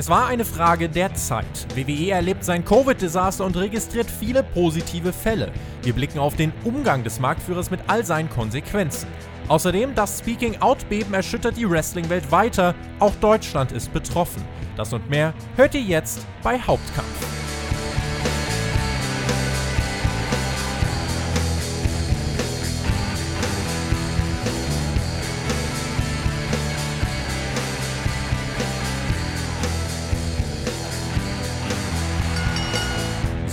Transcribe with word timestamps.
Es 0.00 0.08
war 0.08 0.28
eine 0.28 0.44
Frage 0.44 0.88
der 0.88 1.12
Zeit. 1.14 1.66
WWE 1.74 2.12
erlebt 2.12 2.44
sein 2.44 2.64
Covid-Desaster 2.64 3.44
und 3.44 3.56
registriert 3.56 4.08
viele 4.08 4.44
positive 4.44 5.12
Fälle. 5.12 5.50
Wir 5.82 5.92
blicken 5.92 6.20
auf 6.20 6.36
den 6.36 6.52
Umgang 6.62 7.02
des 7.02 7.18
Marktführers 7.18 7.72
mit 7.72 7.80
all 7.88 8.06
seinen 8.06 8.30
Konsequenzen. 8.30 9.08
Außerdem, 9.48 9.96
das 9.96 10.20
Speaking-Out-Beben 10.20 11.14
erschüttert 11.14 11.56
die 11.56 11.68
Wrestling-Welt 11.68 12.30
weiter. 12.30 12.76
Auch 13.00 13.14
Deutschland 13.16 13.72
ist 13.72 13.92
betroffen. 13.92 14.44
Das 14.76 14.92
und 14.92 15.10
mehr 15.10 15.34
hört 15.56 15.74
ihr 15.74 15.82
jetzt 15.82 16.24
bei 16.44 16.60
Hauptkampf. 16.60 17.37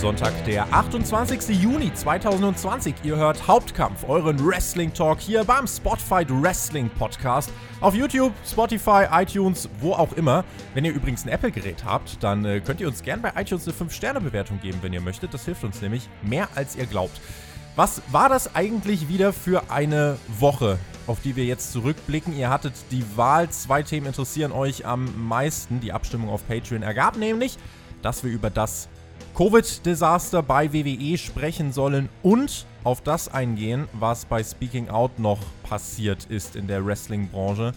Sonntag, 0.06 0.44
der 0.44 0.72
28. 0.72 1.60
Juni 1.60 1.92
2020. 1.92 2.94
Ihr 3.02 3.16
hört 3.16 3.48
Hauptkampf, 3.48 4.08
euren 4.08 4.38
Wrestling 4.46 4.94
Talk 4.94 5.18
hier 5.18 5.42
beim 5.42 5.66
Spotfight 5.66 6.28
Wrestling 6.30 6.88
Podcast. 6.90 7.52
Auf 7.80 7.92
YouTube, 7.92 8.32
Spotify, 8.48 9.06
iTunes, 9.10 9.68
wo 9.80 9.94
auch 9.94 10.12
immer. 10.12 10.44
Wenn 10.74 10.84
ihr 10.84 10.92
übrigens 10.92 11.24
ein 11.24 11.30
Apple-Gerät 11.30 11.84
habt, 11.84 12.22
dann 12.22 12.44
äh, 12.44 12.60
könnt 12.60 12.80
ihr 12.80 12.86
uns 12.86 13.02
gerne 13.02 13.20
bei 13.20 13.42
iTunes 13.42 13.66
eine 13.66 13.76
5-Sterne-Bewertung 13.76 14.60
geben, 14.60 14.78
wenn 14.80 14.92
ihr 14.92 15.00
möchtet. 15.00 15.34
Das 15.34 15.44
hilft 15.44 15.64
uns 15.64 15.82
nämlich 15.82 16.08
mehr 16.22 16.46
als 16.54 16.76
ihr 16.76 16.86
glaubt. 16.86 17.20
Was 17.74 18.00
war 18.12 18.28
das 18.28 18.54
eigentlich 18.54 19.08
wieder 19.08 19.32
für 19.32 19.72
eine 19.72 20.18
Woche, 20.38 20.78
auf 21.08 21.18
die 21.20 21.34
wir 21.34 21.46
jetzt 21.46 21.72
zurückblicken? 21.72 22.32
Ihr 22.38 22.48
hattet 22.48 22.74
die 22.92 23.04
Wahl, 23.16 23.50
zwei 23.50 23.82
Themen 23.82 24.06
interessieren 24.06 24.52
euch 24.52 24.86
am 24.86 25.26
meisten. 25.26 25.80
Die 25.80 25.90
Abstimmung 25.90 26.28
auf 26.28 26.46
Patreon 26.46 26.84
ergab 26.84 27.16
nämlich, 27.16 27.58
dass 28.02 28.22
wir 28.22 28.30
über 28.30 28.50
das 28.50 28.88
Covid-Desaster 29.36 30.42
bei 30.42 30.72
WWE 30.72 31.18
sprechen 31.18 31.70
sollen 31.70 32.08
und 32.22 32.64
auf 32.84 33.02
das 33.02 33.28
eingehen, 33.28 33.86
was 33.92 34.24
bei 34.24 34.42
Speaking 34.42 34.88
Out 34.88 35.18
noch 35.18 35.40
passiert 35.62 36.24
ist 36.24 36.56
in 36.56 36.68
der 36.68 36.86
Wrestling-Branche. 36.86 37.74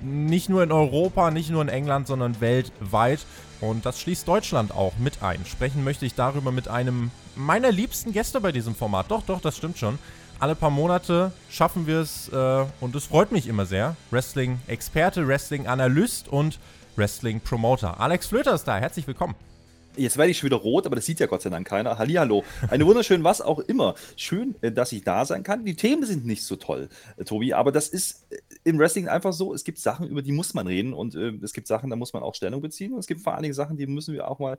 Nicht 0.00 0.48
nur 0.48 0.62
in 0.62 0.72
Europa, 0.72 1.30
nicht 1.30 1.50
nur 1.50 1.60
in 1.60 1.68
England, 1.68 2.06
sondern 2.06 2.40
weltweit. 2.40 3.26
Und 3.60 3.84
das 3.84 4.00
schließt 4.00 4.26
Deutschland 4.26 4.72
auch 4.72 4.94
mit 4.96 5.22
ein. 5.22 5.44
Sprechen 5.44 5.84
möchte 5.84 6.06
ich 6.06 6.14
darüber 6.14 6.50
mit 6.50 6.68
einem 6.68 7.10
meiner 7.36 7.70
liebsten 7.70 8.12
Gäste 8.12 8.40
bei 8.40 8.50
diesem 8.50 8.74
Format. 8.74 9.10
Doch, 9.10 9.22
doch, 9.22 9.42
das 9.42 9.58
stimmt 9.58 9.76
schon. 9.76 9.98
Alle 10.40 10.54
paar 10.54 10.70
Monate 10.70 11.32
schaffen 11.50 11.86
wir 11.86 12.00
es 12.00 12.30
äh, 12.30 12.64
und 12.80 12.96
es 12.96 13.04
freut 13.04 13.32
mich 13.32 13.48
immer 13.48 13.66
sehr. 13.66 13.96
Wrestling-Experte, 14.10 15.28
Wrestling-Analyst 15.28 16.28
und 16.28 16.58
Wrestling-Promoter. 16.96 18.00
Alex 18.00 18.28
Flöter 18.28 18.54
ist 18.54 18.64
da. 18.64 18.78
Herzlich 18.78 19.06
willkommen. 19.06 19.34
Jetzt 19.96 20.16
werde 20.16 20.30
ich 20.30 20.38
schon 20.38 20.46
wieder 20.46 20.56
rot, 20.56 20.86
aber 20.86 20.96
das 20.96 21.04
sieht 21.04 21.20
ja 21.20 21.26
Gott 21.26 21.42
sei 21.42 21.50
Dank 21.50 21.66
keiner. 21.66 21.98
Hallihallo. 21.98 22.44
Eine 22.70 22.86
wunderschön, 22.86 23.24
was 23.24 23.42
auch 23.42 23.58
immer. 23.58 23.94
Schön, 24.16 24.54
äh, 24.62 24.72
dass 24.72 24.90
ich 24.92 25.04
da 25.04 25.26
sein 25.26 25.42
kann. 25.42 25.66
Die 25.66 25.76
Themen 25.76 26.06
sind 26.06 26.24
nicht 26.24 26.44
so 26.44 26.56
toll, 26.56 26.88
äh, 27.18 27.24
Tobi, 27.24 27.52
aber 27.52 27.72
das 27.72 27.88
ist 27.88 28.26
äh, 28.30 28.38
im 28.64 28.78
Wrestling 28.78 29.08
einfach 29.08 29.34
so. 29.34 29.52
Es 29.52 29.64
gibt 29.64 29.78
Sachen, 29.78 30.08
über 30.08 30.22
die 30.22 30.32
muss 30.32 30.54
man 30.54 30.66
reden 30.66 30.94
und 30.94 31.14
äh, 31.14 31.32
es 31.42 31.52
gibt 31.52 31.66
Sachen, 31.66 31.90
da 31.90 31.96
muss 31.96 32.14
man 32.14 32.22
auch 32.22 32.34
Stellung 32.34 32.62
beziehen 32.62 32.94
und 32.94 33.00
es 33.00 33.06
gibt 33.06 33.20
vor 33.20 33.34
allen 33.34 33.42
Dingen 33.42 33.52
Sachen, 33.52 33.76
die 33.76 33.86
müssen 33.86 34.14
wir 34.14 34.28
auch 34.28 34.38
mal, 34.38 34.56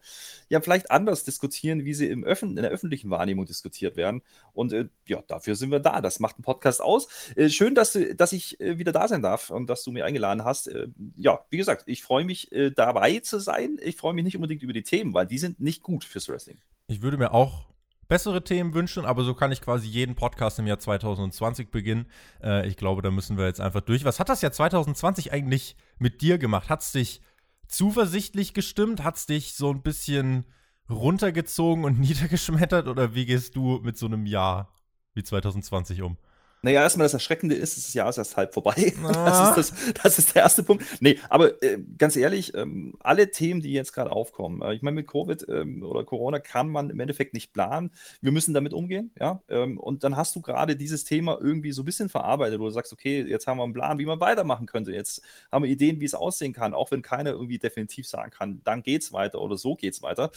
ja, 0.49 0.61
vielleicht 0.61 0.91
anders 0.91 1.23
diskutieren, 1.23 1.83
wie 1.83 1.95
sie 1.95 2.07
im 2.09 2.23
Öffn 2.23 2.49
in 2.49 2.61
der 2.61 2.69
öffentlichen 2.69 3.09
Wahrnehmung 3.09 3.47
diskutiert 3.47 3.97
werden. 3.97 4.21
Und 4.53 4.71
äh, 4.71 4.85
ja, 5.07 5.23
dafür 5.25 5.55
sind 5.55 5.71
wir 5.71 5.79
da. 5.79 6.01
Das 6.01 6.19
macht 6.19 6.37
ein 6.37 6.43
Podcast 6.43 6.79
aus. 6.79 7.07
Äh, 7.35 7.49
schön, 7.49 7.73
dass, 7.73 7.97
dass 8.15 8.33
ich 8.33 8.57
wieder 8.59 8.91
da 8.91 9.07
sein 9.07 9.23
darf 9.23 9.49
und 9.49 9.67
dass 9.67 9.83
du 9.83 9.91
mir 9.91 10.05
eingeladen 10.05 10.43
hast. 10.45 10.69
ja, 11.15 11.39
wie 11.49 11.57
gesagt, 11.57 11.83
ich 11.87 12.03
freue 12.03 12.23
mich 12.23 12.49
dabei 12.75 13.19
zu 13.19 13.39
sein. 13.39 13.77
Ich 13.81 13.97
freue 13.97 14.13
mich 14.13 14.23
nicht 14.23 14.35
unbedingt 14.35 14.61
über 14.61 14.73
die 14.73 14.83
Themen, 14.83 15.13
weil 15.13 15.22
weil 15.23 15.27
die 15.27 15.37
sind 15.37 15.61
nicht 15.61 15.81
gut 15.83 16.03
fürs 16.03 16.27
Wrestling. 16.27 16.59
Ich 16.87 17.01
würde 17.01 17.17
mir 17.17 17.31
auch 17.31 17.67
bessere 18.09 18.43
Themen 18.43 18.73
wünschen, 18.73 19.05
aber 19.05 19.23
so 19.23 19.33
kann 19.33 19.53
ich 19.53 19.61
quasi 19.61 19.87
jeden 19.87 20.15
Podcast 20.15 20.59
im 20.59 20.67
Jahr 20.67 20.79
2020 20.79 21.71
beginnen. 21.71 22.07
Äh, 22.43 22.67
ich 22.67 22.75
glaube, 22.75 23.01
da 23.01 23.09
müssen 23.09 23.37
wir 23.37 23.45
jetzt 23.45 23.61
einfach 23.61 23.79
durch. 23.79 24.03
Was 24.03 24.19
hat 24.19 24.27
das 24.27 24.41
Jahr 24.41 24.51
2020 24.51 25.31
eigentlich 25.31 25.77
mit 25.97 26.21
dir 26.21 26.37
gemacht? 26.37 26.67
Hat 26.67 26.81
es 26.81 26.91
dich 26.91 27.21
zuversichtlich 27.69 28.53
gestimmt? 28.53 29.01
Hat 29.01 29.15
es 29.15 29.25
dich 29.25 29.53
so 29.53 29.71
ein 29.71 29.81
bisschen 29.81 30.45
runtergezogen 30.89 31.85
und 31.85 31.99
niedergeschmettert? 32.01 32.89
Oder 32.89 33.15
wie 33.15 33.25
gehst 33.25 33.55
du 33.55 33.79
mit 33.81 33.97
so 33.97 34.07
einem 34.07 34.25
Jahr 34.25 34.73
wie 35.13 35.23
2020 35.23 36.01
um? 36.01 36.17
Naja, 36.63 36.81
erstmal 36.81 37.03
das 37.03 37.13
Erschreckende 37.13 37.55
ist, 37.55 37.77
das 37.77 37.93
Jahr 37.93 38.09
ist 38.09 38.17
erst 38.17 38.37
halb 38.37 38.53
vorbei. 38.53 38.93
Ah. 39.03 39.53
Das, 39.53 39.69
ist 39.69 39.73
das, 39.73 39.93
das 40.01 40.19
ist 40.19 40.35
der 40.35 40.43
erste 40.43 40.63
Punkt. 40.63 40.85
Nee, 41.01 41.19
aber 41.29 41.61
äh, 41.61 41.77
ganz 41.97 42.15
ehrlich, 42.15 42.53
ähm, 42.55 42.95
alle 42.99 43.29
Themen, 43.31 43.61
die 43.61 43.73
jetzt 43.73 43.91
gerade 43.91 44.11
aufkommen, 44.11 44.61
äh, 44.61 44.73
ich 44.73 44.81
meine, 44.81 44.95
mit 44.95 45.07
Covid 45.07 45.45
ähm, 45.49 45.83
oder 45.83 46.05
Corona 46.05 46.39
kann 46.39 46.69
man 46.69 46.89
im 46.89 46.99
Endeffekt 47.01 47.33
nicht 47.33 47.51
planen. 47.51 47.91
Wir 48.21 48.31
müssen 48.31 48.53
damit 48.53 48.73
umgehen, 48.73 49.11
ja. 49.19 49.41
Ähm, 49.49 49.77
und 49.77 50.05
dann 50.05 50.15
hast 50.15 50.35
du 50.35 50.41
gerade 50.41 50.77
dieses 50.77 51.03
Thema 51.03 51.37
irgendwie 51.39 51.73
so 51.73 51.81
ein 51.81 51.85
bisschen 51.85 52.07
verarbeitet, 52.07 52.59
wo 52.59 52.65
du 52.65 52.69
sagst, 52.69 52.93
okay, 52.93 53.23
jetzt 53.23 53.45
haben 53.45 53.57
wir 53.57 53.63
einen 53.63 53.73
Plan, 53.73 53.99
wie 53.99 54.05
man 54.05 54.21
weitermachen 54.21 54.65
könnte. 54.65 54.93
Jetzt 54.93 55.21
haben 55.51 55.63
wir 55.63 55.69
Ideen, 55.69 55.99
wie 55.99 56.05
es 56.05 56.15
aussehen 56.15 56.53
kann, 56.53 56.73
auch 56.73 56.91
wenn 56.91 57.01
keiner 57.01 57.31
irgendwie 57.31 57.59
definitiv 57.59 58.07
sagen 58.07 58.31
kann, 58.31 58.61
dann 58.63 58.83
geht's 58.83 59.11
weiter 59.11 59.41
oder 59.41 59.57
so 59.57 59.75
geht's 59.75 60.01
weiter. 60.01 60.31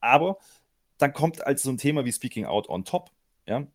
Aber 0.00 0.38
dann 0.98 1.12
kommt 1.12 1.44
als 1.44 1.62
so 1.62 1.70
ein 1.70 1.78
Thema 1.78 2.04
wie 2.04 2.12
Speaking 2.12 2.46
Out 2.46 2.68
on 2.68 2.84
top, 2.84 3.10
ja. 3.46 3.66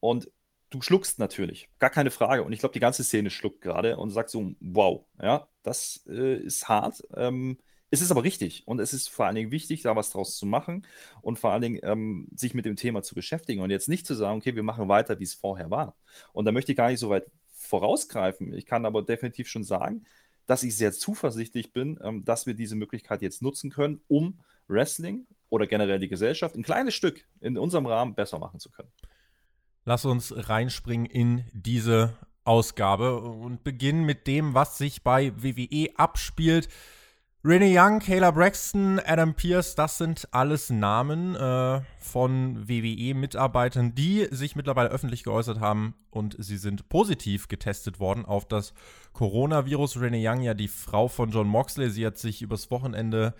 Und 0.00 0.30
du 0.70 0.82
schluckst 0.82 1.18
natürlich, 1.18 1.68
gar 1.78 1.90
keine 1.90 2.10
Frage. 2.10 2.42
Und 2.42 2.52
ich 2.52 2.60
glaube, 2.60 2.72
die 2.72 2.80
ganze 2.80 3.04
Szene 3.04 3.30
schluckt 3.30 3.60
gerade 3.60 3.96
und 3.96 4.10
sagt 4.10 4.30
so, 4.30 4.52
wow, 4.60 5.04
ja, 5.20 5.48
das 5.62 6.04
äh, 6.08 6.36
ist 6.36 6.68
hart. 6.68 7.02
Ähm, 7.14 7.58
es 7.90 8.02
ist 8.02 8.10
aber 8.10 8.22
richtig 8.22 8.66
und 8.66 8.80
es 8.80 8.92
ist 8.92 9.08
vor 9.08 9.26
allen 9.26 9.34
Dingen 9.34 9.50
wichtig, 9.50 9.82
da 9.82 9.96
was 9.96 10.10
draus 10.10 10.36
zu 10.36 10.44
machen 10.44 10.86
und 11.22 11.38
vor 11.38 11.52
allen 11.52 11.62
Dingen 11.62 11.80
ähm, 11.82 12.28
sich 12.34 12.52
mit 12.52 12.66
dem 12.66 12.76
Thema 12.76 13.02
zu 13.02 13.14
beschäftigen 13.14 13.62
und 13.62 13.70
jetzt 13.70 13.88
nicht 13.88 14.06
zu 14.06 14.14
sagen, 14.14 14.38
okay, 14.38 14.54
wir 14.54 14.62
machen 14.62 14.88
weiter, 14.88 15.18
wie 15.18 15.24
es 15.24 15.34
vorher 15.34 15.70
war. 15.70 15.96
Und 16.34 16.44
da 16.44 16.52
möchte 16.52 16.72
ich 16.72 16.76
gar 16.76 16.90
nicht 16.90 17.00
so 17.00 17.08
weit 17.08 17.30
vorausgreifen. 17.54 18.52
Ich 18.52 18.66
kann 18.66 18.84
aber 18.84 19.02
definitiv 19.02 19.48
schon 19.48 19.64
sagen, 19.64 20.04
dass 20.46 20.62
ich 20.62 20.76
sehr 20.76 20.92
zuversichtlich 20.92 21.72
bin, 21.72 21.98
ähm, 22.02 22.24
dass 22.24 22.46
wir 22.46 22.54
diese 22.54 22.76
Möglichkeit 22.76 23.22
jetzt 23.22 23.40
nutzen 23.40 23.70
können, 23.70 24.02
um 24.06 24.40
Wrestling 24.66 25.26
oder 25.48 25.66
generell 25.66 25.98
die 25.98 26.08
Gesellschaft 26.08 26.56
ein 26.56 26.62
kleines 26.62 26.94
Stück 26.94 27.26
in 27.40 27.56
unserem 27.56 27.86
Rahmen 27.86 28.14
besser 28.14 28.38
machen 28.38 28.60
zu 28.60 28.70
können. 28.70 28.92
Lass 29.88 30.04
uns 30.04 30.34
reinspringen 30.36 31.06
in 31.06 31.44
diese 31.54 32.12
Ausgabe 32.44 33.22
und 33.22 33.64
beginnen 33.64 34.04
mit 34.04 34.26
dem, 34.26 34.52
was 34.52 34.76
sich 34.76 35.02
bei 35.02 35.32
WWE 35.42 35.88
abspielt. 35.96 36.68
Renee 37.42 37.74
Young, 37.74 37.98
Kayla 38.00 38.32
Braxton, 38.32 39.00
Adam 39.02 39.32
Pierce, 39.32 39.76
das 39.76 39.96
sind 39.96 40.28
alles 40.30 40.68
Namen 40.68 41.36
äh, 41.36 41.80
von 42.00 42.68
WWE-Mitarbeitern, 42.68 43.94
die 43.94 44.28
sich 44.30 44.56
mittlerweile 44.56 44.90
öffentlich 44.90 45.24
geäußert 45.24 45.58
haben 45.58 45.94
und 46.10 46.36
sie 46.38 46.58
sind 46.58 46.90
positiv 46.90 47.48
getestet 47.48 47.98
worden 47.98 48.26
auf 48.26 48.46
das 48.46 48.74
Coronavirus. 49.14 50.02
Renee 50.02 50.28
Young, 50.28 50.42
ja 50.42 50.52
die 50.52 50.68
Frau 50.68 51.08
von 51.08 51.30
John 51.30 51.48
Moxley, 51.48 51.88
sie 51.88 52.04
hat 52.04 52.18
sich 52.18 52.42
übers 52.42 52.70
Wochenende 52.70 53.32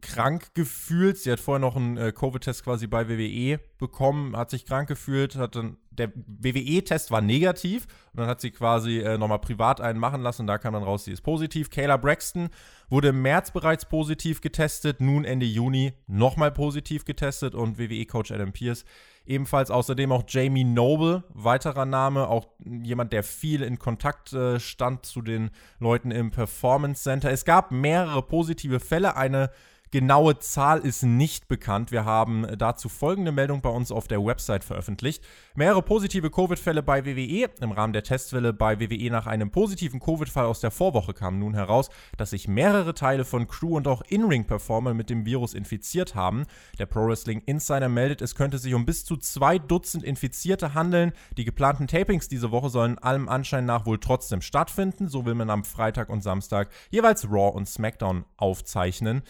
krank 0.00 0.54
gefühlt. 0.54 1.18
Sie 1.18 1.32
hat 1.32 1.40
vorher 1.40 1.60
noch 1.60 1.76
einen 1.76 1.96
äh, 1.96 2.12
Covid-Test 2.12 2.64
quasi 2.64 2.86
bei 2.86 3.08
WWE 3.08 3.58
bekommen, 3.78 4.36
hat 4.36 4.50
sich 4.50 4.66
krank 4.66 4.88
gefühlt, 4.88 5.36
hat 5.36 5.56
dann 5.56 5.76
der 5.98 6.12
WWE-Test 6.14 7.10
war 7.10 7.20
negativ 7.20 7.86
und 8.12 8.20
dann 8.20 8.28
hat 8.28 8.40
sie 8.40 8.50
quasi 8.50 8.98
äh, 8.98 9.18
nochmal 9.18 9.40
privat 9.40 9.80
einen 9.80 9.98
machen 9.98 10.22
lassen 10.22 10.42
und 10.42 10.46
da 10.46 10.58
kam 10.58 10.74
dann 10.74 10.82
raus, 10.82 11.04
sie 11.04 11.12
ist 11.12 11.22
positiv. 11.22 11.70
Kayla 11.70 11.96
Braxton 11.96 12.48
wurde 12.88 13.08
im 13.08 13.22
März 13.22 13.50
bereits 13.50 13.84
positiv 13.84 14.40
getestet, 14.40 15.00
nun 15.00 15.24
Ende 15.24 15.46
Juni 15.46 15.92
nochmal 16.06 16.50
positiv 16.50 17.04
getestet 17.04 17.54
und 17.54 17.78
WWE-Coach 17.78 18.32
Adam 18.32 18.52
Pierce 18.52 18.84
ebenfalls. 19.28 19.70
Außerdem 19.70 20.10
auch 20.10 20.24
Jamie 20.26 20.64
Noble, 20.64 21.22
weiterer 21.28 21.84
Name, 21.84 22.28
auch 22.28 22.48
jemand, 22.64 23.12
der 23.12 23.22
viel 23.22 23.62
in 23.62 23.78
Kontakt 23.78 24.32
äh, 24.32 24.58
stand 24.58 25.06
zu 25.06 25.22
den 25.22 25.50
Leuten 25.78 26.10
im 26.10 26.30
Performance 26.30 27.02
Center. 27.02 27.30
Es 27.30 27.44
gab 27.44 27.70
mehrere 27.70 28.22
positive 28.22 28.80
Fälle, 28.80 29.16
eine 29.16 29.50
Genaue 29.90 30.38
Zahl 30.38 30.80
ist 30.80 31.02
nicht 31.02 31.48
bekannt. 31.48 31.92
Wir 31.92 32.04
haben 32.04 32.46
dazu 32.58 32.90
folgende 32.90 33.32
Meldung 33.32 33.62
bei 33.62 33.70
uns 33.70 33.90
auf 33.90 34.06
der 34.06 34.22
Website 34.22 34.62
veröffentlicht. 34.62 35.24
Mehrere 35.54 35.80
positive 35.80 36.30
Covid-Fälle 36.30 36.82
bei 36.82 37.06
WWE. 37.06 37.48
Im 37.62 37.72
Rahmen 37.72 37.94
der 37.94 38.02
Testwelle 38.02 38.52
bei 38.52 38.80
WWE 38.80 39.10
nach 39.10 39.26
einem 39.26 39.50
positiven 39.50 39.98
Covid-Fall 39.98 40.44
aus 40.44 40.60
der 40.60 40.70
Vorwoche 40.70 41.14
kam 41.14 41.38
nun 41.38 41.54
heraus, 41.54 41.88
dass 42.18 42.30
sich 42.30 42.48
mehrere 42.48 42.92
Teile 42.92 43.24
von 43.24 43.48
Crew 43.48 43.76
und 43.78 43.88
auch 43.88 44.02
In-Ring-Performer 44.02 44.92
mit 44.92 45.08
dem 45.08 45.24
Virus 45.24 45.54
infiziert 45.54 46.14
haben. 46.14 46.44
Der 46.78 46.84
Pro 46.84 47.06
Wrestling 47.06 47.42
Insider 47.46 47.88
meldet, 47.88 48.20
es 48.20 48.34
könnte 48.34 48.58
sich 48.58 48.74
um 48.74 48.84
bis 48.84 49.06
zu 49.06 49.16
zwei 49.16 49.58
Dutzend 49.58 50.04
Infizierte 50.04 50.74
handeln. 50.74 51.12
Die 51.38 51.46
geplanten 51.46 51.86
Tapings 51.86 52.28
diese 52.28 52.50
Woche 52.50 52.68
sollen 52.68 52.98
allem 52.98 53.26
Anschein 53.26 53.64
nach 53.64 53.86
wohl 53.86 53.98
trotzdem 53.98 54.42
stattfinden. 54.42 55.08
So 55.08 55.24
will 55.24 55.34
man 55.34 55.48
am 55.48 55.64
Freitag 55.64 56.10
und 56.10 56.22
Samstag 56.22 56.68
jeweils 56.90 57.24
Raw 57.24 57.56
und 57.56 57.66
SmackDown 57.66 58.26
aufzeichnen 58.36 59.22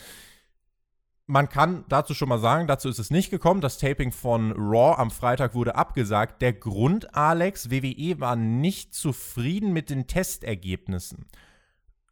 man 1.29 1.51
kann 1.51 1.85
dazu 1.91 2.15
schon 2.15 2.31
mal 2.31 2.39
sagen, 2.39 2.67
dazu 2.67 2.89
ist 2.89 2.99
es 2.99 3.11
nicht 3.11 3.31
gekommen. 3.31 3.61
Das 3.61 3.77
Taping 3.77 4.13
von 4.13 4.51
Raw 4.53 4.99
am 4.99 5.11
Freitag 5.11 5.55
wurde 5.55 5.75
abgesagt. 5.75 6.41
Der 6.41 6.55
Grund, 6.55 7.15
Alex, 7.15 7.71
WWE 7.71 8.19
war 8.19 8.35
nicht 8.35 8.95
zufrieden 8.95 9.75
mit 9.75 9.91
den 9.91 10.07
Testergebnissen. 10.07 11.27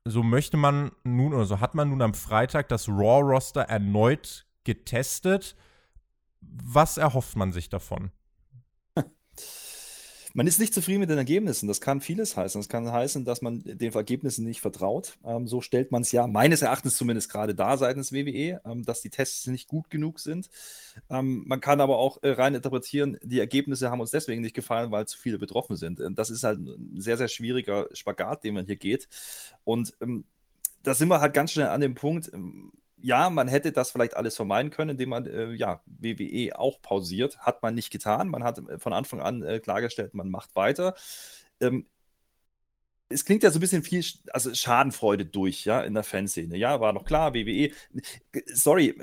so 0.05 0.23
möchte 0.23 0.59
man 0.59 0.93
nun 1.03 1.33
oder 1.33 1.47
so 1.47 1.61
hat 1.61 1.75
man 1.75 1.89
nun 1.89 2.03
am 2.03 2.13
Freitag 2.15 2.69
das 2.69 2.89
Raw-Roster 2.89 3.63
erneut 3.63 4.47
getestet. 4.65 5.57
Was 6.43 6.99
erhofft 6.99 7.37
man 7.37 7.53
sich 7.53 7.71
davon? 7.71 8.11
Man 10.37 10.47
ist 10.47 10.61
nicht 10.61 10.75
zufrieden 10.75 11.01
mit 11.01 11.09
den 11.09 11.17
Ergebnissen. 11.17 11.67
Das 11.67 11.81
kann 11.81 12.03
vieles 12.03 12.37
heißen. 12.37 12.61
Das 12.61 12.69
kann 12.69 12.93
heißen, 12.93 13.25
dass 13.25 13.41
man 13.41 13.63
den 13.65 13.95
Ergebnissen 13.95 14.45
nicht 14.45 14.61
vertraut. 14.61 15.17
Ähm, 15.25 15.49
so 15.49 15.63
stellt 15.63 15.93
man 15.93 16.03
es 16.03 16.13
ja 16.13 16.27
meines 16.27 16.61
Erachtens 16.61 16.97
zumindest 16.97 17.31
gerade 17.31 17.55
da 17.55 17.79
seitens 17.79 18.13
WWE, 18.13 18.61
ähm, 18.67 18.85
dass 18.85 19.01
die 19.01 19.09
Tests 19.09 19.47
nicht 19.47 19.67
gut 19.67 19.89
genug 19.89 20.21
sind. 20.21 20.51
Ähm, 21.09 21.45
man 21.47 21.63
kann 21.63 21.81
aber 21.81 21.97
auch 21.97 22.23
äh, 22.23 22.33
rein 22.33 22.55
interpretieren, 22.55 23.17
die 23.23 23.41
Ergebnisse 23.41 23.91
haben 23.91 24.01
uns 24.01 24.11
deswegen 24.11 24.43
nicht 24.43 24.55
gefallen, 24.55 24.91
weil 24.91 25.09
zu 25.09 25.17
viele 25.17 25.39
betroffen 25.39 25.77
sind. 25.77 26.01
Äh, 26.01 26.11
das 26.13 26.29
ist 26.29 26.45
halt 26.45 26.59
ein 26.59 27.01
sehr, 27.01 27.17
sehr 27.17 27.29
schwieriger 27.29 27.89
Spagat, 27.95 28.45
den 28.45 28.53
man 28.53 28.67
hier 28.67 28.77
geht. 28.77 29.09
Und 29.65 29.95
ähm, 30.03 30.27
da 30.83 30.93
sind 30.93 31.09
wir 31.09 31.23
halt 31.23 31.33
ganz 31.33 31.53
schnell 31.53 31.69
an 31.69 31.81
dem 31.81 31.95
Punkt, 31.95 32.31
ähm, 32.35 32.73
ja, 32.99 33.31
man 33.31 33.49
hätte 33.49 33.73
das 33.73 33.91
vielleicht 33.91 34.17
alles 34.17 34.37
vermeiden 34.37 34.71
können, 34.71 34.91
indem 34.91 35.11
man 35.11 35.27
äh, 35.27 35.53
ja, 35.53 35.83
WWE 35.87 36.59
auch 36.59 36.81
pausiert. 36.81 37.39
Hat 37.39 37.63
man 37.63 37.75
nicht 37.75 37.91
getan. 37.91 38.29
Man 38.29 38.43
hat 38.43 38.59
äh, 38.59 38.79
von 38.79 38.93
Anfang 38.93 39.21
an 39.21 39.43
äh, 39.43 39.61
klargestellt, 39.61 40.15
man 40.15 40.31
macht 40.31 40.57
weiter. 40.57 40.95
Ähm, 41.61 41.87
es 43.09 43.25
klingt 43.25 43.43
ja 43.43 43.51
so 43.51 43.59
ein 43.59 43.61
bisschen 43.61 43.83
viel, 43.83 44.05
also 44.33 44.53
Schadenfreude 44.53 45.27
durch, 45.27 45.65
ja, 45.65 45.83
in 45.83 45.95
der 45.95 46.03
Fanszene. 46.03 46.57
Ja, 46.57 46.81
war 46.81 46.93
noch 46.93 47.05
klar, 47.05 47.35
WWE. 47.35 47.71
Sorry, 48.47 48.95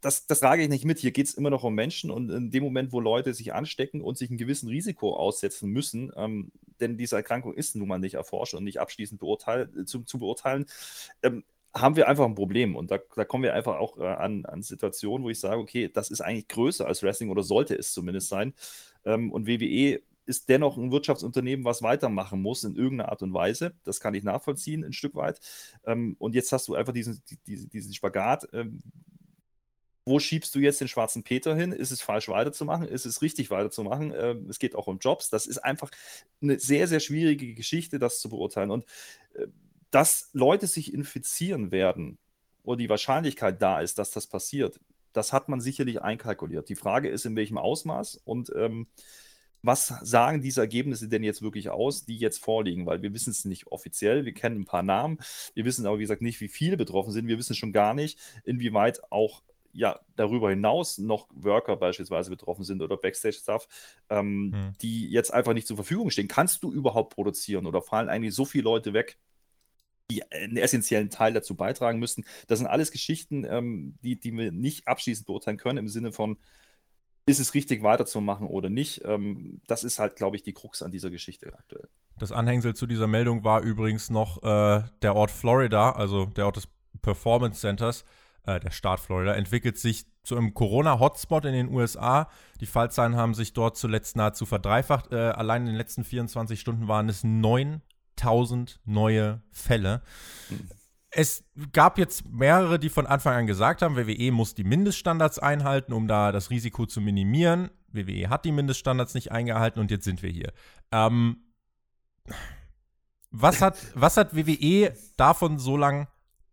das, 0.00 0.26
das 0.26 0.40
trage 0.40 0.62
ich 0.62 0.68
nicht 0.68 0.84
mit. 0.84 0.98
Hier 0.98 1.10
geht 1.10 1.26
es 1.26 1.34
immer 1.34 1.50
noch 1.50 1.64
um 1.64 1.74
Menschen 1.74 2.10
und 2.10 2.30
in 2.30 2.50
dem 2.50 2.62
Moment, 2.62 2.92
wo 2.92 3.00
Leute 3.00 3.34
sich 3.34 3.52
anstecken 3.52 4.02
und 4.02 4.18
sich 4.18 4.30
einem 4.30 4.38
gewissen 4.38 4.68
Risiko 4.68 5.16
aussetzen 5.16 5.70
müssen, 5.70 6.12
ähm, 6.16 6.52
denn 6.80 6.96
diese 6.96 7.16
Erkrankung 7.16 7.54
ist 7.54 7.76
nun 7.76 7.88
mal 7.88 7.98
nicht 7.98 8.14
erforscht 8.14 8.54
und 8.54 8.64
nicht 8.64 8.80
abschließend 8.80 9.20
beurteil 9.20 9.68
zu, 9.84 10.02
zu 10.02 10.18
beurteilen, 10.18 10.66
ähm, 11.22 11.44
haben 11.74 11.96
wir 11.96 12.08
einfach 12.08 12.24
ein 12.24 12.34
Problem. 12.34 12.76
Und 12.76 12.90
da, 12.90 12.98
da 13.14 13.24
kommen 13.24 13.44
wir 13.44 13.54
einfach 13.54 13.78
auch 13.78 13.98
äh, 13.98 14.06
an, 14.06 14.44
an 14.44 14.62
Situationen, 14.62 15.24
wo 15.24 15.30
ich 15.30 15.40
sage, 15.40 15.60
okay, 15.60 15.88
das 15.92 16.10
ist 16.10 16.20
eigentlich 16.20 16.48
größer 16.48 16.86
als 16.86 17.02
Wrestling 17.02 17.30
oder 17.30 17.42
sollte 17.42 17.74
es 17.76 17.92
zumindest 17.92 18.28
sein. 18.28 18.54
Ähm, 19.04 19.32
und 19.32 19.46
WWE 19.46 20.00
ist 20.26 20.48
dennoch 20.48 20.76
ein 20.76 20.92
Wirtschaftsunternehmen, 20.92 21.64
was 21.64 21.82
weitermachen 21.82 22.40
muss 22.40 22.64
in 22.64 22.76
irgendeiner 22.76 23.10
Art 23.10 23.22
und 23.22 23.34
Weise. 23.34 23.74
Das 23.84 24.00
kann 24.00 24.14
ich 24.14 24.22
nachvollziehen, 24.22 24.84
ein 24.84 24.92
Stück 24.92 25.14
weit. 25.14 25.40
Ähm, 25.84 26.16
und 26.18 26.34
jetzt 26.34 26.52
hast 26.52 26.68
du 26.68 26.74
einfach 26.74 26.92
diesen, 26.92 27.22
diesen, 27.46 27.68
diesen 27.70 27.94
Spagat. 27.94 28.48
Ähm, 28.52 28.80
wo 30.04 30.18
schiebst 30.18 30.54
du 30.54 30.60
jetzt 30.60 30.80
den 30.80 30.88
schwarzen 30.88 31.22
Peter 31.22 31.54
hin? 31.54 31.72
Ist 31.72 31.90
es 31.90 32.00
falsch 32.00 32.28
weiterzumachen? 32.28 32.88
Ist 32.88 33.06
es 33.06 33.22
richtig 33.22 33.50
weiterzumachen? 33.50 34.12
Ähm, 34.16 34.46
es 34.48 34.58
geht 34.58 34.74
auch 34.74 34.86
um 34.86 34.98
Jobs. 34.98 35.30
Das 35.30 35.46
ist 35.46 35.58
einfach 35.58 35.90
eine 36.40 36.58
sehr, 36.58 36.88
sehr 36.88 37.00
schwierige 37.00 37.54
Geschichte, 37.54 37.98
das 37.98 38.20
zu 38.20 38.28
beurteilen. 38.28 38.70
Und 38.70 38.84
äh, 39.34 39.46
dass 39.90 40.30
Leute 40.32 40.66
sich 40.66 40.94
infizieren 40.94 41.70
werden 41.72 42.18
oder 42.62 42.78
die 42.78 42.88
Wahrscheinlichkeit 42.88 43.60
da 43.60 43.80
ist, 43.80 43.98
dass 43.98 44.10
das 44.10 44.26
passiert, 44.26 44.80
das 45.12 45.32
hat 45.32 45.48
man 45.48 45.60
sicherlich 45.60 46.02
einkalkuliert. 46.02 46.68
Die 46.68 46.76
Frage 46.76 47.08
ist, 47.08 47.26
in 47.26 47.36
welchem 47.36 47.58
Ausmaß 47.58 48.16
und 48.24 48.52
ähm, 48.54 48.86
was 49.62 49.88
sagen 50.02 50.40
diese 50.40 50.60
Ergebnisse 50.60 51.08
denn 51.08 51.22
jetzt 51.22 51.42
wirklich 51.42 51.68
aus, 51.68 52.06
die 52.06 52.16
jetzt 52.16 52.42
vorliegen? 52.42 52.86
Weil 52.86 53.02
wir 53.02 53.12
wissen 53.12 53.30
es 53.30 53.44
nicht 53.44 53.66
offiziell, 53.66 54.24
wir 54.24 54.32
kennen 54.32 54.62
ein 54.62 54.64
paar 54.64 54.82
Namen, 54.82 55.18
wir 55.54 55.64
wissen 55.64 55.86
aber, 55.86 55.98
wie 55.98 56.02
gesagt, 56.02 56.22
nicht, 56.22 56.40
wie 56.40 56.48
viele 56.48 56.76
betroffen 56.76 57.12
sind, 57.12 57.28
wir 57.28 57.38
wissen 57.38 57.54
schon 57.54 57.72
gar 57.72 57.92
nicht, 57.92 58.18
inwieweit 58.44 59.02
auch 59.10 59.42
ja, 59.72 60.00
darüber 60.16 60.50
hinaus 60.50 60.98
noch 60.98 61.28
Worker 61.32 61.76
beispielsweise 61.76 62.30
betroffen 62.30 62.64
sind 62.64 62.82
oder 62.82 62.96
Backstage-Stuff, 62.96 63.68
ähm, 64.08 64.52
hm. 64.52 64.72
die 64.80 65.08
jetzt 65.10 65.32
einfach 65.32 65.52
nicht 65.52 65.66
zur 65.66 65.76
Verfügung 65.76 66.10
stehen. 66.10 66.26
Kannst 66.26 66.64
du 66.64 66.72
überhaupt 66.72 67.14
produzieren 67.14 67.66
oder 67.66 67.80
fallen 67.80 68.08
eigentlich 68.08 68.34
so 68.34 68.44
viele 68.44 68.64
Leute 68.64 68.92
weg, 68.94 69.18
die 70.10 70.30
einen 70.30 70.56
essentiellen 70.56 71.10
Teil 71.10 71.32
dazu 71.32 71.54
beitragen 71.54 71.98
müssten. 71.98 72.24
Das 72.48 72.58
sind 72.58 72.68
alles 72.68 72.90
Geschichten, 72.90 73.44
ähm, 73.44 73.96
die, 74.02 74.18
die 74.18 74.36
wir 74.36 74.52
nicht 74.52 74.88
abschließend 74.88 75.26
beurteilen 75.26 75.56
können, 75.56 75.78
im 75.78 75.88
Sinne 75.88 76.12
von, 76.12 76.36
ist 77.26 77.40
es 77.40 77.54
richtig 77.54 77.82
weiterzumachen 77.82 78.46
oder 78.46 78.68
nicht? 78.68 79.02
Ähm, 79.04 79.60
das 79.66 79.84
ist 79.84 79.98
halt, 79.98 80.16
glaube 80.16 80.36
ich, 80.36 80.42
die 80.42 80.52
Krux 80.52 80.82
an 80.82 80.90
dieser 80.90 81.10
Geschichte 81.10 81.52
aktuell. 81.56 81.88
Das 82.18 82.32
Anhängsel 82.32 82.74
zu 82.74 82.86
dieser 82.86 83.06
Meldung 83.06 83.44
war 83.44 83.62
übrigens 83.62 84.10
noch 84.10 84.42
äh, 84.42 84.82
der 85.02 85.16
Ort 85.16 85.30
Florida, 85.30 85.92
also 85.92 86.26
der 86.26 86.46
Ort 86.46 86.56
des 86.56 86.68
Performance 87.02 87.60
Centers, 87.60 88.04
äh, 88.44 88.60
der 88.60 88.70
Staat 88.70 89.00
Florida, 89.00 89.34
entwickelt 89.34 89.78
sich 89.78 90.06
zu 90.22 90.36
einem 90.36 90.52
Corona-Hotspot 90.52 91.46
in 91.46 91.52
den 91.52 91.68
USA. 91.70 92.28
Die 92.60 92.66
Fallzahlen 92.66 93.16
haben 93.16 93.34
sich 93.34 93.52
dort 93.52 93.76
zuletzt 93.76 94.16
nahezu 94.16 94.44
verdreifacht. 94.44 95.12
Äh, 95.12 95.16
allein 95.16 95.62
in 95.62 95.68
den 95.68 95.76
letzten 95.76 96.04
24 96.04 96.60
Stunden 96.60 96.88
waren 96.88 97.08
es 97.08 97.24
neun 97.24 97.80
1000 98.20 98.80
neue 98.84 99.42
Fälle. 99.50 100.02
Es 101.10 101.44
gab 101.72 101.98
jetzt 101.98 102.24
mehrere, 102.26 102.78
die 102.78 102.88
von 102.88 103.06
Anfang 103.06 103.34
an 103.34 103.46
gesagt 103.46 103.82
haben, 103.82 103.96
WWE 103.96 104.30
muss 104.30 104.54
die 104.54 104.64
Mindeststandards 104.64 105.38
einhalten, 105.38 105.92
um 105.92 106.06
da 106.06 106.30
das 106.30 106.50
Risiko 106.50 106.86
zu 106.86 107.00
minimieren. 107.00 107.70
WWE 107.88 108.28
hat 108.28 108.44
die 108.44 108.52
Mindeststandards 108.52 109.14
nicht 109.14 109.32
eingehalten 109.32 109.80
und 109.80 109.90
jetzt 109.90 110.04
sind 110.04 110.22
wir 110.22 110.30
hier. 110.30 110.52
Ähm, 110.92 111.38
was, 113.30 113.60
hat, 113.60 113.76
was 113.94 114.16
hat 114.16 114.36
WWE 114.36 114.92
davon 115.16 115.58
so 115.58 115.76
lange 115.76 116.06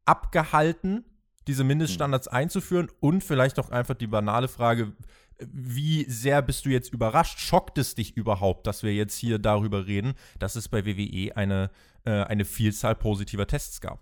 abgehalten, 0.05 1.05
diese 1.47 1.63
Mindeststandards 1.63 2.27
einzuführen? 2.27 2.89
Und 2.99 3.23
vielleicht 3.23 3.59
auch 3.59 3.69
einfach 3.69 3.95
die 3.95 4.07
banale 4.07 4.47
Frage, 4.47 4.93
wie 5.39 6.03
sehr 6.09 6.41
bist 6.41 6.65
du 6.65 6.69
jetzt 6.69 6.91
überrascht? 6.91 7.39
Schockt 7.39 7.77
es 7.77 7.95
dich 7.95 8.17
überhaupt, 8.17 8.67
dass 8.67 8.83
wir 8.83 8.93
jetzt 8.93 9.17
hier 9.17 9.39
darüber 9.39 9.87
reden, 9.87 10.13
dass 10.39 10.55
es 10.55 10.67
bei 10.67 10.85
WWE 10.85 11.35
eine, 11.35 11.69
äh, 12.05 12.23
eine 12.23 12.45
Vielzahl 12.45 12.95
positiver 12.95 13.47
Tests 13.47 13.81
gab? 13.81 13.99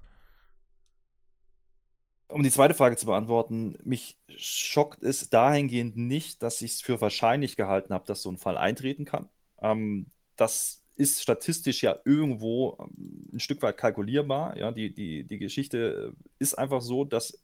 Um 2.28 2.42
die 2.42 2.52
zweite 2.52 2.74
Frage 2.74 2.98
zu 2.98 3.06
beantworten, 3.06 3.78
mich 3.84 4.18
schockt 4.36 5.04
es 5.04 5.30
dahingehend 5.30 5.96
nicht, 5.96 6.42
dass 6.42 6.62
ich 6.62 6.74
es 6.74 6.82
für 6.82 7.00
wahrscheinlich 7.00 7.56
gehalten 7.56 7.94
habe, 7.94 8.06
dass 8.06 8.22
so 8.22 8.32
ein 8.32 8.38
Fall 8.38 8.58
eintreten 8.58 9.06
kann. 9.06 9.30
Ähm, 9.62 10.08
das 10.36 10.85
ist 10.96 11.22
statistisch 11.22 11.84
ja 11.84 11.98
irgendwo 12.06 12.78
ähm, 12.80 13.30
ein 13.34 13.40
Stück 13.40 13.62
weit 13.62 13.78
kalkulierbar. 13.78 14.58
Ja, 14.58 14.72
die, 14.72 14.94
die, 14.94 15.24
die 15.24 15.38
Geschichte 15.38 16.14
ist 16.40 16.58
einfach 16.58 16.82
so, 16.82 17.04
dass 17.04 17.40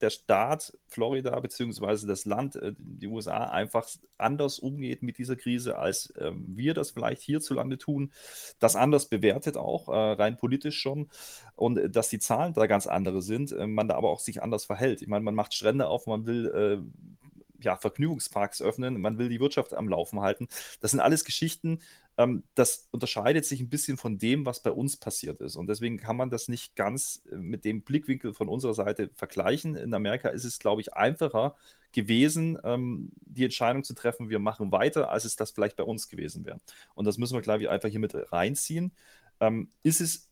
der 0.00 0.10
Staat 0.10 0.76
Florida 0.86 1.38
bzw. 1.38 2.06
das 2.06 2.24
Land, 2.24 2.56
äh, 2.56 2.74
die 2.78 3.06
USA, 3.06 3.44
einfach 3.46 3.88
anders 4.18 4.58
umgeht 4.58 5.02
mit 5.02 5.18
dieser 5.18 5.36
Krise, 5.36 5.78
als 5.78 6.10
äh, 6.10 6.32
wir 6.34 6.74
das 6.74 6.90
vielleicht 6.90 7.22
hierzulande 7.22 7.78
tun, 7.78 8.12
das 8.58 8.76
anders 8.76 9.06
bewertet 9.06 9.56
auch, 9.56 9.88
äh, 9.88 9.92
rein 9.92 10.36
politisch 10.36 10.78
schon, 10.78 11.08
und 11.56 11.78
äh, 11.78 11.90
dass 11.90 12.08
die 12.08 12.18
Zahlen 12.18 12.52
da 12.54 12.66
ganz 12.66 12.86
andere 12.86 13.22
sind, 13.22 13.52
äh, 13.52 13.66
man 13.66 13.88
da 13.88 13.94
aber 13.94 14.10
auch 14.10 14.20
sich 14.20 14.42
anders 14.42 14.64
verhält. 14.64 15.02
Ich 15.02 15.08
meine, 15.08 15.24
man 15.24 15.34
macht 15.34 15.54
Strände 15.54 15.88
auf, 15.88 16.06
man 16.06 16.26
will 16.26 16.46
äh, 16.48 17.23
ja, 17.64 17.76
Vergnügungsparks 17.76 18.62
öffnen, 18.62 19.00
man 19.00 19.18
will 19.18 19.28
die 19.28 19.40
Wirtschaft 19.40 19.74
am 19.74 19.88
Laufen 19.88 20.20
halten. 20.20 20.48
Das 20.80 20.92
sind 20.92 21.00
alles 21.00 21.24
Geschichten, 21.24 21.80
ähm, 22.16 22.44
das 22.54 22.88
unterscheidet 22.92 23.44
sich 23.44 23.60
ein 23.60 23.68
bisschen 23.68 23.96
von 23.96 24.18
dem, 24.18 24.46
was 24.46 24.60
bei 24.60 24.70
uns 24.70 24.96
passiert 24.96 25.40
ist. 25.40 25.56
Und 25.56 25.66
deswegen 25.66 25.96
kann 25.96 26.16
man 26.16 26.30
das 26.30 26.48
nicht 26.48 26.76
ganz 26.76 27.22
äh, 27.30 27.36
mit 27.36 27.64
dem 27.64 27.82
Blickwinkel 27.82 28.34
von 28.34 28.48
unserer 28.48 28.74
Seite 28.74 29.10
vergleichen. 29.14 29.74
In 29.74 29.94
Amerika 29.94 30.28
ist 30.28 30.44
es, 30.44 30.58
glaube 30.58 30.80
ich, 30.80 30.94
einfacher 30.94 31.56
gewesen, 31.92 32.58
ähm, 32.64 33.10
die 33.20 33.44
Entscheidung 33.44 33.84
zu 33.84 33.94
treffen, 33.94 34.30
wir 34.30 34.38
machen 34.38 34.72
weiter, 34.72 35.10
als 35.10 35.24
es 35.24 35.36
das 35.36 35.50
vielleicht 35.50 35.76
bei 35.76 35.84
uns 35.84 36.08
gewesen 36.08 36.44
wäre. 36.44 36.60
Und 36.94 37.06
das 37.06 37.18
müssen 37.18 37.34
wir, 37.34 37.42
glaube 37.42 37.62
ich, 37.62 37.68
einfach 37.68 37.88
hier 37.88 38.00
mit 38.00 38.14
reinziehen. 38.32 38.92
Ähm, 39.40 39.70
ist 39.82 40.00
es 40.00 40.28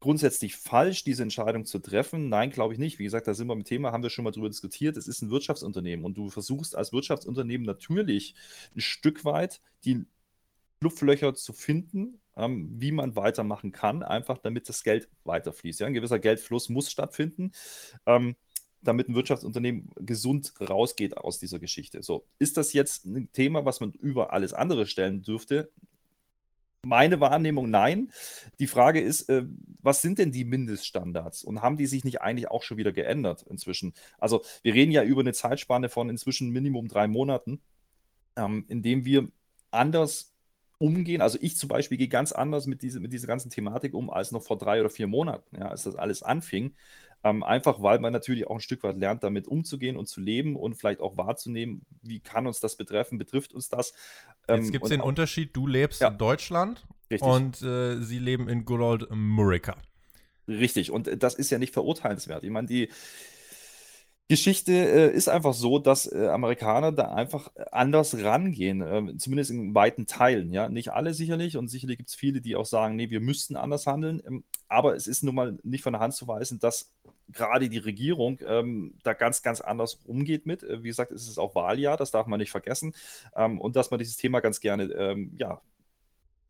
grundsätzlich 0.00 0.56
falsch, 0.56 1.04
diese 1.04 1.22
Entscheidung 1.22 1.64
zu 1.64 1.78
treffen? 1.78 2.28
Nein, 2.28 2.50
glaube 2.50 2.72
ich 2.72 2.78
nicht. 2.78 2.98
Wie 2.98 3.04
gesagt, 3.04 3.26
da 3.26 3.34
sind 3.34 3.48
wir 3.48 3.54
im 3.54 3.64
Thema, 3.64 3.92
haben 3.92 4.02
wir 4.02 4.10
schon 4.10 4.24
mal 4.24 4.30
drüber 4.30 4.48
diskutiert. 4.48 4.96
Es 4.96 5.08
ist 5.08 5.22
ein 5.22 5.30
Wirtschaftsunternehmen 5.30 6.04
und 6.04 6.16
du 6.16 6.30
versuchst 6.30 6.76
als 6.76 6.92
Wirtschaftsunternehmen 6.92 7.66
natürlich 7.66 8.34
ein 8.74 8.80
Stück 8.80 9.24
weit 9.24 9.60
die 9.84 10.04
Schlupflöcher 10.80 11.34
zu 11.34 11.52
finden, 11.52 12.20
ähm, 12.36 12.70
wie 12.78 12.92
man 12.92 13.16
weitermachen 13.16 13.72
kann, 13.72 14.02
einfach 14.02 14.38
damit 14.38 14.68
das 14.68 14.84
Geld 14.84 15.08
weiterfließt. 15.24 15.80
Ja? 15.80 15.86
Ein 15.86 15.94
gewisser 15.94 16.20
Geldfluss 16.20 16.68
muss 16.68 16.90
stattfinden, 16.90 17.52
ähm, 18.06 18.36
damit 18.80 19.08
ein 19.08 19.16
Wirtschaftsunternehmen 19.16 19.90
gesund 19.96 20.54
rausgeht 20.60 21.16
aus 21.16 21.40
dieser 21.40 21.58
Geschichte. 21.58 22.02
So, 22.02 22.26
ist 22.38 22.56
das 22.56 22.72
jetzt 22.72 23.06
ein 23.06 23.32
Thema, 23.32 23.64
was 23.64 23.80
man 23.80 23.90
über 23.92 24.32
alles 24.32 24.52
andere 24.52 24.86
stellen 24.86 25.22
dürfte? 25.22 25.72
Meine 26.86 27.18
Wahrnehmung, 27.20 27.70
nein. 27.70 28.12
Die 28.60 28.68
Frage 28.68 29.00
ist, 29.00 29.28
äh, 29.28 29.44
was 29.82 30.00
sind 30.00 30.18
denn 30.18 30.30
die 30.30 30.44
Mindeststandards 30.44 31.42
und 31.42 31.60
haben 31.60 31.76
die 31.76 31.86
sich 31.86 32.04
nicht 32.04 32.20
eigentlich 32.22 32.48
auch 32.50 32.62
schon 32.62 32.76
wieder 32.76 32.92
geändert 32.92 33.42
inzwischen? 33.50 33.94
Also, 34.18 34.44
wir 34.62 34.74
reden 34.74 34.92
ja 34.92 35.02
über 35.02 35.20
eine 35.20 35.32
Zeitspanne 35.32 35.88
von 35.88 36.08
inzwischen 36.08 36.50
Minimum 36.50 36.86
drei 36.86 37.08
Monaten, 37.08 37.60
ähm, 38.36 38.64
in 38.68 38.82
dem 38.82 39.04
wir 39.04 39.28
anders 39.70 40.34
umgehen. 40.78 41.22
Also 41.22 41.38
ich 41.42 41.56
zum 41.56 41.68
Beispiel 41.68 41.98
gehe 41.98 42.08
ganz 42.08 42.32
anders 42.32 42.66
mit, 42.66 42.82
diese, 42.82 43.00
mit 43.00 43.12
dieser 43.12 43.26
ganzen 43.28 43.50
Thematik 43.50 43.94
um 43.94 44.10
als 44.10 44.32
noch 44.32 44.42
vor 44.44 44.58
drei 44.58 44.80
oder 44.80 44.90
vier 44.90 45.08
Monaten, 45.08 45.56
ja, 45.58 45.68
als 45.68 45.84
das 45.84 45.96
alles 45.96 46.22
anfing. 46.22 46.74
Ähm, 47.24 47.42
einfach 47.42 47.82
weil 47.82 47.98
man 48.00 48.12
natürlich 48.12 48.46
auch 48.48 48.56
ein 48.56 48.60
Stück 48.60 48.82
weit 48.84 48.98
lernt, 48.98 49.24
damit 49.24 49.48
umzugehen 49.48 49.96
und 49.96 50.06
zu 50.06 50.20
leben 50.20 50.56
und 50.56 50.76
vielleicht 50.76 51.00
auch 51.00 51.16
wahrzunehmen, 51.16 51.84
wie 52.02 52.20
kann 52.20 52.46
uns 52.46 52.60
das 52.60 52.76
betreffen, 52.76 53.18
betrifft 53.18 53.52
uns 53.54 53.68
das. 53.68 53.92
Ähm, 54.48 54.62
Jetzt 54.62 54.72
gibt 54.72 54.84
es 54.84 54.90
den 54.90 55.00
Unterschied, 55.00 55.54
du 55.54 55.66
lebst 55.66 56.00
ja, 56.00 56.08
in 56.08 56.18
Deutschland 56.18 56.86
richtig. 57.10 57.28
und 57.28 57.62
äh, 57.62 58.00
sie 58.02 58.18
leben 58.18 58.48
in 58.48 58.64
good 58.64 58.80
old 58.80 59.10
America. 59.10 59.76
Richtig, 60.46 60.90
und 60.90 61.22
das 61.22 61.34
ist 61.34 61.50
ja 61.50 61.58
nicht 61.58 61.74
verurteilenswert. 61.74 62.42
Ich 62.42 62.50
meine, 62.50 62.66
die, 62.66 62.88
Geschichte 64.30 64.72
äh, 64.72 65.10
ist 65.10 65.28
einfach 65.28 65.54
so, 65.54 65.78
dass 65.78 66.10
äh, 66.12 66.26
Amerikaner 66.26 66.92
da 66.92 67.14
einfach 67.14 67.50
anders 67.72 68.22
rangehen, 68.22 68.82
äh, 68.82 69.16
zumindest 69.16 69.50
in 69.50 69.74
weiten 69.74 70.06
Teilen. 70.06 70.52
Ja, 70.52 70.68
nicht 70.68 70.92
alle 70.92 71.14
sicherlich 71.14 71.56
und 71.56 71.68
sicherlich 71.68 71.96
gibt 71.96 72.10
es 72.10 72.14
viele, 72.14 72.42
die 72.42 72.54
auch 72.54 72.66
sagen, 72.66 72.94
nee, 72.94 73.08
wir 73.08 73.20
müssten 73.20 73.56
anders 73.56 73.86
handeln. 73.86 74.22
Ähm, 74.26 74.44
aber 74.68 74.94
es 74.94 75.06
ist 75.06 75.24
nun 75.24 75.34
mal 75.34 75.58
nicht 75.62 75.82
von 75.82 75.94
der 75.94 76.00
Hand 76.00 76.12
zu 76.12 76.28
weisen, 76.28 76.58
dass 76.58 76.92
gerade 77.32 77.68
die 77.68 77.78
Regierung 77.78 78.38
ähm, 78.46 78.94
da 79.02 79.12
ganz, 79.12 79.42
ganz 79.42 79.60
anders 79.60 79.94
umgeht 80.04 80.46
mit. 80.46 80.62
Äh, 80.62 80.82
wie 80.82 80.88
gesagt, 80.88 81.12
es 81.12 81.28
ist 81.28 81.38
auch 81.38 81.54
Wahljahr, 81.54 81.96
das 81.96 82.10
darf 82.10 82.26
man 82.26 82.40
nicht 82.40 82.50
vergessen. 82.50 82.94
Ähm, 83.36 83.60
und 83.60 83.76
dass 83.76 83.90
man 83.90 83.98
dieses 83.98 84.16
Thema 84.16 84.40
ganz 84.40 84.60
gerne 84.60 84.84
ähm, 84.84 85.32
ja, 85.38 85.60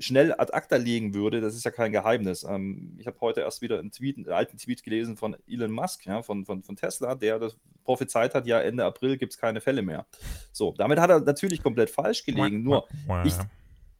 schnell 0.00 0.32
ad 0.32 0.52
acta 0.52 0.76
legen 0.76 1.14
würde, 1.14 1.40
das 1.40 1.56
ist 1.56 1.64
ja 1.64 1.70
kein 1.70 1.92
Geheimnis. 1.92 2.44
Ähm, 2.44 2.97
ich 2.99 3.06
habe 3.06 3.20
heute 3.20 3.40
erst 3.40 3.62
wieder 3.62 3.78
einen, 3.78 3.90
Tweet, 3.90 4.16
einen 4.16 4.28
alten 4.28 4.56
Tweet 4.56 4.82
gelesen 4.82 5.16
von 5.16 5.37
Elon 5.49 5.73
Musk, 5.73 6.06
ja, 6.06 6.23
von, 6.23 6.44
von, 6.44 6.62
von 6.62 6.76
Tesla, 6.76 7.14
der 7.14 7.38
das 7.38 7.56
prophezeit 7.85 8.35
hat, 8.35 8.47
ja, 8.47 8.61
Ende 8.61 8.85
April 8.85 9.16
gibt 9.16 9.32
es 9.32 9.38
keine 9.38 9.61
Fälle 9.61 9.82
mehr. 9.82 10.06
So, 10.52 10.75
damit 10.76 11.00
hat 11.00 11.11
er 11.11 11.20
natürlich 11.20 11.62
komplett 11.62 11.90
falsch 11.90 12.25
gelegen. 12.25 12.62
Nur, 12.62 12.87
ich, 13.25 13.35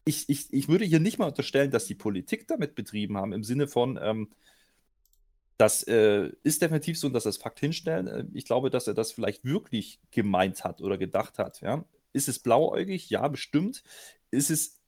ich, 0.05 0.29
ich, 0.29 0.53
ich 0.53 0.69
würde 0.69 0.85
hier 0.85 1.01
nicht 1.01 1.19
mal 1.19 1.27
unterstellen, 1.27 1.71
dass 1.71 1.87
die 1.87 1.95
Politik 1.95 2.47
damit 2.47 2.75
betrieben 2.75 3.17
haben, 3.17 3.33
im 3.33 3.43
Sinne 3.43 3.67
von, 3.67 3.99
ähm, 4.01 4.29
das 5.59 5.83
äh, 5.83 6.31
ist 6.45 6.63
definitiv 6.63 6.99
so, 6.99 7.09
dass 7.09 7.25
das 7.25 7.37
Fakt 7.37 7.61
hinstellen. 7.61 8.07
Äh, 8.07 8.25
ich 8.33 8.47
glaube, 8.47 8.71
dass 8.71 8.87
er 8.87 8.95
das 8.95 9.13
vielleicht 9.13 9.45
wirklich 9.45 10.01
gemeint 10.11 10.65
hat 10.65 10.81
oder 10.81 10.97
gedacht 10.97 11.39
hat. 11.39 11.61
Ja? 11.61 11.85
Ist 12.13 12.29
es 12.29 12.39
blauäugig? 12.39 13.11
Ja, 13.11 13.27
bestimmt. 13.29 13.83
Ist 14.31 14.51
es 14.51 14.79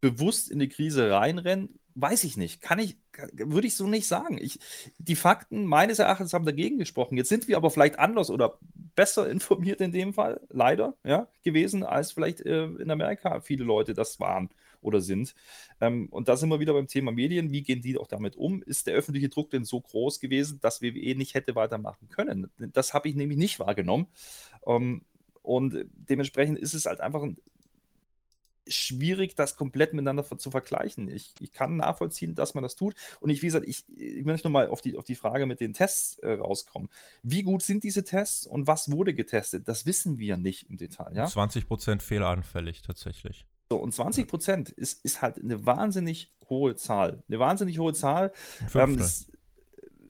bewusst 0.00 0.50
in 0.50 0.58
die 0.58 0.68
Krise 0.68 1.10
reinrennen, 1.10 1.78
weiß 1.96 2.24
ich 2.24 2.36
nicht. 2.36 2.60
Kann 2.62 2.78
ich, 2.78 2.96
würde 3.32 3.66
ich 3.66 3.76
so 3.76 3.86
nicht 3.86 4.06
sagen. 4.06 4.38
Ich, 4.40 4.58
die 4.98 5.16
Fakten 5.16 5.66
meines 5.66 5.98
Erachtens 5.98 6.32
haben 6.32 6.46
dagegen 6.46 6.78
gesprochen. 6.78 7.16
Jetzt 7.16 7.28
sind 7.28 7.48
wir 7.48 7.56
aber 7.56 7.70
vielleicht 7.70 7.98
anders 7.98 8.30
oder 8.30 8.58
besser 8.94 9.28
informiert 9.30 9.80
in 9.80 9.92
dem 9.92 10.14
Fall, 10.14 10.40
leider, 10.48 10.94
ja, 11.04 11.28
gewesen, 11.42 11.82
als 11.82 12.12
vielleicht 12.12 12.40
äh, 12.40 12.64
in 12.64 12.90
Amerika 12.90 13.40
viele 13.40 13.64
Leute 13.64 13.94
das 13.94 14.18
waren 14.20 14.50
oder 14.80 15.00
sind. 15.00 15.34
Ähm, 15.80 16.08
und 16.10 16.28
da 16.28 16.36
sind 16.36 16.48
wir 16.48 16.60
wieder 16.60 16.72
beim 16.72 16.86
Thema 16.86 17.12
Medien. 17.12 17.50
Wie 17.50 17.62
gehen 17.62 17.82
die 17.82 17.98
auch 17.98 18.06
damit 18.06 18.36
um? 18.36 18.62
Ist 18.62 18.86
der 18.86 18.94
öffentliche 18.94 19.28
Druck 19.28 19.50
denn 19.50 19.64
so 19.64 19.80
groß 19.80 20.20
gewesen, 20.20 20.60
dass 20.60 20.82
WWE 20.82 21.14
nicht 21.14 21.34
hätte 21.34 21.54
weitermachen 21.54 22.08
können? 22.08 22.50
Das 22.58 22.94
habe 22.94 23.08
ich 23.08 23.14
nämlich 23.14 23.38
nicht 23.38 23.58
wahrgenommen. 23.58 24.06
Ähm, 24.66 25.02
und 25.42 25.86
dementsprechend 25.92 26.58
ist 26.58 26.74
es 26.74 26.86
halt 26.86 27.00
einfach 27.00 27.22
ein 27.22 27.38
schwierig, 28.68 29.34
das 29.34 29.56
komplett 29.56 29.92
miteinander 29.92 30.24
zu 30.38 30.50
vergleichen. 30.50 31.08
Ich, 31.08 31.34
ich 31.40 31.52
kann 31.52 31.76
nachvollziehen, 31.76 32.34
dass 32.34 32.54
man 32.54 32.62
das 32.62 32.76
tut. 32.76 32.94
Und 33.20 33.30
ich, 33.30 33.42
wie 33.42 33.46
gesagt, 33.46 33.66
ich, 33.66 33.84
ich 33.96 34.24
möchte 34.24 34.46
nochmal 34.46 34.68
auf 34.68 34.80
die, 34.80 34.96
auf 34.96 35.04
die 35.04 35.14
Frage 35.14 35.46
mit 35.46 35.60
den 35.60 35.72
Tests 35.72 36.18
äh, 36.18 36.32
rauskommen. 36.32 36.88
Wie 37.22 37.42
gut 37.42 37.62
sind 37.62 37.84
diese 37.84 38.04
Tests 38.04 38.46
und 38.46 38.66
was 38.66 38.90
wurde 38.90 39.14
getestet? 39.14 39.68
Das 39.68 39.86
wissen 39.86 40.18
wir 40.18 40.36
nicht 40.36 40.68
im 40.70 40.76
Detail. 40.76 41.14
Ja? 41.14 41.26
20% 41.26 42.00
fehleranfällig 42.00 42.82
tatsächlich. 42.82 43.46
So, 43.70 43.76
und 43.76 43.92
20 43.92 44.32
ist, 44.76 45.04
ist 45.04 45.22
halt 45.22 45.38
eine 45.38 45.66
wahnsinnig 45.66 46.32
hohe 46.48 46.74
Zahl. 46.76 47.22
Eine 47.28 47.38
wahnsinnig 47.38 47.78
hohe 47.78 47.92
Zahl. 47.92 48.32
Ähm, 48.74 48.96
das, 48.96 49.30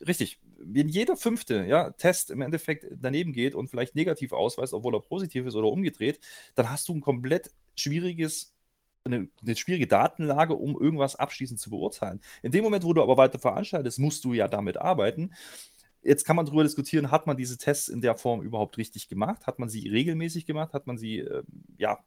richtig. 0.07 0.39
Wenn 0.61 0.89
jeder 0.89 1.17
fünfte 1.17 1.65
ja, 1.67 1.91
Test 1.91 2.31
im 2.31 2.41
Endeffekt 2.41 2.87
daneben 3.01 3.33
geht 3.33 3.55
und 3.55 3.69
vielleicht 3.69 3.95
negativ 3.95 4.33
ausweist, 4.33 4.75
obwohl 4.75 4.95
er 4.95 5.01
positiv 5.01 5.47
ist 5.47 5.55
oder 5.55 5.69
umgedreht, 5.69 6.21
dann 6.55 6.71
hast 6.71 6.89
du 6.89 6.95
ein 6.95 7.01
komplett 7.01 7.51
schwieriges 7.77 8.55
eine, 9.05 9.29
eine, 9.41 9.57
schwierige 9.57 9.87
Datenlage, 9.87 10.55
um 10.55 10.79
irgendwas 10.79 11.17
abschließend 11.17 11.59
zu 11.59 11.71
beurteilen. 11.71 12.21
In 12.43 12.53
dem 12.53 12.63
Moment, 12.63 12.85
wo 12.85 12.93
du 12.93 13.03
aber 13.03 13.17
weiter 13.17 13.39
veranstaltest, 13.39 13.99
musst 13.99 14.25
du 14.25 14.35
ja 14.35 14.49
damit 14.49 14.77
arbeiten. 14.77 15.33
Jetzt 16.03 16.25
kann 16.25 16.37
man 16.37 16.45
darüber 16.45 16.63
diskutieren, 16.63 17.11
hat 17.11 17.27
man 17.27 17.37
diese 17.37 17.57
Tests 17.57 17.89
in 17.89 18.03
der 18.03 18.17
Form 18.17 18.43
überhaupt 18.43 18.77
richtig 18.77 19.09
gemacht? 19.09 19.47
Hat 19.47 19.59
man 19.59 19.69
sie 19.69 19.89
regelmäßig 19.89 20.47
gemacht? 20.47 20.75
Hat 20.75 20.87
man 20.87 20.99
sie 20.99 21.21
äh, 21.21 21.43
ja 21.79 21.99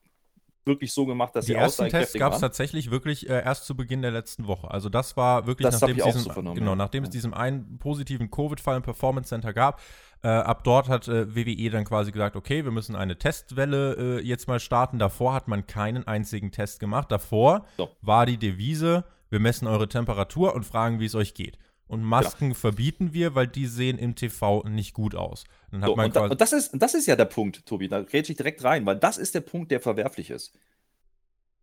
wirklich 0.66 0.94
so 0.94 1.06
gemacht, 1.06 1.36
dass 1.36 1.46
die 1.46 1.54
sie 1.54 1.58
ersten 1.58 1.90
Tests 1.90 2.14
gab 2.18 2.34
es 2.34 2.40
tatsächlich 2.40 2.92
wirklich 2.92 3.30
äh, 3.30 3.44
erst 3.44 3.66
zu 3.66 3.76
Beginn 3.76 4.02
der 4.02 4.12
letzten 4.12 4.48
Woche. 4.48 4.70
Also 4.70 4.90
das 4.90 5.18
war 5.18 5.48
wirklich 5.48 5.66
das 5.70 5.82
nachdem, 5.82 5.98
es 5.98 6.06
diesen, 6.06 6.22
so 6.22 6.54
genau, 6.54 6.76
nachdem 6.76 7.04
ja. 7.04 7.08
es 7.08 7.12
diesen 7.12 7.34
einen 7.34 7.78
positiven 7.80 8.30
Covid-Fall 8.30 8.78
im 8.78 8.84
Performance 8.84 9.30
Center 9.30 9.54
gab. 9.54 9.82
Äh, 10.24 10.28
ab 10.28 10.64
dort 10.64 10.88
hat 10.88 11.08
äh, 11.08 11.36
WWE 11.36 11.72
dann 11.72 11.84
quasi 11.84 12.12
gesagt, 12.12 12.36
okay, 12.36 12.64
wir 12.64 12.72
müssen 12.72 12.96
eine 12.96 13.18
Testwelle 13.18 14.20
äh, 14.20 14.22
jetzt 14.24 14.48
mal 14.48 14.60
starten. 14.60 15.00
Davor 15.00 15.34
hat 15.34 15.48
man 15.48 15.66
keinen 15.66 16.06
einzigen 16.06 16.52
Test 16.52 16.80
gemacht. 16.80 17.12
Davor 17.12 17.66
so. 17.78 17.90
war 18.02 18.28
die 18.28 18.38
Devise, 18.38 19.04
wir 19.30 19.40
messen 19.40 19.68
eure 19.68 19.88
Temperatur 19.88 20.54
und 20.54 20.64
fragen, 20.64 21.00
wie 21.00 21.06
es 21.06 21.16
euch 21.16 21.34
geht. 21.34 21.58
Und 21.92 22.04
Masken 22.04 22.50
genau. 22.52 22.54
verbieten 22.54 23.12
wir, 23.12 23.36
weil 23.36 23.48
die 23.48 23.66
sehen 23.66 23.98
im 23.98 24.16
TV 24.16 24.64
nicht 24.64 24.94
gut 24.94 25.14
aus. 25.14 25.44
So, 25.72 25.94
und, 25.94 26.16
da, 26.16 26.24
und, 26.28 26.40
das 26.40 26.54
ist, 26.54 26.72
das 26.74 26.94
ist 26.94 27.06
ja 27.06 27.18
der 27.18 27.26
Punkt, 27.26 27.66
Tobi, 27.66 27.90
da 27.90 27.98
rede 27.98 28.32
ich 28.32 28.38
direkt 28.38 28.64
rein, 28.64 28.86
weil 28.86 28.96
das 28.96 29.18
ist 29.18 29.36
der 29.36 29.42
Punkt, 29.42 29.72
der 29.72 29.82
verwerflich 29.82 30.30
ist. 30.30 30.58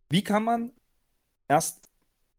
Wie 0.07 0.23
kann 0.23 0.43
man 0.43 0.71
erst 1.47 1.89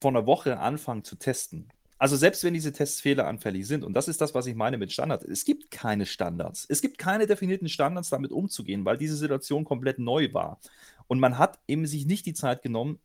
vor 0.00 0.12
einer 0.12 0.25
Woche 0.25 0.61
anfangen 0.61 1.02
zu 1.02 1.16
testen? 1.16 1.66
Also 1.99 2.14
selbst 2.14 2.44
wenn 2.44 2.54
diese 2.54 2.70
Tests 2.70 3.00
fehleranfällig 3.00 3.66
sind, 3.66 3.82
und 3.82 3.94
das 3.94 4.06
ist 4.06 4.20
das, 4.20 4.37
was 4.37 4.47
ich 4.47 4.54
meine 4.54 4.78
mit 4.78 4.92
Standards, 4.92 5.25
es 5.25 5.44
gibt 5.44 5.73
keine 5.73 6.06
Standards. 6.06 6.66
Es 6.68 6.82
gibt 6.82 6.97
keine 6.97 7.26
definierten 7.26 7.68
Standards, 7.68 8.11
damit 8.11 8.30
umzugehen, 8.30 8.85
weil 8.85 8.99
diese 8.99 9.16
Situation 9.16 9.64
komplett 9.64 9.99
neu 9.99 10.32
war. 10.32 10.61
Und 11.09 11.18
man 11.18 11.38
hat 11.38 11.59
eben 11.66 11.88
sich 11.88 12.06
nicht 12.06 12.25
die 12.25 12.35
Zeit 12.35 12.62
genommen, 12.62 13.00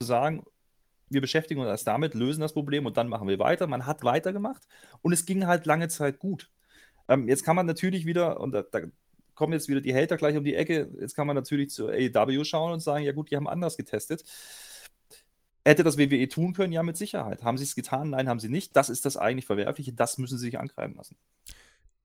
zu 0.00 0.06
sagen, 0.08 0.44
wir 1.08 1.20
beschäftigen 1.20 1.60
uns 1.60 1.68
erst 1.68 1.86
damit, 1.86 2.14
lösen 2.14 2.40
das 2.40 2.52
Problem 2.52 2.86
und 2.86 2.96
dann 2.96 3.08
machen 3.08 3.28
wir 3.28 3.38
weiter. 3.38 3.66
Man 3.66 3.86
hat 3.86 4.04
weitergemacht 4.04 4.66
und 5.02 5.12
es 5.12 5.26
ging 5.26 5.46
halt 5.46 5.66
lange 5.66 5.88
Zeit 5.88 6.18
gut. 6.18 6.50
Ähm, 7.08 7.28
jetzt 7.28 7.44
kann 7.44 7.56
man 7.56 7.66
natürlich 7.66 8.06
wieder, 8.06 8.40
und 8.40 8.52
da, 8.52 8.62
da, 8.62 8.80
kommen 9.34 9.52
jetzt 9.52 9.68
wieder 9.68 9.80
die 9.80 9.94
Hater 9.94 10.16
gleich 10.16 10.36
um 10.36 10.44
die 10.44 10.54
Ecke, 10.54 10.90
jetzt 10.98 11.14
kann 11.14 11.26
man 11.26 11.36
natürlich 11.36 11.70
zu 11.70 11.88
AEW 11.88 12.42
schauen 12.44 12.72
und 12.72 12.80
sagen, 12.80 13.04
ja 13.04 13.12
gut, 13.12 13.30
die 13.30 13.36
haben 13.36 13.46
anders 13.46 13.76
getestet. 13.76 14.24
Hätte 15.64 15.84
das 15.84 15.98
WWE 15.98 16.28
tun 16.28 16.54
können? 16.54 16.72
Ja, 16.72 16.82
mit 16.82 16.96
Sicherheit. 16.96 17.42
Haben 17.42 17.58
sie 17.58 17.64
es 17.64 17.74
getan? 17.74 18.10
Nein, 18.10 18.28
haben 18.28 18.40
sie 18.40 18.48
nicht. 18.48 18.74
Das 18.76 18.88
ist 18.88 19.04
das 19.04 19.16
eigentlich 19.16 19.46
Verwerfliche. 19.46 19.92
Das 19.92 20.16
müssen 20.16 20.38
sie 20.38 20.46
sich 20.46 20.58
angreifen 20.58 20.94
lassen. 20.96 21.16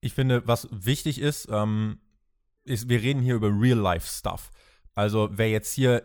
Ich 0.00 0.14
finde, 0.14 0.46
was 0.46 0.68
wichtig 0.72 1.20
ist, 1.20 1.48
ähm, 1.50 2.00
ist, 2.64 2.88
wir 2.88 3.00
reden 3.00 3.22
hier 3.22 3.36
über 3.36 3.48
Real-Life-Stuff. 3.48 4.50
Also, 4.94 5.30
wer 5.32 5.48
jetzt 5.48 5.72
hier 5.72 6.02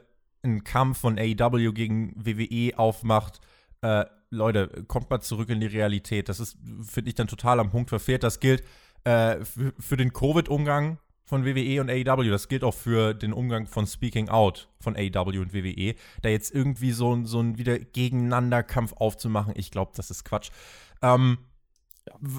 einen 0.47 0.63
Kampf 0.63 0.99
von 0.99 1.17
AEW 1.19 1.73
gegen 1.73 2.13
WWE 2.15 2.77
aufmacht, 2.77 3.39
äh, 3.81 4.05
Leute, 4.29 4.85
kommt 4.87 5.09
mal 5.09 5.21
zurück 5.21 5.49
in 5.49 5.59
die 5.59 5.67
Realität. 5.67 6.29
Das 6.29 6.39
ist, 6.39 6.57
finde 6.81 7.09
ich, 7.09 7.15
dann 7.15 7.27
total 7.27 7.59
am 7.59 7.69
Punkt 7.69 7.89
verfehlt. 7.89 8.23
Das 8.23 8.39
gilt 8.39 8.63
äh, 9.03 9.37
für, 9.79 9.95
den 9.95 10.11
Covid-Umgang 10.11 10.97
von 11.23 11.45
WWE 11.45 11.81
und 11.81 11.89
AEW. 11.89 12.29
Das 12.29 12.47
gilt 12.47 12.63
auch 12.63 12.73
für 12.73 13.13
den 13.13 13.31
Umgang 13.31 13.67
von 13.67 13.87
Speaking 13.87 14.29
Out 14.29 14.69
von 14.79 14.95
AEW 14.97 15.41
und 15.41 15.53
WWE. 15.53 15.95
Da 16.21 16.29
jetzt 16.29 16.53
irgendwie 16.53 16.91
so, 16.91 17.23
so 17.25 17.39
ein 17.39 17.57
wieder 17.57 17.79
Gegeneinanderkampf 17.79 18.93
aufzumachen, 18.93 19.53
ich 19.55 19.71
glaube, 19.71 19.91
das 19.95 20.11
ist 20.11 20.25
Quatsch. 20.25 20.49
Ähm, 21.01 21.37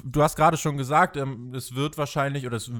Du 0.04 0.22
hast 0.22 0.36
gerade 0.36 0.56
schon 0.56 0.76
gesagt, 0.76 1.16
ähm, 1.16 1.52
es 1.54 1.74
wird 1.74 1.98
wahrscheinlich 1.98 2.46
oder 2.46 2.56
es 2.56 2.70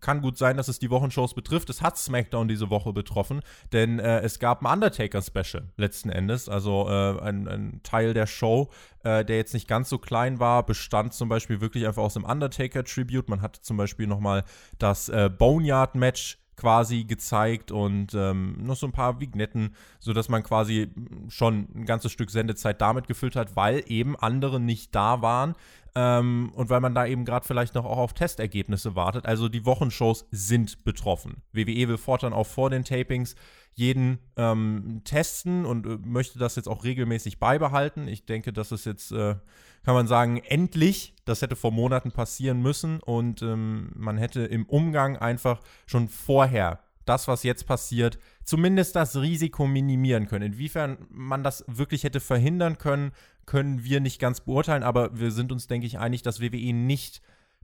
kann 0.00 0.20
gut 0.20 0.38
sein, 0.38 0.56
dass 0.56 0.68
es 0.68 0.78
die 0.78 0.90
Wochenshows 0.90 1.34
betrifft. 1.34 1.70
Es 1.70 1.82
hat 1.82 1.98
SmackDown 1.98 2.48
diese 2.48 2.70
Woche 2.70 2.92
betroffen, 2.92 3.40
denn 3.72 3.98
äh, 3.98 4.20
es 4.20 4.38
gab 4.38 4.62
ein 4.62 4.72
Undertaker-Special 4.72 5.68
letzten 5.76 6.10
Endes. 6.10 6.48
Also 6.48 6.88
äh, 6.88 7.20
ein, 7.20 7.48
ein, 7.48 7.80
Teil 7.82 8.14
der 8.14 8.26
Show, 8.26 8.70
äh, 9.04 9.24
der 9.24 9.36
jetzt 9.36 9.54
nicht 9.54 9.68
ganz 9.68 9.88
so 9.88 9.98
klein 9.98 10.40
war, 10.40 10.64
bestand 10.64 11.14
zum 11.14 11.28
Beispiel 11.28 11.60
wirklich 11.60 11.86
einfach 11.86 12.02
aus 12.02 12.14
dem 12.14 12.24
Undertaker-Tribute. 12.24 13.28
Man 13.28 13.42
hatte 13.42 13.60
zum 13.62 13.76
Beispiel 13.76 14.06
nochmal 14.06 14.44
das 14.78 15.08
äh, 15.08 15.30
Boneyard-Match 15.30 16.41
quasi 16.62 17.02
gezeigt 17.02 17.72
und 17.72 18.14
ähm, 18.14 18.54
noch 18.60 18.76
so 18.76 18.86
ein 18.86 18.92
paar 18.92 19.20
Vignetten, 19.20 19.74
sodass 19.98 20.28
man 20.28 20.44
quasi 20.44 20.92
schon 21.28 21.66
ein 21.74 21.86
ganzes 21.86 22.12
Stück 22.12 22.30
Sendezeit 22.30 22.80
damit 22.80 23.08
gefüllt 23.08 23.34
hat, 23.34 23.56
weil 23.56 23.82
eben 23.88 24.14
andere 24.16 24.60
nicht 24.60 24.94
da 24.94 25.22
waren. 25.22 25.56
Ähm, 25.96 26.52
und 26.54 26.70
weil 26.70 26.80
man 26.80 26.94
da 26.94 27.04
eben 27.04 27.24
gerade 27.24 27.44
vielleicht 27.44 27.74
noch 27.74 27.84
auch 27.84 27.98
auf 27.98 28.12
Testergebnisse 28.12 28.94
wartet. 28.94 29.26
Also 29.26 29.48
die 29.48 29.66
Wochenshows 29.66 30.24
sind 30.30 30.84
betroffen. 30.84 31.42
WWE 31.52 31.88
will 31.88 31.98
fortan 31.98 32.32
auch 32.32 32.46
vor 32.46 32.70
den 32.70 32.84
Tapings 32.84 33.34
jeden 33.74 34.18
ähm, 34.36 35.00
testen 35.04 35.64
und 35.64 35.86
äh, 35.86 35.98
möchte 36.04 36.38
das 36.38 36.56
jetzt 36.56 36.68
auch 36.68 36.84
regelmäßig 36.84 37.38
beibehalten. 37.38 38.06
Ich 38.06 38.26
denke, 38.26 38.52
das 38.52 38.72
ist 38.72 38.84
jetzt, 38.84 39.12
äh, 39.12 39.36
kann 39.82 39.94
man 39.94 40.06
sagen, 40.06 40.38
endlich. 40.38 41.14
Das 41.24 41.42
hätte 41.42 41.56
vor 41.56 41.72
Monaten 41.72 42.12
passieren 42.12 42.60
müssen 42.60 43.00
und 43.00 43.42
ähm, 43.42 43.90
man 43.94 44.18
hätte 44.18 44.42
im 44.42 44.66
Umgang 44.66 45.16
einfach 45.16 45.60
schon 45.86 46.08
vorher 46.08 46.80
das, 47.04 47.28
was 47.28 47.42
jetzt 47.42 47.66
passiert, 47.66 48.18
zumindest 48.44 48.94
das 48.96 49.16
Risiko 49.16 49.66
minimieren 49.66 50.26
können. 50.26 50.52
Inwiefern 50.52 50.98
man 51.10 51.42
das 51.42 51.64
wirklich 51.66 52.04
hätte 52.04 52.20
verhindern 52.20 52.78
können, 52.78 53.12
können 53.46 53.82
wir 53.84 54.00
nicht 54.00 54.20
ganz 54.20 54.40
beurteilen, 54.40 54.82
aber 54.82 55.18
wir 55.18 55.32
sind 55.32 55.50
uns, 55.50 55.66
denke 55.66 55.86
ich, 55.86 55.98
einig, 55.98 56.22
dass 56.22 56.40
WWE 56.40 56.72
nicht 56.72 57.22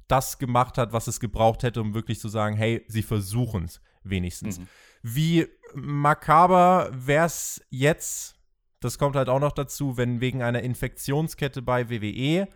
das 0.08 0.38
gemacht 0.38 0.78
hat, 0.78 0.92
was 0.92 1.06
es 1.06 1.20
gebraucht 1.20 1.62
hätte, 1.62 1.80
um 1.80 1.94
wirklich 1.94 2.18
zu 2.18 2.28
sagen, 2.28 2.56
hey, 2.56 2.84
sie 2.88 3.02
versuchen 3.02 3.64
es 3.64 3.80
wenigstens. 4.02 4.58
Mhm. 4.58 4.68
Wie 5.02 5.46
makaber 5.74 6.90
wäre 6.92 7.26
es 7.26 7.64
jetzt, 7.70 8.36
das 8.80 8.98
kommt 8.98 9.16
halt 9.16 9.28
auch 9.28 9.40
noch 9.40 9.52
dazu, 9.52 9.96
wenn 9.96 10.20
wegen 10.20 10.42
einer 10.42 10.62
Infektionskette 10.62 11.62
bei 11.62 11.90
WWE 11.90 12.48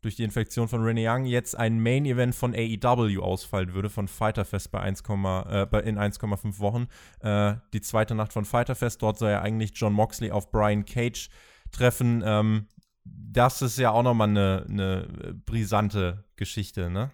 durch 0.00 0.16
die 0.16 0.22
Infektion 0.22 0.68
von 0.68 0.82
Renee 0.82 1.08
Young 1.08 1.24
jetzt 1.24 1.56
ein 1.56 1.82
Main-Event 1.82 2.34
von 2.34 2.54
AEW 2.54 3.20
ausfallen 3.20 3.74
würde, 3.74 3.90
von 3.90 4.06
Fighterfest 4.06 4.70
bei 4.70 4.80
1, 4.80 5.00
äh, 5.00 5.88
in 5.88 5.98
1,5 5.98 6.60
Wochen. 6.60 6.86
Äh, 7.20 7.54
die 7.72 7.80
zweite 7.80 8.14
Nacht 8.14 8.32
von 8.32 8.44
Fighterfest, 8.44 9.02
dort 9.02 9.18
soll 9.18 9.30
ja 9.30 9.42
eigentlich 9.42 9.72
John 9.74 9.92
Moxley 9.92 10.30
auf 10.30 10.52
Brian 10.52 10.84
Cage 10.84 11.28
treffen. 11.72 12.22
Ähm, 12.24 12.66
das 13.04 13.62
ist 13.62 13.78
ja 13.78 13.90
auch 13.90 14.02
nochmal 14.02 14.28
eine, 14.28 14.66
eine 14.68 15.34
brisante 15.46 16.24
Geschichte, 16.36 16.90
ne? 16.90 17.10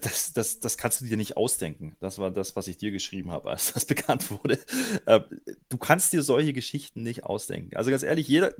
Das, 0.00 0.32
das, 0.32 0.58
das 0.58 0.76
kannst 0.76 1.00
du 1.00 1.04
dir 1.04 1.16
nicht 1.16 1.36
ausdenken. 1.36 1.96
Das 2.00 2.18
war 2.18 2.30
das, 2.30 2.56
was 2.56 2.66
ich 2.66 2.76
dir 2.76 2.90
geschrieben 2.90 3.30
habe, 3.30 3.50
als 3.50 3.72
das 3.72 3.84
bekannt 3.86 4.30
wurde. 4.30 4.58
Äh, 5.06 5.20
du 5.68 5.78
kannst 5.78 6.12
dir 6.12 6.22
solche 6.22 6.52
Geschichten 6.52 7.02
nicht 7.02 7.24
ausdenken. 7.24 7.76
Also 7.76 7.90
ganz 7.90 8.02
ehrlich, 8.02 8.26
jeder, 8.26 8.54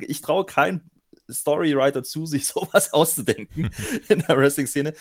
ich 0.00 0.20
traue 0.22 0.46
keinem 0.46 0.80
Storywriter 1.28 2.02
zu, 2.02 2.26
sich 2.26 2.46
sowas 2.46 2.92
auszudenken 2.92 3.70
in 4.08 4.20
der 4.20 4.36
Wrestling-Szene. 4.36 4.94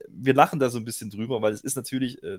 Ähm, 0.00 0.14
wir 0.22 0.34
lachen 0.34 0.58
da 0.58 0.70
so 0.70 0.78
ein 0.78 0.84
bisschen 0.84 1.10
drüber, 1.10 1.42
weil 1.42 1.52
es 1.52 1.62
ist 1.62 1.76
natürlich, 1.76 2.22
äh, 2.22 2.38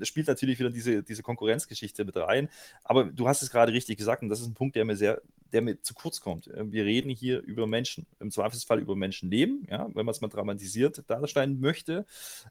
es 0.00 0.08
spielt 0.08 0.28
natürlich 0.28 0.58
wieder 0.58 0.70
diese, 0.70 1.02
diese 1.02 1.22
Konkurrenzgeschichte 1.22 2.04
mit 2.04 2.16
rein. 2.16 2.48
Aber 2.84 3.04
du 3.04 3.28
hast 3.28 3.42
es 3.42 3.50
gerade 3.50 3.72
richtig 3.72 3.98
gesagt 3.98 4.22
und 4.22 4.28
das 4.28 4.40
ist 4.40 4.46
ein 4.46 4.54
Punkt, 4.54 4.76
der 4.76 4.84
mir 4.84 4.96
sehr, 4.96 5.22
der 5.52 5.62
mir 5.62 5.80
zu 5.80 5.94
kurz 5.94 6.20
kommt. 6.20 6.48
Äh, 6.48 6.70
wir 6.70 6.84
reden 6.84 7.10
hier 7.10 7.40
über 7.42 7.66
Menschen, 7.66 8.06
im 8.20 8.30
Zweifelsfall 8.30 8.80
über 8.80 8.96
Menschenleben, 8.96 9.66
ja, 9.70 9.86
wenn 9.94 10.06
man 10.06 10.12
es 10.12 10.20
mal 10.20 10.28
dramatisiert 10.28 11.04
darstellen 11.08 11.60
möchte. 11.60 12.06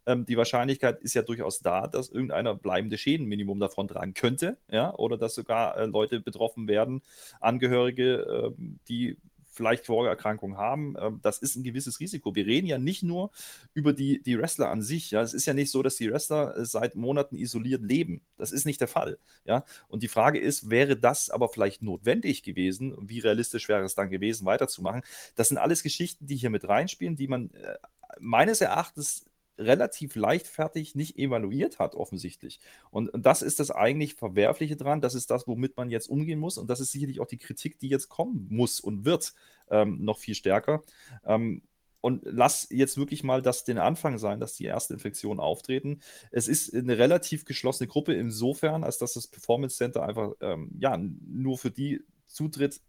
Ähm, 0.05 0.25
die 0.25 0.37
Wahrscheinlichkeit 0.37 1.01
ist 1.01 1.13
ja 1.13 1.21
durchaus 1.21 1.59
da, 1.59 1.87
dass 1.87 2.09
irgendeiner 2.09 2.55
bleibende 2.55 2.97
Schädenminimum 2.97 3.59
davon 3.59 3.87
tragen 3.87 4.13
könnte, 4.13 4.57
ja, 4.69 4.93
oder 4.95 5.17
dass 5.17 5.35
sogar 5.35 5.77
äh, 5.77 5.85
Leute 5.85 6.19
betroffen 6.19 6.67
werden, 6.67 7.01
Angehörige, 7.39 8.53
äh, 8.57 8.63
die 8.87 9.17
vielleicht 9.55 9.85
Vorerkrankungen 9.85 10.57
haben. 10.57 10.95
Ähm, 10.99 11.19
das 11.21 11.39
ist 11.39 11.55
ein 11.55 11.63
gewisses 11.63 11.99
Risiko. 11.99 12.35
Wir 12.35 12.45
reden 12.45 12.67
ja 12.67 12.77
nicht 12.77 13.03
nur 13.03 13.31
über 13.73 13.93
die, 13.93 14.21
die 14.21 14.37
Wrestler 14.37 14.69
an 14.69 14.81
sich. 14.81 15.11
Ja, 15.11 15.21
es 15.21 15.33
ist 15.33 15.45
ja 15.45 15.53
nicht 15.53 15.71
so, 15.71 15.81
dass 15.81 15.95
die 15.95 16.11
Wrestler 16.11 16.57
äh, 16.57 16.65
seit 16.65 16.95
Monaten 16.95 17.35
isoliert 17.35 17.81
leben. 17.81 18.21
Das 18.37 18.51
ist 18.51 18.65
nicht 18.65 18.81
der 18.81 18.87
Fall. 18.87 19.17
Ja, 19.45 19.63
und 19.87 20.03
die 20.03 20.07
Frage 20.07 20.39
ist, 20.39 20.69
wäre 20.69 20.97
das 20.97 21.29
aber 21.29 21.49
vielleicht 21.49 21.81
notwendig 21.81 22.43
gewesen? 22.43 22.95
Wie 23.01 23.19
realistisch 23.19 23.67
wäre 23.67 23.83
es 23.83 23.95
dann 23.95 24.09
gewesen, 24.09 24.45
weiterzumachen? 24.45 25.01
Das 25.35 25.49
sind 25.49 25.57
alles 25.57 25.83
Geschichten, 25.83 26.27
die 26.27 26.35
hier 26.35 26.49
mit 26.49 26.67
reinspielen, 26.67 27.15
die 27.15 27.27
man 27.27 27.51
äh, 27.51 27.77
meines 28.19 28.61
Erachtens 28.61 29.25
relativ 29.57 30.15
leichtfertig 30.15 30.95
nicht 30.95 31.17
evaluiert 31.17 31.79
hat, 31.79 31.95
offensichtlich. 31.95 32.59
Und, 32.91 33.09
und, 33.09 33.25
das 33.25 33.41
ist 33.41 33.59
das 33.59 33.71
eigentlich 33.71 34.15
Verwerfliche 34.15 34.75
dran. 34.75 35.01
Das 35.01 35.15
ist 35.15 35.31
das, 35.31 35.47
womit 35.47 35.77
man 35.77 35.89
jetzt 35.89 36.07
umgehen 36.09 36.39
muss. 36.39 36.57
Und 36.57 36.69
das 36.69 36.79
ist 36.79 36.91
sicherlich 36.91 37.19
auch 37.19 37.27
die 37.27 37.37
Kritik, 37.37 37.79
die 37.79 37.89
jetzt 37.89 38.09
kommen 38.09 38.47
muss 38.49 38.79
und 38.79 39.05
wird, 39.05 39.33
ähm, 39.69 40.03
noch 40.03 40.17
viel 40.17 40.35
stärker. 40.35 40.81
Ähm, 41.25 41.61
und 42.01 42.21
lass 42.23 42.67
jetzt 42.69 42.97
wirklich 42.97 43.23
mal 43.23 43.41
das 43.41 43.63
den 43.63 43.79
Anfang 43.79 44.19
sein, 44.19 44.39
dass 44.39 44.53
die 44.53 44.67
ersten 44.67 44.93
Infektionen 44.93 45.39
auftreten. 45.39 46.01
Es 46.29 46.47
ist 46.47 46.71
eine 46.75 46.99
relativ 46.99 47.45
geschlossene 47.45 47.87
Gruppe 47.87 48.13
insofern, 48.13 48.83
als 48.83 48.99
dass 48.99 49.13
das 49.13 49.25
Performance 49.25 49.77
Center 49.77 50.03
einfach 50.03 50.33
ähm, 50.39 50.69
ja, 50.79 50.95
nur 50.97 51.57
für 51.57 51.71
die 51.71 52.03
Zutritt 52.27 52.79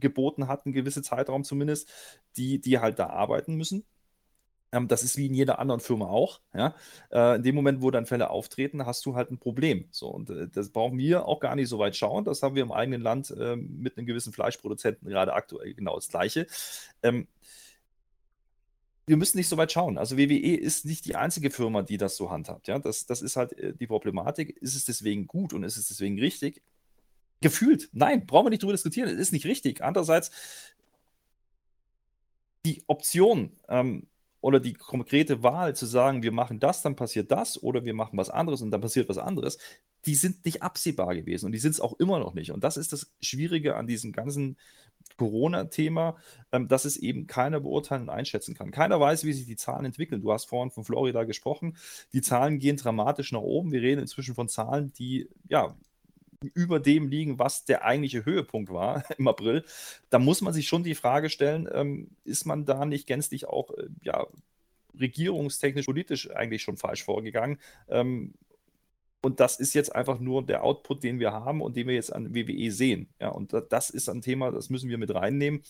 geboten 0.00 0.48
hat, 0.48 0.66
einen 0.66 0.72
gewissen 0.72 1.04
Zeitraum 1.04 1.44
zumindest, 1.44 1.88
die, 2.36 2.60
die 2.60 2.80
halt 2.80 2.98
da 2.98 3.06
arbeiten 3.06 3.54
müssen. 3.54 3.84
Ähm, 4.74 4.88
das 4.88 5.04
ist 5.04 5.16
wie 5.16 5.26
in 5.26 5.34
jeder 5.34 5.60
anderen 5.60 5.80
Firma 5.80 6.06
auch. 6.06 6.40
Ja? 6.52 6.74
Äh, 7.10 7.36
in 7.36 7.42
dem 7.44 7.54
Moment, 7.54 7.80
wo 7.80 7.90
dann 7.92 8.06
Fälle 8.06 8.30
auftreten, 8.30 8.84
hast 8.84 9.06
du 9.06 9.14
halt 9.14 9.30
ein 9.30 9.38
Problem. 9.38 9.86
So, 9.90 10.08
und 10.08 10.30
äh, 10.30 10.48
das 10.48 10.70
brauchen 10.70 10.98
wir 10.98 11.26
auch 11.26 11.38
gar 11.38 11.54
nicht 11.54 11.68
so 11.68 11.78
weit 11.78 11.96
schauen. 11.96 12.24
Das 12.24 12.42
haben 12.42 12.56
wir 12.56 12.62
im 12.62 12.72
eigenen 12.72 13.00
Land 13.00 13.30
äh, 13.30 13.54
mit 13.56 13.96
einem 13.96 14.06
gewissen 14.06 14.32
Fleischproduzenten 14.32 15.08
gerade 15.08 15.32
aktuell 15.32 15.74
genau 15.74 15.94
das 15.94 16.08
Gleiche. 16.08 16.48
Ähm, 17.04 17.28
wir 19.06 19.16
müssen 19.16 19.36
nicht 19.36 19.48
so 19.48 19.56
weit 19.56 19.70
schauen. 19.70 19.96
Also 19.96 20.18
WWE 20.18 20.56
ist 20.56 20.86
nicht 20.86 21.04
die 21.04 21.14
einzige 21.14 21.50
Firma, 21.50 21.82
die 21.82 21.98
das 21.98 22.16
so 22.16 22.30
handhabt. 22.30 22.66
Ja? 22.66 22.80
Das, 22.80 23.06
das 23.06 23.22
ist 23.22 23.36
halt 23.36 23.52
äh, 23.52 23.74
die 23.74 23.86
Problematik. 23.86 24.56
Ist 24.60 24.74
es 24.74 24.84
deswegen 24.84 25.28
gut 25.28 25.52
und 25.52 25.62
ist 25.62 25.76
es 25.76 25.86
deswegen 25.86 26.18
richtig? 26.18 26.62
Gefühlt, 27.40 27.90
nein, 27.92 28.26
brauchen 28.26 28.46
wir 28.46 28.50
nicht 28.50 28.62
drüber 28.62 28.72
diskutieren. 28.72 29.08
Es 29.08 29.18
ist 29.18 29.32
nicht 29.32 29.46
richtig. 29.46 29.82
Andererseits, 29.82 30.32
die 32.64 32.82
Option, 32.88 33.52
ähm, 33.68 34.08
oder 34.44 34.60
die 34.60 34.74
konkrete 34.74 35.42
Wahl 35.42 35.74
zu 35.74 35.86
sagen, 35.86 36.22
wir 36.22 36.30
machen 36.30 36.60
das, 36.60 36.82
dann 36.82 36.96
passiert 36.96 37.30
das 37.30 37.62
oder 37.62 37.86
wir 37.86 37.94
machen 37.94 38.18
was 38.18 38.28
anderes 38.28 38.60
und 38.60 38.70
dann 38.72 38.82
passiert 38.82 39.08
was 39.08 39.16
anderes, 39.16 39.56
die 40.04 40.14
sind 40.14 40.44
nicht 40.44 40.62
absehbar 40.62 41.14
gewesen 41.14 41.46
und 41.46 41.52
die 41.52 41.58
sind 41.58 41.70
es 41.70 41.80
auch 41.80 41.98
immer 41.98 42.18
noch 42.18 42.34
nicht. 42.34 42.52
Und 42.52 42.62
das 42.62 42.76
ist 42.76 42.92
das 42.92 43.10
Schwierige 43.22 43.76
an 43.76 43.86
diesem 43.86 44.12
ganzen 44.12 44.58
Corona-Thema, 45.16 46.18
ähm, 46.52 46.68
dass 46.68 46.84
es 46.84 46.98
eben 46.98 47.26
keiner 47.26 47.60
beurteilen 47.60 48.02
und 48.02 48.10
einschätzen 48.10 48.54
kann. 48.54 48.70
Keiner 48.70 49.00
weiß, 49.00 49.24
wie 49.24 49.32
sich 49.32 49.46
die 49.46 49.56
Zahlen 49.56 49.86
entwickeln. 49.86 50.20
Du 50.20 50.30
hast 50.30 50.44
vorhin 50.44 50.70
von 50.70 50.84
Florida 50.84 51.24
gesprochen. 51.24 51.78
Die 52.12 52.20
Zahlen 52.20 52.58
gehen 52.58 52.76
dramatisch 52.76 53.32
nach 53.32 53.40
oben. 53.40 53.72
Wir 53.72 53.80
reden 53.80 54.02
inzwischen 54.02 54.34
von 54.34 54.50
Zahlen, 54.50 54.92
die 54.92 55.26
ja 55.48 55.74
über 56.48 56.80
dem 56.80 57.08
liegen, 57.08 57.38
was 57.38 57.64
der 57.64 57.84
eigentliche 57.84 58.24
Höhepunkt 58.24 58.72
war 58.72 59.04
im 59.18 59.28
April, 59.28 59.64
da 60.10 60.18
muss 60.18 60.40
man 60.40 60.52
sich 60.52 60.68
schon 60.68 60.84
die 60.84 60.94
Frage 60.94 61.30
stellen, 61.30 61.68
ähm, 61.72 62.08
ist 62.24 62.44
man 62.44 62.64
da 62.64 62.84
nicht 62.84 63.06
gänzlich 63.06 63.46
auch 63.46 63.70
äh, 63.70 63.88
ja, 64.02 64.26
regierungstechnisch, 64.98 65.86
politisch 65.86 66.30
eigentlich 66.30 66.62
schon 66.62 66.76
falsch 66.76 67.04
vorgegangen? 67.04 67.58
Ähm, 67.88 68.34
und 69.24 69.40
das 69.40 69.58
ist 69.58 69.72
jetzt 69.72 69.94
einfach 69.94 70.20
nur 70.20 70.44
der 70.44 70.64
Output, 70.64 71.02
den 71.02 71.18
wir 71.18 71.32
haben 71.32 71.62
und 71.62 71.76
den 71.76 71.86
wir 71.86 71.94
jetzt 71.94 72.12
an 72.12 72.34
WWE 72.34 72.70
sehen. 72.70 73.08
Ja, 73.18 73.30
und 73.30 73.54
das 73.70 73.88
ist 73.88 74.10
ein 74.10 74.20
Thema, 74.20 74.50
das 74.50 74.68
müssen 74.68 74.90
wir 74.90 74.98
mit 74.98 75.14
reinnehmen. 75.14 75.62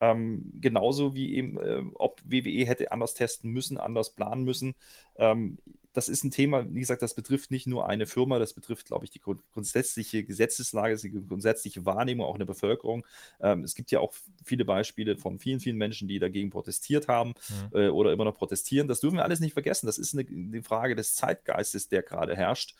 Ähm, 0.00 0.52
genauso 0.60 1.14
wie 1.14 1.34
eben, 1.34 1.58
äh, 1.58 1.82
ob 1.94 2.20
WWE 2.24 2.66
hätte 2.66 2.92
anders 2.92 3.14
testen 3.14 3.50
müssen, 3.50 3.78
anders 3.78 4.10
planen 4.10 4.44
müssen. 4.44 4.74
Ähm, 5.16 5.58
das 5.92 6.08
ist 6.08 6.22
ein 6.22 6.30
Thema, 6.30 6.64
wie 6.72 6.78
gesagt, 6.78 7.02
das 7.02 7.14
betrifft 7.14 7.50
nicht 7.50 7.66
nur 7.66 7.88
eine 7.88 8.06
Firma, 8.06 8.38
das 8.38 8.52
betrifft, 8.52 8.86
glaube 8.86 9.04
ich, 9.04 9.10
die 9.10 9.20
grundsätzliche 9.20 10.22
Gesetzeslage, 10.22 10.96
die 10.96 11.10
grundsätzliche 11.10 11.86
Wahrnehmung 11.86 12.24
auch 12.24 12.34
in 12.34 12.38
der 12.38 12.46
Bevölkerung. 12.46 13.04
Ähm, 13.40 13.64
es 13.64 13.74
gibt 13.74 13.90
ja 13.90 13.98
auch 13.98 14.14
viele 14.44 14.64
Beispiele 14.64 15.16
von 15.16 15.40
vielen, 15.40 15.58
vielen 15.58 15.76
Menschen, 15.76 16.06
die 16.06 16.20
dagegen 16.20 16.50
protestiert 16.50 17.08
haben 17.08 17.34
mhm. 17.72 17.78
äh, 17.78 17.88
oder 17.88 18.12
immer 18.12 18.24
noch 18.24 18.36
protestieren. 18.36 18.86
Das 18.86 19.00
dürfen 19.00 19.16
wir 19.16 19.24
alles 19.24 19.40
nicht 19.40 19.54
vergessen. 19.54 19.86
Das 19.86 19.98
ist 19.98 20.16
eine, 20.16 20.28
eine 20.28 20.62
Frage 20.62 20.94
des 20.94 21.14
Zeitgeistes, 21.14 21.88
der 21.88 22.02
gerade 22.02 22.36
herrscht. 22.36 22.76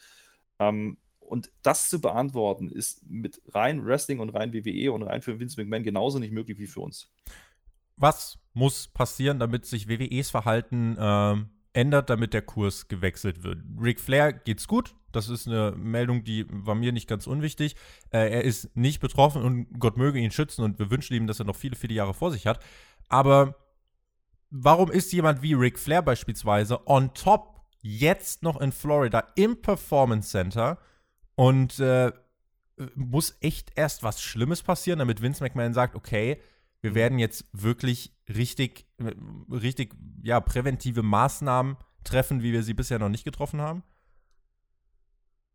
Ähm, 0.61 0.97
und 1.29 1.51
das 1.63 1.89
zu 1.89 2.01
beantworten, 2.01 2.71
ist 2.71 3.09
mit 3.09 3.41
rein 3.49 3.85
Wrestling 3.85 4.19
und 4.19 4.31
rein 4.31 4.53
WWE 4.53 4.93
und 4.93 5.03
rein 5.03 5.23
für 5.23 5.39
Vince 5.39 5.61
McMahon 5.61 5.83
genauso 5.83 6.19
nicht 6.19 6.33
möglich 6.33 6.59
wie 6.59 6.67
für 6.67 6.81
uns. 6.81 7.11
Was 7.97 8.39
muss 8.55 8.89
passieren, 8.89 9.39
damit 9.39 9.67
sich 9.67 9.89
WWEs 9.89 10.31
Verhalten 10.31 10.97
ähm 10.99 11.51
ändert, 11.79 12.11
damit 12.11 12.35
der 12.35 12.43
Kurs 12.43 12.89
gewechselt 12.89 13.45
wird. 13.45 13.59
Ric 13.81 14.01
Flair 14.01 14.33
geht's 14.33 14.67
gut. 14.67 14.95
Das 15.13 15.29
ist 15.29 15.47
eine 15.47 15.73
Meldung, 15.77 16.25
die 16.25 16.45
war 16.51 16.75
mir 16.75 16.93
nicht 16.93 17.09
ganz 17.09 17.27
unwichtig. 17.27 17.77
Äh, 18.11 18.31
er 18.31 18.45
ist 18.45 18.77
nicht 18.77 19.01
betroffen 19.01 19.43
und 19.43 19.79
Gott 19.79 19.97
möge 19.97 20.19
ihn 20.19 20.31
schützen 20.31 20.65
und 20.65 20.79
wir 20.79 20.91
wünschen 20.91 21.15
ihm, 21.15 21.27
dass 21.27 21.39
er 21.39 21.47
noch 21.47 21.57
viele, 21.57 21.77
viele 21.77 21.95
Jahre 21.95 22.15
vor 22.15 22.33
sich 22.33 22.47
hat. 22.47 22.61
Aber 23.09 23.55
warum 24.51 24.91
ist 24.91 25.13
jemand 25.13 25.41
wie 25.41 25.55
Ric 25.55 25.79
Flair 25.79 26.03
beispielsweise 26.03 26.87
on 26.87 27.15
top 27.15 27.61
jetzt 27.81 28.43
noch 28.43 28.61
in 28.61 28.73
Florida 28.73 29.27
im 29.37 29.63
Performance 29.63 30.31
Center 30.31 30.79
und 31.39 31.79
äh, 31.79 32.11
muss 32.97 33.37
echt 33.41 33.71
erst 33.77 34.03
was 34.03 34.21
Schlimmes 34.21 34.65
passieren, 34.65 34.99
damit 34.99 35.23
Vince 35.23 35.45
McMahon 35.45 35.73
sagt, 35.73 35.95
okay, 35.95 36.43
wir 36.81 36.91
mhm. 36.91 36.95
werden 36.97 37.19
jetzt 37.21 37.45
wirklich 37.53 38.13
richtig, 38.29 38.89
richtig, 39.49 39.95
ja, 40.21 40.41
präventive 40.41 41.05
Maßnahmen 41.05 41.77
treffen, 42.03 42.43
wie 42.43 42.53
wir 42.53 42.65
sie 42.65 42.75
bisher 42.75 42.99
noch 42.99 43.09
nicht 43.09 43.23
getroffen 43.23 43.61
haben? 43.61 43.85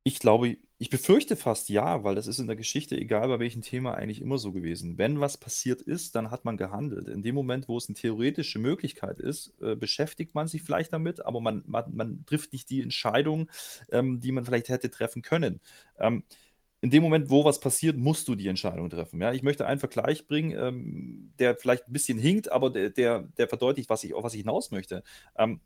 Ich 0.06 0.20
glaube, 0.20 0.58
ich 0.80 0.89
befürchte 0.89 1.38
fast 1.38 1.70
ja, 1.70 2.04
weil 2.04 2.16
das 2.16 2.28
ist 2.28 2.39
in 2.39 2.48
der 2.48 2.58
Geschichte, 2.58 2.98
egal 2.98 3.30
bei 3.30 3.39
welchem 3.39 3.62
Thema, 3.62 3.94
eigentlich 3.94 4.20
immer 4.20 4.38
so 4.38 4.52
gewesen. 4.52 4.98
Wenn 4.98 5.22
was 5.22 5.38
passiert 5.38 5.82
ist, 5.82 6.16
dann 6.16 6.30
hat 6.30 6.44
man 6.44 6.58
gehandelt. 6.58 7.08
In 7.08 7.24
dem 7.24 7.36
Moment, 7.36 7.70
wo 7.70 7.78
es 7.78 7.88
eine 7.88 7.96
theoretische 7.96 8.60
Möglichkeit 8.60 9.20
ist, 9.20 9.54
äh, 9.62 9.78
beschäftigt 9.78 10.36
man 10.36 10.50
sich 10.50 10.62
vielleicht 10.62 10.92
damit, 10.92 11.26
aber 11.26 11.39
man, 11.39 11.63
man, 11.68 11.96
man 11.96 12.26
trifft 12.26 12.52
nicht 12.52 12.70
die 12.70 12.82
Entscheidung, 12.82 13.50
ähm, 13.92 14.20
die 14.20 14.34
man 14.34 14.44
vielleicht 14.44 14.68
hätte 14.68 14.89
treffen 14.89 15.22
können. 15.22 15.62
Ähm, 15.98 16.24
in 16.82 16.89
dem 16.89 17.02
Moment, 17.02 17.30
wo 17.30 17.46
was 17.46 17.62
passiert, 17.62 17.96
musst 17.96 18.28
du 18.28 18.36
die 18.36 18.50
Entscheidung 18.50 18.89
treffen. 18.89 19.22
Ja? 19.22 19.32
Ich 19.32 19.42
möchte 19.42 19.66
einen 19.66 19.80
Vergleich 19.80 20.28
bringen, 20.28 20.52
ähm, 20.52 21.32
der 21.39 21.56
vielleicht 21.56 21.88
ein 21.88 21.94
bisschen 21.94 22.18
hinkt, 22.18 22.52
aber 22.52 22.70
der, 22.70 22.89
der, 22.89 23.22
der 23.38 23.48
verdeutlicht, 23.48 23.89
was 23.89 24.04
ich, 24.04 24.13
auf 24.13 24.26
was 24.26 24.34
ich 24.34 24.42
hinaus 24.42 24.70
möchte. 24.70 25.02
Ähm, 25.38 25.62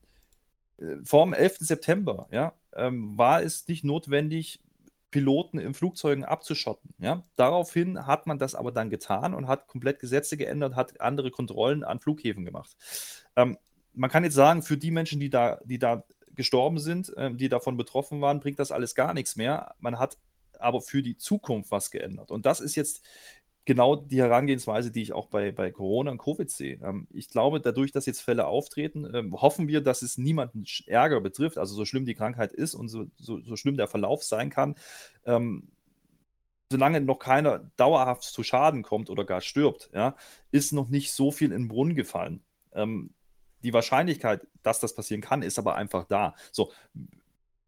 äh, 0.77 0.97
vor 1.03 1.25
dem 1.25 1.33
11. 1.33 1.57
September 1.59 2.27
ja, 2.31 2.53
ähm, 2.77 3.17
war 3.17 3.41
es 3.41 3.67
nicht 3.67 3.83
notwendig, 3.83 4.61
Piloten 5.11 5.57
in 5.57 5.73
Flugzeugen 5.73 6.25
abzuschotten. 6.25 6.93
Ja? 6.99 7.23
Daraufhin 7.35 8.05
hat 8.05 8.27
man 8.27 8.39
das 8.39 8.55
aber 8.55 8.71
dann 8.71 8.89
getan 8.89 9.33
und 9.33 9.47
hat 9.47 9.67
komplett 9.67 9.99
Gesetze 9.99 10.37
geändert, 10.37 10.75
hat 10.75 10.99
andere 11.01 11.31
Kontrollen 11.31 11.83
an 11.83 11.99
Flughäfen 11.99 12.45
gemacht. 12.45 12.75
Ähm, 13.35 13.57
man 13.93 14.09
kann 14.09 14.23
jetzt 14.23 14.35
sagen, 14.35 14.61
für 14.61 14.77
die 14.77 14.91
Menschen, 14.91 15.19
die 15.19 15.29
da, 15.29 15.59
die 15.63 15.79
da 15.79 16.03
gestorben 16.35 16.79
sind, 16.79 17.15
äh, 17.17 17.33
die 17.33 17.49
davon 17.49 17.77
betroffen 17.77 18.21
waren, 18.21 18.39
bringt 18.39 18.59
das 18.59 18.71
alles 18.71 18.95
gar 18.95 19.13
nichts 19.13 19.35
mehr. 19.35 19.75
Man 19.79 19.97
hat 19.97 20.17
aber 20.59 20.81
für 20.81 21.01
die 21.01 21.17
Zukunft 21.17 21.71
was 21.71 21.91
geändert. 21.91 22.31
Und 22.31 22.45
das 22.45 22.59
ist 22.59 22.75
jetzt 22.75 23.03
genau 23.67 23.97
die 23.97 24.21
Herangehensweise, 24.21 24.91
die 24.91 25.01
ich 25.01 25.11
auch 25.11 25.27
bei, 25.27 25.51
bei 25.51 25.71
Corona 25.71 26.09
und 26.09 26.17
Covid 26.19 26.49
sehe. 26.49 26.79
Ähm, 26.81 27.05
ich 27.11 27.29
glaube, 27.29 27.59
dadurch, 27.59 27.91
dass 27.91 28.05
jetzt 28.05 28.21
Fälle 28.21 28.47
auftreten, 28.47 29.05
ähm, 29.13 29.39
hoffen 29.39 29.67
wir, 29.67 29.81
dass 29.81 30.01
es 30.01 30.17
niemanden 30.17 30.63
Ärger 30.87 31.19
betrifft, 31.19 31.57
also 31.57 31.75
so 31.75 31.83
schlimm 31.83 32.05
die 32.05 32.15
Krankheit 32.15 32.53
ist 32.53 32.75
und 32.75 32.87
so, 32.87 33.07
so, 33.17 33.41
so 33.41 33.57
schlimm 33.57 33.75
der 33.75 33.89
Verlauf 33.89 34.23
sein 34.23 34.49
kann. 34.49 34.75
Ähm, 35.25 35.67
solange 36.71 37.01
noch 37.01 37.19
keiner 37.19 37.69
dauerhaft 37.75 38.23
zu 38.23 38.41
Schaden 38.41 38.83
kommt 38.83 39.09
oder 39.09 39.25
gar 39.25 39.41
stirbt, 39.41 39.89
ja, 39.93 40.15
ist 40.51 40.71
noch 40.71 40.87
nicht 40.87 41.11
so 41.11 41.31
viel 41.31 41.51
in 41.51 41.63
den 41.63 41.67
Brunnen 41.67 41.95
gefallen. 41.95 42.41
Ähm, 42.73 43.13
die 43.63 43.73
Wahrscheinlichkeit, 43.73 44.47
dass 44.63 44.79
das 44.79 44.95
passieren 44.95 45.21
kann, 45.21 45.41
ist 45.41 45.59
aber 45.59 45.75
einfach 45.75 46.05
da. 46.05 46.35
So, 46.53 46.71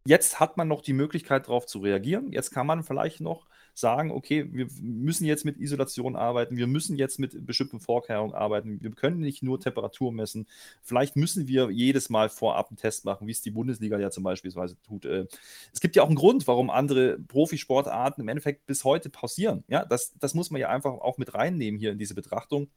jetzt 0.05 0.39
hat 0.39 0.55
man 0.55 0.69
noch 0.69 0.81
die 0.81 0.93
Möglichkeit, 0.93 1.47
darauf 1.47 1.65
zu 1.65 1.79
reagieren. 1.79 2.31
Jetzt 2.31 2.51
kann 2.51 2.67
man 2.67 2.83
vielleicht 2.83 3.19
noch 3.19 3.48
sagen, 3.79 4.11
okay, 4.11 4.47
wir 4.51 4.67
müssen 4.81 5.25
jetzt 5.25 5.45
mit 5.45 5.57
Isolation 5.57 6.15
arbeiten, 6.15 6.57
wir 6.57 6.67
müssen 6.67 6.95
jetzt 6.97 7.19
mit 7.19 7.45
bestimmten 7.45 7.79
Vorkehrungen 7.79 8.33
arbeiten, 8.33 8.81
wir 8.81 8.91
können 8.91 9.19
nicht 9.19 9.43
nur 9.43 9.59
Temperatur 9.59 10.11
messen, 10.11 10.47
vielleicht 10.81 11.15
müssen 11.15 11.47
wir 11.47 11.69
jedes 11.71 12.09
Mal 12.09 12.29
vorab 12.29 12.69
einen 12.69 12.77
Test 12.77 13.05
machen, 13.05 13.27
wie 13.27 13.31
es 13.31 13.41
die 13.41 13.51
Bundesliga 13.51 13.97
ja 13.99 14.11
zum 14.11 14.23
Beispiel 14.23 14.51
tut. 14.87 15.05
Äh, 15.05 15.25
es 15.73 15.79
gibt 15.79 15.95
ja 15.95 16.03
auch 16.03 16.07
einen 16.07 16.15
Grund, 16.15 16.47
warum 16.47 16.69
andere 16.69 17.19
Profisportarten 17.19 18.21
im 18.21 18.27
Endeffekt 18.27 18.65
bis 18.65 18.83
heute 18.83 19.09
pausieren. 19.09 19.63
Ja, 19.67 19.85
das, 19.85 20.13
das 20.19 20.33
muss 20.33 20.51
man 20.51 20.61
ja 20.61 20.69
einfach 20.69 20.91
auch 20.91 21.17
mit 21.17 21.33
reinnehmen 21.33 21.79
hier 21.79 21.91
in 21.91 21.97
diese 21.97 22.15
Betrachtung. 22.15 22.69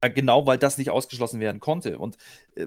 Äh, 0.00 0.10
genau, 0.10 0.46
weil 0.46 0.58
das 0.58 0.78
nicht 0.78 0.90
ausgeschlossen 0.90 1.40
werden 1.40 1.60
konnte. 1.60 1.98
Und 1.98 2.16
äh, 2.56 2.66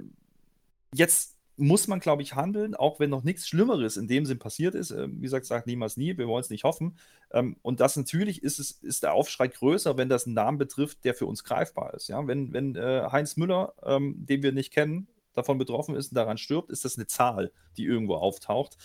jetzt 0.93 1.34
muss 1.57 1.87
man, 1.87 1.99
glaube 1.99 2.21
ich, 2.21 2.35
handeln, 2.35 2.75
auch 2.75 2.99
wenn 2.99 3.09
noch 3.09 3.23
nichts 3.23 3.47
Schlimmeres 3.47 3.97
in 3.97 4.07
dem 4.07 4.25
Sinn 4.25 4.39
passiert 4.39 4.75
ist. 4.75 4.91
Ähm, 4.91 5.17
wie 5.17 5.23
gesagt, 5.23 5.45
sagt 5.45 5.67
niemals 5.67 5.97
nie, 5.97 6.17
wir 6.17 6.27
wollen 6.27 6.41
es 6.41 6.49
nicht 6.49 6.63
hoffen. 6.63 6.97
Ähm, 7.31 7.57
und 7.61 7.79
das 7.79 7.95
natürlich 7.95 8.43
ist, 8.43 8.59
es, 8.59 8.71
ist 8.71 9.03
der 9.03 9.13
Aufschrei 9.13 9.47
größer, 9.47 9.97
wenn 9.97 10.09
das 10.09 10.25
einen 10.25 10.35
Namen 10.35 10.57
betrifft, 10.57 11.03
der 11.05 11.13
für 11.13 11.25
uns 11.25 11.43
greifbar 11.43 11.93
ist. 11.93 12.07
Ja? 12.07 12.25
Wenn, 12.27 12.53
wenn 12.53 12.75
äh, 12.75 13.07
Heinz 13.11 13.37
Müller, 13.37 13.73
ähm, 13.83 14.25
den 14.25 14.43
wir 14.43 14.51
nicht 14.51 14.73
kennen, 14.73 15.07
davon 15.33 15.57
betroffen 15.57 15.95
ist 15.95 16.09
und 16.09 16.15
daran 16.15 16.37
stirbt, 16.37 16.69
ist 16.71 16.85
das 16.85 16.97
eine 16.97 17.07
Zahl, 17.07 17.51
die 17.75 17.83
irgendwo 17.83 18.15
auftaucht. 18.15 18.77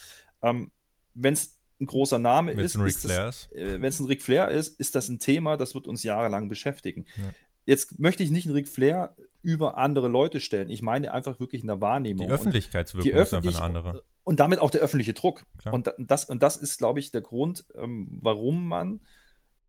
Wenn 0.43 1.33
es 1.33 1.61
ein 1.81 1.87
großer 1.87 2.19
Name 2.19 2.57
wenn's 2.57 2.75
ist, 2.75 3.53
äh, 3.53 3.81
wenn 3.81 3.89
es 3.89 4.01
ein 4.01 4.07
Ric 4.07 4.23
Flair 4.23 4.49
ist, 4.49 4.79
ist 4.79 4.95
das 4.95 5.09
ein 5.09 5.19
Thema, 5.19 5.57
das 5.57 5.75
wird 5.75 5.87
uns 5.87 6.03
jahrelang 6.03 6.49
beschäftigen. 6.49 7.07
Ja. 7.17 7.25
Jetzt 7.67 7.99
möchte 7.99 8.23
ich 8.23 8.31
nicht 8.31 8.47
einen 8.47 8.55
Ric 8.55 8.69
Flair 8.69 9.15
über 9.43 9.79
andere 9.79 10.09
Leute 10.09 10.41
stellen. 10.41 10.71
Ich 10.71 10.83
meine 10.83 11.13
einfach 11.13 11.41
wirklich 11.41 11.63
in 11.63 11.69
der 11.69 11.81
Wahrnehmung. 11.81 12.27
Die 12.27 12.33
Öffentlichkeitswirkung 12.33 13.11
die 13.11 13.15
Öffentlich 13.15 13.55
ist 13.55 13.61
einfach 13.61 13.69
eine 13.69 13.79
andere. 13.79 14.05
Und 14.25 14.41
damit 14.41 14.59
auch 14.61 14.71
der 14.71 14.81
öffentliche 14.81 15.15
Druck. 15.15 15.45
Und 15.71 15.93
das, 15.99 16.27
und 16.27 16.43
das 16.43 16.57
ist, 16.57 16.79
glaube 16.79 17.01
ich, 17.01 17.11
der 17.11 17.23
Grund, 17.23 17.65
ähm, 17.75 18.09
warum 18.21 18.69
man 18.69 19.01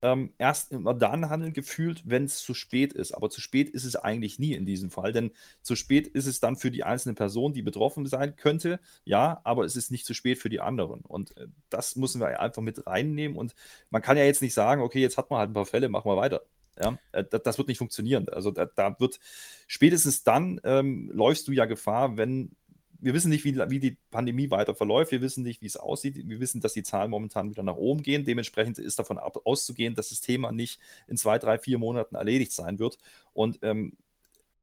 ähm, 0.02 0.34
erst 0.38 0.72
immer 0.72 0.94
dann 0.94 1.30
handeln 1.30 1.54
gefühlt, 1.54 2.04
wenn 2.06 2.26
es 2.26 2.40
zu 2.40 2.54
spät 2.54 2.94
ist. 2.94 3.12
Aber 3.12 3.30
zu 3.30 3.40
spät 3.40 3.70
ist 3.70 3.86
es 3.86 3.96
eigentlich 3.96 4.40
nie 4.40 4.54
in 4.54 4.66
diesem 4.66 4.90
Fall, 4.90 5.14
denn 5.14 5.32
zu 5.62 5.76
spät 5.76 6.08
ist 6.08 6.26
es 6.26 6.40
dann 6.40 6.56
für 6.56 6.72
die 6.72 6.84
einzelne 6.84 7.14
Person, 7.14 7.54
die 7.54 7.62
betroffen 7.62 8.06
sein 8.06 8.36
könnte, 8.36 8.80
ja, 9.04 9.42
aber 9.44 9.64
es 9.64 9.76
ist 9.76 9.92
nicht 9.92 10.06
zu 10.06 10.14
spät 10.14 10.40
für 10.40 10.50
die 10.50 10.60
anderen. 10.60 11.02
Und 11.02 11.38
äh, 11.38 11.48
das 11.70 11.96
müssen 11.96 12.20
wir 12.20 12.40
einfach 12.40 12.62
mit 12.62 12.86
reinnehmen. 12.88 13.38
Und 13.38 13.56
man 13.90 14.02
kann 14.02 14.18
ja 14.18 14.24
jetzt 14.24 14.42
nicht 14.42 14.54
sagen, 14.54 14.82
okay, 14.82 15.00
jetzt 15.00 15.18
hat 15.18 15.30
man 15.30 15.40
halt 15.40 15.52
ein 15.52 15.54
paar 15.54 15.66
Fälle, 15.66 15.90
machen 15.90 16.10
wir 16.10 16.18
weiter. 16.18 16.42
Ja, 16.80 16.98
äh, 17.12 17.24
das, 17.24 17.58
wird 17.58 17.68
nicht 17.68 17.78
funktionieren. 17.78 18.30
Also 18.30 18.52
da, 18.52 18.66
da 18.66 19.00
wird 19.00 19.20
spätestens 19.68 20.24
dann 20.24 20.60
ähm, 20.64 21.12
läufst 21.14 21.48
du 21.48 21.52
ja 21.52 21.66
Gefahr, 21.66 22.18
wenn 22.18 22.56
wir 23.02 23.16
wissen 23.16 23.30
nicht, 23.30 23.44
wie, 23.44 23.58
wie, 23.58 23.80
die 23.80 23.98
Pandemie 24.12 24.52
weiter 24.52 24.76
verläuft. 24.76 25.12
Wir 25.12 25.22
wissen 25.22 25.44
nicht, 25.44 25.62
wie 25.62 25.66
es 25.66 25.76
aussieht. 25.76 26.16
Wir 26.16 26.40
wissen, 26.40 26.62
dass 26.62 26.74
die 26.74 26.84
Zahlen 26.84 27.10
momentan 27.10 27.50
wieder 27.50 27.64
nach 27.64 27.76
oben 27.76 28.04
gehen. 28.04 28.26
Dementsprechend 28.26 28.78
ist 28.78 29.00
davon 29.00 29.18
ab, 29.18 29.38
auszugehen, 29.44 29.96
dass 29.96 30.10
das 30.10 30.22
Thema 30.22 30.52
nicht 30.52 30.80
in 31.08 31.18
zwei, 31.18 31.40
drei, 31.40 31.58
vier 31.58 31.80
Monaten 31.80 32.16
erledigt 32.16 32.52
sein 32.52 32.78
wird. 32.78 33.00
Und 33.34 33.58
ähm, 33.64 33.98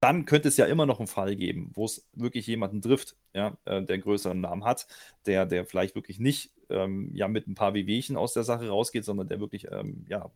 dann 0.01 0.25
könnte 0.25 0.49
es 0.49 0.57
ja 0.57 0.67
immer 0.67 0.87
noch 0.87 1.01
einen 1.01 1.09
Fall 1.09 1.35
geben, 1.35 1.73
wo 1.75 1.85
es 1.85 2.09
wirklich 2.13 2.47
jemanden 2.47 2.81
trifft, 2.81 3.17
ja, 3.35 3.59
äh, 3.65 3.83
der 3.83 3.95
einen 3.95 4.03
größeren 4.03 4.41
Namen 4.41 4.65
hat, 4.65 4.87
der, 5.27 5.45
der 5.45 5.67
vielleicht 5.67 5.97
wirklich 5.97 6.21
nicht 6.21 6.53
ähm, 6.71 7.11
ja, 7.15 7.27
mit 7.27 7.49
ein 7.49 7.57
paar 7.57 7.75
Wehwehchen 7.75 8.17
aus 8.17 8.35
der 8.35 8.45
Sache 8.45 8.69
rausgeht, 8.69 9.05
sondern 9.05 9.27
der 9.27 9.41
wirklich 9.41 9.67
ähm, 9.73 10.05
ja, 10.09 10.31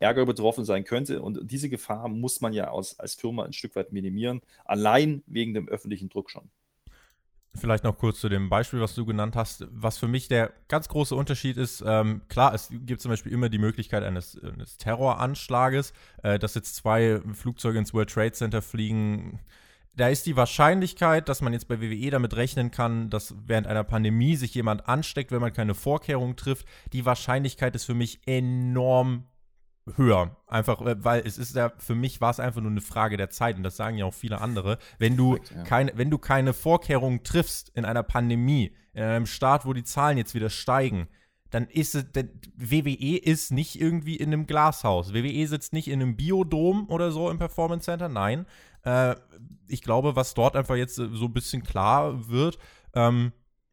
Ärger 0.00 0.26
betroffen 0.26 0.64
sein 0.64 0.84
könnte. 0.84 1.22
Und 1.22 1.38
diese 1.50 1.68
Gefahr 1.68 2.08
muss 2.08 2.40
man 2.40 2.52
ja 2.52 2.68
aus, 2.68 2.98
als 2.98 3.14
Firma 3.14 3.44
ein 3.44 3.52
Stück 3.52 3.76
weit 3.76 3.92
minimieren, 3.92 4.40
allein 4.64 5.22
wegen 5.26 5.54
dem 5.54 5.68
öffentlichen 5.68 6.08
Druck 6.08 6.30
schon. 6.30 6.50
Vielleicht 7.54 7.82
noch 7.82 7.98
kurz 7.98 8.20
zu 8.20 8.28
dem 8.28 8.48
Beispiel, 8.48 8.80
was 8.80 8.94
du 8.94 9.04
genannt 9.04 9.34
hast. 9.34 9.66
Was 9.70 9.98
für 9.98 10.06
mich 10.06 10.28
der 10.28 10.52
ganz 10.68 10.88
große 10.88 11.14
Unterschied 11.16 11.56
ist, 11.56 11.82
ähm, 11.84 12.22
klar, 12.28 12.54
es 12.54 12.68
gibt 12.70 13.00
zum 13.00 13.10
Beispiel 13.10 13.32
immer 13.32 13.48
die 13.48 13.58
Möglichkeit 13.58 14.04
eines, 14.04 14.40
eines 14.40 14.76
Terroranschlages, 14.76 15.92
äh, 16.22 16.38
dass 16.38 16.54
jetzt 16.54 16.76
zwei 16.76 17.20
Flugzeuge 17.32 17.78
ins 17.78 17.92
World 17.92 18.08
Trade 18.10 18.32
Center 18.32 18.62
fliegen. 18.62 19.40
Da 19.96 20.08
ist 20.08 20.26
die 20.26 20.36
Wahrscheinlichkeit, 20.36 21.28
dass 21.28 21.42
man 21.42 21.52
jetzt 21.52 21.66
bei 21.66 21.80
WWE 21.80 22.10
damit 22.10 22.36
rechnen 22.36 22.70
kann, 22.70 23.10
dass 23.10 23.34
während 23.44 23.66
einer 23.66 23.82
Pandemie 23.82 24.36
sich 24.36 24.54
jemand 24.54 24.88
ansteckt, 24.88 25.32
wenn 25.32 25.40
man 25.40 25.52
keine 25.52 25.74
Vorkehrungen 25.74 26.36
trifft, 26.36 26.66
die 26.92 27.04
Wahrscheinlichkeit 27.04 27.74
ist 27.74 27.84
für 27.84 27.94
mich 27.94 28.20
enorm 28.26 29.24
höher. 29.96 30.36
Einfach, 30.46 30.80
äh, 30.82 31.02
weil 31.04 31.22
es 31.24 31.38
ist 31.38 31.56
ja, 31.56 31.72
für 31.78 31.94
mich 31.94 32.20
war 32.20 32.30
es 32.30 32.40
einfach 32.40 32.60
nur 32.60 32.70
eine 32.70 32.80
Frage 32.80 33.16
der 33.16 33.30
Zeit 33.30 33.56
und 33.56 33.62
das 33.62 33.76
sagen 33.76 33.96
ja 33.96 34.04
auch 34.04 34.14
viele 34.14 34.40
andere. 34.40 34.78
Wenn 34.98 35.16
du, 35.16 35.36
ja. 35.36 35.62
keine, 35.64 35.92
wenn 35.96 36.10
du 36.10 36.18
keine 36.18 36.52
Vorkehrungen 36.52 37.22
triffst 37.22 37.70
in 37.70 37.84
einer 37.84 38.02
Pandemie, 38.02 38.74
in 38.92 39.02
einem 39.02 39.26
Staat, 39.26 39.66
wo 39.66 39.72
die 39.72 39.84
Zahlen 39.84 40.18
jetzt 40.18 40.34
wieder 40.34 40.50
steigen, 40.50 41.08
dann 41.50 41.66
ist 41.66 41.94
es, 41.94 42.06
WWE 42.56 43.16
ist 43.16 43.50
nicht 43.50 43.80
irgendwie 43.80 44.16
in 44.16 44.32
einem 44.32 44.46
Glashaus. 44.46 45.12
WWE 45.12 45.46
sitzt 45.46 45.72
nicht 45.72 45.88
in 45.88 46.00
einem 46.00 46.16
Biodom 46.16 46.88
oder 46.88 47.10
so 47.10 47.28
im 47.28 47.38
Performance 47.38 47.86
Center. 47.86 48.08
Nein. 48.08 48.46
Äh, 48.84 49.16
ich 49.66 49.82
glaube, 49.82 50.16
was 50.16 50.34
dort 50.34 50.56
einfach 50.56 50.76
jetzt 50.76 50.94
so 50.94 51.24
ein 51.24 51.32
bisschen 51.32 51.62
klar 51.62 52.28
wird, 52.28 52.58
ähm, 52.94 53.32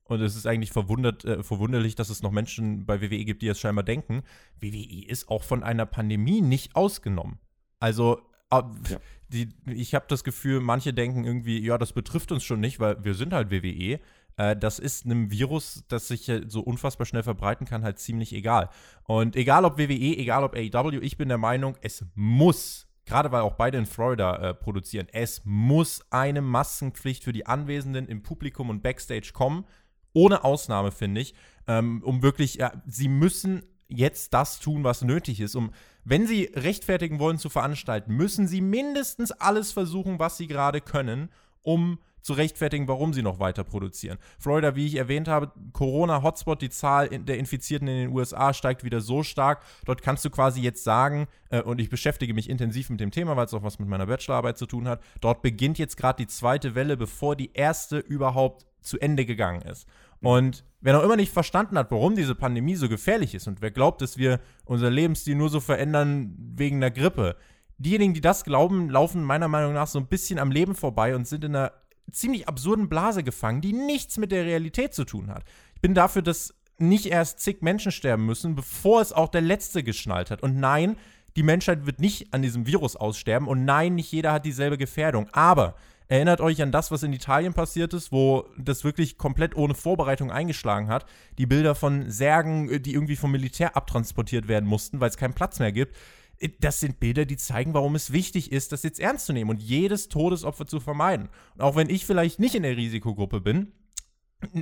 und 0.09 0.21
es 0.21 0.35
ist 0.35 0.47
eigentlich 0.47 0.71
verwundert, 0.71 1.25
äh, 1.25 1.43
verwunderlich, 1.43 1.95
dass 1.95 2.09
es 2.09 2.21
noch 2.21 2.31
Menschen 2.31 2.85
bei 2.85 3.01
WWE 3.01 3.25
gibt, 3.25 3.41
die 3.41 3.47
es 3.47 3.59
scheinbar 3.59 3.83
denken. 3.83 4.23
WWE 4.59 5.05
ist 5.07 5.29
auch 5.29 5.43
von 5.43 5.63
einer 5.63 5.85
Pandemie 5.85 6.41
nicht 6.41 6.75
ausgenommen. 6.75 7.39
Also, 7.79 8.19
äh, 8.51 8.61
ja. 8.89 8.99
die, 9.29 9.49
ich 9.65 9.93
habe 9.95 10.05
das 10.07 10.23
Gefühl, 10.23 10.59
manche 10.59 10.93
denken 10.93 11.23
irgendwie, 11.23 11.63
ja, 11.63 11.77
das 11.77 11.93
betrifft 11.93 12.31
uns 12.31 12.43
schon 12.43 12.59
nicht, 12.59 12.79
weil 12.79 13.03
wir 13.03 13.13
sind 13.13 13.33
halt 13.33 13.51
WWE. 13.51 13.99
Äh, 14.37 14.55
das 14.55 14.79
ist 14.79 15.05
einem 15.05 15.31
Virus, 15.31 15.83
das 15.87 16.07
sich 16.07 16.31
so 16.47 16.61
unfassbar 16.61 17.05
schnell 17.05 17.23
verbreiten 17.23 17.67
kann, 17.67 17.83
halt 17.83 17.99
ziemlich 17.99 18.33
egal. 18.33 18.69
Und 19.03 19.35
egal 19.35 19.65
ob 19.65 19.77
WWE, 19.77 20.17
egal 20.17 20.43
ob 20.43 20.55
AEW, 20.55 20.99
ich 21.01 21.17
bin 21.17 21.29
der 21.29 21.37
Meinung, 21.37 21.77
es 21.81 22.05
muss 22.15 22.87
gerade 23.07 23.31
weil 23.31 23.41
auch 23.41 23.55
beide 23.55 23.77
in 23.77 23.85
Florida 23.85 24.35
äh, 24.35 24.53
produzieren, 24.53 25.07
es 25.11 25.41
muss 25.45 26.05
eine 26.11 26.41
Maskenpflicht 26.41 27.23
für 27.23 27.33
die 27.33 27.47
Anwesenden 27.47 28.07
im 28.07 28.21
Publikum 28.21 28.69
und 28.69 28.83
Backstage 28.83 29.31
kommen 29.33 29.65
ohne 30.13 30.43
Ausnahme, 30.43 30.91
finde 30.91 31.21
ich, 31.21 31.33
ähm, 31.67 32.01
um 32.03 32.21
wirklich, 32.21 32.55
ja, 32.55 32.71
sie 32.85 33.07
müssen 33.07 33.63
jetzt 33.87 34.33
das 34.33 34.59
tun, 34.59 34.83
was 34.83 35.01
nötig 35.01 35.39
ist. 35.39 35.55
Um, 35.55 35.71
wenn 36.03 36.27
sie 36.27 36.51
rechtfertigen 36.53 37.19
wollen 37.19 37.37
zu 37.37 37.49
veranstalten, 37.49 38.13
müssen 38.13 38.47
sie 38.47 38.61
mindestens 38.61 39.31
alles 39.31 39.71
versuchen, 39.71 40.19
was 40.19 40.37
sie 40.37 40.47
gerade 40.47 40.81
können, 40.81 41.29
um 41.61 41.99
zu 42.27 42.33
rechtfertigen, 42.33 42.89
warum 42.89 43.13
sie 43.13 43.21
noch 43.21 43.39
weiter 43.39 43.63
produzieren. 43.63 44.17
Florida, 44.37 44.75
wie 44.75 44.85
ich 44.85 44.95
erwähnt 44.95 45.29
habe, 45.29 45.49
Corona-Hotspot, 45.71 46.61
die 46.61 46.69
Zahl 46.69 47.07
der 47.07 47.37
Infizierten 47.37 47.87
in 47.87 47.95
den 47.95 48.09
USA 48.09 48.53
steigt 48.53 48.83
wieder 48.83 48.99
so 48.99 49.23
stark. 49.23 49.61
Dort 49.85 50.01
kannst 50.01 50.25
du 50.25 50.29
quasi 50.29 50.59
jetzt 50.59 50.83
sagen, 50.83 51.27
äh, 51.51 51.61
und 51.61 51.79
ich 51.79 51.89
beschäftige 51.89 52.33
mich 52.33 52.49
intensiv 52.49 52.89
mit 52.89 52.99
dem 52.99 53.11
Thema, 53.11 53.37
weil 53.37 53.45
es 53.45 53.53
auch 53.53 53.63
was 53.63 53.79
mit 53.79 53.87
meiner 53.87 54.07
Bachelorarbeit 54.07 54.57
zu 54.57 54.65
tun 54.65 54.89
hat, 54.89 55.01
dort 55.21 55.41
beginnt 55.41 55.79
jetzt 55.79 55.95
gerade 55.95 56.21
die 56.21 56.27
zweite 56.27 56.75
Welle, 56.75 56.97
bevor 56.97 57.37
die 57.37 57.51
erste 57.53 57.99
überhaupt 57.99 58.65
zu 58.81 58.99
Ende 58.99 59.25
gegangen 59.25 59.61
ist. 59.61 59.87
Und 60.21 60.63
wer 60.81 60.93
noch 60.93 61.03
immer 61.03 61.15
nicht 61.15 61.31
verstanden 61.31 61.77
hat, 61.77 61.91
warum 61.91 62.15
diese 62.15 62.35
Pandemie 62.35 62.75
so 62.75 62.89
gefährlich 62.89 63.35
ist 63.35 63.47
und 63.47 63.61
wer 63.61 63.71
glaubt, 63.71 64.01
dass 64.01 64.17
wir 64.17 64.39
unser 64.65 64.89
Lebensstil 64.89 65.35
nur 65.35 65.49
so 65.49 65.59
verändern 65.59 66.35
wegen 66.37 66.81
der 66.81 66.91
Grippe, 66.91 67.35
diejenigen, 67.77 68.13
die 68.13 68.21
das 68.21 68.43
glauben, 68.43 68.89
laufen 68.89 69.23
meiner 69.23 69.47
Meinung 69.47 69.73
nach 69.73 69.87
so 69.87 69.99
ein 69.99 70.07
bisschen 70.07 70.39
am 70.39 70.51
Leben 70.51 70.75
vorbei 70.75 71.15
und 71.15 71.27
sind 71.27 71.43
in 71.43 71.55
einer 71.55 71.73
ziemlich 72.11 72.47
absurden 72.47 72.89
Blase 72.89 73.23
gefangen, 73.23 73.61
die 73.61 73.73
nichts 73.73 74.17
mit 74.17 74.31
der 74.31 74.45
Realität 74.45 74.93
zu 74.93 75.03
tun 75.03 75.29
hat. 75.29 75.43
Ich 75.75 75.81
bin 75.81 75.93
dafür, 75.93 76.21
dass 76.21 76.55
nicht 76.79 77.07
erst 77.07 77.39
zig 77.39 77.61
Menschen 77.61 77.91
sterben 77.91 78.25
müssen, 78.25 78.55
bevor 78.55 79.01
es 79.01 79.13
auch 79.13 79.29
der 79.29 79.41
Letzte 79.41 79.83
geschnallt 79.83 80.31
hat. 80.31 80.41
Und 80.43 80.59
nein, 80.59 80.95
die 81.35 81.43
Menschheit 81.43 81.85
wird 81.85 81.99
nicht 81.99 82.33
an 82.33 82.41
diesem 82.41 82.65
Virus 82.65 82.95
aussterben. 82.95 83.47
Und 83.47 83.65
nein, 83.65 83.95
nicht 83.95 84.11
jeder 84.11 84.31
hat 84.31 84.45
dieselbe 84.45 84.77
Gefährdung. 84.77 85.27
Aber 85.33 85.75
Erinnert 86.09 86.39
euch 86.39 86.61
an 86.61 86.71
das, 86.71 86.89
was 86.89 87.03
in 87.03 87.11
Italien 87.11 87.53
passiert 87.53 87.93
ist, 87.93 88.11
wo 88.11 88.47
das 88.57 88.83
wirklich 88.83 89.17
komplett 89.17 89.57
ohne 89.57 89.75
Vorbereitung 89.75 90.31
eingeschlagen 90.31 90.87
hat. 90.87 91.05
Die 91.37 91.45
Bilder 91.45 91.75
von 91.75 92.09
Särgen, 92.09 92.69
äh, 92.69 92.79
die 92.79 92.93
irgendwie 92.93 93.17
vom 93.17 93.31
Militär 93.31 93.75
abtransportiert 93.75 94.47
werden 94.47 94.67
mussten, 94.67 94.99
weil 94.99 95.09
es 95.09 95.17
keinen 95.17 95.33
Platz 95.33 95.59
mehr 95.59 95.73
gibt. 95.73 95.95
Äh, 96.39 96.49
das 96.59 96.79
sind 96.79 96.99
Bilder, 97.01 97.25
die 97.25 97.37
zeigen, 97.37 97.73
warum 97.73 97.95
es 97.95 98.13
wichtig 98.13 98.51
ist, 98.53 98.71
das 98.71 98.83
jetzt 98.83 98.99
ernst 98.99 99.25
zu 99.25 99.33
nehmen 99.33 99.49
und 99.49 99.61
jedes 99.61 100.07
Todesopfer 100.07 100.65
zu 100.65 100.79
vermeiden. 100.79 101.27
Und 101.55 101.61
auch 101.61 101.75
wenn 101.75 101.89
ich 101.89 102.05
vielleicht 102.05 102.39
nicht 102.39 102.55
in 102.55 102.63
der 102.63 102.77
Risikogruppe 102.77 103.41
bin, 103.41 103.73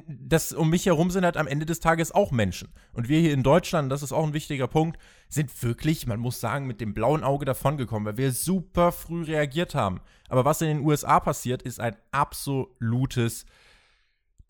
das 0.08 0.54
um 0.54 0.70
mich 0.70 0.86
herum 0.86 1.12
sind 1.12 1.26
halt 1.26 1.38
am 1.38 1.48
Ende 1.48 1.66
des 1.66 1.80
Tages 1.80 2.12
auch 2.14 2.32
Menschen. 2.32 2.70
Und 2.94 3.10
wir 3.10 3.20
hier 3.20 3.34
in 3.34 3.44
Deutschland, 3.44 3.92
das 3.92 4.04
ist 4.04 4.14
auch 4.14 4.26
ein 4.26 4.34
wichtiger 4.34 4.68
Punkt, 4.68 4.98
sind 5.28 5.64
wirklich, 5.64 6.08
man 6.08 6.20
muss 6.20 6.40
sagen, 6.40 6.66
mit 6.66 6.80
dem 6.80 6.94
blauen 6.94 7.24
Auge 7.24 7.46
davongekommen, 7.46 8.06
weil 8.06 8.18
wir 8.18 8.32
super 8.32 8.92
früh 8.92 9.24
reagiert 9.24 9.76
haben. 9.76 10.00
Aber 10.30 10.46
was 10.46 10.62
in 10.62 10.68
den 10.68 10.80
USA 10.80 11.20
passiert, 11.20 11.62
ist 11.62 11.80
ein 11.80 11.96
absolutes 12.12 13.46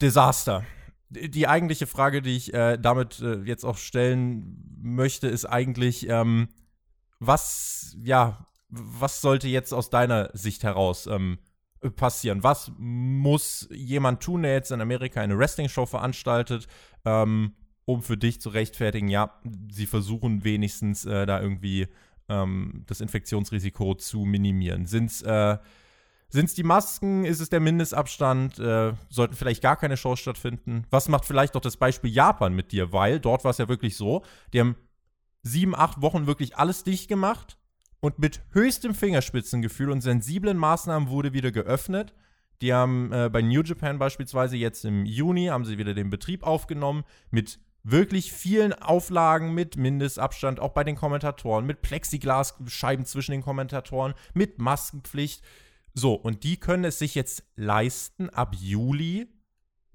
Desaster. 0.01 0.63
Die 1.09 1.47
eigentliche 1.47 1.87
Frage, 1.87 2.21
die 2.21 2.35
ich 2.35 2.53
äh, 2.53 2.77
damit 2.77 3.19
äh, 3.21 3.41
jetzt 3.43 3.63
auch 3.63 3.77
stellen 3.77 4.77
möchte, 4.81 5.27
ist 5.27 5.45
eigentlich, 5.45 6.07
ähm, 6.09 6.49
was, 7.19 7.95
ja, 7.99 8.47
was 8.69 9.21
sollte 9.21 9.47
jetzt 9.47 9.73
aus 9.73 9.89
deiner 9.89 10.29
Sicht 10.33 10.63
heraus 10.63 11.07
ähm, 11.07 11.39
passieren? 11.91 12.43
Was 12.43 12.71
muss 12.77 13.67
jemand 13.71 14.21
tun, 14.21 14.43
der 14.43 14.53
jetzt 14.53 14.71
in 14.71 14.81
Amerika 14.81 15.21
eine 15.21 15.37
Wrestling-Show 15.37 15.85
veranstaltet, 15.85 16.67
ähm, 17.05 17.53
um 17.85 18.01
für 18.01 18.17
dich 18.17 18.41
zu 18.41 18.49
rechtfertigen, 18.49 19.07
ja, 19.09 19.39
sie 19.71 19.85
versuchen 19.85 20.43
wenigstens 20.43 21.05
äh, 21.05 21.25
da 21.25 21.41
irgendwie 21.41 21.87
ähm, 22.29 22.83
das 22.87 23.01
Infektionsrisiko 23.01 23.95
zu 23.95 24.25
minimieren? 24.25 24.85
Sind 24.85 25.11
es 25.11 25.21
äh, 25.21 25.57
die 26.33 26.63
Masken? 26.63 27.25
Ist 27.25 27.39
es 27.39 27.49
der 27.49 27.59
Mindestabstand? 27.59 28.59
Äh, 28.59 28.93
sollten 29.09 29.35
vielleicht 29.35 29.61
gar 29.61 29.75
keine 29.75 29.97
Shows 29.97 30.19
stattfinden? 30.19 30.85
Was 30.89 31.07
macht 31.07 31.25
vielleicht 31.25 31.55
doch 31.55 31.61
das 31.61 31.77
Beispiel 31.77 32.11
Japan 32.11 32.53
mit 32.53 32.71
dir? 32.71 32.91
Weil 32.91 33.19
dort 33.19 33.43
war 33.43 33.51
es 33.51 33.59
ja 33.59 33.69
wirklich 33.69 33.95
so, 33.95 34.23
die 34.53 34.59
haben 34.59 34.75
sieben, 35.43 35.75
acht 35.75 36.01
Wochen 36.01 36.25
wirklich 36.25 36.57
alles 36.57 36.83
dicht 36.83 37.07
gemacht 37.07 37.57
und 38.05 38.19
mit 38.19 38.43
höchstem 38.51 38.93
Fingerspitzengefühl 38.93 39.89
und 39.89 40.01
sensiblen 40.01 40.57
Maßnahmen 40.57 41.09
wurde 41.09 41.33
wieder 41.33 41.51
geöffnet. 41.51 42.13
Die 42.61 42.71
haben 42.71 43.11
äh, 43.11 43.31
bei 43.33 43.41
New 43.41 43.63
Japan 43.63 43.97
beispielsweise 43.97 44.57
jetzt 44.57 44.85
im 44.85 45.05
Juni 45.05 45.47
haben 45.47 45.65
sie 45.65 45.79
wieder 45.79 45.95
den 45.95 46.11
Betrieb 46.11 46.43
aufgenommen 46.43 47.03
mit 47.31 47.59
wirklich 47.81 48.31
vielen 48.31 48.73
Auflagen 48.73 49.55
mit 49.55 49.77
Mindestabstand, 49.77 50.59
auch 50.59 50.73
bei 50.73 50.83
den 50.83 50.95
Kommentatoren, 50.95 51.65
mit 51.65 51.81
Plexiglasscheiben 51.81 53.07
zwischen 53.07 53.31
den 53.31 53.41
Kommentatoren, 53.41 54.13
mit 54.35 54.59
Maskenpflicht. 54.59 55.43
So, 55.95 56.13
und 56.13 56.43
die 56.43 56.59
können 56.59 56.83
es 56.83 56.99
sich 56.99 57.15
jetzt 57.15 57.43
leisten, 57.55 58.29
ab 58.29 58.55
Juli 58.55 59.27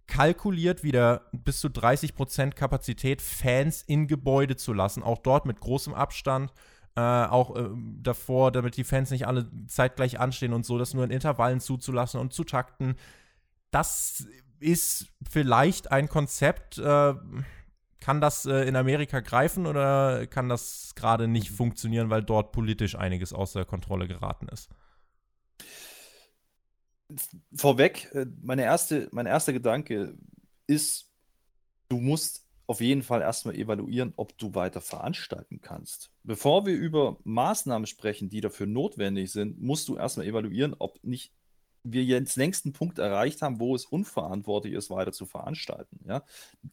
kalkuliert 0.08 0.82
wieder 0.82 1.28
bis 1.32 1.60
zu 1.60 1.68
30% 1.68 2.54
Kapazität 2.54 3.22
Fans 3.22 3.82
in 3.82 4.08
Gebäude 4.08 4.56
zu 4.56 4.72
lassen, 4.72 5.04
auch 5.04 5.18
dort 5.18 5.46
mit 5.46 5.60
großem 5.60 5.94
Abstand 5.94 6.52
äh, 6.96 7.00
auch 7.00 7.56
äh, 7.56 7.68
davor, 8.02 8.52
damit 8.52 8.76
die 8.76 8.84
Fans 8.84 9.10
nicht 9.10 9.26
alle 9.26 9.50
zeitgleich 9.66 10.18
anstehen 10.18 10.52
und 10.52 10.66
so, 10.66 10.78
das 10.78 10.94
nur 10.94 11.04
in 11.04 11.10
Intervallen 11.10 11.60
zuzulassen 11.60 12.20
und 12.20 12.32
zu 12.32 12.44
takten. 12.44 12.96
Das 13.70 14.26
ist 14.58 15.06
vielleicht 15.28 15.92
ein 15.92 16.08
Konzept. 16.08 16.78
Äh, 16.78 17.14
kann 18.00 18.20
das 18.20 18.46
äh, 18.46 18.66
in 18.66 18.76
Amerika 18.76 19.20
greifen 19.20 19.66
oder 19.66 20.26
kann 20.26 20.48
das 20.48 20.94
gerade 20.94 21.28
nicht 21.28 21.50
funktionieren, 21.50 22.08
weil 22.10 22.22
dort 22.22 22.52
politisch 22.52 22.96
einiges 22.96 23.32
außer 23.32 23.64
Kontrolle 23.66 24.08
geraten 24.08 24.48
ist? 24.48 24.70
Vorweg, 27.54 28.08
äh, 28.14 28.26
meine 28.42 28.62
erste, 28.62 29.08
mein 29.12 29.26
erster 29.26 29.52
Gedanke 29.52 30.14
ist, 30.66 31.10
du 31.88 31.98
musst 31.98 32.46
auf 32.70 32.80
jeden 32.80 33.02
Fall 33.02 33.20
erstmal 33.20 33.56
evaluieren, 33.56 34.12
ob 34.14 34.38
du 34.38 34.54
weiter 34.54 34.80
veranstalten 34.80 35.60
kannst. 35.60 36.12
Bevor 36.22 36.66
wir 36.66 36.74
über 36.74 37.16
Maßnahmen 37.24 37.88
sprechen, 37.88 38.28
die 38.28 38.40
dafür 38.40 38.68
notwendig 38.68 39.32
sind, 39.32 39.60
musst 39.60 39.88
du 39.88 39.96
erstmal 39.96 40.26
evaluieren, 40.26 40.76
ob 40.78 41.02
nicht 41.02 41.32
wir 41.82 42.04
jetzt 42.04 42.36
längst 42.36 42.64
einen 42.64 42.72
Punkt 42.72 43.00
erreicht 43.00 43.42
haben, 43.42 43.58
wo 43.58 43.74
es 43.74 43.86
unverantwortlich 43.86 44.74
ist, 44.74 44.88
weiter 44.88 45.10
zu 45.10 45.26
veranstalten. 45.26 45.98
Ja? 46.06 46.22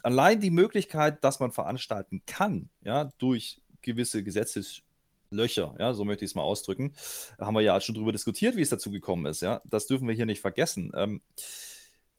Allein 0.04 0.40
die 0.40 0.52
Möglichkeit, 0.52 1.24
dass 1.24 1.40
man 1.40 1.52
veranstalten 1.52 2.22
kann, 2.28 2.70
ja, 2.84 3.06
durch 3.18 3.60
gewisse 3.82 4.24
Gesetzeslöcher, 4.24 5.74
ja, 5.80 5.96
so 5.96 6.06
möchte 6.06 6.26
ich 6.26 6.32
es 6.32 6.36
mal 6.36 6.44
ausdrücken, 6.44 6.94
haben 7.40 7.56
wir 7.56 7.62
ja 7.62 7.82
schon 7.82 7.96
darüber 7.96 8.12
diskutiert, 8.12 8.56
wie 8.56 8.62
es 8.62 8.70
dazu 8.70 8.92
gekommen 8.92 9.26
ist. 9.26 9.42
Ja? 9.42 9.64
Das 9.66 9.88
dürfen 9.88 10.08
wir 10.08 10.14
hier 10.14 10.28
nicht 10.28 10.42
vergessen. 10.42 10.92
Ähm, 10.94 11.22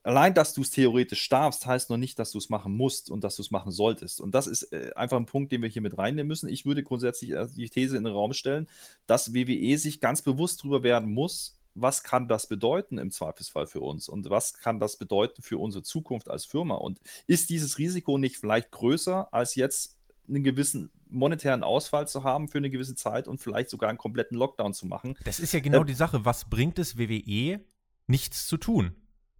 allein, 0.03 0.33
dass 0.33 0.53
du 0.53 0.61
es 0.61 0.69
theoretisch 0.69 1.27
darfst, 1.29 1.65
heißt 1.65 1.89
noch 1.89 1.97
nicht, 1.97 2.19
dass 2.19 2.31
du 2.31 2.37
es 2.37 2.49
machen 2.49 2.75
musst 2.75 3.09
und 3.09 3.23
dass 3.23 3.35
du 3.35 3.41
es 3.41 3.51
machen 3.51 3.71
solltest. 3.71 4.21
Und 4.21 4.33
das 4.33 4.47
ist 4.47 4.71
äh, 4.71 4.91
einfach 4.95 5.17
ein 5.17 5.25
Punkt, 5.25 5.51
den 5.51 5.61
wir 5.61 5.69
hier 5.69 5.81
mit 5.81 5.97
reinnehmen 5.97 6.27
müssen. 6.27 6.49
Ich 6.49 6.65
würde 6.65 6.83
grundsätzlich 6.83 7.33
die 7.55 7.69
These 7.69 7.97
in 7.97 8.03
den 8.03 8.13
Raum 8.13 8.33
stellen, 8.33 8.67
dass 9.07 9.33
WWE 9.33 9.77
sich 9.77 9.99
ganz 9.99 10.21
bewusst 10.21 10.61
darüber 10.61 10.83
werden 10.83 11.13
muss, 11.13 11.59
was 11.75 12.03
kann 12.03 12.27
das 12.27 12.47
bedeuten 12.47 12.97
im 12.97 13.11
Zweifelsfall 13.11 13.67
für 13.67 13.81
uns 13.81 14.09
und 14.09 14.29
was 14.29 14.53
kann 14.53 14.79
das 14.79 14.97
bedeuten 14.97 15.41
für 15.41 15.57
unsere 15.57 15.83
Zukunft 15.83 16.29
als 16.29 16.45
Firma 16.45 16.75
und 16.75 16.99
ist 17.27 17.49
dieses 17.49 17.77
Risiko 17.77 18.17
nicht 18.17 18.37
vielleicht 18.37 18.71
größer 18.71 19.33
als 19.33 19.55
jetzt 19.55 19.97
einen 20.27 20.43
gewissen 20.43 20.91
monetären 21.09 21.63
Ausfall 21.63 22.07
zu 22.07 22.23
haben 22.23 22.47
für 22.49 22.59
eine 22.59 22.69
gewisse 22.69 22.95
Zeit 22.95 23.27
und 23.27 23.39
vielleicht 23.39 23.69
sogar 23.69 23.89
einen 23.89 23.97
kompletten 23.97 24.37
Lockdown 24.37 24.73
zu 24.73 24.85
machen. 24.85 25.15
Das 25.23 25.39
ist 25.39 25.53
ja 25.53 25.59
genau 25.59 25.81
äh, 25.81 25.85
die 25.85 25.93
Sache. 25.93 26.25
Was 26.25 26.49
bringt 26.49 26.77
es 26.77 26.97
WWE, 26.97 27.61
nichts 28.07 28.47
zu 28.47 28.57
tun? 28.57 28.95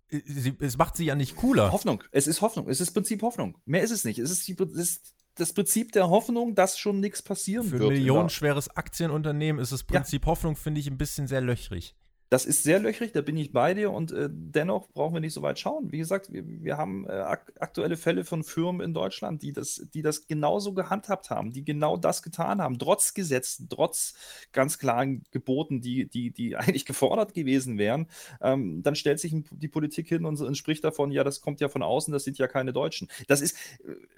Es 0.09 0.77
macht 0.77 0.97
sie 0.97 1.05
ja 1.05 1.15
nicht 1.15 1.35
cooler. 1.35 1.71
Hoffnung. 1.71 2.03
Es 2.11 2.27
ist 2.27 2.41
Hoffnung. 2.41 2.67
Es 2.67 2.81
ist 2.81 2.91
Prinzip 2.91 3.21
Hoffnung. 3.21 3.57
Mehr 3.65 3.83
ist 3.83 3.91
es 3.91 4.03
nicht. 4.03 4.19
Es 4.19 4.31
ist, 4.31 4.47
die, 4.47 4.53
es 4.53 4.71
ist 4.77 5.13
das 5.35 5.53
Prinzip 5.53 5.91
der 5.91 6.09
Hoffnung, 6.09 6.55
dass 6.55 6.77
schon 6.77 6.99
nichts 6.99 7.21
passieren 7.21 7.65
Für 7.65 7.71
wird. 7.71 7.81
Für 7.83 7.87
ein 7.89 7.93
millionenschweres 7.93 8.75
Aktienunternehmen 8.75 9.61
ist 9.61 9.71
das 9.71 9.83
Prinzip 9.83 10.23
ja. 10.23 10.27
Hoffnung, 10.27 10.55
finde 10.55 10.79
ich, 10.81 10.87
ein 10.87 10.97
bisschen 10.97 11.27
sehr 11.27 11.41
löchrig. 11.41 11.95
Das 12.29 12.45
ist 12.45 12.61
sehr 12.61 12.79
löchrig, 12.79 13.11
da 13.11 13.21
bin 13.21 13.37
ich 13.37 13.51
bei 13.51 13.73
dir 13.73 13.91
und 13.91 14.11
äh, 14.11 14.29
dennoch 14.31 14.89
brauchen 14.89 15.15
wir 15.15 15.19
nicht 15.19 15.33
so 15.33 15.41
weit 15.41 15.57
schauen. 15.57 15.91
Wie 15.91 15.97
gesagt, 15.97 16.31
wir, 16.31 16.43
wir 16.45 16.77
haben 16.77 17.07
äh, 17.07 17.13
ak 17.13 17.53
aktuelle 17.59 17.97
Fälle 17.97 18.23
von 18.23 18.43
Firmen 18.43 18.81
in 18.81 18.93
Deutschland, 18.93 19.41
die 19.41 19.51
das, 19.51 19.87
die 19.93 20.03
das 20.03 20.27
genauso 20.27 20.73
gehandhabt 20.75 21.31
haben, 21.31 21.51
die 21.51 21.65
genau 21.65 21.97
das 21.97 22.21
getan 22.21 22.61
haben, 22.61 22.77
trotz 22.77 23.15
Gesetzen, 23.15 23.67
trotz 23.67 24.13
ganz 24.51 24.77
klaren 24.77 25.23
Geboten, 25.31 25.81
die, 25.81 26.07
die, 26.07 26.29
die 26.29 26.55
eigentlich 26.57 26.85
gefordert 26.85 27.33
gewesen 27.33 27.79
wären. 27.79 28.07
Ähm, 28.41 28.83
dann 28.83 28.95
stellt 28.95 29.19
sich 29.19 29.33
die 29.49 29.67
Politik 29.67 30.07
hin 30.07 30.25
und, 30.25 30.39
und, 30.39 30.55
spricht 30.55 30.83
davon, 30.83 31.11
ja, 31.11 31.23
das 31.23 31.41
kommt 31.41 31.61
ja 31.61 31.67
von 31.67 31.81
außen, 31.81 32.11
das 32.11 32.25
sind 32.25 32.37
ja 32.37 32.47
keine 32.47 32.73
Deutschen. 32.73 33.07
Das 33.27 33.41
ist, 33.41 33.57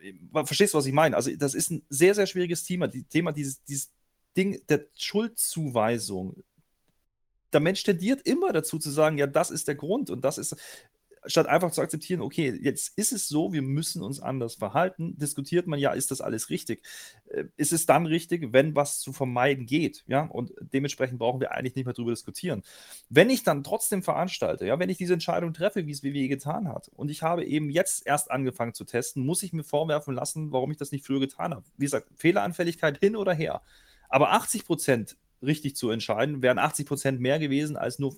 äh, 0.03 0.13
verstehst 0.43 0.73
du, 0.73 0.77
was 0.77 0.85
ich 0.85 0.93
meine? 0.93 1.15
Also, 1.15 1.31
das 1.37 1.53
ist 1.53 1.71
ein 1.71 1.83
sehr, 1.87 2.13
sehr 2.13 2.27
schwieriges 2.27 2.63
Thema. 2.65 2.89
Die, 2.89 3.03
Thema 3.03 3.31
dieses, 3.31 3.63
dieses 3.63 3.91
Ding 4.35 4.61
der 4.67 4.85
Schuldzuweisung 4.97 6.43
der 7.53 7.59
Mensch 7.61 7.83
tendiert 7.83 8.21
immer 8.21 8.53
dazu 8.53 8.79
zu 8.79 8.89
sagen, 8.89 9.17
ja, 9.17 9.27
das 9.27 9.51
ist 9.51 9.67
der 9.67 9.75
Grund 9.75 10.09
und 10.09 10.23
das 10.23 10.37
ist, 10.37 10.55
statt 11.25 11.47
einfach 11.47 11.71
zu 11.71 11.81
akzeptieren, 11.81 12.21
okay, 12.21 12.57
jetzt 12.61 12.97
ist 12.97 13.11
es 13.11 13.27
so, 13.27 13.53
wir 13.53 13.61
müssen 13.61 14.01
uns 14.01 14.19
anders 14.19 14.55
verhalten, 14.55 15.17
diskutiert 15.17 15.67
man 15.67 15.79
ja, 15.79 15.91
ist 15.91 16.11
das 16.11 16.21
alles 16.21 16.49
richtig? 16.49 16.83
Äh, 17.27 17.45
ist 17.57 17.73
es 17.73 17.85
dann 17.85 18.05
richtig, 18.05 18.53
wenn 18.53 18.75
was 18.75 18.99
zu 18.99 19.13
vermeiden 19.13 19.65
geht? 19.65 20.03
Ja, 20.07 20.23
und 20.23 20.53
dementsprechend 20.59 21.19
brauchen 21.19 21.39
wir 21.39 21.51
eigentlich 21.51 21.75
nicht 21.75 21.85
mehr 21.85 21.93
darüber 21.93 22.11
diskutieren. 22.11 22.63
Wenn 23.09 23.29
ich 23.29 23.43
dann 23.43 23.63
trotzdem 23.63 24.03
veranstalte, 24.03 24.65
ja, 24.65 24.79
wenn 24.79 24.89
ich 24.89 24.97
diese 24.97 25.13
Entscheidung 25.13 25.53
treffe, 25.53 25.85
wie 25.85 25.91
es 25.91 26.03
WWE 26.03 26.27
getan 26.27 26.67
hat, 26.67 26.89
und 26.95 27.11
ich 27.11 27.21
habe 27.21 27.45
eben 27.45 27.69
jetzt 27.69 28.05
erst 28.05 28.31
angefangen 28.31 28.73
zu 28.73 28.85
testen, 28.85 29.25
muss 29.25 29.43
ich 29.43 29.53
mir 29.53 29.63
vorwerfen 29.63 30.15
lassen, 30.15 30.51
warum 30.51 30.71
ich 30.71 30.77
das 30.77 30.91
nicht 30.91 31.05
früher 31.05 31.19
getan 31.19 31.53
habe. 31.53 31.65
Wie 31.77 31.85
gesagt, 31.85 32.07
Fehleranfälligkeit 32.15 32.97
hin 32.99 33.15
oder 33.15 33.33
her. 33.33 33.61
Aber 34.09 34.31
80 34.31 34.65
Prozent 34.65 35.17
richtig 35.41 35.75
zu 35.75 35.89
entscheiden, 35.89 36.41
wären 36.41 36.59
80 36.59 36.85
Prozent 36.85 37.19
mehr 37.19 37.39
gewesen, 37.39 37.77
als 37.77 37.99
nur 37.99 38.15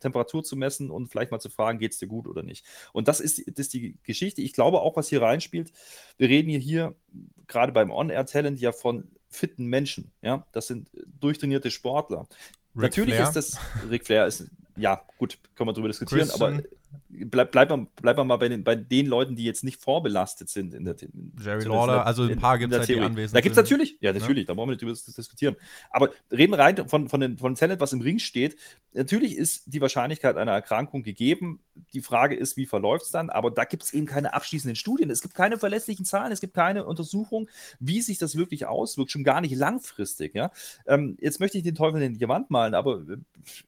Temperatur 0.00 0.44
zu 0.44 0.56
messen 0.56 0.90
und 0.90 1.08
vielleicht 1.08 1.30
mal 1.30 1.40
zu 1.40 1.50
fragen, 1.50 1.78
geht 1.78 1.92
es 1.92 1.98
dir 1.98 2.06
gut 2.06 2.26
oder 2.26 2.42
nicht. 2.42 2.64
Und 2.92 3.08
das 3.08 3.20
ist, 3.20 3.40
das 3.48 3.66
ist 3.66 3.74
die 3.74 3.96
Geschichte. 4.02 4.42
Ich 4.42 4.52
glaube 4.52 4.80
auch, 4.80 4.96
was 4.96 5.08
hier 5.08 5.22
reinspielt, 5.22 5.72
wir 6.16 6.28
reden 6.28 6.50
hier, 6.50 6.60
hier 6.60 6.94
gerade 7.46 7.72
beim 7.72 7.90
On-Air-Talent 7.90 8.60
ja 8.60 8.72
von 8.72 9.08
fitten 9.28 9.66
Menschen. 9.66 10.12
Ja, 10.22 10.46
das 10.52 10.66
sind 10.66 10.88
durchtrainierte 11.20 11.70
Sportler. 11.70 12.26
Ric 12.74 12.82
Natürlich 12.82 13.14
Flair. 13.14 13.28
ist 13.28 13.34
das, 13.34 13.58
Ric 13.90 14.06
Flair 14.06 14.26
ist, 14.26 14.46
ja, 14.76 15.02
gut, 15.18 15.38
können 15.54 15.68
wir 15.68 15.72
darüber 15.72 15.88
diskutieren, 15.88 16.28
Christian. 16.28 16.52
aber 16.58 16.62
bleib, 17.24 17.52
bleib, 17.52 17.72
bleib 17.96 18.16
mal 18.16 18.36
bei 18.36 18.48
den, 18.48 18.64
bei 18.64 18.74
den 18.74 19.06
Leuten, 19.06 19.36
die 19.36 19.44
jetzt 19.44 19.64
nicht 19.64 19.80
vorbelastet 19.80 20.48
sind 20.48 20.74
in 20.74 20.84
der 20.84 20.96
Jerry 21.42 21.64
Lawler, 21.64 22.06
also 22.06 22.24
ein 22.24 22.38
paar 22.38 22.58
gibt 22.58 22.72
es 22.72 22.80
halt, 22.80 22.88
die 22.88 23.00
anwesend 23.00 23.36
Da 23.36 23.40
gibt 23.40 23.52
es 23.52 23.56
natürlich, 23.56 23.98
ja, 24.00 24.12
natürlich, 24.12 24.44
ja. 24.44 24.46
da 24.46 24.54
brauchen 24.54 24.68
wir 24.68 24.72
nicht 24.72 24.82
drüber 24.82 24.92
diskutieren. 25.16 25.56
Aber 25.90 26.10
reden 26.30 26.52
wir 26.52 26.58
rein 26.58 26.88
von, 26.88 27.08
von, 27.08 27.20
den, 27.20 27.38
von 27.38 27.54
Talent, 27.54 27.80
was 27.80 27.92
im 27.92 28.00
Ring 28.00 28.18
steht. 28.18 28.56
Natürlich 28.92 29.36
ist 29.36 29.64
die 29.66 29.80
Wahrscheinlichkeit 29.80 30.36
einer 30.36 30.52
Erkrankung 30.52 31.02
gegeben. 31.02 31.60
Die 31.92 32.00
Frage 32.00 32.34
ist, 32.34 32.56
wie 32.56 32.66
verläuft 32.66 33.04
es 33.04 33.10
dann? 33.10 33.30
Aber 33.30 33.50
da 33.50 33.64
gibt 33.64 33.82
es 33.82 33.92
eben 33.92 34.06
keine 34.06 34.34
abschließenden 34.34 34.76
Studien. 34.76 35.10
Es 35.10 35.22
gibt 35.22 35.34
keine 35.34 35.58
verlässlichen 35.58 36.04
Zahlen, 36.04 36.32
es 36.32 36.40
gibt 36.40 36.54
keine 36.54 36.84
Untersuchung, 36.84 37.48
wie 37.80 38.00
sich 38.00 38.18
das 38.18 38.36
wirklich 38.36 38.66
auswirkt, 38.66 39.10
schon 39.10 39.24
gar 39.24 39.40
nicht 39.40 39.54
langfristig. 39.54 40.34
Ja? 40.34 40.50
Ähm, 40.86 41.16
jetzt 41.20 41.40
möchte 41.40 41.58
ich 41.58 41.64
den 41.64 41.74
Teufel 41.74 42.02
in 42.02 42.18
die 42.18 42.28
Wand 42.28 42.50
malen, 42.50 42.74
aber 42.74 43.02
äh, 43.08 43.16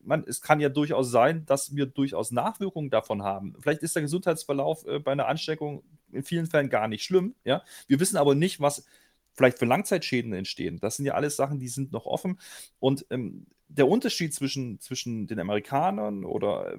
man, 0.02 0.24
es 0.26 0.40
kann 0.40 0.60
ja 0.60 0.68
durchaus 0.68 1.10
sein, 1.10 1.44
dass 1.46 1.74
wir 1.74 1.86
durchaus 1.86 2.30
Nachwirkungen 2.30 2.90
davon 2.90 3.22
haben 3.22 3.39
haben. 3.40 3.57
Vielleicht 3.61 3.83
ist 3.83 3.94
der 3.94 4.03
Gesundheitsverlauf 4.03 4.87
äh, 4.87 4.98
bei 4.98 5.12
einer 5.12 5.26
Ansteckung 5.26 5.83
in 6.12 6.22
vielen 6.22 6.46
Fällen 6.46 6.68
gar 6.68 6.88
nicht 6.88 7.05
schlimm. 7.05 7.35
Ja? 7.44 7.62
Wir 7.87 8.00
wissen 8.00 8.16
aber 8.16 8.35
nicht, 8.35 8.61
was 8.61 8.85
vielleicht 9.33 9.59
für 9.59 9.64
Langzeitschäden 9.64 10.33
entstehen. 10.33 10.79
Das 10.81 10.96
sind 10.96 11.07
ja 11.07 11.14
alles 11.14 11.37
Sachen, 11.37 11.59
die 11.59 11.68
sind 11.68 11.92
noch 11.92 12.07
offen. 12.07 12.38
Und 12.79 13.07
ähm, 13.11 13.46
der 13.68 13.88
Unterschied 13.88 14.35
zwischen, 14.35 14.81
zwischen 14.81 15.29
den 15.29 15.38
Amerikanern 15.38 16.24
oder 16.24 16.76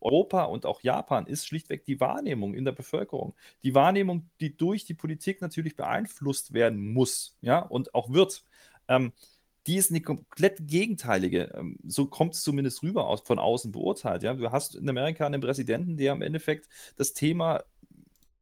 Europa 0.00 0.44
und 0.44 0.66
auch 0.66 0.82
Japan 0.82 1.26
ist 1.26 1.46
schlichtweg 1.46 1.84
die 1.86 2.00
Wahrnehmung 2.00 2.54
in 2.54 2.66
der 2.66 2.72
Bevölkerung. 2.72 3.34
Die 3.62 3.74
Wahrnehmung, 3.74 4.28
die 4.40 4.54
durch 4.54 4.84
die 4.84 4.94
Politik 4.94 5.40
natürlich 5.40 5.74
beeinflusst 5.74 6.52
werden 6.52 6.92
muss, 6.92 7.36
ja, 7.40 7.60
und 7.60 7.94
auch 7.94 8.12
wird. 8.12 8.44
Ähm, 8.88 9.12
die 9.66 9.76
ist 9.76 9.90
eine 9.90 10.00
komplett 10.00 10.68
gegenteilige. 10.68 11.52
Ähm, 11.54 11.78
so 11.86 12.06
kommt 12.06 12.34
es 12.34 12.42
zumindest 12.42 12.82
rüber 12.82 13.06
aus, 13.08 13.22
von 13.22 13.38
außen 13.38 13.72
beurteilt. 13.72 14.22
Ja? 14.22 14.34
Du 14.34 14.50
hast 14.50 14.74
in 14.74 14.88
Amerika 14.88 15.26
einen 15.26 15.40
Präsidenten, 15.40 15.96
der 15.96 16.12
im 16.12 16.22
Endeffekt 16.22 16.68
das 16.96 17.12
Thema 17.14 17.64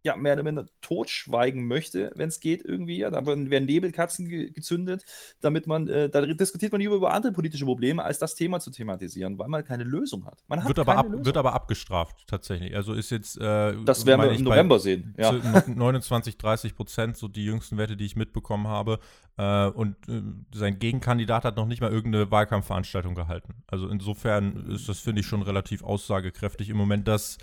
ja, 0.04 0.16
mehr 0.16 0.34
oder 0.34 0.42
minder 0.42 0.66
totschweigen 0.80 1.66
möchte, 1.66 2.10
wenn 2.16 2.28
es 2.28 2.40
geht 2.40 2.64
irgendwie. 2.64 2.98
Ja. 2.98 3.10
Da 3.10 3.24
werden 3.24 3.66
Nebelkatzen 3.66 4.28
ge 4.28 4.50
gezündet, 4.50 5.04
damit 5.40 5.66
man, 5.66 5.88
äh, 5.88 6.08
da 6.08 6.22
diskutiert 6.22 6.72
man 6.72 6.80
lieber 6.80 6.96
über 6.96 7.12
andere 7.12 7.32
politische 7.32 7.64
Probleme, 7.64 8.02
als 8.02 8.18
das 8.18 8.34
Thema 8.34 8.58
zu 8.58 8.70
thematisieren, 8.70 9.38
weil 9.38 9.48
man 9.48 9.64
keine 9.64 9.84
Lösung 9.84 10.26
hat. 10.26 10.42
Man 10.48 10.60
hat 10.60 10.68
wird, 10.68 10.80
aber 10.80 10.96
ab, 10.96 11.06
wird 11.10 11.36
aber 11.36 11.52
abgestraft, 11.52 12.24
tatsächlich. 12.26 12.74
Also 12.74 12.94
ist 12.94 13.10
jetzt. 13.10 13.38
Äh, 13.38 13.74
das 13.84 14.04
werden 14.04 14.22
wir 14.22 14.32
im 14.32 14.42
November 14.42 14.80
sehen. 14.80 15.14
Ja. 15.16 15.32
29, 15.66 16.36
30 16.36 16.74
Prozent, 16.74 17.16
so 17.16 17.28
die 17.28 17.44
jüngsten 17.44 17.78
Werte, 17.78 17.96
die 17.96 18.06
ich 18.06 18.16
mitbekommen 18.16 18.66
habe. 18.66 18.98
Äh, 19.36 19.68
und 19.68 19.96
äh, 20.08 20.22
sein 20.52 20.78
Gegenkandidat 20.78 21.44
hat 21.44 21.56
noch 21.56 21.66
nicht 21.66 21.80
mal 21.80 21.92
irgendeine 21.92 22.30
Wahlkampfveranstaltung 22.30 23.14
gehalten. 23.14 23.62
Also 23.68 23.88
insofern 23.88 24.70
ist 24.70 24.88
das, 24.88 24.98
finde 24.98 25.20
ich, 25.20 25.26
schon 25.26 25.42
relativ 25.42 25.82
aussagekräftig 25.84 26.68
im 26.70 26.76
Moment, 26.76 27.06
dass 27.06 27.38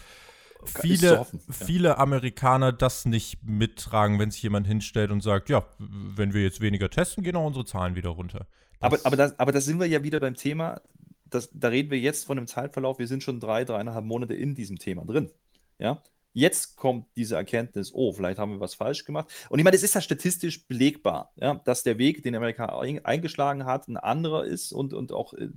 viele, 0.65 1.19
hoffen, 1.19 1.41
ja. 1.47 1.53
viele 1.53 1.97
Amerikaner 1.97 2.71
das 2.71 3.05
nicht 3.05 3.43
mittragen, 3.43 4.19
wenn 4.19 4.31
sich 4.31 4.43
jemand 4.43 4.67
hinstellt 4.67 5.11
und 5.11 5.21
sagt, 5.21 5.49
ja, 5.49 5.65
wenn 5.77 6.33
wir 6.33 6.43
jetzt 6.43 6.61
weniger 6.61 6.89
testen, 6.89 7.23
gehen 7.23 7.35
auch 7.35 7.45
unsere 7.45 7.65
Zahlen 7.65 7.95
wieder 7.95 8.09
runter. 8.09 8.47
aber, 8.79 8.99
aber, 9.03 9.15
das, 9.15 9.39
aber 9.39 9.51
da 9.51 9.61
sind 9.61 9.79
wir 9.79 9.87
ja 9.87 10.03
wieder 10.03 10.19
beim 10.19 10.35
Thema, 10.35 10.81
das, 11.25 11.49
da 11.53 11.67
reden 11.67 11.91
wir 11.91 11.99
jetzt 11.99 12.25
von 12.25 12.37
einem 12.37 12.47
Zeitverlauf, 12.47 12.99
wir 12.99 13.07
sind 13.07 13.23
schon 13.23 13.39
drei, 13.39 13.65
dreieinhalb 13.65 14.05
Monate 14.05 14.33
in 14.33 14.55
diesem 14.55 14.77
Thema 14.77 15.05
drin. 15.05 15.31
Ja, 15.77 16.01
Jetzt 16.33 16.75
kommt 16.75 17.07
diese 17.15 17.35
Erkenntnis, 17.35 17.91
oh, 17.93 18.13
vielleicht 18.13 18.37
haben 18.37 18.53
wir 18.53 18.59
was 18.59 18.75
falsch 18.75 19.03
gemacht. 19.03 19.27
Und 19.49 19.59
ich 19.59 19.65
meine, 19.65 19.75
es 19.75 19.83
ist 19.83 19.95
ja 19.95 20.01
statistisch 20.01 20.67
belegbar, 20.67 21.33
ja, 21.35 21.55
dass 21.65 21.81
der 21.83 21.97
Weg, 21.97 22.21
den 22.21 22.35
Amerika 22.35 22.79
eingeschlagen 23.03 23.65
hat, 23.65 23.87
ein 23.87 23.97
anderer 23.97 24.45
ist 24.45 24.71
und, 24.71 24.93
und 24.93 25.11
auch 25.11 25.33
äh, 25.33 25.49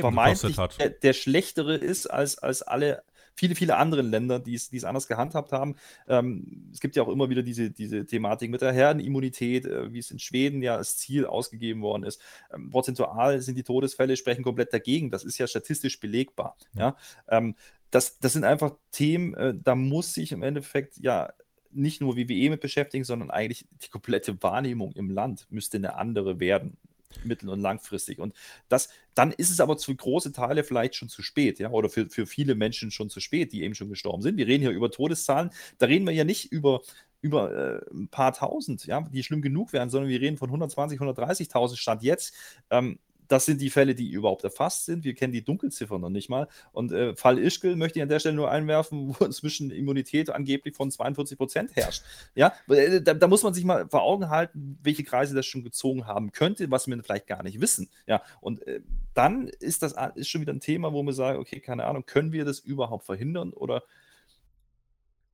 vermeintlich 0.00 0.56
der, 0.78 0.90
der, 0.90 1.12
schlechtere 1.12 1.74
ist 1.74 2.06
als, 2.06 2.38
als 2.38 2.62
alle 2.62 3.02
viele, 3.40 3.54
viele 3.54 3.76
andere 3.78 4.02
Länder, 4.02 4.38
die 4.38 4.54
es, 4.54 4.68
die 4.68 4.76
es 4.76 4.84
anders 4.84 5.08
gehandhabt 5.08 5.50
haben. 5.50 5.76
Ähm, 6.06 6.68
es 6.74 6.80
gibt 6.80 6.94
ja 6.94 7.02
auch 7.02 7.08
immer 7.08 7.30
wieder 7.30 7.42
diese, 7.42 7.70
diese 7.70 8.04
Thematik 8.04 8.50
mit 8.50 8.60
der 8.60 8.72
Herdenimmunität, 8.72 9.64
äh, 9.64 9.90
wie 9.94 9.98
es 9.98 10.10
in 10.10 10.18
Schweden 10.18 10.60
ja 10.60 10.76
als 10.76 10.98
Ziel 10.98 11.24
ausgegeben 11.24 11.80
worden 11.80 12.02
ist. 12.02 12.20
Ähm, 12.52 12.68
prozentual 12.68 13.40
sind 13.40 13.56
die 13.56 13.62
Todesfälle, 13.62 14.18
sprechen 14.18 14.44
komplett 14.44 14.74
dagegen. 14.74 15.10
Das 15.10 15.24
ist 15.24 15.38
ja 15.38 15.46
statistisch 15.46 15.98
belegbar. 16.00 16.58
Ja. 16.74 16.80
ja? 16.80 16.96
Ähm, 17.38 17.54
das, 17.90 18.18
das 18.18 18.34
sind 18.34 18.44
einfach 18.44 18.76
Themen, 18.92 19.32
äh, 19.32 19.54
da 19.56 19.74
muss 19.74 20.12
sich 20.12 20.32
im 20.32 20.42
Endeffekt 20.42 20.98
ja 20.98 21.32
nicht 21.70 22.02
nur 22.02 22.18
WWE 22.18 22.50
mit 22.50 22.60
beschäftigen, 22.60 23.04
sondern 23.04 23.30
eigentlich 23.30 23.66
die 23.82 23.88
komplette 23.88 24.42
Wahrnehmung 24.42 24.92
im 24.92 25.08
Land 25.08 25.46
müsste 25.48 25.78
eine 25.78 25.96
andere 25.96 26.40
werden 26.40 26.76
mittel- 27.24 27.48
und 27.48 27.60
langfristig. 27.60 28.18
Und 28.18 28.34
das, 28.68 28.88
dann 29.14 29.32
ist 29.32 29.50
es 29.50 29.60
aber 29.60 29.78
für 29.78 29.94
große 29.94 30.32
Teile 30.32 30.64
vielleicht 30.64 30.94
schon 30.94 31.08
zu 31.08 31.22
spät, 31.22 31.58
ja, 31.58 31.70
oder 31.70 31.88
für, 31.88 32.08
für 32.08 32.26
viele 32.26 32.54
Menschen 32.54 32.90
schon 32.90 33.10
zu 33.10 33.20
spät, 33.20 33.52
die 33.52 33.62
eben 33.62 33.74
schon 33.74 33.88
gestorben 33.88 34.22
sind. 34.22 34.36
Wir 34.36 34.46
reden 34.46 34.62
hier 34.62 34.70
über 34.70 34.90
Todeszahlen, 34.90 35.50
da 35.78 35.86
reden 35.86 36.06
wir 36.06 36.14
ja 36.14 36.24
nicht 36.24 36.52
über, 36.52 36.80
über 37.20 37.52
äh, 37.52 37.80
ein 37.92 38.08
paar 38.08 38.32
tausend, 38.32 38.86
ja, 38.86 39.02
die 39.12 39.22
schlimm 39.22 39.42
genug 39.42 39.72
wären, 39.72 39.90
sondern 39.90 40.10
wir 40.10 40.20
reden 40.20 40.38
von 40.38 40.48
120, 40.48 41.00
130.000 41.00 41.76
Stand 41.76 42.02
jetzt. 42.02 42.34
Ähm, 42.70 42.98
das 43.30 43.46
sind 43.46 43.60
die 43.60 43.70
Fälle, 43.70 43.94
die 43.94 44.10
überhaupt 44.10 44.42
erfasst 44.42 44.86
sind. 44.86 45.04
Wir 45.04 45.14
kennen 45.14 45.32
die 45.32 45.44
Dunkelziffern 45.44 46.00
noch 46.00 46.10
nicht 46.10 46.28
mal. 46.28 46.48
Und 46.72 46.90
äh, 46.90 47.14
Fall 47.14 47.38
Ischgl 47.38 47.76
möchte 47.76 48.00
ich 48.00 48.02
an 48.02 48.08
der 48.08 48.18
Stelle 48.18 48.34
nur 48.34 48.50
einwerfen, 48.50 49.14
wo 49.20 49.24
inzwischen 49.24 49.70
Immunität 49.70 50.30
angeblich 50.30 50.74
von 50.74 50.90
42 50.90 51.38
Prozent 51.38 51.76
herrscht. 51.76 52.02
Ja, 52.34 52.52
äh, 52.68 53.00
da, 53.00 53.14
da, 53.14 53.28
muss 53.28 53.44
man 53.44 53.54
sich 53.54 53.64
mal 53.64 53.88
vor 53.88 54.02
Augen 54.02 54.30
halten, 54.30 54.80
welche 54.82 55.04
Kreise 55.04 55.36
das 55.36 55.46
schon 55.46 55.62
gezogen 55.62 56.08
haben 56.08 56.32
könnte, 56.32 56.68
was 56.72 56.88
wir 56.88 57.00
vielleicht 57.04 57.28
gar 57.28 57.44
nicht 57.44 57.60
wissen. 57.60 57.88
Ja, 58.08 58.20
und 58.40 58.66
äh, 58.66 58.80
dann 59.14 59.46
ist 59.46 59.84
das 59.84 59.94
ist 60.16 60.28
schon 60.28 60.40
wieder 60.40 60.52
ein 60.52 60.60
Thema, 60.60 60.92
wo 60.92 61.04
wir 61.04 61.12
sagen, 61.12 61.38
okay, 61.38 61.60
keine 61.60 61.84
Ahnung, 61.84 62.06
können 62.06 62.32
wir 62.32 62.44
das 62.44 62.58
überhaupt 62.58 63.04
verhindern 63.04 63.52
oder 63.52 63.84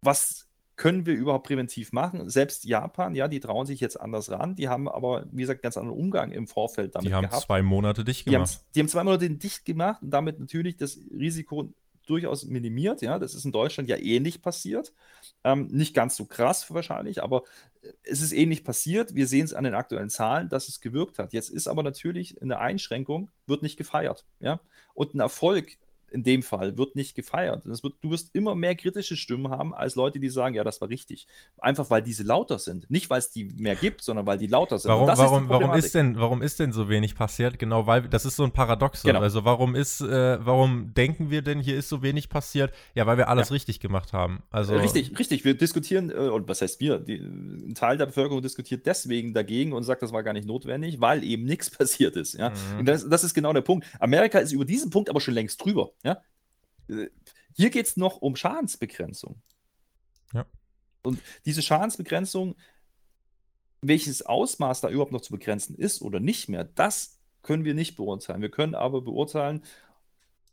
was 0.02 0.45
können 0.77 1.07
wir 1.07 1.15
überhaupt 1.15 1.47
präventiv 1.47 1.93
machen? 1.93 2.29
Selbst 2.29 2.65
Japan, 2.65 3.15
ja, 3.15 3.29
die 3.29 3.41
trauen 3.41 3.67
sich 3.67 3.81
jetzt 3.81 3.99
anders 3.99 4.31
ran. 4.31 4.55
Die 4.55 4.69
haben 4.69 4.89
aber, 4.89 5.27
wie 5.33 5.41
gesagt, 5.41 5.62
ganz 5.62 5.77
anderen 5.77 5.99
Umgang 5.99 6.33
im 6.33 6.47
Vorfeld 6.47 6.95
damit 6.95 7.09
Die 7.09 7.15
haben 7.15 7.25
gehabt. 7.25 7.43
zwei 7.43 7.62
Monate 7.62 8.05
dicht 8.05 8.27
gemacht. 8.27 8.51
Die 8.51 8.57
haben, 8.57 8.65
die 8.75 8.81
haben 8.81 8.89
zwei 8.89 9.05
Monate 9.05 9.31
dicht 9.31 9.65
gemacht 9.65 10.03
und 10.03 10.11
damit 10.11 10.39
natürlich 10.39 10.77
das 10.77 10.99
Risiko 11.11 11.73
durchaus 12.07 12.45
minimiert. 12.45 13.03
Ja, 13.03 13.19
das 13.19 13.35
ist 13.35 13.45
in 13.45 13.53
Deutschland 13.53 13.89
ja 13.89 13.97
ähnlich 13.97 14.43
passiert. 14.43 14.93
Ähm, 15.45 15.67
nicht 15.73 15.95
ganz 15.95 16.17
so 16.17 16.25
krass 16.25 16.73
wahrscheinlich, 16.73 17.23
aber 17.23 17.43
es 18.03 18.21
ist 18.21 18.33
ähnlich 18.33 18.62
passiert. 18.62 19.15
Wir 19.15 19.27
sehen 19.27 19.45
es 19.45 19.55
an 19.55 19.65
den 19.65 19.75
aktuellen 19.75 20.11
Zahlen, 20.11 20.49
dass 20.49 20.69
es 20.69 20.81
gewirkt 20.81 21.19
hat. 21.19 21.33
Jetzt 21.33 21.49
ist 21.51 21.69
aber 21.69 21.83
natürlich 21.83 22.41
eine 22.41 22.59
Einschränkung, 22.59 23.31
wird 23.47 23.62
nicht 23.62 23.77
gefeiert. 23.77 24.25
Ja, 24.41 24.61
und 24.95 25.15
ein 25.15 25.21
Erfolg 25.21 25.79
in 26.16 26.22
dem 26.22 26.42
Fall 26.42 26.79
wird 26.79 26.96
nicht 26.96 27.14
gefeiert. 27.14 27.66
Wird, 27.66 27.94
du 28.00 28.11
wirst 28.11 28.35
immer 28.35 28.55
mehr 28.55 28.74
kritische 28.74 29.16
Stimmen 29.16 29.50
haben 29.50 29.74
als 29.74 29.96
Leute, 29.96 30.18
die 30.18 30.31
sagen, 30.31 30.55
ja, 30.55 30.64
das 30.64 30.81
war 30.81 30.88
richtig. 30.88 31.26
Einfach 31.59 31.90
weil 31.90 32.00
diese 32.00 32.22
lauter 32.22 32.59
sind. 32.59 32.90
Nicht, 32.90 33.11
weil 33.11 33.18
es 33.18 33.31
die 33.31 33.44
mehr 33.44 33.76
gibt, 33.76 34.02
sondern 34.02 34.26
weil 34.26 34.38
die 34.38 34.46
lauter 34.46 34.79
sind. 34.79 34.88
Warum, 34.90 35.09
warum, 35.09 35.44
ist, 35.44 35.50
warum 35.50 35.74
ist, 35.74 35.94
denn, 35.94 36.16
warum 36.18 36.42
ist 36.42 36.59
denn 36.59 36.72
so 36.72 36.88
wenig 36.88 37.14
passiert? 37.14 37.59
Genau, 37.59 37.87
weil 37.87 38.09
das 38.09 38.24
ist 38.24 38.37
so 38.37 38.44
ein 38.44 38.50
Paradox. 38.50 39.02
Genau. 39.02 39.20
Also 39.20 39.44
warum 39.44 39.74
ist, 39.74 40.00
äh, 40.00 40.38
warum 40.44 40.94
denken 40.94 41.31
wir 41.31 41.42
denn, 41.42 41.61
hier 41.61 41.76
ist 41.76 41.90
so 41.90 42.02
wenig 42.02 42.31
passiert? 42.31 42.72
Ja, 42.94 43.07
weil 43.07 43.18
wir 43.18 43.29
alles 43.29 43.50
ja. 43.50 43.52
richtig 43.52 43.79
gemacht 43.81 44.14
haben. 44.14 44.42
Also 44.50 44.74
richtig, 44.74 45.18
richtig. 45.18 45.44
Wir 45.44 45.55
diskutieren, 45.55 46.09
äh, 46.09 46.14
und 46.14 46.48
was 46.48 46.62
heißt 46.62 46.81
wir? 46.81 46.98
Die, 46.98 47.16
ein 47.16 47.74
Teil 47.74 47.98
der 47.98 48.07
Bevölkerung 48.07 48.40
diskutiert 48.40 48.87
deswegen 48.87 49.35
dagegen 49.35 49.74
und 49.74 49.83
sagt, 49.83 50.00
das 50.00 50.14
war 50.14 50.22
gar 50.22 50.33
nicht 50.33 50.46
notwendig, 50.46 50.98
weil 50.98 51.22
eben 51.24 51.44
nichts 51.44 51.68
passiert 51.76 52.16
ist. 52.16 52.38
Ja? 52.38 52.55
Mhm. 52.79 52.87
Das, 52.87 53.07
das 53.07 53.22
ist 53.22 53.35
genau 53.35 53.52
der 53.52 53.61
Punkt. 53.61 53.87
Amerika 54.00 54.38
ist 54.38 54.52
über 54.52 54.64
diesen 54.64 54.88
Punkt 54.88 55.11
aber 55.11 55.20
schon 55.20 55.35
längst 55.35 55.62
drüber. 55.62 55.90
Ja? 56.07 56.23
Hier 57.55 57.71
geht 57.71 57.87
es 57.87 57.97
noch 57.97 58.19
um 58.19 58.37
Schadensbegrenzung. 58.37 59.42
Ja. 60.33 60.47
Und 61.03 61.21
diese 61.45 61.62
Schadensbegrenzung, 61.62 62.55
welches 63.81 64.23
Ausmaß 64.23 64.81
da 64.81 64.88
überhaupt 64.88 65.12
noch 65.12 65.21
zu 65.21 65.33
begrenzen 65.33 65.77
ist 65.77 66.03
oder 66.03 66.21
nicht 66.21 66.49
mehr, 66.49 66.64
das 66.64 67.19
können 67.42 67.64
wir 67.64 67.75
nicht 67.75 67.97
beurteilen. 67.97 68.42
Wir 68.42 68.51
können 68.51 68.75
aber 68.75 69.03
beurteilen, 69.03 69.62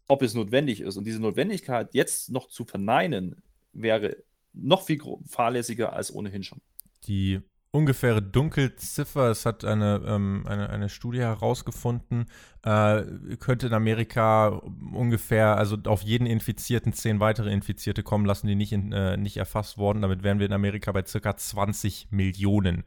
ob 0.08 0.22
es 0.22 0.34
notwendig 0.34 0.82
ist. 0.82 0.98
Und 0.98 1.06
diese 1.06 1.20
Notwendigkeit 1.20 1.94
jetzt 1.94 2.30
noch 2.30 2.48
zu 2.48 2.66
verneinen, 2.66 3.42
wäre 3.72 4.18
noch 4.54 4.84
viel 4.84 5.02
fahrlässiger 5.26 5.94
als 5.94 6.14
ohnehin 6.14 6.44
schon. 6.44 6.62
Die 7.08 7.42
ungefähre 7.74 8.22
Dunkelziffer, 8.22 9.32
es 9.32 9.48
hat 9.48 9.66
eine, 9.66 10.00
ähm, 10.06 10.46
eine, 10.48 10.70
eine 10.70 10.90
Studie 10.90 11.22
herausgefunden, 11.22 12.28
äh, 12.62 13.02
könnte 13.40 13.66
in 13.68 13.74
Amerika 13.74 14.62
ungefähr, 14.94 15.58
also 15.58 15.78
auf 15.86 16.04
jeden 16.04 16.28
Infizierten 16.28 16.94
zehn 16.94 17.20
weitere 17.20 17.52
Infizierte 17.52 18.04
kommen 18.04 18.26
lassen, 18.26 18.46
die 18.46 18.54
nicht, 18.54 18.74
in, 18.74 18.92
äh, 18.92 19.18
nicht 19.18 19.38
erfasst 19.38 19.80
wurden. 19.80 20.04
Damit 20.04 20.22
wären 20.22 20.38
wir 20.38 20.46
in 20.46 20.54
Amerika 20.54 20.92
bei 20.92 21.04
circa 21.04 21.36
20 21.36 22.10
Millionen 22.12 22.84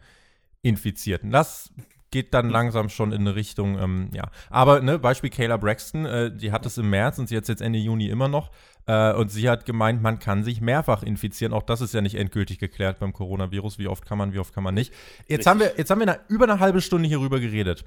Infizierten. 0.63 1.33
Das 1.33 1.73
geht 2.11 2.35
dann 2.35 2.51
langsam 2.51 2.89
schon 2.89 3.13
in 3.13 3.23
eine 3.23 3.35
Richtung, 3.35 3.79
ähm, 3.79 4.11
ja. 4.13 4.31
Aber, 4.49 4.81
ne, 4.81 4.99
Beispiel 4.99 5.31
Kayla 5.31 5.57
Braxton, 5.57 6.07
äh, 6.07 6.35
die 6.35 6.53
hat 6.53 6.65
es 6.67 6.79
im 6.79 6.91
März 6.91 7.19
und 7.19 7.29
sie 7.29 7.37
hat 7.37 7.43
es 7.43 7.49
jetzt 7.49 7.61
Ende 7.61 7.79
Juni 7.79 8.09
immer 8.09 8.29
noch. 8.29 8.51
Äh, 8.87 9.13
und 9.15 9.31
sie 9.31 9.49
hat 9.49 9.67
gemeint, 9.67 10.03
man 10.03 10.19
kann 10.19 10.45
sich 10.45 10.61
mehrfach 10.61 11.03
infizieren. 11.03 11.53
Auch 11.53 11.65
das 11.65 11.81
ist 11.81 11.95
ja 11.95 12.01
nicht 12.01 12.15
endgültig 12.15 12.59
geklärt 12.59 13.01
beim 13.01 13.13
Coronavirus. 13.13 13.79
Wie 13.79 13.89
oft 13.89 14.07
kann 14.07 14.19
man, 14.19 14.33
wie 14.33 14.39
oft 14.39 14.55
kann 14.55 14.63
man 14.63 14.75
nicht. 14.75 14.93
Jetzt 15.27 15.47
haben 15.47 15.61
wir, 15.61 15.75
jetzt 15.77 15.91
haben 15.91 16.01
wir 16.01 16.09
eine, 16.09 16.21
über 16.29 16.45
eine 16.45 16.61
halbe 16.61 16.81
Stunde 16.81 17.09
hierüber 17.09 17.41
geredet. 17.41 17.85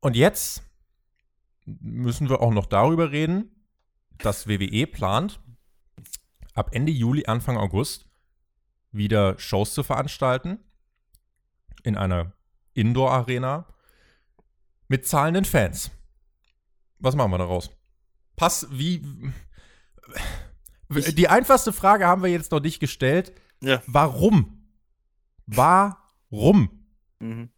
Und 0.00 0.14
jetzt 0.14 0.62
müssen 1.64 2.28
wir 2.28 2.40
auch 2.42 2.52
noch 2.52 2.66
darüber 2.66 3.10
reden, 3.10 3.50
dass 4.18 4.46
WWE 4.46 4.86
plant, 4.86 5.40
ab 6.54 6.70
Ende 6.72 6.92
Juli, 6.92 7.24
Anfang 7.26 7.56
August 7.56 8.06
wieder 8.92 9.38
Shows 9.38 9.74
zu 9.74 9.82
veranstalten 9.82 10.58
in 11.82 11.96
einer 11.96 12.32
Indoor-Arena 12.76 13.66
mit 14.88 15.06
zahlenden 15.06 15.44
Fans. 15.44 15.90
Was 16.98 17.14
machen 17.14 17.30
wir 17.30 17.38
daraus? 17.38 17.70
Pass, 18.36 18.66
wie. 18.70 19.02
Ich, 20.94 21.14
die 21.14 21.28
einfachste 21.28 21.72
Frage 21.72 22.06
haben 22.06 22.22
wir 22.22 22.30
jetzt 22.30 22.52
noch 22.52 22.60
nicht 22.60 22.78
gestellt. 22.78 23.32
Ja. 23.60 23.82
Warum? 23.86 24.68
Warum? 25.46 26.86
Mhm. 27.18 27.50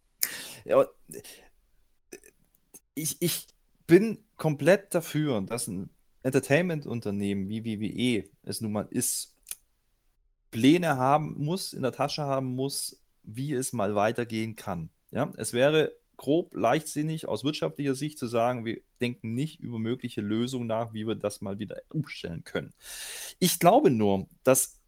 Ja, 0.65 0.85
ich, 2.95 3.21
ich 3.21 3.47
bin 3.87 4.23
komplett 4.35 4.93
dafür, 4.93 5.41
dass 5.41 5.67
ein 5.67 5.89
Entertainment-Unternehmen 6.23 7.49
wie 7.49 7.65
WWE 7.65 8.29
es 8.43 8.61
nun 8.61 8.71
mal 8.71 8.87
ist, 8.89 9.35
Pläne 10.51 10.97
haben 10.97 11.35
muss, 11.43 11.73
in 11.73 11.81
der 11.81 11.91
Tasche 11.91 12.23
haben 12.23 12.55
muss, 12.55 13.01
wie 13.23 13.53
es 13.53 13.73
mal 13.73 13.95
weitergehen 13.95 14.55
kann. 14.55 14.89
Ja, 15.11 15.31
es 15.37 15.53
wäre 15.53 15.93
grob 16.17 16.53
leichtsinnig 16.53 17.27
aus 17.27 17.43
wirtschaftlicher 17.43 17.95
Sicht 17.95 18.19
zu 18.19 18.27
sagen, 18.27 18.65
wir 18.65 18.81
denken 18.99 19.33
nicht 19.33 19.59
über 19.61 19.79
mögliche 19.79 20.21
Lösungen 20.21 20.67
nach, 20.67 20.93
wie 20.93 21.07
wir 21.07 21.15
das 21.15 21.41
mal 21.41 21.59
wieder 21.59 21.77
umstellen 21.89 22.43
können. 22.43 22.73
Ich 23.39 23.59
glaube 23.59 23.89
nur, 23.89 24.27
dass 24.43 24.79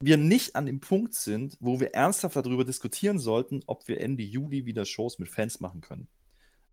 wir 0.00 0.18
nicht 0.18 0.56
an 0.56 0.66
dem 0.66 0.80
Punkt 0.80 1.14
sind, 1.14 1.56
wo 1.60 1.80
wir 1.80 1.94
ernsthaft 1.94 2.36
darüber 2.36 2.64
diskutieren 2.64 3.18
sollten, 3.18 3.62
ob 3.66 3.88
wir 3.88 4.00
Ende 4.00 4.22
Juli 4.22 4.66
wieder 4.66 4.84
Shows 4.84 5.18
mit 5.18 5.30
Fans 5.30 5.60
machen 5.60 5.80
können 5.80 6.08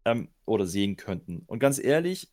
ähm, 0.04 0.30
oder 0.45 0.66
sehen 0.66 0.97
könnten. 0.97 1.43
Und 1.47 1.60
ganz 1.60 1.80
ehrlich, 1.80 2.30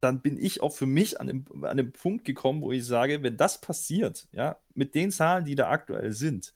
dann 0.00 0.20
bin 0.20 0.36
ich 0.36 0.62
auch 0.62 0.74
für 0.74 0.86
mich 0.86 1.20
an 1.20 1.28
dem, 1.28 1.44
an 1.64 1.76
dem 1.76 1.92
Punkt 1.92 2.24
gekommen, 2.24 2.60
wo 2.60 2.72
ich 2.72 2.84
sage, 2.84 3.22
wenn 3.22 3.36
das 3.36 3.60
passiert, 3.60 4.26
ja, 4.32 4.58
mit 4.74 4.94
den 4.94 5.12
Zahlen, 5.12 5.44
die 5.44 5.54
da 5.54 5.70
aktuell 5.70 6.12
sind, 6.12 6.52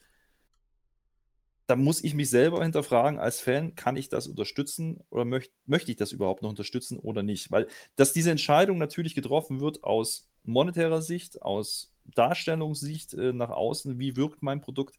dann 1.69 1.85
muss 1.85 2.03
ich 2.03 2.15
mich 2.15 2.31
selber 2.31 2.63
hinterfragen 2.63 3.21
als 3.21 3.41
Fan, 3.41 3.75
kann 3.75 3.97
ich 3.97 4.09
das 4.09 4.27
unterstützen 4.27 5.05
oder 5.11 5.27
möcht, 5.27 5.53
möchte 5.67 5.91
ich 5.91 5.99
das 5.99 6.13
überhaupt 6.13 6.43
noch 6.43 6.49
unterstützen 6.49 6.99
oder 6.99 7.23
nicht? 7.23 7.51
Weil, 7.53 7.69
dass 7.95 8.15
diese 8.15 8.31
Entscheidung 8.31 8.79
natürlich 8.79 9.15
getroffen 9.15 9.61
wird 9.61 9.85
aus 9.85 10.27
monetärer 10.45 11.03
Sicht, 11.03 11.43
aus 11.43 11.93
Darstellungssicht 12.07 13.13
äh, 13.13 13.35
nach 13.35 13.51
außen, 13.51 13.99
wie 13.99 14.17
wirkt 14.17 14.43
mein 14.43 14.63
Produkt, 14.63 14.97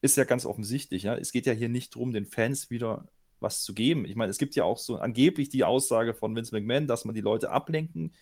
ist 0.00 0.16
ja 0.16 0.24
ganz 0.24 0.46
offensichtlich. 0.46 1.02
Ja? 1.02 1.16
Es 1.16 1.32
geht 1.32 1.44
ja 1.44 1.52
hier 1.52 1.68
nicht 1.68 1.94
darum, 1.94 2.14
den 2.14 2.24
Fans 2.24 2.70
wieder 2.70 3.06
was 3.38 3.62
zu 3.62 3.74
geben. 3.74 4.06
Ich 4.06 4.16
meine, 4.16 4.30
es 4.30 4.38
gibt 4.38 4.56
ja 4.56 4.64
auch 4.64 4.78
so 4.78 4.96
angeblich 4.96 5.50
die 5.50 5.64
Aussage 5.64 6.14
von 6.14 6.34
Vince 6.34 6.54
McMahon, 6.54 6.86
dass 6.86 7.04
man 7.04 7.14
die 7.14 7.20
Leute 7.20 7.50
ablenken 7.50 8.12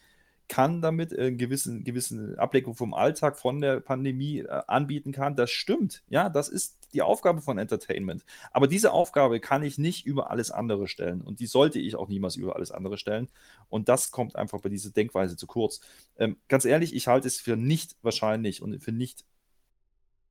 kann 0.48 0.82
damit, 0.82 1.12
äh, 1.12 1.32
gewissen, 1.32 1.84
gewissen 1.84 2.38
Ablenkung 2.38 2.74
vom 2.74 2.94
Alltag, 2.94 3.38
von 3.38 3.60
der 3.60 3.80
Pandemie 3.80 4.40
äh, 4.40 4.62
anbieten 4.66 5.12
kann. 5.12 5.36
Das 5.36 5.50
stimmt. 5.50 6.02
Ja, 6.08 6.28
das 6.28 6.48
ist 6.48 6.78
die 6.92 7.02
Aufgabe 7.02 7.40
von 7.40 7.58
Entertainment. 7.58 8.24
Aber 8.52 8.68
diese 8.68 8.92
Aufgabe 8.92 9.40
kann 9.40 9.62
ich 9.62 9.78
nicht 9.78 10.06
über 10.06 10.30
alles 10.30 10.50
andere 10.50 10.86
stellen. 10.86 11.22
Und 11.22 11.40
die 11.40 11.46
sollte 11.46 11.78
ich 11.80 11.96
auch 11.96 12.08
niemals 12.08 12.36
über 12.36 12.56
alles 12.56 12.70
andere 12.70 12.98
stellen. 12.98 13.28
Und 13.68 13.88
das 13.88 14.10
kommt 14.10 14.36
einfach 14.36 14.60
bei 14.60 14.68
dieser 14.68 14.90
Denkweise 14.90 15.36
zu 15.36 15.46
kurz. 15.46 15.80
Ähm, 16.18 16.36
ganz 16.48 16.64
ehrlich, 16.64 16.94
ich 16.94 17.08
halte 17.08 17.26
es 17.26 17.40
für 17.40 17.56
nicht 17.56 17.96
wahrscheinlich 18.02 18.62
und 18.62 18.78
für 18.82 18.92
nicht, 18.92 19.24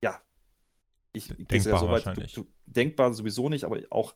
ja, 0.01 0.21
ich, 1.11 1.27
denkbar 1.27 1.73
ja 1.73 1.79
so 1.79 1.89
weit, 1.89 2.05
du, 2.17 2.41
du, 2.43 2.47
denkbar 2.65 3.13
sowieso 3.13 3.49
nicht, 3.49 3.65
aber 3.65 3.79
auch 3.89 4.15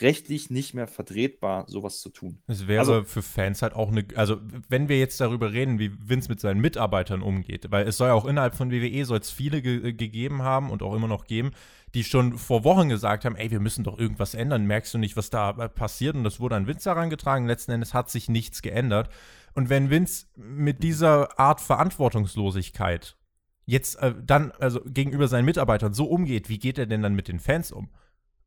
rechtlich 0.00 0.50
nicht 0.50 0.74
mehr 0.74 0.86
vertretbar, 0.86 1.64
sowas 1.68 2.00
zu 2.00 2.10
tun. 2.10 2.38
Es 2.46 2.68
wäre 2.68 2.80
also, 2.80 3.04
für 3.04 3.22
Fans 3.22 3.62
halt 3.62 3.74
auch 3.74 3.90
eine, 3.90 4.04
also 4.14 4.36
wenn 4.68 4.88
wir 4.88 4.98
jetzt 4.98 5.20
darüber 5.20 5.52
reden, 5.52 5.78
wie 5.78 5.90
Vince 5.98 6.28
mit 6.28 6.40
seinen 6.40 6.60
Mitarbeitern 6.60 7.22
umgeht, 7.22 7.70
weil 7.70 7.86
es 7.86 7.96
soll 7.96 8.08
ja 8.08 8.14
auch 8.14 8.24
innerhalb 8.24 8.54
von 8.54 8.70
WWE 8.70 9.04
soll 9.04 9.18
es 9.18 9.30
viele 9.30 9.62
ge 9.62 9.92
gegeben 9.92 10.42
haben 10.42 10.70
und 10.70 10.82
auch 10.82 10.94
immer 10.94 11.08
noch 11.08 11.24
geben, 11.24 11.50
die 11.94 12.04
schon 12.04 12.38
vor 12.38 12.64
Wochen 12.64 12.88
gesagt 12.88 13.24
haben, 13.24 13.36
ey, 13.36 13.50
wir 13.50 13.60
müssen 13.60 13.84
doch 13.84 13.98
irgendwas 13.98 14.34
ändern, 14.34 14.66
merkst 14.66 14.94
du 14.94 14.98
nicht, 14.98 15.16
was 15.16 15.30
da 15.30 15.50
äh, 15.50 15.68
passiert? 15.68 16.14
Und 16.14 16.24
das 16.24 16.38
wurde 16.40 16.56
an 16.56 16.66
Vince 16.66 16.90
herangetragen, 16.90 17.46
letzten 17.46 17.72
Endes 17.72 17.94
hat 17.94 18.10
sich 18.10 18.28
nichts 18.28 18.62
geändert. 18.62 19.08
Und 19.54 19.68
wenn 19.68 19.90
Vince 19.90 20.26
mit 20.36 20.82
dieser 20.82 21.38
Art 21.38 21.60
Verantwortungslosigkeit 21.60 23.16
jetzt 23.64 23.96
äh, 23.96 24.14
dann, 24.24 24.52
also 24.60 24.80
gegenüber 24.84 25.28
seinen 25.28 25.44
Mitarbeitern 25.44 25.92
so 25.92 26.04
umgeht, 26.04 26.48
wie 26.48 26.58
geht 26.58 26.78
er 26.78 26.86
denn 26.86 27.02
dann 27.02 27.14
mit 27.14 27.28
den 27.28 27.40
Fans 27.40 27.72
um? 27.72 27.90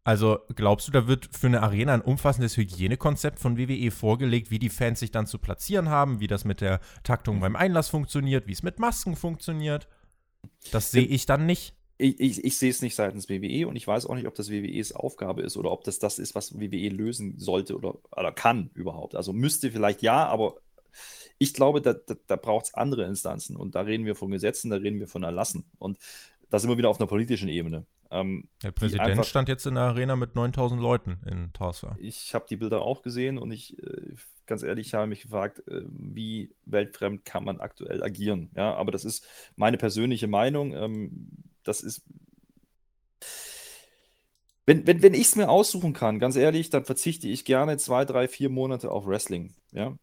Also 0.03 0.39
glaubst 0.55 0.87
du, 0.87 0.91
da 0.91 1.07
wird 1.07 1.29
für 1.31 1.47
eine 1.47 1.61
Arena 1.61 1.93
ein 1.93 2.01
umfassendes 2.01 2.57
Hygienekonzept 2.57 3.39
von 3.39 3.57
WWE 3.57 3.91
vorgelegt, 3.91 4.49
wie 4.49 4.57
die 4.57 4.69
Fans 4.69 4.99
sich 4.99 5.11
dann 5.11 5.27
zu 5.27 5.37
platzieren 5.37 5.89
haben, 5.89 6.19
wie 6.19 6.27
das 6.27 6.43
mit 6.43 6.59
der 6.59 6.79
Taktung 7.03 7.39
beim 7.39 7.55
Einlass 7.55 7.89
funktioniert, 7.89 8.47
wie 8.47 8.53
es 8.53 8.63
mit 8.63 8.79
Masken 8.79 9.15
funktioniert? 9.15 9.87
Das 10.71 10.89
sehe 10.89 11.05
ich 11.05 11.27
dann 11.27 11.45
nicht. 11.45 11.75
Ich, 11.99 12.19
ich, 12.19 12.43
ich, 12.43 12.57
sehe 12.57 12.71
es 12.71 12.81
nicht 12.81 12.95
seitens 12.95 13.29
WWE 13.29 13.67
und 13.67 13.75
ich 13.75 13.85
weiß 13.85 14.07
auch 14.07 14.15
nicht, 14.15 14.25
ob 14.25 14.33
das 14.33 14.49
WWEs 14.49 14.91
Aufgabe 14.91 15.43
ist 15.43 15.55
oder 15.55 15.71
ob 15.71 15.83
das 15.83 15.99
das 15.99 16.17
ist, 16.17 16.33
was 16.33 16.59
WWE 16.59 16.89
lösen 16.89 17.37
sollte 17.37 17.75
oder, 17.75 17.99
oder 18.11 18.31
kann 18.31 18.71
überhaupt. 18.73 19.13
Also 19.13 19.33
müsste 19.33 19.69
vielleicht 19.69 20.01
ja, 20.01 20.25
aber 20.25 20.55
ich 21.37 21.53
glaube, 21.53 21.79
da, 21.79 21.93
da, 21.93 22.15
da 22.25 22.35
braucht 22.37 22.65
es 22.65 22.73
andere 22.73 23.05
Instanzen 23.05 23.55
und 23.55 23.75
da 23.75 23.81
reden 23.81 24.05
wir 24.05 24.15
von 24.15 24.31
Gesetzen, 24.31 24.71
da 24.71 24.77
reden 24.77 24.99
wir 24.99 25.07
von 25.07 25.21
Erlassen 25.21 25.65
und 25.77 25.99
da 26.49 26.57
sind 26.57 26.71
wir 26.71 26.77
wieder 26.79 26.89
auf 26.89 26.99
einer 26.99 27.07
politischen 27.07 27.49
Ebene. 27.49 27.85
Ähm, 28.11 28.49
der 28.61 28.71
Präsident 28.71 29.09
einfach, 29.09 29.23
stand 29.23 29.47
jetzt 29.47 29.65
in 29.65 29.75
der 29.75 29.85
Arena 29.85 30.17
mit 30.17 30.35
9000 30.35 30.81
Leuten 30.81 31.19
in 31.25 31.53
Tulsa. 31.53 31.95
Ich 31.99 32.35
habe 32.35 32.45
die 32.49 32.57
Bilder 32.57 32.81
auch 32.81 33.01
gesehen 33.01 33.37
und 33.37 33.51
ich, 33.51 33.81
äh, 33.81 34.15
ganz 34.45 34.63
ehrlich, 34.63 34.87
ich 34.87 34.93
habe 34.93 35.07
mich 35.07 35.21
gefragt, 35.21 35.65
äh, 35.67 35.83
wie 35.87 36.53
weltfremd 36.65 37.23
kann 37.23 37.45
man 37.45 37.61
aktuell 37.61 38.03
agieren. 38.03 38.51
Ja, 38.55 38.75
aber 38.75 38.91
das 38.91 39.05
ist 39.05 39.25
meine 39.55 39.77
persönliche 39.77 40.27
Meinung. 40.27 40.73
Ähm, 40.73 41.29
das 41.63 41.81
ist. 41.81 42.03
Wenn, 44.65 44.85
wenn, 44.85 45.01
wenn 45.01 45.13
ich 45.13 45.21
es 45.21 45.35
mir 45.35 45.49
aussuchen 45.49 45.93
kann, 45.93 46.19
ganz 46.19 46.35
ehrlich, 46.35 46.69
dann 46.69 46.85
verzichte 46.85 47.27
ich 47.27 47.45
gerne 47.45 47.77
zwei, 47.77 48.05
drei, 48.05 48.27
vier 48.27 48.49
Monate 48.49 48.91
auf 48.91 49.07
Wrestling. 49.07 49.55
Ja, 49.71 49.97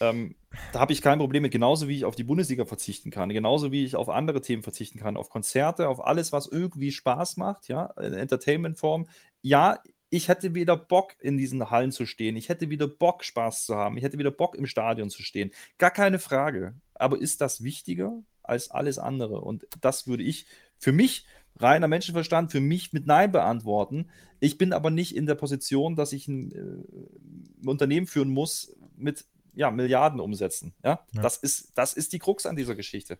ähm, 0.00 0.34
da 0.72 0.80
habe 0.80 0.92
ich 0.92 1.02
kein 1.02 1.18
Problem 1.18 1.42
mit, 1.42 1.52
genauso 1.52 1.88
wie 1.88 1.96
ich 1.96 2.04
auf 2.04 2.16
die 2.16 2.24
Bundesliga 2.24 2.64
verzichten 2.64 3.10
kann, 3.10 3.28
genauso 3.30 3.72
wie 3.72 3.84
ich 3.84 3.96
auf 3.96 4.08
andere 4.08 4.40
Themen 4.40 4.62
verzichten 4.62 4.98
kann, 4.98 5.16
auf 5.16 5.30
Konzerte, 5.30 5.88
auf 5.88 6.04
alles, 6.04 6.32
was 6.32 6.46
irgendwie 6.46 6.92
Spaß 6.92 7.36
macht, 7.36 7.68
ja, 7.68 7.86
in 8.00 8.12
Entertainment-Form. 8.12 9.06
Ja, 9.42 9.80
ich 10.10 10.28
hätte 10.28 10.54
wieder 10.54 10.76
Bock, 10.76 11.14
in 11.20 11.36
diesen 11.36 11.70
Hallen 11.70 11.90
zu 11.90 12.06
stehen. 12.06 12.36
Ich 12.36 12.48
hätte 12.48 12.70
wieder 12.70 12.86
Bock, 12.86 13.24
Spaß 13.24 13.66
zu 13.66 13.74
haben. 13.74 13.96
Ich 13.96 14.04
hätte 14.04 14.18
wieder 14.18 14.30
Bock, 14.30 14.54
im 14.54 14.66
Stadion 14.66 15.10
zu 15.10 15.22
stehen. 15.22 15.50
Gar 15.78 15.90
keine 15.90 16.20
Frage. 16.20 16.74
Aber 16.94 17.20
ist 17.20 17.40
das 17.40 17.64
wichtiger 17.64 18.22
als 18.42 18.70
alles 18.70 18.98
andere? 18.98 19.40
Und 19.40 19.66
das 19.80 20.06
würde 20.06 20.22
ich 20.22 20.46
für 20.78 20.92
mich, 20.92 21.26
reiner 21.58 21.88
Menschenverstand, 21.88 22.52
für 22.52 22.60
mich 22.60 22.92
mit 22.92 23.06
Nein 23.06 23.32
beantworten. 23.32 24.08
Ich 24.38 24.56
bin 24.56 24.72
aber 24.72 24.90
nicht 24.90 25.16
in 25.16 25.26
der 25.26 25.34
Position, 25.34 25.96
dass 25.96 26.12
ich 26.12 26.28
ein, 26.28 26.52
äh, 26.52 27.62
ein 27.62 27.68
Unternehmen 27.68 28.06
führen 28.06 28.30
muss 28.30 28.76
mit 28.96 29.24
ja, 29.54 29.70
Milliarden 29.70 30.20
umsetzen. 30.20 30.74
Ja? 30.82 31.00
ja? 31.12 31.22
Das, 31.22 31.36
ist, 31.36 31.76
das 31.76 31.92
ist 31.92 32.12
die 32.12 32.18
Krux 32.18 32.46
an 32.46 32.56
dieser 32.56 32.74
Geschichte. 32.74 33.18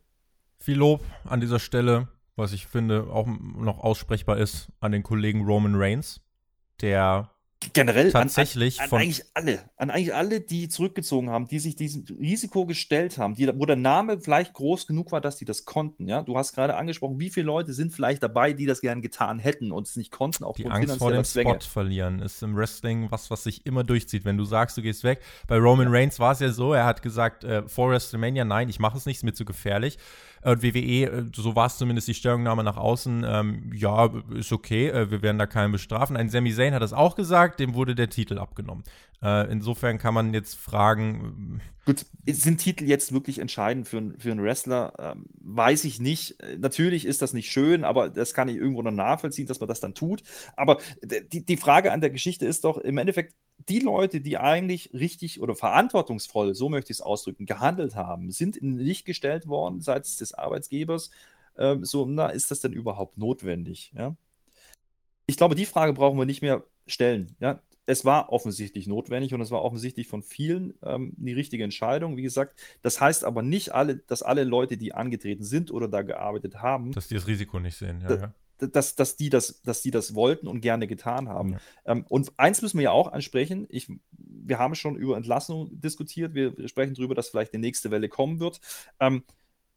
Viel 0.59 0.79
Lob 0.79 1.03
an 1.25 1.41
dieser 1.41 1.59
Stelle, 1.59 2.09
was 2.37 2.53
ich 2.53 2.67
finde 2.67 3.09
auch 3.11 3.27
noch 3.27 3.81
aussprechbar 3.81 4.39
ist, 4.39 4.69
an 4.81 4.93
den 4.93 5.03
Kollegen 5.03 5.45
Roman 5.45 5.75
Reigns, 5.75 6.21
der 6.81 7.31
generell 7.73 8.13
tatsächlich 8.13 8.81
an, 8.81 8.87
an, 8.87 8.93
an 8.93 9.01
eigentlich 9.01 9.25
alle, 9.35 9.59
an 9.77 9.91
eigentlich 9.91 10.15
alle, 10.15 10.41
die 10.41 10.69
zurückgezogen 10.69 11.31
haben, 11.31 11.47
die 11.47 11.59
sich 11.59 11.77
diesem 11.77 12.05
Risiko 12.21 12.67
gestellt 12.67 13.19
haben, 13.19 13.35
die, 13.35 13.49
wo 13.59 13.67
der 13.67 13.77
Name 13.77 14.21
vielleicht 14.21 14.53
groß 14.53 14.87
genug 14.87 15.13
war, 15.13 15.21
dass 15.21 15.37
die 15.37 15.45
das 15.45 15.65
konnten. 15.65 16.09
Ja, 16.09 16.23
du 16.23 16.37
hast 16.37 16.55
gerade 16.55 16.77
angesprochen, 16.77 17.19
wie 17.19 17.31
viele 17.31 17.47
Leute 17.47 17.73
sind 17.73 17.93
vielleicht 17.93 18.23
dabei, 18.23 18.53
die 18.53 18.67
das 18.67 18.81
gern 18.81 19.03
getan 19.03 19.39
hätten 19.39 19.73
und 19.73 19.87
es 19.87 19.97
nicht 19.97 20.11
konnten 20.11 20.45
auch 20.45 20.57
Die 20.57 20.67
Angst 20.67 20.97
vor 20.99 21.13
dem 21.13 21.25
Zwänge. 21.25 21.51
Spot 21.55 21.69
verlieren 21.69 22.21
ist 22.21 22.43
im 22.43 22.57
Wrestling 22.57 23.11
was, 23.11 23.31
was 23.31 23.45
sich 23.45 23.67
immer 23.67 23.85
durchzieht. 23.85 24.25
Wenn 24.25 24.37
du 24.37 24.45
sagst, 24.45 24.77
du 24.77 24.83
gehst 24.83 25.05
weg, 25.05 25.21
bei 25.47 25.57
Roman 25.57 25.87
ja. 25.87 25.93
Reigns 25.93 26.19
war 26.19 26.33
es 26.33 26.41
ja 26.41 26.51
so, 26.51 26.73
er 26.73 26.85
hat 26.85 27.03
gesagt 27.03 27.45
äh, 27.45 27.67
vor 27.69 27.91
WrestleMania, 27.91 28.45
nein, 28.45 28.69
ich 28.69 28.79
mache 28.79 28.99
es 28.99 29.07
nicht, 29.07 29.17
ist 29.17 29.23
mir 29.25 29.33
zu 29.33 29.45
gefährlich. 29.45 29.99
Und 30.45 30.63
WWE, 30.63 31.05
äh, 31.05 31.25
so 31.35 31.57
war 31.57 31.67
es 31.67 31.79
zumindest 31.79 32.07
die 32.07 32.15
Stellungnahme 32.15 32.63
nach 32.63 32.77
außen, 32.77 33.25
ähm, 33.27 33.71
ja, 33.75 34.11
ist 34.35 34.53
okay, 34.53 34.89
äh, 34.89 35.11
wir 35.11 35.23
werden 35.23 35.39
da 35.39 35.47
keinen 35.47 35.73
bestrafen. 35.73 36.17
Ein 36.17 36.29
Sami 36.29 36.53
Zayn 36.53 36.75
hat 36.75 36.83
das 36.83 36.93
auch 36.93 37.17
gesagt, 37.17 37.61
dem 37.61 37.75
wurde 37.75 37.95
der 37.95 38.11
Titel 38.11 38.39
abgenommen. 38.39 38.85
Äh, 39.25 39.51
insofern 39.51 39.97
kann 39.97 40.13
man 40.13 40.35
jetzt 40.35 40.55
fragen. 40.55 41.63
Gut, 41.87 42.05
sind 42.27 42.59
Titel 42.59 42.85
jetzt 42.85 43.13
wirklich 43.13 43.39
entscheidend 43.39 43.89
für, 43.89 44.13
für 44.19 44.31
einen 44.31 44.43
Wrestler? 44.43 44.93
Ähm, 44.99 45.25
weiß 45.41 45.85
ich 45.85 45.99
nicht. 45.99 46.37
Natürlich 46.59 47.07
ist 47.07 47.23
das 47.23 47.33
nicht 47.33 47.51
schön, 47.51 47.85
aber 47.85 48.11
das 48.11 48.35
kann 48.35 48.49
ich 48.49 48.57
irgendwo 48.57 48.83
noch 48.83 48.91
nachvollziehen, 48.91 49.47
dass 49.47 49.61
man 49.61 49.69
das 49.69 49.81
dann 49.81 49.95
tut. 49.95 50.23
Aber 50.57 50.79
die, 51.03 51.45
die 51.45 51.57
Frage 51.57 51.91
an 51.93 52.03
der 52.03 52.11
Geschichte 52.11 52.45
ist 52.45 52.65
doch 52.65 52.77
im 52.77 52.99
Endeffekt, 52.99 53.35
die 53.69 53.79
Leute, 53.79 54.21
die 54.21 54.37
eigentlich 54.37 54.93
richtig 54.93 55.41
oder 55.41 55.55
verantwortungsvoll, 55.55 56.55
so 56.55 56.69
möchte 56.69 56.93
ich 56.93 56.99
es 56.99 57.03
ausdrücken, 57.03 57.47
gehandelt 57.47 57.95
haben, 57.95 58.31
sind 58.31 58.57
in 58.59 58.77
Licht 58.77 59.07
gestellt 59.07 59.47
worden 59.47 59.81
seitens 59.81 60.19
des 60.19 60.35
Arbeitgebers. 60.35 61.11
Ähm, 61.57 61.85
so, 61.85 62.05
na, 62.05 62.29
ist 62.29 62.51
das 62.51 62.61
denn 62.61 62.73
überhaupt 62.73 63.17
notwendig? 63.17 63.93
Ja? 63.97 64.17
Ich 65.27 65.39
glaube, 65.39 65.55
die 65.55 65.67
Frage 65.67 65.95
brauchen 65.95 66.19
wir 66.19 66.27
nicht 66.27 66.43
mehr 66.43 66.65
stellen. 66.87 67.37
Ja? 67.41 67.63
Es 67.87 68.05
war 68.05 68.33
offensichtlich 68.33 68.87
notwendig 68.87 69.35
und 69.35 69.41
es 69.41 69.51
war 69.51 69.63
offensichtlich 69.63 70.09
von 70.09 70.23
vielen 70.23 70.75
ähm, 70.83 71.13
die 71.17 71.33
richtige 71.33 71.65
Entscheidung. 71.65 72.17
Wie 72.17 72.23
gesagt, 72.23 72.59
das 72.83 73.01
heißt 73.01 73.25
aber 73.25 73.43
nicht 73.43 73.75
alle, 73.75 73.97
dass 73.97 74.23
alle 74.23 74.45
Leute, 74.45 74.77
die 74.77 74.95
angetreten 74.95 75.45
sind 75.45 75.71
oder 75.71 75.89
da 75.89 76.03
gearbeitet 76.03 76.63
haben, 76.63 76.93
dass 76.93 77.09
die 77.09 77.15
das 77.15 77.27
Risiko 77.27 77.61
nicht 77.61 77.77
sehen. 77.77 78.01
Ja, 78.01 78.15
ja 78.15 78.35
dass, 78.59 78.95
dass, 78.95 79.17
die 79.17 79.31
das, 79.31 79.63
dass 79.63 79.83
die 79.83 79.91
das 79.91 80.15
wollten 80.15 80.49
und 80.49 80.61
gerne 80.61 80.87
getan 80.87 81.29
haben. 81.29 81.53
Ja. 81.53 81.61
Ähm, 81.87 82.05
und 82.09 82.33
eins 82.37 82.63
müssen 82.63 82.79
wir 82.79 82.85
ja 82.85 82.91
auch 82.93 83.13
ansprechen. 83.13 83.67
Ich, 83.69 83.91
wir 84.13 84.59
haben 84.59 84.75
schon 84.75 84.97
über 84.97 85.17
Entlassung 85.17 85.69
diskutiert. 85.81 86.35
Wir, 86.35 86.57
wir 86.57 86.69
sprechen 86.69 86.95
darüber, 86.95 87.15
dass 87.15 87.29
vielleicht 87.29 87.53
die 87.53 87.59
nächste 87.59 87.91
Welle 87.91 88.09
kommen 88.09 88.41
wird. 88.41 88.61
Ähm, 89.01 89.25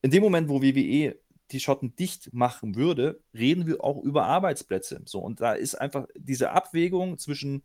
in 0.01 0.11
dem 0.11 0.23
Moment, 0.23 0.49
wo 0.49 0.61
WWE 0.61 1.15
die 1.51 1.59
Schotten 1.59 1.95
dicht 1.95 2.33
machen 2.33 2.75
würde, 2.75 3.21
reden 3.33 3.65
wir 3.67 3.83
auch 3.83 4.01
über 4.03 4.25
Arbeitsplätze. 4.25 5.01
So, 5.05 5.19
und 5.19 5.39
da 5.39 5.53
ist 5.53 5.75
einfach 5.75 6.07
diese 6.15 6.51
Abwägung 6.51 7.17
zwischen 7.17 7.63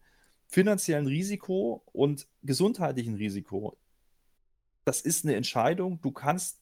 finanziellem 0.53 1.07
Risiko 1.07 1.83
und 1.93 2.29
gesundheitlichem 2.43 3.15
Risiko. 3.15 3.79
Das 4.85 5.01
ist 5.01 5.25
eine 5.25 5.35
Entscheidung. 5.35 5.99
Du 6.03 6.11
kannst 6.11 6.59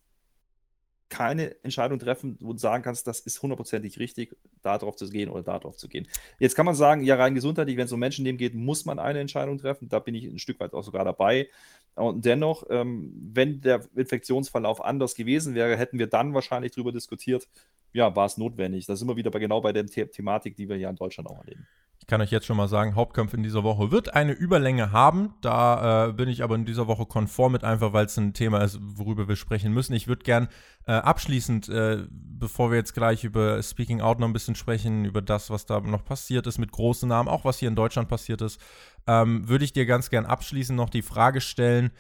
keine 1.09 1.57
Entscheidung 1.64 1.99
treffen, 1.99 2.38
wo 2.41 2.53
du 2.53 2.59
sagen 2.61 2.84
kannst, 2.84 3.09
das 3.09 3.18
ist 3.18 3.43
hundertprozentig 3.43 3.99
richtig. 3.99 4.36
da 4.62 4.78
drauf 4.78 4.95
zu 4.95 5.09
gehen 5.09 5.28
oder 5.28 5.43
da 5.43 5.59
drauf 5.59 5.76
zu 5.76 5.88
gehen. 5.88 6.07
Jetzt 6.38 6.55
kann 6.55 6.66
man 6.66 6.76
sagen, 6.76 7.03
ja, 7.03 7.16
rein 7.16 7.34
gesundheitlich, 7.34 7.76
wenn 7.76 7.86
es 7.86 7.93
um 7.93 7.99
Menschenleben 7.99 8.38
geht, 8.38 8.55
muss 8.55 8.84
man 8.84 9.01
eine 9.01 9.18
Entscheidung 9.18 9.59
treffen. 9.59 9.88
Da 9.88 9.99
bin 9.99 10.14
ich 10.14 10.24
ein 10.24 10.38
Stück 10.38 10.61
weit 10.61 10.72
auch 10.72 10.84
sogar 10.84 11.05
dabei. 11.05 11.49
Und 11.97 12.24
dennoch, 12.24 12.64
ähm, 12.70 13.12
wenn 13.34 13.61
der 13.61 13.84
Infektionsverlauf 13.97 14.84
anders 14.84 15.16
gewesen 15.16 15.57
wäre, 15.57 15.76
hätten 15.76 15.99
wir 15.99 16.07
dann 16.07 16.32
wahrscheinlich 16.32 16.70
darüber 16.72 16.93
diskutiert, 16.93 17.49
ja, 17.93 18.14
war 18.14 18.26
es 18.26 18.38
notwendig. 18.38 18.86
Da 18.86 18.95
sind 18.95 19.09
wir 19.09 19.16
wieder 19.16 19.32
bei, 19.32 19.41
genau 19.41 19.61
bei 19.61 19.72
der 19.72 19.88
The 19.88 20.07
Thematik, 20.07 20.55
die 20.55 20.68
wir 20.68 20.76
hier 20.76 20.91
in 20.91 20.97
Deutschland 20.97 21.28
auch 21.28 21.41
erleben. 21.41 21.66
Ich 22.01 22.07
kann 22.07 22.20
euch 22.22 22.30
jetzt 22.30 22.46
schon 22.46 22.57
mal 22.57 22.66
sagen, 22.66 22.94
Hauptkampf 22.96 23.34
in 23.34 23.42
dieser 23.42 23.62
Woche 23.62 23.92
wird 23.92 24.14
eine 24.14 24.32
Überlänge 24.32 24.90
haben. 24.90 25.34
Da 25.42 26.09
äh, 26.09 26.12
bin 26.12 26.28
ich 26.28 26.42
aber 26.42 26.55
in 26.57 26.64
dieser 26.64 26.86
Woche 26.86 27.07
konform 27.07 27.53
mit, 27.53 27.62
einfach 27.62 27.92
weil 27.92 28.07
es 28.07 28.16
ein 28.16 28.32
Thema 28.32 28.62
ist, 28.62 28.80
worüber 28.80 29.28
wir 29.28 29.36
sprechen 29.36 29.72
müssen. 29.72 29.92
Ich 29.92 30.09
würde 30.09 30.24
gern 30.24 30.48
äh, 30.86 30.92
abschließend, 30.92 31.68
äh, 31.68 32.07
bevor 32.11 32.70
wir 32.70 32.78
jetzt 32.78 32.94
gleich 32.94 33.22
über 33.22 33.62
Speaking 33.62 34.01
Out 34.01 34.18
noch 34.18 34.26
ein 34.26 34.32
bisschen 34.32 34.55
sprechen, 34.57 35.05
über 35.05 35.22
das, 35.22 35.51
was 35.51 35.66
da 35.66 35.78
noch 35.80 36.05
passiert 36.05 36.46
ist 36.46 36.59
mit 36.59 36.72
großen 36.72 37.09
Namen, 37.09 37.28
auch 37.28 37.44
was 37.44 37.59
hier 37.59 37.68
in 37.68 37.76
Deutschland 37.76 38.09
passiert 38.09 38.40
ist, 38.40 38.61
ähm, 39.07 39.46
würde 39.48 39.64
ich 39.64 39.72
dir 39.72 39.86
ganz 39.86 40.11
gern 40.11 40.26
abschließend 40.26 40.76
noch 40.76 40.90
die 40.90 41.03
Frage 41.03 41.40
stellen, 41.40 41.90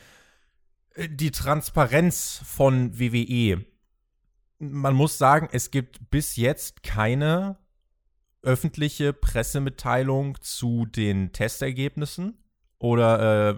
äh, 0.94 1.08
die 1.08 1.30
Transparenz 1.30 2.40
von 2.44 2.98
WWE. 2.98 3.64
Man 4.58 4.94
muss 4.94 5.18
sagen, 5.18 5.48
es 5.52 5.70
gibt 5.70 6.10
bis 6.10 6.36
jetzt 6.36 6.82
keine 6.82 7.58
öffentliche 8.42 9.12
Pressemitteilung 9.12 10.38
zu 10.40 10.86
den 10.86 11.32
Testergebnissen 11.32 12.38
oder 12.78 13.50
äh, 13.50 13.54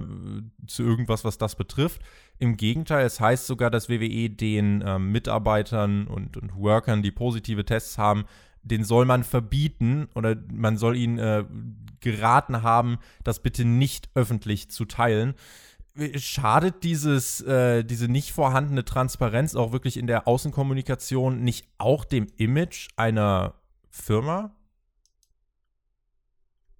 zu 0.66 0.83
irgendwas, 0.83 1.24
was 1.24 1.39
das 1.39 1.55
betrifft. 1.55 2.03
Im 2.39 2.57
Gegenteil, 2.57 3.07
es 3.07 3.20
heißt 3.20 3.47
sogar, 3.47 3.70
dass 3.70 3.89
WWE 3.89 4.28
den 4.30 4.83
äh, 4.83 4.99
Mitarbeitern 4.99 6.09
und, 6.09 6.37
und 6.37 6.57
Workern, 6.57 7.03
die 7.03 7.12
positive 7.12 7.64
Tests 7.64 7.99
haben, 7.99 8.24
den 8.62 8.85
soll 8.85 9.05
man 9.05 9.24
verbieten 9.24 10.09
oder 10.14 10.37
man 10.53 10.76
soll 10.76 10.97
ihnen 10.97 11.18
äh, 11.18 11.45
geraten 12.01 12.62
haben, 12.62 12.99
das 13.22 13.41
bitte 13.41 13.64
nicht 13.64 14.11
öffentlich 14.14 14.70
zu 14.70 14.85
teilen. 14.85 15.35
Schadet 16.16 16.85
dieses, 16.85 17.41
äh, 17.43 17.85
diese 17.85 18.09
nicht 18.09 18.33
vorhandene 18.33 18.85
Transparenz 18.85 19.55
auch 19.55 19.72
wirklich 19.72 19.97
in 19.97 20.07
der 20.07 20.26
Außenkommunikation 20.26 21.43
nicht 21.43 21.68
auch 21.78 22.05
dem 22.05 22.28
Image 22.37 22.89
einer 22.97 23.55
Firma? 23.91 24.55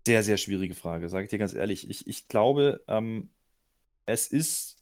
Sehr, 0.07 0.23
sehr 0.23 0.37
schwierige 0.37 0.75
Frage, 0.75 1.09
sage 1.09 1.25
ich 1.25 1.31
dir 1.31 1.39
ganz 1.39 1.55
ehrlich. 1.55 1.89
Ich, 1.89 2.07
ich 2.07 2.27
glaube, 2.29 2.83
ähm, 2.89 3.31
es 4.05 4.27
ist 4.27 4.77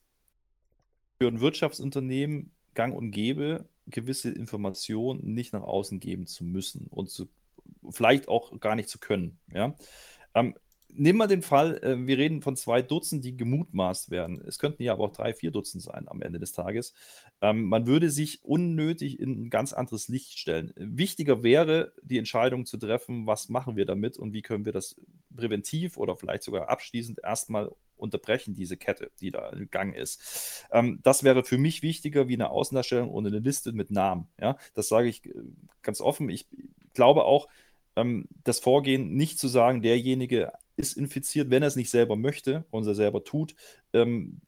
für 1.19 1.29
ein 1.29 1.41
Wirtschaftsunternehmen 1.41 2.53
gang 2.75 2.97
und 2.97 3.11
gäbe, 3.11 3.69
gewisse 3.87 4.31
Informationen 4.31 5.35
nicht 5.35 5.53
nach 5.53 5.63
außen 5.63 6.01
geben 6.01 6.27
zu 6.27 6.45
müssen 6.45 6.87
und 6.87 7.11
zu, 7.11 7.29
vielleicht 7.91 8.29
auch 8.29 8.59
gar 8.61 8.77
nicht 8.77 8.89
zu 8.89 8.99
können. 8.99 9.39
Ja? 9.53 9.75
Ähm, 10.35 10.55
Nimm 10.95 11.17
mal 11.17 11.27
den 11.27 11.43
Fall, 11.43 11.79
äh, 11.83 12.07
wir 12.07 12.19
reden 12.19 12.43
von 12.43 12.57
zwei 12.57 12.83
Dutzend, 12.83 13.25
die 13.25 13.37
gemutmaßt 13.37 14.11
werden. 14.11 14.43
Es 14.47 14.59
könnten 14.59 14.83
ja 14.83 14.93
aber 14.93 15.05
auch 15.05 15.13
drei, 15.13 15.33
vier 15.35 15.51
Dutzend 15.51 15.83
sein 15.83 16.09
am 16.09 16.23
Ende 16.23 16.39
des 16.39 16.53
Tages. 16.53 16.95
Ähm, 17.41 17.65
man 17.65 17.87
würde 17.87 18.11
sich 18.11 18.45
unnötig 18.45 19.21
in 19.21 19.43
ein 19.43 19.51
ganz 19.51 19.73
anderes 19.73 20.09
Licht 20.09 20.39
stellen. 20.39 20.73
Wichtiger 20.77 21.43
wäre, 21.43 21.93
die 22.03 22.19
Entscheidung 22.19 22.67
zu 22.67 22.77
treffen, 22.77 23.27
was 23.27 23.49
machen 23.49 23.77
wir 23.77 23.87
damit 23.87 24.17
und 24.17 24.33
wie 24.33 24.43
können 24.43 24.65
wir 24.65 24.73
das 24.73 24.97
präventiv 25.35 25.97
oder 25.97 26.17
vielleicht 26.17 26.43
sogar 26.43 26.69
abschließend 26.69 27.21
erstmal 27.23 27.71
unterbrechen, 27.97 28.55
diese 28.55 28.77
Kette, 28.77 29.11
die 29.21 29.31
da 29.31 29.51
im 29.51 29.71
Gang 29.71 29.95
ist. 29.95 30.67
Ähm, 30.73 31.01
das 31.03 31.23
wäre 31.23 31.45
für 31.45 31.59
mich 31.59 31.83
wichtiger 31.83 32.29
wie 32.29 32.35
eine 32.35 32.51
Außendarstellung 32.51 33.11
und 33.11 33.27
eine 33.27 33.39
Liste 33.39 33.73
mit 33.73 33.91
Namen. 33.91 34.29
Ja? 34.41 34.57
Das 34.75 34.89
sage 34.89 35.09
ich 35.09 35.25
äh, 35.27 35.35
ganz 35.83 36.01
offen. 36.01 36.29
Ich 36.31 36.47
glaube 36.95 37.25
auch, 37.25 37.49
ähm, 37.97 38.27
das 38.45 38.59
Vorgehen 38.59 39.15
nicht 39.15 39.39
zu 39.39 39.49
sagen, 39.49 39.83
derjenige 39.83 40.53
ist 40.81 40.97
infiziert, 40.97 41.51
wenn 41.51 41.63
er 41.63 41.69
es 41.69 41.77
nicht 41.77 41.91
selber 41.91 42.17
möchte 42.17 42.65
und 42.71 42.87
er 42.87 42.95
selber 42.95 43.25
tut, 43.25 43.55
ähm, 43.93 44.41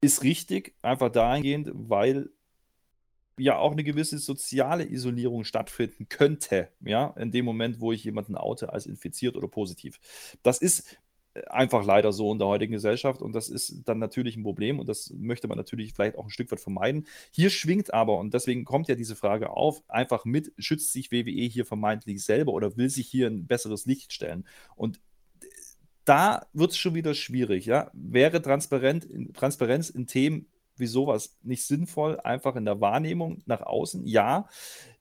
ist 0.00 0.22
richtig, 0.22 0.74
einfach 0.82 1.10
dahingehend, 1.10 1.70
weil 1.72 2.30
ja 3.38 3.58
auch 3.58 3.72
eine 3.72 3.84
gewisse 3.84 4.18
soziale 4.18 4.84
Isolierung 4.88 5.44
stattfinden 5.44 6.08
könnte, 6.08 6.68
ja, 6.80 7.14
in 7.16 7.30
dem 7.30 7.44
Moment, 7.44 7.80
wo 7.80 7.92
ich 7.92 8.04
jemanden 8.04 8.36
oute 8.36 8.72
als 8.72 8.86
infiziert 8.86 9.36
oder 9.36 9.48
positiv. 9.48 9.98
Das 10.42 10.58
ist 10.58 10.98
einfach 11.48 11.84
leider 11.84 12.12
so 12.12 12.32
in 12.32 12.38
der 12.38 12.48
heutigen 12.48 12.72
Gesellschaft 12.72 13.22
und 13.22 13.34
das 13.34 13.48
ist 13.48 13.82
dann 13.84 13.98
natürlich 13.98 14.36
ein 14.36 14.42
Problem 14.42 14.80
und 14.80 14.88
das 14.88 15.12
möchte 15.16 15.46
man 15.46 15.56
natürlich 15.56 15.94
vielleicht 15.94 16.18
auch 16.18 16.24
ein 16.24 16.30
Stück 16.30 16.50
weit 16.50 16.60
vermeiden. 16.60 17.06
Hier 17.30 17.50
schwingt 17.50 17.94
aber, 17.94 18.18
und 18.18 18.34
deswegen 18.34 18.64
kommt 18.64 18.88
ja 18.88 18.94
diese 18.96 19.14
Frage 19.14 19.50
auf, 19.50 19.82
einfach 19.88 20.24
mit, 20.24 20.52
schützt 20.58 20.92
sich 20.92 21.12
WWE 21.12 21.46
hier 21.46 21.64
vermeintlich 21.64 22.24
selber 22.24 22.52
oder 22.52 22.76
will 22.76 22.90
sich 22.90 23.06
hier 23.06 23.28
ein 23.28 23.46
besseres 23.46 23.86
Licht 23.86 24.12
stellen? 24.12 24.44
Und 24.74 25.00
da 26.10 26.48
wird 26.52 26.72
es 26.72 26.76
schon 26.76 26.94
wieder 26.94 27.14
schwierig, 27.14 27.66
ja. 27.66 27.88
Wäre 27.92 28.42
transparent, 28.42 29.06
Transparenz 29.32 29.90
in 29.90 30.08
Themen 30.08 30.46
wie 30.74 30.88
sowas 30.88 31.36
nicht 31.42 31.64
sinnvoll, 31.64 32.18
einfach 32.18 32.56
in 32.56 32.64
der 32.64 32.80
Wahrnehmung 32.80 33.42
nach 33.46 33.60
außen? 33.60 34.06
Ja. 34.06 34.48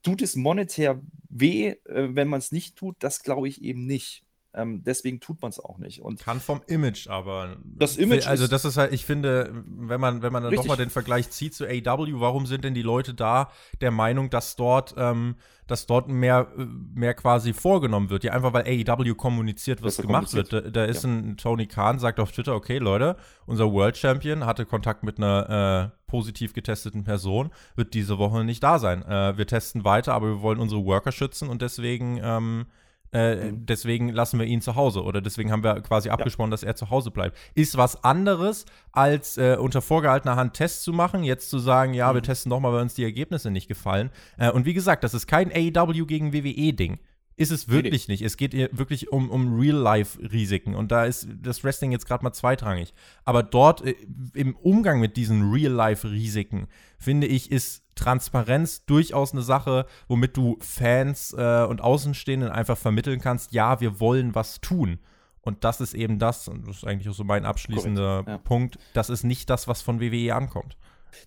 Tut 0.04 0.22
es 0.22 0.36
monetär 0.36 1.02
weh, 1.30 1.70
äh, 1.86 2.10
wenn 2.14 2.28
man 2.28 2.38
es 2.38 2.52
nicht 2.52 2.76
tut? 2.76 2.96
Das 3.00 3.24
glaube 3.24 3.48
ich 3.48 3.64
eben 3.64 3.88
nicht. 3.88 4.24
Ähm, 4.54 4.84
deswegen 4.84 5.20
tut 5.20 5.42
man 5.42 5.50
es 5.50 5.60
auch 5.60 5.78
nicht. 5.78 6.02
Und 6.02 6.20
Kann 6.20 6.40
vom 6.40 6.62
Image, 6.66 7.08
aber. 7.08 7.58
Das 7.64 7.98
Image. 7.98 8.26
Also, 8.26 8.48
das 8.48 8.66
ist 8.66 8.78
halt, 8.78 8.92
ich 8.94 9.06
finde, 9.06 9.64
wenn 9.66 10.02
man, 10.02 10.24
wenn 10.24 10.34
man 10.34 10.44
dann 10.44 10.54
nochmal 10.54 10.78
den 10.78 10.90
Vergleich 10.90 11.30
zieht 11.30 11.54
zu 11.54 11.66
AW, 11.66 12.20
warum 12.20 12.48
sind 12.48 12.64
denn 12.64 12.74
die 12.74 12.82
Leute 12.82 13.14
da 13.14 13.52
der 13.80 13.92
Meinung, 13.92 14.32
dass 14.32 14.56
dort, 14.56 14.96
ähm, 14.98 15.36
dass 15.68 15.86
dort 15.86 16.08
mehr, 16.08 16.48
mehr 16.96 17.14
quasi 17.14 17.54
vorgenommen 17.54 18.10
wird? 18.10 18.24
Ja, 18.24 18.34
einfach 18.34 18.52
weil 18.54 18.64
AEW 18.64 19.14
kommuniziert, 19.14 19.84
was 19.84 19.98
gemacht 19.98 20.34
wird. 20.34 20.52
Da, 20.52 20.62
da 20.62 20.86
ist 20.86 21.04
ja. 21.04 21.12
ein 21.12 21.38
Tony 21.38 21.68
Khan, 21.68 22.00
sagt 22.00 22.20
auf 22.20 22.32
Twitter, 22.32 22.56
okay, 22.56 22.80
Leute, 22.80 23.18
unser 23.46 23.72
World 23.72 23.98
Champion 23.98 24.48
hatte 24.48 24.66
Kontakt 24.66 25.04
mit 25.04 25.18
einer 25.18 25.92
äh, 25.94 26.00
positiv 26.08 26.54
getesteten 26.54 27.04
Person, 27.04 27.52
wird 27.76 27.94
diese 27.94 28.18
Woche 28.18 28.44
nicht 28.44 28.64
da 28.64 28.80
sein. 28.80 29.04
Äh, 29.04 29.38
wir 29.38 29.46
testen 29.46 29.84
weiter, 29.84 30.16
aber 30.16 30.28
wir 30.28 30.42
wollen 30.42 30.60
unsere 30.60 30.84
Worker 30.86 31.12
schützen 31.12 31.50
und 31.50 31.62
deswegen 31.62 32.20
ähm, 32.24 32.66
äh, 33.12 33.52
mhm. 33.52 33.66
Deswegen 33.66 34.10
lassen 34.10 34.40
wir 34.40 34.46
ihn 34.46 34.62
zu 34.62 34.76
Hause 34.76 35.04
oder 35.04 35.22
deswegen 35.22 35.52
haben 35.52 35.64
wir 35.64 35.82
quasi 35.82 36.10
abgesprochen, 36.10 36.50
ja. 36.50 36.54
dass 36.54 36.64
er 36.64 36.76
zu 36.76 36.90
Hause 36.90 37.12
bleibt. 37.12 37.38
Ist 37.56 37.78
was 37.78 38.04
anderes, 38.04 38.66
als 38.92 39.38
äh, 39.38 39.58
unter 39.60 39.82
vorgehaltener 39.82 40.36
Hand 40.36 40.54
Tests 40.54 40.84
zu 40.84 40.94
machen, 40.94 41.24
jetzt 41.24 41.50
zu 41.50 41.60
sagen, 41.60 41.94
ja, 41.94 42.12
mhm. 42.12 42.16
wir 42.16 42.24
testen 42.24 42.50
doch 42.50 42.60
mal, 42.60 42.72
weil 42.72 42.82
uns 42.82 42.94
die 42.94 43.04
Ergebnisse 43.04 43.50
nicht 43.52 43.68
gefallen. 43.68 44.12
Äh, 44.38 44.52
und 44.52 44.66
wie 44.66 44.74
gesagt, 44.74 45.04
das 45.04 45.14
ist 45.14 45.28
kein 45.28 45.52
AEW 45.52 46.06
gegen 46.06 46.34
WWE-Ding. 46.34 47.00
Ist 47.36 47.52
es 47.52 47.70
wirklich 47.70 48.10
nicht. 48.10 48.22
Es 48.22 48.36
geht 48.36 48.54
wirklich 48.78 49.14
um, 49.14 49.32
um 49.32 49.58
Real-Life-Risiken. 49.58 50.76
Und 50.76 50.92
da 50.92 51.06
ist 51.06 51.26
das 51.42 51.64
Wrestling 51.64 51.94
jetzt 51.94 52.06
gerade 52.06 52.22
mal 52.22 52.34
zweitrangig. 52.34 52.94
Aber 53.24 53.44
dort 53.44 53.82
äh, 53.82 53.96
im 54.34 54.58
Umgang 54.58 55.00
mit 55.00 55.16
diesen 55.16 55.50
Real-Life-Risiken, 55.50 56.68
finde 56.98 57.28
ich, 57.28 57.50
ist 57.50 57.86
Transparenz 58.00 58.86
durchaus 58.86 59.34
eine 59.34 59.42
Sache, 59.42 59.86
womit 60.08 60.38
du 60.38 60.58
Fans 60.62 61.34
äh, 61.38 61.66
und 61.66 61.82
Außenstehenden 61.82 62.50
einfach 62.50 62.78
vermitteln 62.78 63.20
kannst, 63.20 63.52
ja, 63.52 63.82
wir 63.82 64.00
wollen 64.00 64.36
was 64.36 64.62
tun. 64.62 65.00
Und 65.42 65.64
das 65.64 65.82
ist 65.82 65.94
eben 65.94 66.20
das, 66.20 66.48
und 66.48 66.68
das 66.68 66.78
ist 66.78 66.86
eigentlich 66.86 67.10
auch 67.10 67.14
so 67.14 67.24
mein 67.24 67.46
abschließender 67.46 68.24
ja. 68.26 68.38
Punkt, 68.38 68.78
das 68.94 69.10
ist 69.10 69.24
nicht 69.24 69.50
das, 69.50 69.68
was 69.68 69.82
von 69.82 70.00
WWE 70.00 70.34
ankommt. 70.34 70.78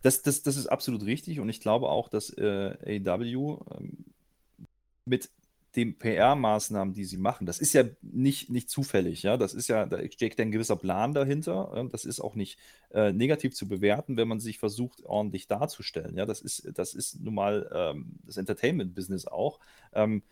Das, 0.03 0.23
das, 0.23 0.43
das 0.43 0.57
ist 0.57 0.67
absolut 0.67 1.05
richtig 1.05 1.41
und 1.41 1.49
ich 1.49 1.61
glaube 1.61 1.89
auch, 1.89 2.09
dass 2.09 2.31
äh, 2.31 3.01
AW 3.05 3.59
ähm, 3.79 4.05
mit 5.05 5.29
den 5.77 5.99
PR-Maßnahmen, 5.99 6.93
die 6.93 7.05
sie 7.05 7.17
machen, 7.17 7.47
das 7.47 7.59
ist 7.59 7.73
ja 7.73 7.85
nicht, 8.03 8.51
nicht 8.51 8.69
zufällig, 8.69 9.23
ja. 9.23 9.37
Das 9.37 9.55
ist 9.55 9.69
ja, 9.69 9.87
da 9.87 9.99
steckt 10.11 10.39
ein 10.41 10.51
gewisser 10.51 10.77
Plan 10.77 11.15
dahinter. 11.15 11.89
Das 11.91 12.05
ist 12.05 12.21
auch 12.21 12.35
nicht 12.35 12.59
äh, 12.91 13.13
negativ 13.13 13.55
zu 13.55 13.67
bewerten, 13.69 14.17
wenn 14.17 14.29
man 14.29 14.41
sich 14.41 14.59
versucht, 14.59 15.05
ordentlich 15.05 15.49
darzustellen. 15.49 16.17
Ja, 16.17 16.27
das 16.27 16.41
ist, 16.41 16.71
das 16.75 16.95
ist 16.95 17.21
nun 17.21 17.35
mal 17.35 17.71
ähm, 17.75 18.19
das 18.25 18.37
Entertainment-Business 18.37 19.27
auch. 19.27 19.61
Ähm, 19.95 20.23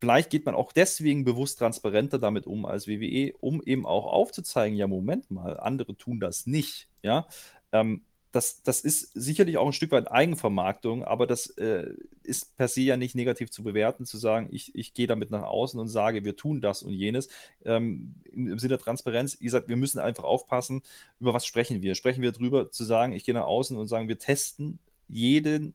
vielleicht 0.00 0.30
geht 0.30 0.46
man 0.46 0.54
auch 0.54 0.72
deswegen 0.72 1.24
bewusst 1.24 1.58
transparenter 1.58 2.18
damit 2.18 2.46
um 2.46 2.64
als 2.64 2.88
WWE, 2.88 3.34
um 3.40 3.62
eben 3.62 3.84
auch 3.84 4.06
aufzuzeigen, 4.06 4.78
ja, 4.78 4.86
Moment 4.86 5.30
mal, 5.30 5.60
andere 5.60 5.96
tun 5.96 6.20
das 6.20 6.46
nicht, 6.46 6.88
ja. 7.02 7.26
Ähm, 7.72 8.02
das, 8.34 8.62
das 8.62 8.80
ist 8.80 9.12
sicherlich 9.14 9.58
auch 9.58 9.66
ein 9.66 9.72
Stück 9.72 9.92
weit 9.92 10.10
Eigenvermarktung, 10.10 11.04
aber 11.04 11.24
das 11.28 11.46
äh, 11.50 11.94
ist 12.24 12.56
per 12.56 12.66
se 12.66 12.80
ja 12.80 12.96
nicht 12.96 13.14
negativ 13.14 13.48
zu 13.48 13.62
bewerten, 13.62 14.06
zu 14.06 14.18
sagen, 14.18 14.48
ich, 14.50 14.74
ich 14.74 14.92
gehe 14.92 15.06
damit 15.06 15.30
nach 15.30 15.44
außen 15.44 15.78
und 15.78 15.86
sage, 15.86 16.24
wir 16.24 16.34
tun 16.34 16.60
das 16.60 16.82
und 16.82 16.92
jenes. 16.92 17.28
Ähm, 17.64 18.16
im, 18.24 18.48
im, 18.48 18.58
Sinne 18.58 18.70
der 18.70 18.80
Transparenz, 18.80 19.38
wie 19.38 19.44
gesagt, 19.44 19.68
wir 19.68 19.76
müssen 19.76 20.00
einfach 20.00 20.24
aufpassen, 20.24 20.82
über 21.20 21.32
was 21.32 21.46
sprechen 21.46 21.80
wir. 21.80 21.94
Sprechen 21.94 22.22
wir 22.22 22.32
darüber, 22.32 22.72
zu 22.72 22.82
sagen, 22.82 23.12
ich 23.12 23.24
gehe 23.24 23.34
nach 23.34 23.44
außen 23.44 23.76
und 23.76 23.86
sagen, 23.86 24.08
wir 24.08 24.18
testen 24.18 24.80
jeden 25.06 25.74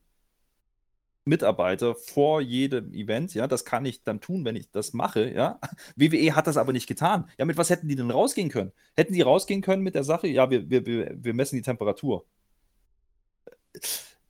Mitarbeiter 1.24 1.94
vor 1.94 2.42
jedem 2.42 2.92
Event, 2.92 3.32
ja, 3.32 3.46
das 3.46 3.64
kann 3.64 3.86
ich 3.86 4.02
dann 4.04 4.20
tun, 4.20 4.44
wenn 4.44 4.56
ich 4.56 4.70
das 4.70 4.92
mache, 4.92 5.30
ja. 5.32 5.60
WWE 5.96 6.34
hat 6.36 6.46
das 6.46 6.58
aber 6.58 6.74
nicht 6.74 6.86
getan. 6.86 7.30
Ja, 7.38 7.46
mit 7.46 7.56
was 7.56 7.70
hätten 7.70 7.88
die 7.88 7.96
denn 7.96 8.10
rausgehen 8.10 8.50
können? 8.50 8.72
Hätten 8.96 9.14
die 9.14 9.22
rausgehen 9.22 9.62
können 9.62 9.82
mit 9.82 9.94
der 9.94 10.04
Sache, 10.04 10.28
ja, 10.28 10.50
wir, 10.50 10.68
wir, 10.68 10.84
wir 10.84 11.34
messen 11.34 11.56
die 11.56 11.62
Temperatur 11.62 12.26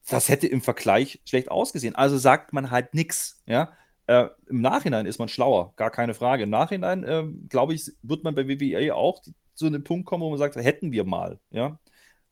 das 0.09 0.29
hätte 0.29 0.47
im 0.47 0.61
Vergleich 0.61 1.21
schlecht 1.25 1.51
ausgesehen. 1.51 1.95
Also 1.95 2.19
sagt 2.19 2.53
man 2.53 2.71
halt 2.71 2.95
nichts. 2.95 3.43
Ja? 3.47 3.73
Äh, 4.07 4.29
Im 4.49 4.61
Nachhinein 4.61 5.07
ist 5.07 5.19
man 5.19 5.29
schlauer, 5.29 5.73
gar 5.77 5.91
keine 5.91 6.15
Frage. 6.15 6.43
Im 6.43 6.51
Nachhinein, 6.51 7.05
äh, 7.05 7.25
glaube 7.49 7.75
ich, 7.75 7.93
wird 8.03 8.25
man 8.25 8.35
bei 8.35 8.49
WWE 8.49 8.95
auch 8.95 9.23
zu 9.55 9.67
einem 9.67 9.85
Punkt 9.85 10.07
kommen, 10.07 10.23
wo 10.23 10.31
man 10.31 10.39
sagt, 10.39 10.57
hätten 10.57 10.93
wir 10.93 11.05
mal. 11.05 11.39
Ja? 11.51 11.79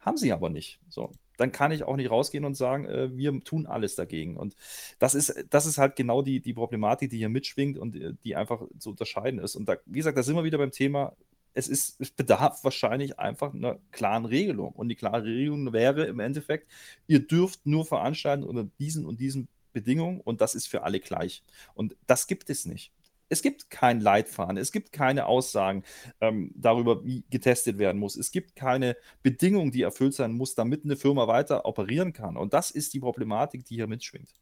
Haben 0.00 0.16
sie 0.16 0.32
aber 0.32 0.50
nicht. 0.50 0.80
So 0.88 1.12
dann 1.38 1.52
kann 1.52 1.72
ich 1.72 1.84
auch 1.84 1.96
nicht 1.96 2.10
rausgehen 2.10 2.44
und 2.44 2.54
sagen, 2.54 2.84
äh, 2.84 3.16
wir 3.16 3.42
tun 3.44 3.66
alles 3.66 3.94
dagegen. 3.94 4.36
Und 4.36 4.54
das 4.98 5.14
ist, 5.14 5.46
das 5.50 5.66
ist 5.66 5.78
halt 5.78 5.96
genau 5.96 6.20
die, 6.20 6.40
die 6.40 6.52
Problematik, 6.52 7.10
die 7.10 7.18
hier 7.18 7.28
mitschwingt 7.28 7.78
und 7.78 7.96
äh, 7.96 8.12
die 8.24 8.36
einfach 8.36 8.62
zu 8.78 8.90
unterscheiden 8.90 9.38
ist. 9.38 9.56
Und 9.56 9.68
da, 9.68 9.76
wie 9.86 9.98
gesagt, 9.98 10.18
da 10.18 10.22
sind 10.22 10.36
wir 10.36 10.44
wieder 10.44 10.58
beim 10.58 10.72
Thema, 10.72 11.14
es, 11.58 11.66
ist, 11.66 12.00
es 12.00 12.12
bedarf 12.12 12.62
wahrscheinlich 12.62 13.18
einfach 13.18 13.52
einer 13.52 13.78
klaren 13.90 14.24
Regelung. 14.24 14.72
Und 14.72 14.88
die 14.88 14.94
klare 14.94 15.24
Regelung 15.24 15.72
wäre 15.72 16.04
im 16.04 16.20
Endeffekt, 16.20 16.70
ihr 17.08 17.26
dürft 17.26 17.66
nur 17.66 17.84
veranstalten 17.84 18.44
unter 18.44 18.68
diesen 18.78 19.04
und 19.04 19.18
diesen 19.18 19.48
Bedingungen 19.72 20.20
und 20.20 20.40
das 20.40 20.54
ist 20.54 20.68
für 20.68 20.84
alle 20.84 21.00
gleich. 21.00 21.42
Und 21.74 21.96
das 22.06 22.28
gibt 22.28 22.48
es 22.48 22.64
nicht. 22.64 22.92
Es 23.28 23.42
gibt 23.42 23.70
kein 23.70 24.00
Leitfaden, 24.00 24.56
es 24.56 24.72
gibt 24.72 24.92
keine 24.92 25.26
Aussagen 25.26 25.82
ähm, 26.20 26.52
darüber, 26.54 27.04
wie 27.04 27.24
getestet 27.28 27.76
werden 27.76 27.98
muss. 27.98 28.16
Es 28.16 28.30
gibt 28.30 28.54
keine 28.56 28.96
Bedingungen, 29.22 29.72
die 29.72 29.82
erfüllt 29.82 30.14
sein 30.14 30.32
muss, 30.32 30.54
damit 30.54 30.84
eine 30.84 30.96
Firma 30.96 31.26
weiter 31.26 31.66
operieren 31.66 32.12
kann. 32.12 32.36
Und 32.36 32.54
das 32.54 32.70
ist 32.70 32.94
die 32.94 33.00
Problematik, 33.00 33.64
die 33.64 33.74
hier 33.74 33.88
mitschwingt. 33.88 34.32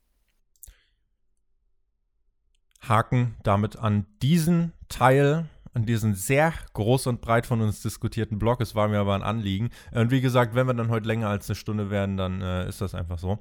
Haken 2.82 3.34
damit 3.42 3.76
an 3.76 4.06
diesen 4.22 4.72
Teil, 4.88 5.48
an 5.76 5.84
diesen 5.84 6.14
sehr 6.14 6.54
groß 6.72 7.06
und 7.06 7.20
breit 7.20 7.44
von 7.44 7.60
uns 7.60 7.82
diskutierten 7.82 8.38
Blog. 8.38 8.62
Es 8.62 8.74
war 8.74 8.88
mir 8.88 8.98
aber 8.98 9.14
ein 9.14 9.22
Anliegen. 9.22 9.68
Und 9.92 10.10
wie 10.10 10.22
gesagt, 10.22 10.54
wenn 10.54 10.66
wir 10.66 10.72
dann 10.72 10.88
heute 10.88 11.06
länger 11.06 11.28
als 11.28 11.50
eine 11.50 11.54
Stunde 11.54 11.90
werden, 11.90 12.16
dann 12.16 12.40
äh, 12.40 12.66
ist 12.66 12.80
das 12.80 12.94
einfach 12.94 13.18
so. 13.18 13.38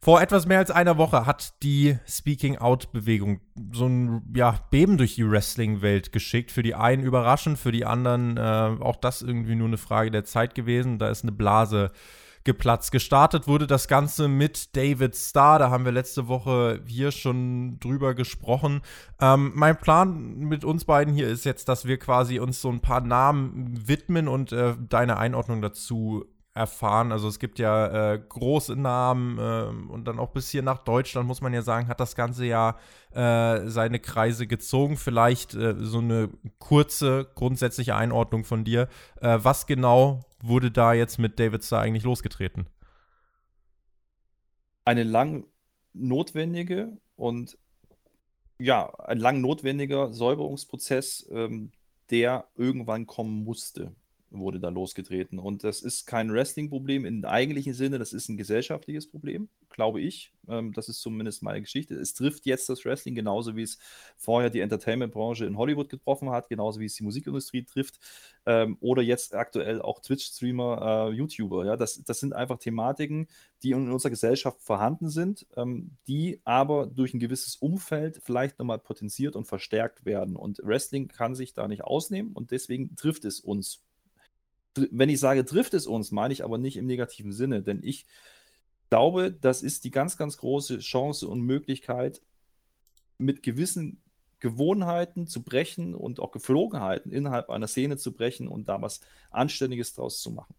Vor 0.00 0.20
etwas 0.20 0.46
mehr 0.46 0.58
als 0.58 0.72
einer 0.72 0.98
Woche 0.98 1.24
hat 1.24 1.62
die 1.62 1.96
Speaking 2.08 2.58
Out-Bewegung 2.58 3.40
so 3.72 3.86
ein 3.86 4.22
ja, 4.34 4.58
Beben 4.70 4.98
durch 4.98 5.14
die 5.14 5.30
Wrestling-Welt 5.30 6.10
geschickt. 6.10 6.50
Für 6.50 6.64
die 6.64 6.74
einen 6.74 7.04
überraschend, 7.04 7.56
für 7.56 7.72
die 7.72 7.84
anderen 7.84 8.36
äh, 8.36 8.40
auch 8.80 8.96
das 8.96 9.22
irgendwie 9.22 9.54
nur 9.54 9.68
eine 9.68 9.78
Frage 9.78 10.10
der 10.10 10.24
Zeit 10.24 10.56
gewesen. 10.56 10.98
Da 10.98 11.08
ist 11.08 11.22
eine 11.22 11.32
Blase 11.32 11.92
geplatzt. 12.46 12.92
Gestartet 12.92 13.46
wurde 13.46 13.66
das 13.66 13.88
Ganze 13.88 14.28
mit 14.28 14.74
David 14.74 15.14
Starr. 15.14 15.58
Da 15.58 15.70
haben 15.70 15.84
wir 15.84 15.92
letzte 15.92 16.28
Woche 16.28 16.80
hier 16.86 17.12
schon 17.12 17.78
drüber 17.78 18.14
gesprochen. 18.14 18.80
Ähm, 19.20 19.52
mein 19.54 19.76
Plan 19.76 20.38
mit 20.38 20.64
uns 20.64 20.86
beiden 20.86 21.12
hier 21.12 21.28
ist 21.28 21.44
jetzt, 21.44 21.68
dass 21.68 21.84
wir 21.84 21.98
quasi 21.98 22.38
uns 22.38 22.62
so 22.62 22.70
ein 22.70 22.80
paar 22.80 23.02
Namen 23.02 23.86
widmen 23.86 24.28
und 24.28 24.52
äh, 24.52 24.74
deine 24.88 25.18
Einordnung 25.18 25.60
dazu 25.60 26.24
erfahren. 26.56 27.12
Also 27.12 27.28
es 27.28 27.38
gibt 27.38 27.58
ja 27.58 28.14
äh, 28.14 28.18
große 28.18 28.74
Namen 28.74 29.38
äh, 29.38 29.92
und 29.92 30.06
dann 30.06 30.18
auch 30.18 30.30
bis 30.30 30.48
hier 30.48 30.62
nach 30.62 30.78
Deutschland, 30.78 31.28
muss 31.28 31.42
man 31.42 31.52
ja 31.52 31.62
sagen, 31.62 31.88
hat 31.88 32.00
das 32.00 32.16
ganze 32.16 32.46
Jahr 32.46 32.78
äh, 33.12 33.68
seine 33.68 34.00
Kreise 34.00 34.46
gezogen. 34.46 34.96
Vielleicht 34.96 35.54
äh, 35.54 35.74
so 35.78 35.98
eine 35.98 36.30
kurze, 36.58 37.30
grundsätzliche 37.34 37.94
Einordnung 37.94 38.44
von 38.44 38.64
dir. 38.64 38.88
Äh, 39.20 39.38
was 39.42 39.66
genau 39.66 40.24
wurde 40.40 40.70
da 40.70 40.94
jetzt 40.94 41.18
mit 41.18 41.38
David 41.38 41.62
Starr 41.62 41.82
eigentlich 41.82 42.04
losgetreten? 42.04 42.66
Eine 44.84 45.02
lang 45.02 45.44
notwendige 45.92 46.96
und 47.16 47.58
ja, 48.58 48.94
ein 49.00 49.18
lang 49.18 49.42
notwendiger 49.42 50.12
Säuberungsprozess, 50.12 51.28
ähm, 51.30 51.72
der 52.10 52.46
irgendwann 52.56 53.06
kommen 53.06 53.44
musste 53.44 53.94
wurde 54.30 54.60
da 54.60 54.68
losgetreten. 54.68 55.38
Und 55.38 55.64
das 55.64 55.82
ist 55.82 56.06
kein 56.06 56.32
Wrestling-Problem 56.32 57.04
im 57.04 57.24
eigentlichen 57.24 57.74
Sinne, 57.74 57.98
das 57.98 58.12
ist 58.12 58.28
ein 58.28 58.36
gesellschaftliches 58.36 59.08
Problem, 59.08 59.48
glaube 59.70 60.00
ich. 60.00 60.32
Ähm, 60.48 60.72
das 60.72 60.88
ist 60.88 61.00
zumindest 61.00 61.42
meine 61.42 61.60
Geschichte. 61.60 61.94
Es 61.94 62.14
trifft 62.14 62.46
jetzt 62.46 62.68
das 62.68 62.84
Wrestling 62.84 63.14
genauso, 63.14 63.56
wie 63.56 63.62
es 63.62 63.78
vorher 64.16 64.50
die 64.50 64.60
Entertainment-Branche 64.60 65.46
in 65.46 65.56
Hollywood 65.56 65.88
getroffen 65.88 66.30
hat, 66.30 66.48
genauso 66.48 66.80
wie 66.80 66.86
es 66.86 66.94
die 66.94 67.04
Musikindustrie 67.04 67.64
trifft 67.64 67.98
ähm, 68.46 68.76
oder 68.80 69.02
jetzt 69.02 69.34
aktuell 69.34 69.80
auch 69.80 70.00
Twitch-Streamer, 70.00 71.10
äh, 71.10 71.14
YouTuber. 71.14 71.64
Ja? 71.64 71.76
Das, 71.76 72.02
das 72.04 72.20
sind 72.20 72.34
einfach 72.34 72.58
Thematiken, 72.58 73.28
die 73.62 73.70
in 73.70 73.90
unserer 73.90 74.10
Gesellschaft 74.10 74.60
vorhanden 74.60 75.08
sind, 75.08 75.46
ähm, 75.56 75.96
die 76.06 76.40
aber 76.44 76.86
durch 76.86 77.14
ein 77.14 77.20
gewisses 77.20 77.56
Umfeld 77.56 78.20
vielleicht 78.22 78.58
nochmal 78.58 78.78
potenziert 78.78 79.36
und 79.36 79.46
verstärkt 79.46 80.04
werden. 80.04 80.36
Und 80.36 80.60
Wrestling 80.62 81.08
kann 81.08 81.34
sich 81.34 81.54
da 81.54 81.68
nicht 81.68 81.84
ausnehmen 81.84 82.32
und 82.32 82.50
deswegen 82.50 82.96
trifft 82.96 83.24
es 83.24 83.40
uns 83.40 83.85
wenn 84.90 85.08
ich 85.08 85.20
sage, 85.20 85.44
trifft 85.44 85.74
es 85.74 85.86
uns, 85.86 86.10
meine 86.10 86.32
ich 86.32 86.44
aber 86.44 86.58
nicht 86.58 86.76
im 86.76 86.86
negativen 86.86 87.32
Sinne, 87.32 87.62
denn 87.62 87.80
ich 87.82 88.06
glaube, 88.90 89.32
das 89.32 89.62
ist 89.62 89.84
die 89.84 89.90
ganz, 89.90 90.16
ganz 90.16 90.36
große 90.36 90.78
Chance 90.78 91.28
und 91.28 91.40
Möglichkeit, 91.40 92.22
mit 93.18 93.42
gewissen 93.42 94.02
Gewohnheiten 94.40 95.26
zu 95.26 95.42
brechen 95.42 95.94
und 95.94 96.20
auch 96.20 96.30
Geflogenheiten 96.30 97.10
innerhalb 97.10 97.48
einer 97.50 97.66
Szene 97.66 97.96
zu 97.96 98.12
brechen 98.12 98.48
und 98.48 98.68
da 98.68 98.80
was 98.82 99.00
Anständiges 99.30 99.94
draus 99.94 100.20
zu 100.20 100.30
machen. 100.30 100.54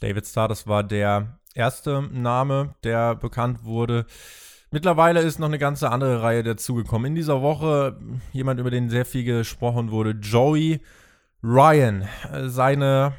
David 0.00 0.26
Starr, 0.26 0.48
das 0.48 0.66
war 0.66 0.82
der 0.82 1.38
erste 1.54 2.02
Name, 2.02 2.74
der 2.82 3.14
bekannt 3.14 3.64
wurde. 3.64 4.06
Mittlerweile 4.70 5.20
ist 5.20 5.38
noch 5.38 5.48
eine 5.48 5.58
ganze 5.58 5.90
andere 5.90 6.22
Reihe 6.22 6.42
dazugekommen. 6.42 7.08
In 7.08 7.14
dieser 7.14 7.42
Woche 7.42 7.98
jemand, 8.32 8.60
über 8.60 8.70
den 8.70 8.88
sehr 8.88 9.04
viel 9.04 9.24
gesprochen 9.24 9.90
wurde, 9.90 10.10
Joey 10.12 10.80
Ryan. 11.42 12.06
Seine 12.46 13.14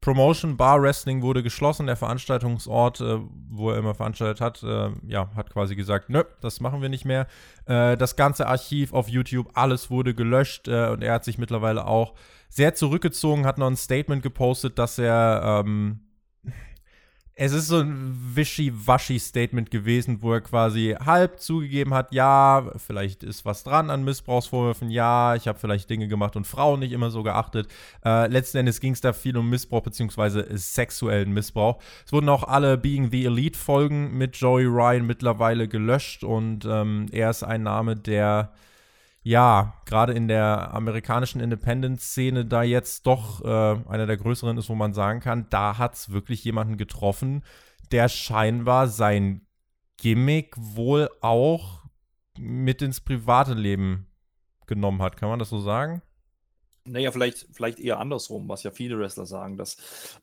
Promotion 0.00 0.56
Bar 0.56 0.80
Wrestling 0.80 1.20
wurde 1.20 1.42
geschlossen. 1.42 1.86
Der 1.86 1.96
Veranstaltungsort, 1.96 3.00
äh, 3.00 3.18
wo 3.50 3.70
er 3.70 3.76
immer 3.76 3.94
veranstaltet 3.94 4.40
hat, 4.40 4.62
äh, 4.62 4.90
ja, 5.06 5.30
hat 5.34 5.50
quasi 5.50 5.76
gesagt, 5.76 6.08
nö, 6.08 6.24
das 6.40 6.60
machen 6.60 6.80
wir 6.80 6.88
nicht 6.88 7.04
mehr. 7.04 7.26
Äh, 7.66 7.98
das 7.98 8.16
ganze 8.16 8.46
Archiv 8.46 8.94
auf 8.94 9.08
YouTube, 9.08 9.50
alles 9.54 9.90
wurde 9.90 10.14
gelöscht 10.14 10.68
äh, 10.68 10.88
und 10.88 11.02
er 11.02 11.14
hat 11.14 11.24
sich 11.24 11.36
mittlerweile 11.36 11.86
auch 11.86 12.14
sehr 12.48 12.74
zurückgezogen, 12.74 13.44
hat 13.44 13.58
noch 13.58 13.66
ein 13.66 13.76
Statement 13.76 14.22
gepostet, 14.22 14.78
dass 14.78 14.98
er 14.98 15.62
ähm, 15.64 16.00
es 17.34 17.52
ist 17.52 17.68
so 17.68 17.78
ein 17.78 18.18
wischiwaschi-Statement 18.34 19.70
gewesen, 19.70 20.18
wo 20.20 20.34
er 20.34 20.40
quasi 20.40 20.96
halb 21.04 21.40
zugegeben 21.40 21.94
hat, 21.94 22.12
ja, 22.12 22.70
vielleicht 22.76 23.22
ist 23.22 23.44
was 23.44 23.64
dran 23.64 23.88
an 23.88 24.04
Missbrauchsvorwürfen, 24.04 24.90
ja, 24.90 25.34
ich 25.34 25.48
habe 25.48 25.58
vielleicht 25.58 25.88
Dinge 25.88 26.08
gemacht 26.08 26.36
und 26.36 26.46
Frauen 26.46 26.80
nicht 26.80 26.92
immer 26.92 27.10
so 27.10 27.22
geachtet. 27.22 27.68
Äh, 28.04 28.26
letzten 28.26 28.58
Endes 28.58 28.80
ging 28.80 28.92
es 28.92 29.00
da 29.00 29.12
viel 29.12 29.36
um 29.36 29.48
Missbrauch 29.48 29.82
beziehungsweise 29.82 30.46
sexuellen 30.50 31.32
Missbrauch. 31.32 31.78
Es 32.04 32.12
wurden 32.12 32.28
auch 32.28 32.44
alle 32.44 32.76
Being 32.76 33.10
the 33.10 33.24
Elite-Folgen 33.24 34.16
mit 34.18 34.36
Joey 34.36 34.66
Ryan 34.66 35.06
mittlerweile 35.06 35.66
gelöscht 35.66 36.24
und 36.24 36.66
ähm, 36.66 37.06
er 37.10 37.30
ist 37.30 37.42
ein 37.42 37.62
Name, 37.62 37.96
der 37.96 38.52
ja, 39.22 39.74
gerade 39.84 40.14
in 40.14 40.28
der 40.28 40.72
amerikanischen 40.72 41.40
Independent-Szene 41.40 42.46
da 42.46 42.62
jetzt 42.62 43.06
doch 43.06 43.44
äh, 43.44 43.48
einer 43.88 44.06
der 44.06 44.16
größeren 44.16 44.56
ist, 44.56 44.68
wo 44.70 44.74
man 44.74 44.94
sagen 44.94 45.20
kann, 45.20 45.46
da 45.50 45.76
hat 45.78 45.94
es 45.94 46.10
wirklich 46.10 46.42
jemanden 46.44 46.78
getroffen, 46.78 47.44
der 47.92 48.08
scheinbar 48.08 48.88
sein 48.88 49.46
Gimmick 49.98 50.54
wohl 50.56 51.10
auch 51.20 51.82
mit 52.38 52.80
ins 52.80 53.00
private 53.00 53.52
Leben 53.52 54.06
genommen 54.66 55.02
hat. 55.02 55.18
Kann 55.18 55.28
man 55.28 55.38
das 55.38 55.50
so 55.50 55.60
sagen? 55.60 56.00
Naja, 56.84 57.12
vielleicht, 57.12 57.46
vielleicht 57.52 57.78
eher 57.78 57.98
andersrum, 57.98 58.48
was 58.48 58.62
ja 58.62 58.70
viele 58.70 58.98
Wrestler 58.98 59.26
sagen, 59.26 59.58
dass 59.58 59.76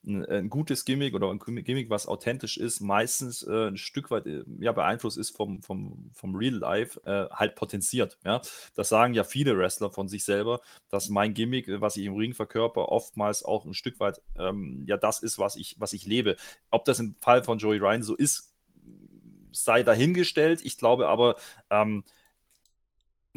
ein, 0.05 0.25
ein 0.25 0.49
gutes 0.49 0.85
Gimmick 0.85 1.13
oder 1.13 1.29
ein 1.29 1.39
Gimmick, 1.39 1.89
was 1.89 2.07
authentisch 2.07 2.57
ist, 2.57 2.81
meistens 2.81 3.43
äh, 3.43 3.67
ein 3.67 3.77
Stück 3.77 4.09
weit 4.09 4.25
äh, 4.25 4.43
ja, 4.59 4.71
beeinflusst 4.71 5.17
ist 5.17 5.35
vom, 5.35 5.61
vom, 5.61 6.09
vom 6.13 6.35
Real 6.35 6.55
Life, 6.55 6.99
äh, 7.05 7.29
halt 7.33 7.55
potenziert. 7.55 8.17
Ja? 8.25 8.41
Das 8.75 8.89
sagen 8.89 9.13
ja 9.13 9.23
viele 9.23 9.57
Wrestler 9.57 9.91
von 9.91 10.07
sich 10.07 10.25
selber, 10.25 10.61
dass 10.89 11.09
mein 11.09 11.35
Gimmick, 11.35 11.67
was 11.79 11.95
ich 11.95 12.05
im 12.05 12.15
Ring 12.15 12.33
verkörper, 12.33 12.89
oftmals 12.89 13.43
auch 13.45 13.65
ein 13.65 13.75
Stück 13.75 13.99
weit 13.99 14.21
ähm, 14.37 14.83
ja 14.87 14.97
das 14.97 15.21
ist, 15.21 15.37
was 15.37 15.55
ich, 15.55 15.75
was 15.79 15.93
ich 15.93 16.05
lebe. 16.05 16.37
Ob 16.71 16.85
das 16.85 16.99
im 16.99 17.15
Fall 17.21 17.43
von 17.43 17.59
Joey 17.59 17.77
Ryan 17.77 18.03
so 18.03 18.15
ist, 18.15 18.53
sei 19.51 19.83
dahingestellt. 19.83 20.61
Ich 20.63 20.77
glaube 20.77 21.07
aber, 21.07 21.35
ähm, 21.69 22.03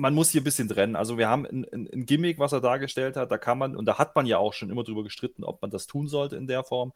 man 0.01 0.15
muss 0.15 0.31
hier 0.31 0.41
ein 0.41 0.45
bisschen 0.45 0.69
trennen. 0.69 0.97
Also 0.97 1.19
wir 1.19 1.29
haben 1.29 1.47
ein, 1.47 1.67
ein, 1.73 1.89
ein, 1.93 2.07
Gimmick, 2.07 2.39
was 2.39 2.53
er 2.53 2.61
dargestellt 2.61 3.17
hat, 3.17 3.31
da 3.31 3.39
kann 3.39 3.59
man, 3.59 3.77
und 3.77 3.85
da 3.85 3.99
hat 3.99 4.17
man 4.17 4.25
ja 4.27 4.39
auch 4.39 4.55
schon 4.55 4.71
immer 4.71 4.83
drüber 4.83 5.05
gestritten, 5.05 5.45
ob 5.45 5.61
man 5.61 5.71
das 5.71 5.87
tun 5.87 6.09
sollte 6.09 6.37
in 6.37 6.47
der 6.47 6.65
Form. 6.65 6.93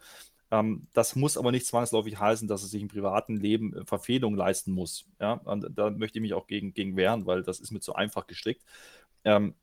Ähm, 0.51 0.87
das 0.95 1.15
muss 1.15 1.37
aber 1.37 1.53
nicht 1.53 1.67
zwangsläufig 1.67 2.19
heißen, 2.19 2.49
dass 2.49 2.63
er 2.63 2.69
sich 2.69 2.81
im 2.81 2.89
privaten 2.89 3.37
Leben 3.37 3.75
äh, 3.75 3.85
Verfehlungen 3.85 4.39
leisten 4.39 4.73
muss. 4.73 5.07
Ja? 5.21 5.35
Und 5.35 5.69
da 5.77 5.91
möchte 5.91 6.19
ich 6.19 6.23
mich 6.23 6.35
auch 6.35 6.47
gegen, 6.47 6.73
gegen 6.73 6.97
wehren, 6.97 7.27
weil 7.27 7.43
das 7.43 7.61
ist 7.61 7.73
mir 7.73 7.81
zu 7.81 7.95
einfach 7.95 8.27
gestrickt. 8.27 8.63
Ähm, 9.25 9.55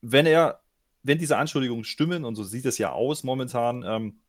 wenn 0.00 0.26
er, 0.26 0.60
wenn 1.02 1.18
diese 1.18 1.36
Anschuldigungen 1.36 1.84
stimmen, 1.84 2.24
und 2.24 2.36
so 2.36 2.44
sieht 2.44 2.64
es 2.64 2.78
ja 2.78 2.92
aus 2.92 3.24
momentan, 3.24 3.84
ähm, 3.86 4.20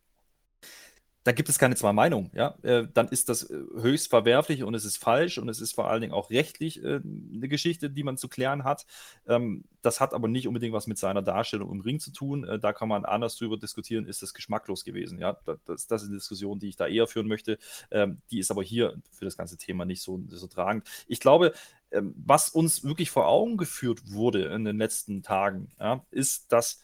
da 1.26 1.32
gibt 1.32 1.50
es 1.50 1.58
keine 1.58 1.76
zwei 1.76 1.92
Meinungen. 1.92 2.30
Ja? 2.36 2.56
Äh, 2.62 2.88
dann 2.94 3.08
ist 3.08 3.30
das 3.30 3.50
äh, 3.50 3.56
höchst 3.82 4.12
verwerflich 4.12 4.62
und 4.62 4.76
es 4.76 4.86
ist 4.86 4.98
falsch 4.98 5.40
und 5.40 5.50
es 5.50 5.60
ist 5.60 5.74
vor 5.74 5.90
allen 5.90 6.02
Dingen 6.02 6.14
auch 6.14 6.30
rechtlich 6.30 6.84
äh, 6.84 7.02
eine 7.02 7.48
Geschichte, 7.48 7.90
die 7.90 8.04
man 8.04 8.16
zu 8.16 8.30
klären 8.30 8.64
hat. 8.64 8.86
Ähm, 9.28 9.64
das 9.82 10.00
hat 10.00 10.14
aber 10.14 10.28
nicht 10.28 10.48
unbedingt 10.48 10.74
was 10.74 10.86
mit 10.86 11.00
seiner 11.00 11.24
Darstellung 11.24 11.72
im 11.72 11.82
Ring 11.82 12.00
zu 12.00 12.12
tun. 12.12 12.44
Äh, 12.44 12.60
da 12.60 12.74
kann 12.74 12.88
man 12.88 13.06
anders 13.06 13.38
drüber 13.38 13.58
diskutieren, 13.58 14.06
ist 14.06 14.22
das 14.22 14.36
geschmacklos 14.36 14.86
gewesen. 14.86 15.18
Ja? 15.18 15.36
Das, 15.66 15.88
das 15.88 16.04
ist 16.04 16.10
eine 16.10 16.18
Diskussion, 16.18 16.60
die 16.60 16.70
ich 16.70 16.76
da 16.76 16.86
eher 16.86 17.08
führen 17.08 17.28
möchte. 17.28 17.58
Ähm, 17.90 18.22
die 18.30 18.38
ist 18.38 18.52
aber 18.52 18.62
hier 18.62 18.96
für 19.10 19.26
das 19.26 19.36
ganze 19.36 19.58
Thema 19.58 19.84
nicht 19.84 20.04
so, 20.04 20.22
so 20.28 20.46
tragend. 20.46 20.88
Ich 21.08 21.20
glaube, 21.20 21.54
ähm, 21.90 22.14
was 22.24 22.50
uns 22.50 22.84
wirklich 22.84 23.10
vor 23.10 23.28
Augen 23.28 23.58
geführt 23.58 24.12
wurde 24.12 24.44
in 24.46 24.64
den 24.64 24.78
letzten 24.78 25.24
Tagen, 25.24 25.70
ja, 25.80 26.06
ist, 26.12 26.52
dass 26.52 26.84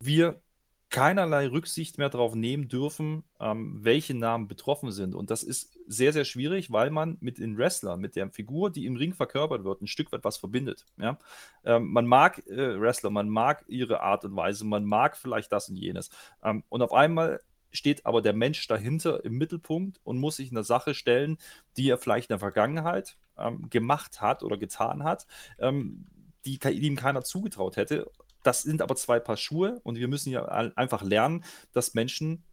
wir 0.00 0.42
keinerlei 0.90 1.46
Rücksicht 1.46 1.98
mehr 1.98 2.08
darauf 2.08 2.34
nehmen 2.34 2.68
dürfen, 2.68 3.22
ähm, 3.38 3.78
welche 3.80 4.14
Namen 4.14 4.48
betroffen 4.48 4.90
sind. 4.90 5.14
Und 5.14 5.30
das 5.30 5.44
ist 5.44 5.78
sehr, 5.86 6.12
sehr 6.12 6.24
schwierig, 6.24 6.72
weil 6.72 6.90
man 6.90 7.16
mit 7.20 7.38
den 7.38 7.56
Wrestlern, 7.56 8.00
mit 8.00 8.16
der 8.16 8.28
Figur, 8.30 8.70
die 8.70 8.86
im 8.86 8.96
Ring 8.96 9.14
verkörpert 9.14 9.62
wird, 9.62 9.80
ein 9.80 9.86
Stück 9.86 10.10
weit 10.12 10.24
was 10.24 10.36
verbindet. 10.36 10.86
Ja? 10.98 11.18
Ähm, 11.64 11.92
man 11.92 12.06
mag 12.06 12.44
äh, 12.48 12.80
Wrestler, 12.80 13.10
man 13.10 13.28
mag 13.28 13.64
ihre 13.68 14.00
Art 14.00 14.24
und 14.24 14.34
Weise, 14.34 14.66
man 14.66 14.84
mag 14.84 15.16
vielleicht 15.16 15.52
das 15.52 15.68
und 15.68 15.76
jenes. 15.76 16.10
Ähm, 16.42 16.64
und 16.68 16.82
auf 16.82 16.92
einmal 16.92 17.40
steht 17.72 18.04
aber 18.04 18.20
der 18.20 18.32
Mensch 18.32 18.66
dahinter 18.66 19.24
im 19.24 19.38
Mittelpunkt 19.38 20.00
und 20.02 20.18
muss 20.18 20.36
sich 20.36 20.50
einer 20.50 20.64
Sache 20.64 20.94
stellen, 20.94 21.38
die 21.76 21.88
er 21.88 21.98
vielleicht 21.98 22.30
in 22.30 22.34
der 22.34 22.40
Vergangenheit 22.40 23.16
ähm, 23.38 23.70
gemacht 23.70 24.20
hat 24.20 24.42
oder 24.42 24.56
getan 24.56 25.04
hat, 25.04 25.28
ähm, 25.60 26.06
die, 26.44 26.58
die 26.58 26.70
ihm 26.70 26.96
keiner 26.96 27.22
zugetraut 27.22 27.76
hätte 27.76 28.10
das 28.42 28.62
sind 28.62 28.82
aber 28.82 28.96
zwei 28.96 29.20
Paar 29.20 29.36
Schuhe 29.36 29.80
und 29.82 29.96
wir 29.96 30.08
müssen 30.08 30.30
ja 30.30 30.46
einfach 30.46 31.02
lernen, 31.02 31.44
dass 31.72 31.94
Menschen 31.94 32.44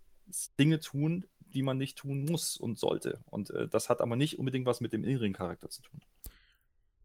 Dinge 0.59 0.79
tun, 0.79 1.25
die 1.53 1.63
man 1.63 1.77
nicht 1.77 1.97
tun 1.97 2.25
muss 2.25 2.57
und 2.57 2.77
sollte. 2.77 3.19
Und 3.29 3.49
äh, 3.51 3.67
das 3.67 3.89
hat 3.89 4.01
aber 4.01 4.15
nicht 4.15 4.37
unbedingt 4.37 4.65
was 4.65 4.81
mit 4.81 4.93
dem 4.93 5.03
inneren 5.03 5.33
Charakter 5.33 5.69
zu 5.69 5.81
tun. 5.81 6.01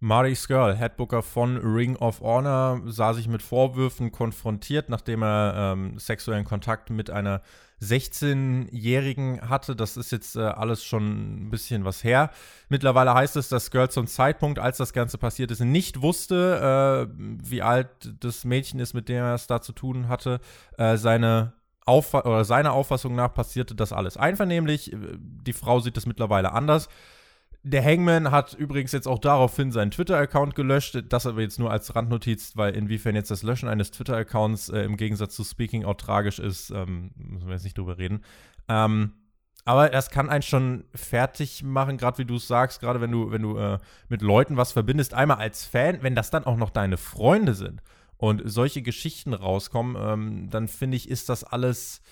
Marty 0.04 0.34
Skrull, 0.34 0.74
Headbooker 0.74 1.22
von 1.22 1.58
Ring 1.58 1.94
of 1.94 2.22
Honor, 2.22 2.82
sah 2.86 3.14
sich 3.14 3.28
mit 3.28 3.40
Vorwürfen 3.40 4.10
konfrontiert, 4.10 4.88
nachdem 4.88 5.22
er 5.22 5.54
ähm, 5.56 5.96
sexuellen 5.96 6.44
Kontakt 6.44 6.90
mit 6.90 7.08
einer 7.08 7.40
16-Jährigen 7.80 9.48
hatte. 9.48 9.76
Das 9.76 9.96
ist 9.96 10.10
jetzt 10.10 10.34
äh, 10.34 10.40
alles 10.40 10.82
schon 10.82 11.44
ein 11.44 11.50
bisschen 11.50 11.84
was 11.84 12.02
her. 12.02 12.32
Mittlerweile 12.68 13.14
heißt 13.14 13.36
es, 13.36 13.48
dass 13.48 13.66
Skrull 13.66 13.90
zum 13.90 14.08
Zeitpunkt, 14.08 14.58
als 14.58 14.78
das 14.78 14.92
Ganze 14.92 15.18
passiert 15.18 15.52
ist, 15.52 15.60
nicht 15.60 16.02
wusste, 16.02 17.08
äh, 17.08 17.14
wie 17.16 17.62
alt 17.62 17.88
das 18.18 18.44
Mädchen 18.44 18.80
ist, 18.80 18.94
mit 18.94 19.08
dem 19.08 19.18
er 19.18 19.34
es 19.36 19.46
da 19.46 19.62
zu 19.62 19.70
tun 19.70 20.08
hatte. 20.08 20.40
Äh, 20.78 20.96
seine 20.96 21.52
Auffa 21.86 22.22
oder 22.22 22.44
seiner 22.44 22.72
Auffassung 22.72 23.14
nach 23.14 23.32
passierte 23.32 23.76
das 23.76 23.92
alles 23.92 24.16
einvernehmlich. 24.16 24.90
Die 24.96 25.52
Frau 25.52 25.78
sieht 25.78 25.96
das 25.96 26.06
mittlerweile 26.06 26.52
anders. 26.54 26.88
Der 27.64 27.84
Hangman 27.84 28.32
hat 28.32 28.54
übrigens 28.54 28.90
jetzt 28.90 29.06
auch 29.06 29.20
daraufhin 29.20 29.70
seinen 29.70 29.92
Twitter-Account 29.92 30.56
gelöscht. 30.56 30.98
Das 31.08 31.26
aber 31.26 31.42
jetzt 31.42 31.60
nur 31.60 31.70
als 31.70 31.94
Randnotiz, 31.94 32.56
weil 32.56 32.74
inwiefern 32.74 33.14
jetzt 33.14 33.30
das 33.30 33.44
Löschen 33.44 33.68
eines 33.68 33.92
Twitter-Accounts 33.92 34.70
äh, 34.70 34.80
im 34.82 34.96
Gegensatz 34.96 35.36
zu 35.36 35.44
Speaking 35.44 35.84
Out 35.84 36.00
tragisch 36.00 36.40
ist, 36.40 36.70
ähm, 36.70 37.12
müssen 37.14 37.46
wir 37.46 37.54
jetzt 37.54 37.62
nicht 37.62 37.78
drüber 37.78 37.98
reden. 37.98 38.24
Ähm, 38.68 39.12
aber 39.64 39.90
das 39.90 40.10
kann 40.10 40.28
einen 40.28 40.42
schon 40.42 40.84
fertig 40.92 41.62
machen, 41.62 41.98
gerade 41.98 42.18
wie 42.18 42.24
du 42.24 42.34
es 42.36 42.48
sagst, 42.48 42.80
gerade 42.80 43.00
wenn 43.00 43.12
du, 43.12 43.30
wenn 43.30 43.42
du 43.42 43.56
äh, 43.56 43.78
mit 44.08 44.22
Leuten 44.22 44.56
was 44.56 44.72
verbindest, 44.72 45.14
einmal 45.14 45.36
als 45.36 45.64
Fan, 45.64 46.02
wenn 46.02 46.16
das 46.16 46.30
dann 46.30 46.44
auch 46.44 46.56
noch 46.56 46.70
deine 46.70 46.96
Freunde 46.96 47.54
sind 47.54 47.80
und 48.16 48.42
solche 48.44 48.82
Geschichten 48.82 49.34
rauskommen, 49.34 49.96
ähm, 49.96 50.50
dann 50.50 50.66
finde 50.66 50.96
ich, 50.96 51.08
ist 51.08 51.28
das 51.28 51.44
alles 51.44 52.02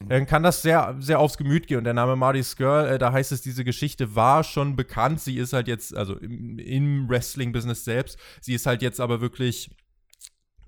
dann 0.00 0.26
kann 0.26 0.42
das 0.42 0.62
sehr, 0.62 0.94
sehr 0.98 1.18
aufs 1.18 1.38
Gemüt 1.38 1.66
gehen. 1.66 1.78
Und 1.78 1.84
der 1.84 1.94
Name 1.94 2.16
Marty's 2.16 2.56
Girl, 2.56 2.86
äh, 2.86 2.98
da 2.98 3.12
heißt 3.12 3.32
es, 3.32 3.42
diese 3.42 3.64
Geschichte 3.64 4.14
war 4.14 4.44
schon 4.44 4.76
bekannt. 4.76 5.20
Sie 5.20 5.38
ist 5.38 5.52
halt 5.52 5.68
jetzt, 5.68 5.96
also 5.96 6.16
im, 6.16 6.58
im 6.58 7.08
Wrestling-Business 7.08 7.84
selbst, 7.84 8.18
sie 8.40 8.54
ist 8.54 8.66
halt 8.66 8.82
jetzt 8.82 9.00
aber 9.00 9.20
wirklich 9.20 9.70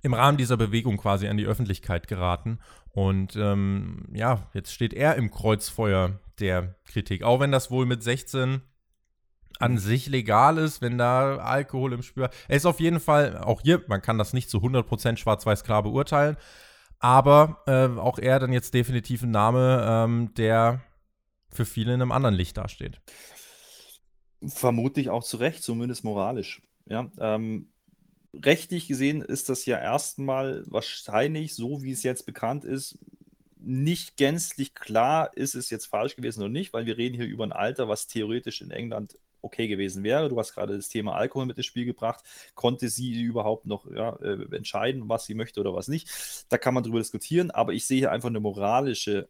im 0.02 0.14
Rahmen 0.14 0.38
dieser 0.38 0.56
Bewegung 0.56 0.96
quasi 0.96 1.28
an 1.28 1.36
die 1.36 1.46
Öffentlichkeit 1.46 2.08
geraten. 2.08 2.58
Und 2.90 3.36
ähm, 3.36 4.06
ja, 4.12 4.48
jetzt 4.54 4.72
steht 4.72 4.94
er 4.94 5.16
im 5.16 5.30
Kreuzfeuer 5.30 6.20
der 6.40 6.76
Kritik. 6.84 7.22
Auch 7.22 7.40
wenn 7.40 7.52
das 7.52 7.70
wohl 7.70 7.84
mit 7.84 8.02
16 8.02 8.62
an 9.58 9.78
sich 9.78 10.06
legal 10.06 10.56
ist, 10.56 10.80
wenn 10.80 10.98
da 10.98 11.36
Alkohol 11.36 11.92
im 11.92 12.02
Spiel 12.02 12.28
Er 12.48 12.56
ist 12.56 12.66
auf 12.66 12.80
jeden 12.80 13.00
Fall, 13.00 13.38
auch 13.38 13.60
hier, 13.62 13.82
man 13.88 14.02
kann 14.02 14.18
das 14.18 14.32
nicht 14.32 14.48
zu 14.48 14.58
100% 14.58 15.16
schwarz-weiß 15.16 15.64
klar 15.64 15.82
beurteilen, 15.82 16.36
aber 16.98 17.62
äh, 17.66 17.98
auch 17.98 18.18
er 18.18 18.38
dann 18.38 18.52
jetzt 18.52 18.74
definitiv 18.74 19.22
ein 19.22 19.30
Name, 19.30 19.86
ähm, 19.88 20.34
der 20.34 20.82
für 21.50 21.64
viele 21.64 21.94
in 21.94 22.02
einem 22.02 22.12
anderen 22.12 22.34
Licht 22.34 22.56
dasteht. 22.56 23.00
Vermutlich 24.46 25.10
auch 25.10 25.24
zu 25.24 25.38
Recht, 25.38 25.62
zumindest 25.62 26.04
moralisch. 26.04 26.62
Ja, 26.86 27.10
ähm, 27.18 27.72
rechtlich 28.34 28.88
gesehen 28.88 29.22
ist 29.22 29.48
das 29.48 29.66
ja 29.66 29.78
erstmal 29.78 30.64
wahrscheinlich, 30.66 31.54
so 31.54 31.82
wie 31.82 31.92
es 31.92 32.02
jetzt 32.02 32.26
bekannt 32.26 32.64
ist, 32.64 32.98
nicht 33.60 34.16
gänzlich 34.16 34.74
klar, 34.74 35.36
ist 35.36 35.54
es 35.54 35.70
jetzt 35.70 35.86
falsch 35.86 36.16
gewesen 36.16 36.40
oder 36.40 36.48
nicht, 36.48 36.72
weil 36.72 36.86
wir 36.86 36.96
reden 36.96 37.16
hier 37.16 37.26
über 37.26 37.44
ein 37.44 37.52
Alter, 37.52 37.88
was 37.88 38.06
theoretisch 38.06 38.60
in 38.60 38.70
England 38.70 39.18
okay 39.42 39.68
gewesen 39.68 40.02
wäre. 40.02 40.28
Du 40.28 40.38
hast 40.38 40.54
gerade 40.54 40.76
das 40.76 40.88
Thema 40.88 41.14
Alkohol 41.14 41.46
mit 41.46 41.56
ins 41.56 41.66
Spiel 41.66 41.84
gebracht. 41.84 42.24
Konnte 42.54 42.88
sie 42.88 43.20
überhaupt 43.22 43.66
noch 43.66 43.90
ja, 43.90 44.16
äh, 44.16 44.54
entscheiden, 44.54 45.08
was 45.08 45.26
sie 45.26 45.34
möchte 45.34 45.60
oder 45.60 45.74
was 45.74 45.88
nicht? 45.88 46.10
Da 46.48 46.58
kann 46.58 46.74
man 46.74 46.82
drüber 46.82 46.98
diskutieren, 46.98 47.50
aber 47.50 47.72
ich 47.72 47.86
sehe 47.86 47.98
hier 47.98 48.12
einfach 48.12 48.28
eine 48.28 48.40
moralische 48.40 49.28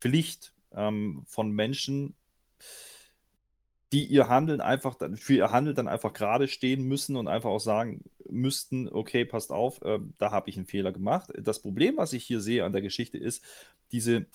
Pflicht 0.00 0.52
ähm, 0.72 1.22
von 1.26 1.50
Menschen, 1.50 2.14
die 3.92 4.04
ihr 4.04 4.28
Handeln 4.28 4.60
einfach 4.60 4.94
dann, 4.96 5.16
für 5.16 5.34
ihr 5.34 5.50
Handeln 5.50 5.74
dann 5.74 5.88
einfach 5.88 6.12
gerade 6.12 6.46
stehen 6.46 6.82
müssen 6.82 7.16
und 7.16 7.26
einfach 7.26 7.48
auch 7.48 7.60
sagen 7.60 8.04
müssten, 8.28 8.88
okay, 8.88 9.24
passt 9.24 9.50
auf, 9.50 9.80
äh, 9.82 9.98
da 10.18 10.30
habe 10.30 10.50
ich 10.50 10.56
einen 10.56 10.66
Fehler 10.66 10.92
gemacht. 10.92 11.32
Das 11.38 11.60
Problem, 11.60 11.96
was 11.96 12.12
ich 12.12 12.24
hier 12.24 12.40
sehe 12.40 12.64
an 12.64 12.72
der 12.72 12.82
Geschichte, 12.82 13.16
ist 13.16 13.42
diese 13.92 14.26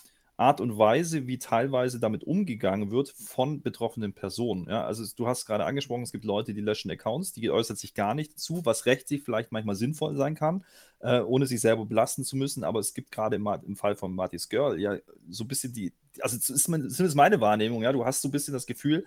Art 0.44 0.60
und 0.60 0.78
Weise, 0.78 1.26
wie 1.26 1.40
teilweise 1.40 2.02
damit 2.02 2.26
umgegangen 2.26 2.92
wird 2.92 3.10
von 3.10 3.62
betroffenen 3.62 4.12
Personen. 4.12 4.68
Ja, 4.70 4.86
also 4.86 5.06
du 5.16 5.26
hast 5.26 5.46
gerade 5.46 5.64
angesprochen, 5.64 6.04
es 6.04 6.12
gibt 6.12 6.26
Leute, 6.26 6.54
die 6.54 6.60
löschen 6.60 6.92
Accounts, 6.92 7.32
die 7.32 7.50
äußert 7.50 7.78
sich 7.78 7.94
gar 7.94 8.14
nicht 8.14 8.38
zu, 8.38 8.66
was 8.66 8.86
rechtlich 8.86 9.24
vielleicht 9.24 9.54
manchmal 9.54 9.76
sinnvoll 9.76 10.18
sein 10.18 10.36
kann, 10.36 10.66
äh, 11.00 11.22
ohne 11.22 11.46
sich 11.46 11.62
selber 11.62 11.86
belasten 11.86 12.26
zu 12.26 12.36
müssen. 12.36 12.66
Aber 12.66 12.82
es 12.82 12.94
gibt 12.94 13.12
gerade 13.12 13.38
im, 13.38 13.48
im, 13.66 13.78
Fall 13.78 13.96
von 13.96 14.14
Marty's 14.14 14.50
Girl 14.50 14.78
ja 14.80 14.98
so 15.30 15.46
ein 15.46 15.48
bisschen 15.48 15.72
die, 15.72 15.94
also 16.20 16.36
das 16.36 16.50
ist, 16.50 16.68
das 16.68 17.00
ist 17.00 17.16
meine 17.16 17.40
Wahrnehmung, 17.40 17.82
ja, 17.82 17.94
du 17.94 18.06
hast 18.06 18.22
so 18.22 18.28
ein 18.28 18.32
bisschen 18.32 18.54
das 18.54 18.66
Gefühl, 18.66 19.06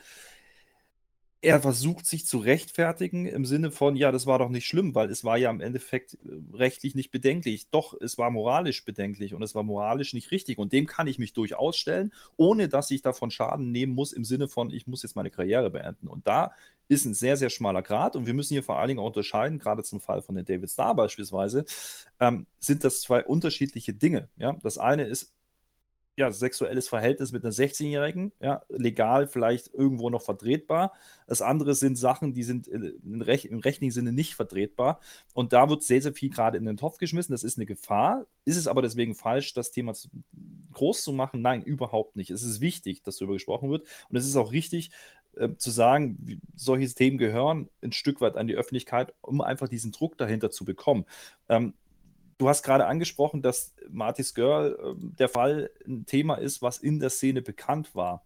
er 1.42 1.60
versucht 1.60 2.06
sich 2.06 2.26
zu 2.26 2.38
rechtfertigen 2.38 3.26
im 3.26 3.44
Sinne 3.44 3.70
von, 3.70 3.94
ja, 3.94 4.10
das 4.10 4.26
war 4.26 4.38
doch 4.38 4.48
nicht 4.48 4.66
schlimm, 4.66 4.94
weil 4.94 5.10
es 5.10 5.22
war 5.22 5.36
ja 5.36 5.50
im 5.50 5.60
Endeffekt 5.60 6.14
äh, 6.14 6.56
rechtlich 6.56 6.94
nicht 6.94 7.10
bedenklich. 7.10 7.68
Doch, 7.70 7.94
es 8.00 8.18
war 8.18 8.30
moralisch 8.30 8.84
bedenklich 8.84 9.34
und 9.34 9.42
es 9.42 9.54
war 9.54 9.62
moralisch 9.62 10.14
nicht 10.14 10.30
richtig. 10.30 10.58
Und 10.58 10.72
dem 10.72 10.86
kann 10.86 11.06
ich 11.06 11.18
mich 11.18 11.32
durchaus 11.34 11.76
stellen, 11.76 12.12
ohne 12.36 12.68
dass 12.68 12.90
ich 12.90 13.02
davon 13.02 13.30
Schaden 13.30 13.70
nehmen 13.70 13.94
muss 13.94 14.12
im 14.12 14.24
Sinne 14.24 14.48
von, 14.48 14.70
ich 14.70 14.86
muss 14.86 15.02
jetzt 15.02 15.16
meine 15.16 15.30
Karriere 15.30 15.70
beenden. 15.70 16.08
Und 16.08 16.26
da 16.26 16.52
ist 16.88 17.04
ein 17.04 17.14
sehr, 17.14 17.36
sehr 17.36 17.50
schmaler 17.50 17.82
Grad. 17.82 18.16
Und 18.16 18.26
wir 18.26 18.34
müssen 18.34 18.54
hier 18.54 18.62
vor 18.62 18.78
allen 18.78 18.88
Dingen 18.88 19.00
auch 19.00 19.06
unterscheiden, 19.06 19.58
gerade 19.58 19.82
zum 19.82 20.00
Fall 20.00 20.22
von 20.22 20.36
den 20.36 20.44
David 20.44 20.70
Starr 20.70 20.94
beispielsweise, 20.94 21.64
ähm, 22.18 22.46
sind 22.58 22.84
das 22.84 23.00
zwei 23.00 23.24
unterschiedliche 23.24 23.92
Dinge. 23.92 24.28
Ja? 24.36 24.56
Das 24.62 24.78
eine 24.78 25.04
ist 25.04 25.35
ja, 26.16 26.32
sexuelles 26.32 26.88
Verhältnis 26.88 27.32
mit 27.32 27.44
einer 27.44 27.52
16-Jährigen, 27.52 28.32
ja, 28.40 28.62
legal 28.68 29.26
vielleicht 29.26 29.72
irgendwo 29.74 30.08
noch 30.08 30.22
vertretbar. 30.22 30.94
Das 31.26 31.42
andere 31.42 31.74
sind 31.74 31.96
Sachen, 31.96 32.32
die 32.32 32.42
sind 32.42 32.68
im, 32.68 33.20
Rech 33.20 33.44
im 33.44 33.58
rechtlichen 33.58 33.92
Sinne 33.92 34.12
nicht 34.12 34.34
vertretbar. 34.34 35.00
Und 35.34 35.52
da 35.52 35.68
wird 35.68 35.82
sehr, 35.82 36.00
sehr 36.00 36.14
viel 36.14 36.30
gerade 36.30 36.56
in 36.56 36.64
den 36.64 36.78
Topf 36.78 36.96
geschmissen. 36.96 37.32
Das 37.32 37.44
ist 37.44 37.58
eine 37.58 37.66
Gefahr. 37.66 38.24
Ist 38.46 38.56
es 38.56 38.66
aber 38.66 38.80
deswegen 38.80 39.14
falsch, 39.14 39.52
das 39.52 39.72
Thema 39.72 39.92
zu, 39.92 40.08
groß 40.72 41.02
zu 41.02 41.12
machen? 41.12 41.42
Nein, 41.42 41.62
überhaupt 41.62 42.16
nicht. 42.16 42.30
Es 42.30 42.42
ist 42.42 42.62
wichtig, 42.62 43.02
dass 43.02 43.18
darüber 43.18 43.34
gesprochen 43.34 43.70
wird. 43.70 43.86
Und 44.08 44.16
es 44.16 44.26
ist 44.26 44.36
auch 44.36 44.52
richtig, 44.52 44.90
äh, 45.36 45.50
zu 45.58 45.70
sagen, 45.70 46.40
solche 46.54 46.88
Themen 46.94 47.18
gehören 47.18 47.68
ein 47.82 47.92
Stück 47.92 48.22
weit 48.22 48.36
an 48.36 48.46
die 48.46 48.54
Öffentlichkeit, 48.54 49.12
um 49.20 49.42
einfach 49.42 49.68
diesen 49.68 49.92
Druck 49.92 50.16
dahinter 50.16 50.50
zu 50.50 50.64
bekommen. 50.64 51.04
Ähm, 51.50 51.74
Du 52.38 52.48
hast 52.48 52.62
gerade 52.62 52.86
angesprochen, 52.86 53.40
dass 53.40 53.74
Marty's 53.88 54.34
Girl 54.34 54.78
äh, 54.78 54.94
der 55.18 55.28
Fall 55.28 55.70
ein 55.86 56.04
Thema 56.06 56.34
ist, 56.36 56.60
was 56.62 56.78
in 56.78 57.00
der 57.00 57.10
Szene 57.10 57.42
bekannt 57.42 57.94
war. 57.94 58.24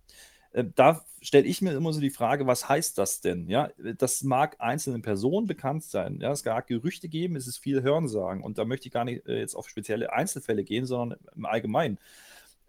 Äh, 0.53 0.65
da 0.75 1.05
stelle 1.21 1.47
ich 1.47 1.63
mir 1.63 1.73
immer 1.73 1.93
so 1.93 2.01
die 2.01 2.11
Frage, 2.11 2.47
was 2.47 2.69
heißt 2.69 2.99
das 2.99 3.21
denn? 3.21 3.47
Ja, 3.47 3.71
das 3.99 4.23
mag 4.23 4.57
einzelnen 4.59 5.03
Personen 5.03 5.47
bekannt 5.47 5.85
sein. 5.85 6.19
Ja, 6.21 6.33
es 6.33 6.43
gab 6.43 6.67
Gerüchte 6.67 7.09
geben, 7.09 7.37
es 7.37 7.47
ist 7.47 7.59
viel 7.59 7.83
Hörensagen. 7.83 8.43
Und 8.43 8.59
da 8.59 8.65
möchte 8.65 8.89
ich 8.89 8.93
gar 8.93 9.05
nicht 9.05 9.27
äh, 9.27 9.39
jetzt 9.39 9.55
auf 9.55 9.69
spezielle 9.69 10.13
Einzelfälle 10.13 10.65
gehen, 10.65 10.87
sondern 10.87 11.19
im 11.37 11.47
Allgemeinen. 11.47 11.99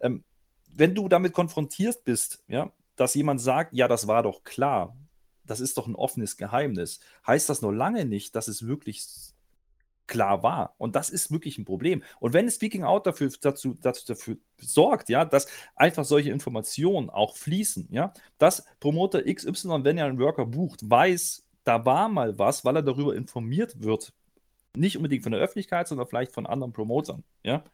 Ähm, 0.00 0.24
wenn 0.74 0.94
du 0.94 1.08
damit 1.08 1.32
konfrontiert 1.32 2.04
bist, 2.04 2.42
ja, 2.48 2.72
dass 2.96 3.14
jemand 3.14 3.40
sagt, 3.40 3.74
ja, 3.74 3.88
das 3.88 4.06
war 4.06 4.22
doch 4.22 4.44
klar, 4.44 4.96
das 5.44 5.60
ist 5.60 5.76
doch 5.76 5.86
ein 5.86 5.96
offenes 5.96 6.36
Geheimnis, 6.36 7.00
heißt 7.26 7.48
das 7.48 7.62
nur 7.62 7.74
lange 7.74 8.04
nicht, 8.04 8.36
dass 8.36 8.48
es 8.48 8.66
wirklich 8.66 9.04
klar 10.12 10.42
war. 10.42 10.74
Und 10.76 10.94
das 10.94 11.08
ist 11.08 11.32
wirklich 11.32 11.56
ein 11.56 11.64
Problem. 11.64 12.02
Und 12.20 12.34
wenn 12.34 12.50
Speaking 12.50 12.84
Out 12.84 13.06
dafür, 13.06 13.30
dazu, 13.40 13.74
dazu 13.80 14.04
dafür 14.06 14.36
sorgt, 14.60 15.08
ja, 15.08 15.24
dass 15.24 15.46
einfach 15.74 16.04
solche 16.04 16.30
Informationen 16.30 17.08
auch 17.08 17.34
fließen, 17.34 17.88
ja, 17.90 18.12
dass 18.36 18.66
Promoter 18.78 19.22
XY, 19.22 19.84
wenn 19.84 19.96
er 19.96 20.04
einen 20.04 20.18
Worker 20.18 20.44
bucht, 20.44 20.80
weiß, 20.82 21.46
da 21.64 21.86
war 21.86 22.10
mal 22.10 22.38
was, 22.38 22.62
weil 22.62 22.76
er 22.76 22.82
darüber 22.82 23.16
informiert 23.16 23.82
wird. 23.82 24.12
Nicht 24.76 24.98
unbedingt 24.98 25.22
von 25.22 25.32
der 25.32 25.40
Öffentlichkeit, 25.40 25.88
sondern 25.88 26.06
vielleicht 26.06 26.32
von 26.32 26.46
anderen 26.46 26.74
Promotern, 26.74 27.24
ja. 27.42 27.64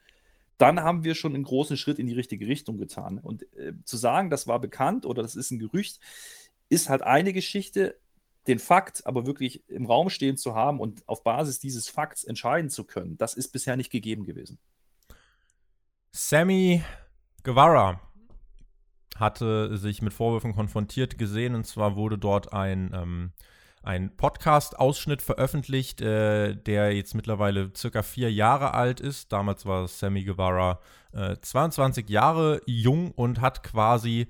Dann 0.58 0.80
haben 0.82 1.04
wir 1.04 1.14
schon 1.14 1.34
einen 1.34 1.44
großen 1.44 1.76
Schritt 1.76 2.00
in 2.00 2.08
die 2.08 2.14
richtige 2.14 2.46
Richtung 2.48 2.78
getan. 2.78 3.18
Und 3.18 3.44
äh, 3.56 3.74
zu 3.84 3.96
sagen, 3.96 4.28
das 4.28 4.48
war 4.48 4.60
bekannt 4.60 5.06
oder 5.06 5.22
das 5.22 5.36
ist 5.36 5.52
ein 5.52 5.60
Gerücht, 5.60 6.00
ist 6.68 6.88
halt 6.88 7.02
eine 7.02 7.32
Geschichte 7.32 7.96
den 8.48 8.58
Fakt 8.58 9.06
aber 9.06 9.26
wirklich 9.26 9.68
im 9.68 9.86
Raum 9.86 10.10
stehen 10.10 10.36
zu 10.36 10.54
haben 10.54 10.80
und 10.80 11.06
auf 11.06 11.22
Basis 11.22 11.58
dieses 11.58 11.88
Fakts 11.88 12.24
entscheiden 12.24 12.70
zu 12.70 12.84
können, 12.84 13.16
das 13.18 13.34
ist 13.34 13.48
bisher 13.48 13.76
nicht 13.76 13.90
gegeben 13.90 14.24
gewesen. 14.24 14.58
Sammy 16.12 16.82
Guevara 17.44 18.00
hatte 19.16 19.76
sich 19.76 20.00
mit 20.00 20.12
Vorwürfen 20.12 20.54
konfrontiert 20.54 21.18
gesehen 21.18 21.54
und 21.54 21.64
zwar 21.64 21.96
wurde 21.96 22.18
dort 22.18 22.52
ein, 22.52 22.92
ähm, 22.94 23.32
ein 23.82 24.16
Podcast-Ausschnitt 24.16 25.22
veröffentlicht, 25.22 26.00
äh, 26.00 26.54
der 26.54 26.94
jetzt 26.94 27.14
mittlerweile 27.14 27.72
circa 27.76 28.02
vier 28.02 28.32
Jahre 28.32 28.74
alt 28.74 29.00
ist. 29.00 29.32
Damals 29.32 29.66
war 29.66 29.86
Sammy 29.88 30.24
Guevara 30.24 30.80
äh, 31.12 31.36
22 31.40 32.08
Jahre 32.08 32.60
jung 32.66 33.12
und 33.12 33.40
hat 33.40 33.62
quasi 33.62 34.28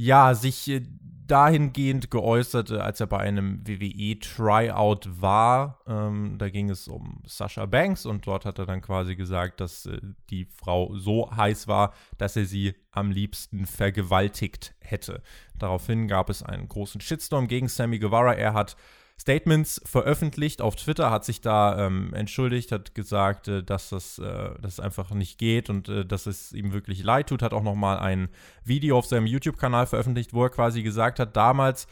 ja 0.00 0.34
sich 0.34 0.68
äh, 0.68 0.82
dahingehend 1.26 2.10
geäußert, 2.10 2.72
als 2.72 2.98
er 2.98 3.06
bei 3.06 3.18
einem 3.18 3.64
WWE-Tryout 3.64 5.20
war. 5.20 5.80
Ähm, 5.86 6.36
da 6.38 6.48
ging 6.48 6.70
es 6.70 6.88
um 6.88 7.22
Sasha 7.24 7.66
Banks 7.66 8.04
und 8.04 8.26
dort 8.26 8.44
hat 8.44 8.58
er 8.58 8.66
dann 8.66 8.80
quasi 8.80 9.14
gesagt, 9.14 9.60
dass 9.60 9.86
äh, 9.86 10.00
die 10.30 10.46
Frau 10.46 10.96
so 10.96 11.30
heiß 11.30 11.68
war, 11.68 11.92
dass 12.18 12.34
er 12.34 12.46
sie 12.46 12.74
am 12.90 13.12
liebsten 13.12 13.66
vergewaltigt 13.66 14.74
hätte. 14.80 15.22
Daraufhin 15.56 16.08
gab 16.08 16.30
es 16.30 16.42
einen 16.42 16.68
großen 16.68 17.00
Shitstorm 17.00 17.46
gegen 17.46 17.68
Sammy 17.68 18.00
Guevara. 18.00 18.32
Er 18.32 18.54
hat 18.54 18.76
Statements 19.20 19.82
veröffentlicht 19.84 20.62
auf 20.62 20.76
Twitter, 20.76 21.10
hat 21.10 21.26
sich 21.26 21.42
da 21.42 21.86
ähm, 21.86 22.14
entschuldigt, 22.14 22.72
hat 22.72 22.94
gesagt, 22.94 23.48
äh, 23.48 23.62
dass 23.62 23.90
das 23.90 24.18
äh, 24.18 24.50
dass 24.62 24.80
einfach 24.80 25.10
nicht 25.10 25.36
geht 25.36 25.68
und 25.68 25.90
äh, 25.90 26.06
dass 26.06 26.24
es 26.24 26.54
ihm 26.54 26.72
wirklich 26.72 27.02
leid 27.02 27.28
tut, 27.28 27.42
hat 27.42 27.52
auch 27.52 27.62
nochmal 27.62 27.98
ein 27.98 28.30
Video 28.64 28.96
auf 28.96 29.04
seinem 29.04 29.26
YouTube-Kanal 29.26 29.86
veröffentlicht, 29.86 30.32
wo 30.32 30.44
er 30.44 30.48
quasi 30.48 30.82
gesagt 30.82 31.18
hat, 31.18 31.36
damals 31.36 31.86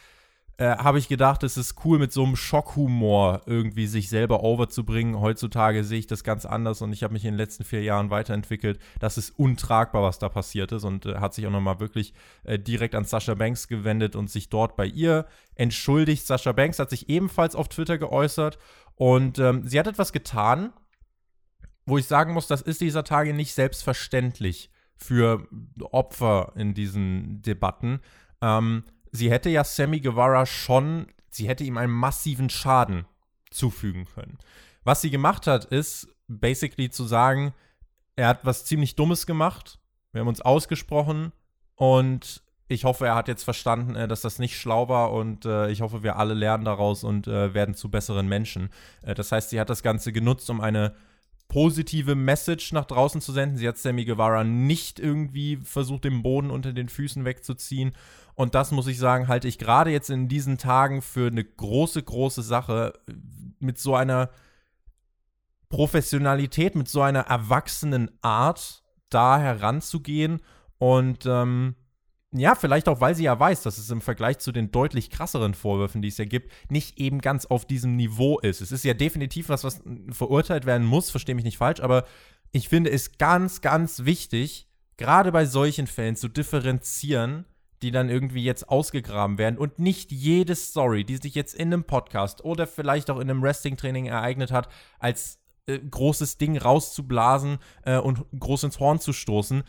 äh, 0.59 0.76
habe 0.76 0.98
ich 0.98 1.06
gedacht, 1.06 1.44
es 1.44 1.56
ist 1.56 1.76
cool, 1.84 2.00
mit 2.00 2.12
so 2.12 2.24
einem 2.24 2.34
Schockhumor 2.34 3.42
irgendwie 3.46 3.86
sich 3.86 4.09
selber 4.09 4.42
overzubringen. 4.42 5.20
Heutzutage 5.20 5.84
sehe 5.84 6.00
ich 6.00 6.09
das 6.09 6.24
ganz 6.24 6.44
anders 6.44 6.82
und 6.82 6.92
ich 6.92 7.04
habe 7.04 7.12
mich 7.12 7.24
in 7.24 7.34
den 7.34 7.38
letzten 7.38 7.62
vier 7.62 7.82
Jahren 7.84 8.11
weiterentwickelt. 8.11 8.80
Das 8.98 9.18
ist 9.18 9.38
untragbar, 9.38 10.02
was 10.02 10.18
da 10.18 10.28
passiert 10.28 10.72
ist 10.72 10.82
und 10.82 11.06
äh, 11.06 11.16
hat 11.20 11.32
sich 11.32 11.46
auch 11.46 11.52
nochmal 11.52 11.78
wirklich 11.78 12.12
äh, 12.42 12.59
direkt 12.59 12.96
an 12.96 13.04
Sascha 13.04 13.34
Banks 13.34 13.68
gewendet 13.68 14.16
und 14.16 14.30
sich 14.30 14.48
dort 14.48 14.74
bei 14.74 14.86
ihr 14.86 15.26
entschuldigt. 15.54 16.26
Sascha 16.26 16.50
Banks 16.50 16.80
hat 16.80 16.90
sich 16.90 17.09
ebenfalls 17.09 17.54
auf 17.54 17.68
Twitter 17.68 17.96
geäußert 17.96 18.59
und 18.96 19.38
ähm, 19.38 19.62
sie 19.64 19.78
hat 19.78 19.86
etwas 19.86 20.12
getan, 20.12 20.72
wo 21.86 21.98
ich 21.98 22.06
sagen 22.06 22.34
muss, 22.34 22.48
das 22.48 22.62
ist 22.62 22.80
dieser 22.80 23.04
Tage 23.04 23.32
nicht 23.32 23.54
selbstverständlich 23.54 24.70
für 24.96 25.46
Opfer 25.92 26.52
in 26.56 26.74
diesen 26.74 27.42
Debatten. 27.42 28.00
Ähm, 28.42 28.82
sie 29.12 29.30
hätte 29.30 29.50
ja 29.50 29.64
Sammy 29.64 30.00
Guevara 30.00 30.46
schon, 30.46 31.06
sie 31.30 31.48
hätte 31.48 31.64
ihm 31.64 31.76
einen 31.76 31.92
massiven 31.92 32.50
Schaden 32.50 33.06
zufügen 33.50 34.06
können. 34.06 34.38
Was 34.84 35.00
sie 35.00 35.11
gemacht 35.11 35.46
hat, 35.46 35.64
ist 35.66 36.09
basically 36.28 36.90
zu 36.90 37.04
sagen, 37.04 37.54
er 38.16 38.28
hat 38.28 38.44
was 38.44 38.64
ziemlich 38.64 38.96
Dummes 38.96 39.26
gemacht, 39.26 39.78
wir 40.12 40.20
haben 40.20 40.28
uns 40.28 40.40
ausgesprochen 40.40 41.32
und 41.74 42.42
ich 42.68 42.84
hoffe, 42.84 43.06
er 43.06 43.14
hat 43.14 43.28
jetzt 43.28 43.44
verstanden, 43.44 43.94
äh, 43.94 44.09
dass 44.09 44.20
das 44.20 44.38
nicht 44.38 44.56
schlau 44.59 44.88
war 44.88 45.12
und 45.12 45.46
äh, 45.46 45.70
ich 45.70 45.80
hoffe, 45.80 46.02
wir 46.02 46.16
alle 46.16 46.34
lernen 46.34 46.64
daraus 46.64 47.02
und 47.02 47.26
äh, 47.26 47.54
werden 47.54 47.74
zu 47.74 47.90
besseren 47.90 48.28
Menschen. 48.28 48.68
Äh, 49.02 49.14
das 49.14 49.32
heißt, 49.32 49.50
sie 49.50 49.59
hat 49.59 49.70
das 49.70 49.82
Ganze 49.82 50.12
genutzt, 50.12 50.50
um 50.50 50.61
eine 50.61 50.94
positive 51.48 52.14
Message 52.14 52.72
nach 52.72 52.84
draußen 52.84 53.22
zu 53.22 53.32
senden. 53.32 53.56
Sie 53.56 53.66
hat 53.66 53.78
Sammy 53.78 54.04
Guevara 54.04 54.44
nicht 54.44 55.00
irgendwie 55.00 55.56
versucht, 55.56 56.04
den 56.04 56.22
Boden 56.22 56.50
unter 56.50 56.74
den 56.74 56.90
Füßen 56.90 57.24
wegzuziehen. 57.24 57.92
Und 58.39 58.55
das 58.55 58.70
muss 58.70 58.86
ich 58.86 58.99
sagen, 58.99 59.26
halte 59.26 59.49
ich 59.49 59.59
gerade 59.59 59.91
jetzt 59.91 60.11
in 60.11 60.28
diesen 60.28 60.59
Tagen 60.59 61.03
für 61.03 61.26
eine 61.26 61.43
große, 61.43 62.01
große 62.01 62.43
Sache 62.43 62.93
mit 63.59 63.78
so 63.78 63.97
einer 63.97 64.30
Professionalität, 65.68 66.76
mit 66.76 66.86
so 66.86 67.03
einer 67.03 67.22
erwachsenen 67.22 68.12
Art 68.22 68.84
da 69.11 69.41
heranzugehen 69.41 70.41
und 70.78 71.26
ähm, 71.26 71.74
ja, 72.30 72.55
vielleicht 72.55 72.89
auch, 72.89 73.01
weil 73.01 73.16
sie 73.16 73.24
ja 73.24 73.41
weiß, 73.41 73.62
dass 73.62 73.76
es 73.76 73.91
im 73.91 74.01
Vergleich 74.01 74.39
zu 74.39 74.53
den 74.53 74.70
deutlich 74.70 75.11
krasseren 75.11 75.55
Vorwürfen, 75.55 76.01
die 76.01 76.09
es 76.09 76.18
ja 76.18 76.24
gibt, 76.24 76.53
nicht 76.70 77.01
eben 77.01 77.20
ganz 77.20 77.45
auf 77.45 77.66
diesem 77.66 77.97
Niveau 77.97 78.39
ist. 78.39 78.61
Es 78.61 78.70
ist 78.70 78.84
ja 78.84 78.95
definitiv 78.95 79.49
was, 79.49 79.64
was 79.64 79.82
verurteilt 80.12 80.64
werden 80.64 80.86
muss, 80.86 81.11
verstehe 81.11 81.34
mich 81.34 81.45
nicht 81.45 81.59
falsch, 81.59 81.80
aber 81.80 82.05
ich 82.53 82.68
finde 82.68 82.91
es 82.91 83.18
ganz, 83.18 83.62
ganz 83.62 84.05
wichtig, 84.05 84.68
gerade 84.97 85.32
bei 85.32 85.45
solchen 85.45 85.89
Fällen 85.89 86.14
zu 86.14 86.28
differenzieren, 86.28 87.45
die 87.83 87.91
dann 87.91 88.09
irgendwie 88.09 88.43
jetzt 88.43 88.68
ausgegraben 88.68 89.39
werden 89.39 89.59
und 89.59 89.79
nicht 89.79 90.11
jede 90.11 90.55
Story, 90.55 91.05
die 91.05 91.16
sich 91.16 91.35
jetzt 91.35 91.55
in 91.55 91.72
einem 91.72 91.85
Podcast 91.85 92.45
oder 92.45 92.66
vielleicht 92.66 93.11
auch 93.11 93.18
in 93.18 93.31
einem 93.31 93.43
Wrestling-Training 93.43 94.07
ereignet 94.07 94.51
hat, 94.51 94.68
als 94.99 95.39
äh, 95.66 95.79
großes 95.79 96.39
Ding 96.39 96.57
rauszublasen 96.57 97.59
äh, 97.85 97.99
und 97.99 98.24
groß 98.39 98.64
ins 98.64 98.81
Horn 98.81 99.01
zu 99.01 99.12
stoßen. 99.12 99.62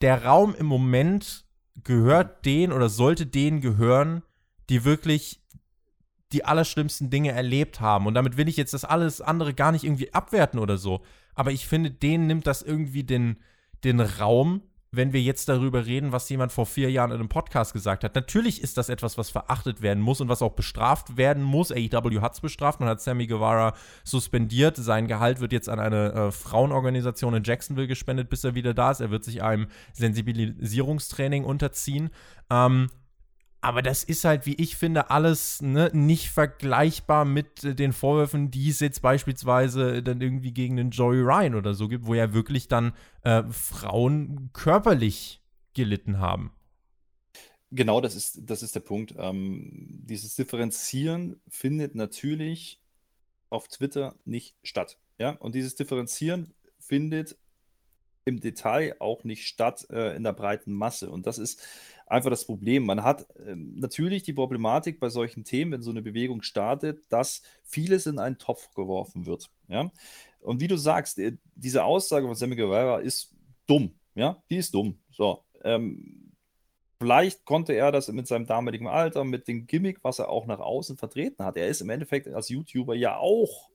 Der 0.00 0.24
Raum 0.24 0.54
im 0.54 0.66
Moment 0.66 1.44
gehört 1.84 2.44
denen 2.44 2.72
oder 2.72 2.88
sollte 2.88 3.26
denen 3.26 3.60
gehören, 3.60 4.22
die 4.68 4.84
wirklich 4.84 5.40
die 6.32 6.44
allerschlimmsten 6.44 7.10
Dinge 7.10 7.30
erlebt 7.32 7.80
haben. 7.80 8.06
Und 8.06 8.14
damit 8.14 8.36
will 8.36 8.48
ich 8.48 8.56
jetzt 8.56 8.74
das 8.74 8.84
alles 8.84 9.20
andere 9.20 9.54
gar 9.54 9.72
nicht 9.72 9.84
irgendwie 9.84 10.12
abwerten 10.12 10.58
oder 10.58 10.76
so. 10.76 11.02
Aber 11.34 11.52
ich 11.52 11.66
finde, 11.66 11.90
denen 11.90 12.26
nimmt 12.26 12.46
das 12.46 12.62
irgendwie 12.62 13.04
den, 13.04 13.36
den 13.84 14.00
Raum, 14.00 14.62
wenn 14.92 15.12
wir 15.12 15.20
jetzt 15.20 15.48
darüber 15.48 15.86
reden, 15.86 16.12
was 16.12 16.28
jemand 16.28 16.52
vor 16.52 16.66
vier 16.66 16.90
Jahren 16.90 17.10
in 17.10 17.18
einem 17.18 17.28
Podcast 17.28 17.72
gesagt 17.72 18.04
hat. 18.04 18.14
Natürlich 18.14 18.62
ist 18.62 18.76
das 18.78 18.88
etwas, 18.88 19.18
was 19.18 19.30
verachtet 19.30 19.82
werden 19.82 20.02
muss 20.02 20.20
und 20.20 20.28
was 20.28 20.42
auch 20.42 20.52
bestraft 20.52 21.16
werden 21.16 21.42
muss. 21.42 21.72
AEW 21.72 22.20
hat 22.20 22.34
es 22.34 22.40
bestraft, 22.40 22.80
man 22.80 22.88
hat 22.88 23.00
Sammy 23.00 23.26
Guevara 23.26 23.74
suspendiert. 24.04 24.76
Sein 24.76 25.06
Gehalt 25.08 25.40
wird 25.40 25.52
jetzt 25.52 25.68
an 25.68 25.80
eine 25.80 26.12
äh, 26.12 26.32
Frauenorganisation 26.32 27.34
in 27.34 27.44
Jacksonville 27.44 27.88
gespendet, 27.88 28.30
bis 28.30 28.44
er 28.44 28.54
wieder 28.54 28.74
da 28.74 28.90
ist. 28.90 29.00
Er 29.00 29.10
wird 29.10 29.24
sich 29.24 29.42
einem 29.42 29.66
Sensibilisierungstraining 29.92 31.44
unterziehen. 31.44 32.10
Ähm, 32.50 32.88
aber 33.66 33.82
das 33.82 34.04
ist 34.04 34.24
halt, 34.24 34.46
wie 34.46 34.54
ich 34.54 34.76
finde, 34.76 35.10
alles 35.10 35.60
ne, 35.60 35.90
nicht 35.92 36.30
vergleichbar 36.30 37.24
mit 37.24 37.64
äh, 37.64 37.74
den 37.74 37.92
Vorwürfen, 37.92 38.52
die 38.52 38.68
es 38.68 38.78
jetzt 38.78 39.02
beispielsweise 39.02 40.04
dann 40.04 40.20
irgendwie 40.20 40.52
gegen 40.52 40.76
den 40.76 40.90
Joey 40.90 41.20
Ryan 41.20 41.56
oder 41.56 41.74
so 41.74 41.88
gibt, 41.88 42.06
wo 42.06 42.14
ja 42.14 42.32
wirklich 42.32 42.68
dann 42.68 42.92
äh, 43.24 43.42
Frauen 43.50 44.50
körperlich 44.52 45.42
gelitten 45.74 46.20
haben. 46.20 46.52
Genau, 47.72 48.00
das 48.00 48.14
ist, 48.14 48.48
das 48.48 48.62
ist 48.62 48.76
der 48.76 48.80
Punkt. 48.80 49.16
Ähm, 49.18 49.72
dieses 50.04 50.36
Differenzieren 50.36 51.40
findet 51.48 51.96
natürlich 51.96 52.80
auf 53.50 53.66
Twitter 53.66 54.14
nicht 54.24 54.54
statt. 54.62 54.96
Ja? 55.18 55.30
Und 55.30 55.56
dieses 55.56 55.74
Differenzieren 55.74 56.54
findet 56.78 57.36
im 58.26 58.40
Detail 58.40 58.94
auch 59.00 59.24
nicht 59.24 59.46
statt 59.46 59.88
äh, 59.90 60.14
in 60.14 60.22
der 60.22 60.34
breiten 60.34 60.72
Masse. 60.72 61.10
Und 61.10 61.26
das 61.26 61.38
ist 61.38 61.60
einfach 62.06 62.30
das 62.30 62.44
Problem. 62.44 62.86
Man 62.86 63.02
hat 63.02 63.26
ähm, 63.46 63.74
natürlich 63.76 64.22
die 64.22 64.32
Problematik 64.32 65.00
bei 65.00 65.08
solchen 65.08 65.44
Themen, 65.44 65.72
wenn 65.72 65.82
so 65.82 65.90
eine 65.90 66.02
Bewegung 66.02 66.42
startet, 66.42 67.04
dass 67.10 67.42
vieles 67.64 68.06
in 68.06 68.18
einen 68.18 68.38
Topf 68.38 68.72
geworfen 68.74 69.26
wird. 69.26 69.50
Ja? 69.68 69.90
Und 70.40 70.60
wie 70.60 70.68
du 70.68 70.76
sagst, 70.76 71.18
äh, 71.18 71.36
diese 71.54 71.84
Aussage 71.84 72.26
von 72.26 72.36
Sammy 72.36 72.56
Guevara 72.56 72.98
ist 72.98 73.34
dumm. 73.66 73.92
Ja, 74.14 74.42
die 74.48 74.56
ist 74.56 74.72
dumm. 74.72 74.98
So. 75.10 75.42
Ähm, 75.62 76.32
vielleicht 76.98 77.44
konnte 77.44 77.74
er 77.74 77.92
das 77.92 78.08
mit 78.08 78.26
seinem 78.26 78.46
damaligen 78.46 78.86
Alter, 78.86 79.24
mit 79.24 79.48
dem 79.48 79.66
Gimmick, 79.66 79.98
was 80.02 80.20
er 80.20 80.30
auch 80.30 80.46
nach 80.46 80.60
außen 80.60 80.96
vertreten 80.96 81.44
hat. 81.44 81.56
Er 81.56 81.68
ist 81.68 81.82
im 81.82 81.90
Endeffekt 81.90 82.28
als 82.28 82.48
YouTuber 82.48 82.94
ja 82.94 83.18
auch 83.18 83.68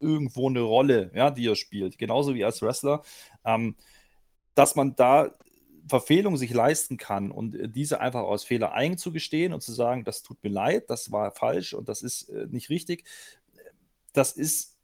irgendwo 0.00 0.48
eine 0.48 0.60
Rolle, 0.60 1.10
ja, 1.14 1.30
die 1.30 1.46
er 1.46 1.56
spielt, 1.56 1.98
genauso 1.98 2.34
wie 2.34 2.44
als 2.44 2.60
Wrestler. 2.60 3.02
Ähm, 3.44 3.76
dass 4.54 4.74
man 4.74 4.96
da 4.96 5.32
Verfehlung 5.88 6.36
sich 6.36 6.52
leisten 6.52 6.96
kann 6.96 7.30
und 7.30 7.54
äh, 7.54 7.68
diese 7.68 8.00
einfach 8.00 8.22
aus 8.22 8.44
Fehler 8.44 8.72
einzugestehen 8.72 9.52
und 9.52 9.62
zu 9.62 9.72
sagen, 9.72 10.04
das 10.04 10.22
tut 10.22 10.42
mir 10.42 10.50
leid, 10.50 10.90
das 10.90 11.10
war 11.12 11.30
falsch 11.32 11.74
und 11.74 11.88
das 11.88 12.02
ist 12.02 12.28
äh, 12.28 12.46
nicht 12.50 12.70
richtig, 12.70 13.04
das 14.12 14.32
ist 14.32 14.76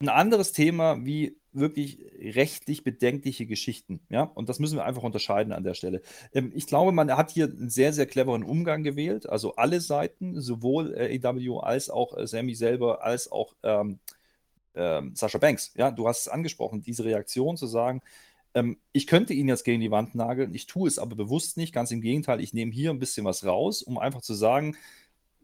ein 0.00 0.08
anderes 0.08 0.52
Thema 0.52 1.04
wie 1.04 1.36
wirklich 1.52 1.98
rechtlich 2.20 2.84
bedenkliche 2.84 3.46
Geschichten. 3.46 4.00
Ja, 4.10 4.22
und 4.22 4.48
das 4.48 4.58
müssen 4.58 4.76
wir 4.76 4.84
einfach 4.84 5.02
unterscheiden 5.02 5.52
an 5.52 5.64
der 5.64 5.74
Stelle. 5.74 6.02
Ähm, 6.32 6.52
ich 6.54 6.66
glaube, 6.66 6.92
man 6.92 7.10
hat 7.16 7.30
hier 7.30 7.46
einen 7.46 7.70
sehr, 7.70 7.92
sehr 7.92 8.06
cleveren 8.06 8.44
Umgang 8.44 8.82
gewählt. 8.82 9.28
Also 9.28 9.56
alle 9.56 9.80
Seiten, 9.80 10.40
sowohl 10.40 10.94
äh, 10.94 11.18
AW 11.22 11.60
als 11.60 11.90
auch 11.90 12.16
äh, 12.16 12.26
Sammy 12.26 12.54
selber, 12.54 13.02
als 13.02 13.32
auch 13.32 13.54
ähm, 13.62 13.98
ähm, 14.74 15.14
Sascha 15.16 15.38
Banks. 15.38 15.72
Ja, 15.74 15.90
du 15.90 16.06
hast 16.06 16.20
es 16.22 16.28
angesprochen, 16.28 16.80
diese 16.82 17.04
Reaktion 17.04 17.56
zu 17.56 17.66
sagen, 17.66 18.00
ähm, 18.58 18.78
ich 18.92 19.06
könnte 19.06 19.34
ihn 19.34 19.48
jetzt 19.48 19.64
gegen 19.64 19.80
die 19.80 19.90
Wand 19.90 20.14
nageln, 20.14 20.54
ich 20.54 20.66
tue 20.66 20.88
es 20.88 20.98
aber 20.98 21.16
bewusst 21.16 21.56
nicht. 21.56 21.72
Ganz 21.72 21.90
im 21.90 22.00
Gegenteil, 22.00 22.40
ich 22.40 22.52
nehme 22.52 22.72
hier 22.72 22.90
ein 22.90 22.98
bisschen 22.98 23.24
was 23.24 23.44
raus, 23.44 23.82
um 23.82 23.98
einfach 23.98 24.20
zu 24.20 24.34
sagen, 24.34 24.76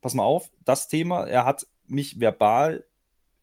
pass 0.01 0.15
mal 0.15 0.25
auf, 0.25 0.51
das 0.65 0.89
Thema, 0.89 1.25
er 1.27 1.45
hat 1.45 1.67
mich 1.87 2.21
verbal 2.21 2.85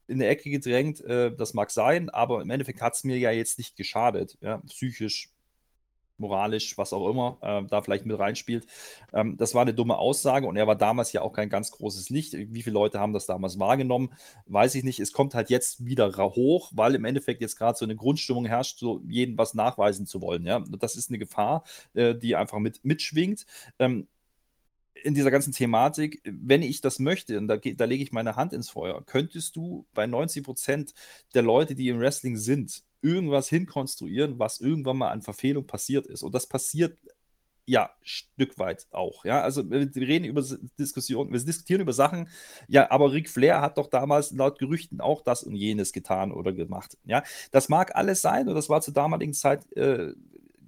in 0.08 0.18
der 0.18 0.30
Ecke 0.30 0.50
gedrängt, 0.50 1.00
äh, 1.00 1.34
das 1.34 1.54
mag 1.54 1.70
sein, 1.70 2.10
aber 2.10 2.42
im 2.42 2.50
Endeffekt 2.50 2.82
hat 2.82 2.94
es 2.94 3.04
mir 3.04 3.18
ja 3.18 3.30
jetzt 3.30 3.58
nicht 3.58 3.76
geschadet, 3.76 4.36
ja, 4.40 4.58
psychisch 4.58 5.31
moralisch, 6.22 6.78
was 6.78 6.94
auch 6.94 7.10
immer, 7.10 7.36
äh, 7.42 7.68
da 7.68 7.82
vielleicht 7.82 8.06
mit 8.06 8.18
reinspielt. 8.18 8.66
Ähm, 9.12 9.36
das 9.36 9.54
war 9.54 9.62
eine 9.62 9.74
dumme 9.74 9.98
Aussage 9.98 10.46
und 10.46 10.56
er 10.56 10.66
war 10.66 10.76
damals 10.76 11.12
ja 11.12 11.20
auch 11.20 11.34
kein 11.34 11.50
ganz 11.50 11.70
großes 11.70 12.08
Licht. 12.08 12.32
Wie 12.32 12.62
viele 12.62 12.74
Leute 12.74 12.98
haben 12.98 13.12
das 13.12 13.26
damals 13.26 13.58
wahrgenommen, 13.58 14.14
weiß 14.46 14.74
ich 14.76 14.84
nicht. 14.84 15.00
Es 15.00 15.12
kommt 15.12 15.34
halt 15.34 15.50
jetzt 15.50 15.84
wieder 15.84 16.10
hoch, 16.16 16.70
weil 16.74 16.94
im 16.94 17.04
Endeffekt 17.04 17.42
jetzt 17.42 17.56
gerade 17.56 17.76
so 17.76 17.84
eine 17.84 17.96
Grundstimmung 17.96 18.46
herrscht, 18.46 18.78
so 18.78 19.02
jedem 19.06 19.36
was 19.36 19.52
nachweisen 19.52 20.06
zu 20.06 20.22
wollen. 20.22 20.46
Ja? 20.46 20.64
Das 20.78 20.96
ist 20.96 21.10
eine 21.10 21.18
Gefahr, 21.18 21.64
äh, 21.94 22.14
die 22.14 22.36
einfach 22.36 22.58
mit, 22.58 22.84
mitschwingt. 22.84 23.44
Ähm, 23.78 24.06
in 24.94 25.14
dieser 25.14 25.30
ganzen 25.30 25.52
Thematik, 25.52 26.20
wenn 26.24 26.62
ich 26.62 26.80
das 26.80 26.98
möchte, 26.98 27.38
und 27.38 27.48
da, 27.48 27.56
da 27.56 27.84
lege 27.84 28.02
ich 28.02 28.12
meine 28.12 28.36
Hand 28.36 28.52
ins 28.52 28.70
Feuer, 28.70 29.04
könntest 29.04 29.56
du 29.56 29.86
bei 29.94 30.06
90 30.06 30.44
Prozent 30.44 30.94
der 31.34 31.42
Leute, 31.42 31.74
die 31.74 31.88
im 31.88 31.98
Wrestling 31.98 32.36
sind, 32.36 32.84
irgendwas 33.02 33.48
hinkonstruieren, 33.48 34.38
was 34.38 34.60
irgendwann 34.60 34.98
mal 34.98 35.10
an 35.10 35.22
Verfehlung 35.22 35.66
passiert 35.66 36.06
ist. 36.06 36.22
Und 36.22 36.34
das 36.34 36.46
passiert 36.46 36.98
ja 37.66 37.90
Stück 38.02 38.58
weit 38.58 38.86
auch. 38.90 39.24
Ja, 39.24 39.40
also 39.42 39.68
wir 39.70 39.80
reden 39.94 40.24
über 40.24 40.44
Diskussionen, 40.78 41.32
wir 41.32 41.40
diskutieren 41.40 41.80
über 41.80 41.92
Sachen. 41.92 42.28
Ja, 42.68 42.90
aber 42.90 43.12
Ric 43.12 43.28
Flair 43.28 43.60
hat 43.60 43.78
doch 43.78 43.88
damals 43.88 44.32
laut 44.32 44.58
Gerüchten 44.58 45.00
auch 45.00 45.22
das 45.22 45.42
und 45.42 45.54
jenes 45.54 45.92
getan 45.92 46.32
oder 46.32 46.52
gemacht. 46.52 46.98
Ja, 47.04 47.22
das 47.50 47.68
mag 47.68 47.94
alles 47.94 48.20
sein 48.20 48.48
und 48.48 48.54
das 48.54 48.68
war 48.68 48.80
zur 48.80 48.94
damaligen 48.94 49.34
Zeit 49.34 49.70
äh, 49.76 50.12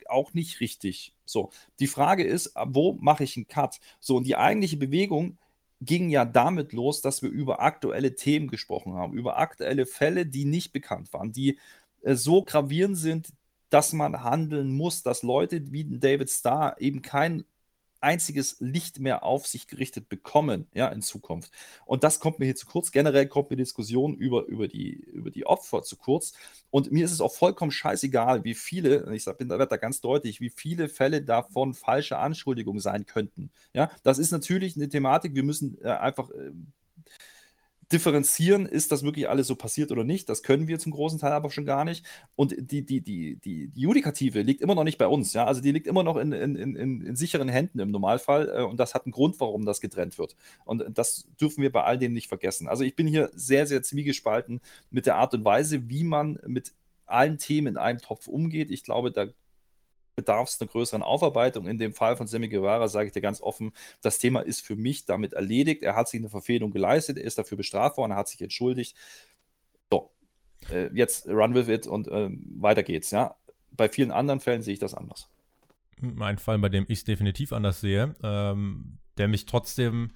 auch 0.08 0.34
nicht 0.34 0.60
richtig. 0.60 1.14
So, 1.24 1.50
die 1.80 1.86
Frage 1.86 2.24
ist, 2.24 2.54
wo 2.66 2.92
mache 3.00 3.24
ich 3.24 3.36
einen 3.36 3.48
Cut? 3.48 3.80
So, 4.00 4.16
und 4.16 4.24
die 4.24 4.36
eigentliche 4.36 4.76
Bewegung 4.76 5.38
ging 5.80 6.08
ja 6.08 6.24
damit 6.24 6.72
los, 6.72 7.00
dass 7.00 7.22
wir 7.22 7.30
über 7.30 7.60
aktuelle 7.60 8.14
Themen 8.14 8.48
gesprochen 8.48 8.94
haben, 8.94 9.14
über 9.14 9.38
aktuelle 9.38 9.86
Fälle, 9.86 10.26
die 10.26 10.44
nicht 10.44 10.72
bekannt 10.72 11.12
waren, 11.12 11.32
die 11.32 11.58
so 12.04 12.42
gravierend 12.42 12.96
sind, 12.98 13.28
dass 13.70 13.92
man 13.92 14.22
handeln 14.22 14.72
muss, 14.72 15.02
dass 15.02 15.22
Leute 15.22 15.72
wie 15.72 15.84
David 15.98 16.30
Starr 16.30 16.80
eben 16.80 17.02
kein 17.02 17.44
einziges 18.04 18.56
Licht 18.60 19.00
mehr 19.00 19.24
auf 19.24 19.46
sich 19.46 19.66
gerichtet 19.66 20.08
bekommen, 20.08 20.68
ja, 20.74 20.88
in 20.88 21.00
Zukunft. 21.00 21.50
Und 21.86 22.04
das 22.04 22.20
kommt 22.20 22.38
mir 22.38 22.44
hier 22.44 22.54
zu 22.54 22.66
kurz. 22.66 22.92
Generell 22.92 23.26
kommt 23.26 23.50
mir 23.50 23.56
die 23.56 23.62
Diskussion 23.62 24.14
über, 24.14 24.44
über, 24.44 24.68
die, 24.68 24.92
über 24.92 25.30
die 25.30 25.46
Opfer 25.46 25.82
zu 25.82 25.96
kurz. 25.96 26.34
Und 26.70 26.92
mir 26.92 27.04
ist 27.06 27.12
es 27.12 27.22
auch 27.22 27.32
vollkommen 27.32 27.70
scheißegal, 27.70 28.44
wie 28.44 28.54
viele, 28.54 29.10
ich 29.14 29.24
bin 29.38 29.48
da, 29.48 29.64
da 29.64 29.76
ganz 29.78 30.00
deutlich, 30.02 30.40
wie 30.40 30.50
viele 30.50 30.88
Fälle 30.88 31.22
davon 31.22 31.72
falsche 31.72 32.18
Anschuldigungen 32.18 32.80
sein 32.80 33.06
könnten. 33.06 33.50
Ja, 33.72 33.90
das 34.02 34.18
ist 34.18 34.30
natürlich 34.30 34.76
eine 34.76 34.88
Thematik, 34.88 35.34
wir 35.34 35.42
müssen 35.42 35.78
äh, 35.82 35.88
einfach 35.88 36.30
äh, 36.30 36.52
differenzieren, 37.92 38.66
ist 38.66 38.92
das 38.92 39.02
wirklich 39.02 39.28
alles 39.28 39.46
so 39.46 39.56
passiert 39.56 39.92
oder 39.92 40.04
nicht. 40.04 40.28
Das 40.28 40.42
können 40.42 40.68
wir 40.68 40.78
zum 40.78 40.92
großen 40.92 41.18
Teil 41.18 41.32
aber 41.32 41.50
schon 41.50 41.64
gar 41.64 41.84
nicht. 41.84 42.04
Und 42.36 42.54
die, 42.58 42.84
die, 42.84 43.00
die, 43.00 43.36
die, 43.36 43.70
Judikative 43.74 44.42
liegt 44.42 44.60
immer 44.60 44.74
noch 44.74 44.84
nicht 44.84 44.98
bei 44.98 45.06
uns. 45.06 45.32
Ja? 45.32 45.44
Also 45.44 45.60
die 45.60 45.72
liegt 45.72 45.86
immer 45.86 46.02
noch 46.02 46.16
in, 46.16 46.32
in, 46.32 46.56
in, 46.56 47.00
in 47.00 47.16
sicheren 47.16 47.48
Händen 47.48 47.78
im 47.78 47.90
Normalfall. 47.90 48.48
Äh, 48.48 48.62
und 48.62 48.78
das 48.78 48.94
hat 48.94 49.06
einen 49.06 49.12
Grund, 49.12 49.38
warum 49.40 49.64
das 49.64 49.80
getrennt 49.80 50.18
wird. 50.18 50.36
Und 50.64 50.84
das 50.94 51.26
dürfen 51.40 51.62
wir 51.62 51.72
bei 51.72 51.84
all 51.84 51.98
dem 51.98 52.12
nicht 52.12 52.28
vergessen. 52.28 52.68
Also 52.68 52.84
ich 52.84 52.96
bin 52.96 53.06
hier 53.06 53.30
sehr, 53.34 53.66
sehr 53.66 53.82
zwiegespalten 53.82 54.60
mit 54.90 55.06
der 55.06 55.16
Art 55.16 55.34
und 55.34 55.44
Weise, 55.44 55.88
wie 55.88 56.04
man 56.04 56.38
mit 56.46 56.72
allen 57.06 57.38
Themen 57.38 57.68
in 57.68 57.76
einem 57.76 58.00
Topf 58.00 58.28
umgeht. 58.28 58.70
Ich 58.70 58.82
glaube, 58.82 59.10
da 59.12 59.26
bedarf 60.14 60.48
es 60.48 60.60
einer 60.60 60.68
größeren 60.68 61.02
Aufarbeitung. 61.02 61.66
In 61.66 61.78
dem 61.78 61.94
Fall 61.94 62.16
von 62.16 62.26
Sammy 62.26 62.48
Guevara 62.48 62.88
sage 62.88 63.08
ich 63.08 63.12
dir 63.12 63.20
ganz 63.20 63.40
offen, 63.40 63.72
das 64.02 64.18
Thema 64.18 64.40
ist 64.40 64.60
für 64.60 64.76
mich 64.76 65.04
damit 65.04 65.32
erledigt. 65.32 65.82
Er 65.82 65.96
hat 65.96 66.08
sich 66.08 66.20
eine 66.20 66.28
Verfehlung 66.28 66.70
geleistet, 66.70 67.18
er 67.18 67.24
ist 67.24 67.38
dafür 67.38 67.56
bestraft 67.56 67.96
worden, 67.96 68.12
er 68.12 68.18
hat 68.18 68.28
sich 68.28 68.40
entschuldigt. 68.40 68.96
So, 69.90 70.10
äh, 70.70 70.90
jetzt 70.94 71.26
run 71.28 71.54
with 71.54 71.68
it 71.68 71.86
und 71.86 72.08
äh, 72.08 72.30
weiter 72.56 72.82
geht's. 72.82 73.10
Ja? 73.10 73.36
Bei 73.70 73.88
vielen 73.88 74.10
anderen 74.10 74.40
Fällen 74.40 74.62
sehe 74.62 74.74
ich 74.74 74.80
das 74.80 74.94
anders. 74.94 75.28
Mein 76.00 76.38
Fall, 76.38 76.58
bei 76.58 76.68
dem 76.68 76.84
ich 76.88 76.98
es 76.98 77.04
definitiv 77.04 77.52
anders 77.52 77.80
sehe, 77.80 78.14
ähm, 78.22 78.98
der 79.16 79.28
mich 79.28 79.46
trotzdem 79.46 80.10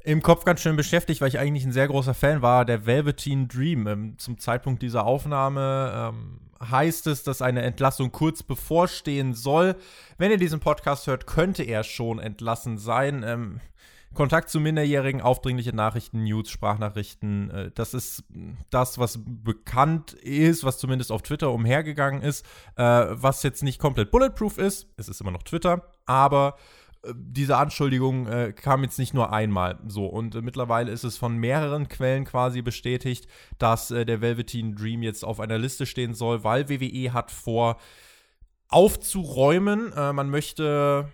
im 0.00 0.20
Kopf 0.20 0.44
ganz 0.44 0.60
schön 0.60 0.76
beschäftigt, 0.76 1.22
weil 1.22 1.28
ich 1.28 1.38
eigentlich 1.38 1.64
ein 1.64 1.72
sehr 1.72 1.88
großer 1.88 2.12
Fan 2.12 2.42
war, 2.42 2.66
der 2.66 2.84
Velveteen 2.84 3.48
Dream. 3.48 3.86
Ähm, 3.86 4.18
zum 4.18 4.38
Zeitpunkt 4.38 4.82
dieser 4.82 5.06
Aufnahme 5.06 6.12
ähm, 6.14 6.43
heißt 6.62 7.06
es, 7.06 7.22
dass 7.22 7.42
eine 7.42 7.62
Entlassung 7.62 8.12
kurz 8.12 8.42
bevorstehen 8.42 9.34
soll. 9.34 9.76
Wenn 10.18 10.30
ihr 10.30 10.38
diesen 10.38 10.60
Podcast 10.60 11.06
hört, 11.06 11.26
könnte 11.26 11.62
er 11.62 11.84
schon 11.84 12.18
entlassen 12.18 12.78
sein. 12.78 13.22
Ähm, 13.26 13.60
Kontakt 14.14 14.48
zu 14.48 14.60
Minderjährigen, 14.60 15.20
aufdringliche 15.20 15.74
Nachrichten, 15.74 16.22
News, 16.22 16.48
Sprachnachrichten. 16.48 17.50
Äh, 17.50 17.70
das 17.74 17.94
ist 17.94 18.24
das, 18.70 18.98
was 18.98 19.18
bekannt 19.24 20.12
ist, 20.12 20.64
was 20.64 20.78
zumindest 20.78 21.10
auf 21.10 21.22
Twitter 21.22 21.50
umhergegangen 21.50 22.22
ist, 22.22 22.46
äh, 22.76 22.82
was 22.82 23.42
jetzt 23.42 23.62
nicht 23.62 23.80
komplett 23.80 24.10
bulletproof 24.10 24.58
ist. 24.58 24.86
Es 24.96 25.08
ist 25.08 25.20
immer 25.20 25.32
noch 25.32 25.42
Twitter, 25.42 25.90
aber 26.06 26.56
diese 27.14 27.56
Anschuldigung 27.56 28.26
äh, 28.26 28.52
kam 28.52 28.82
jetzt 28.82 28.98
nicht 28.98 29.14
nur 29.14 29.32
einmal 29.32 29.78
so. 29.86 30.06
Und 30.06 30.34
äh, 30.34 30.42
mittlerweile 30.42 30.90
ist 30.90 31.04
es 31.04 31.16
von 31.16 31.36
mehreren 31.36 31.88
Quellen 31.88 32.24
quasi 32.24 32.62
bestätigt, 32.62 33.26
dass 33.58 33.90
äh, 33.90 34.04
der 34.04 34.20
Velveteen 34.20 34.74
Dream 34.74 35.02
jetzt 35.02 35.24
auf 35.24 35.40
einer 35.40 35.58
Liste 35.58 35.86
stehen 35.86 36.14
soll, 36.14 36.44
weil 36.44 36.68
WWE 36.68 37.12
hat 37.12 37.30
vor, 37.30 37.78
aufzuräumen. 38.68 39.92
Äh, 39.92 40.12
man 40.12 40.30
möchte 40.30 41.08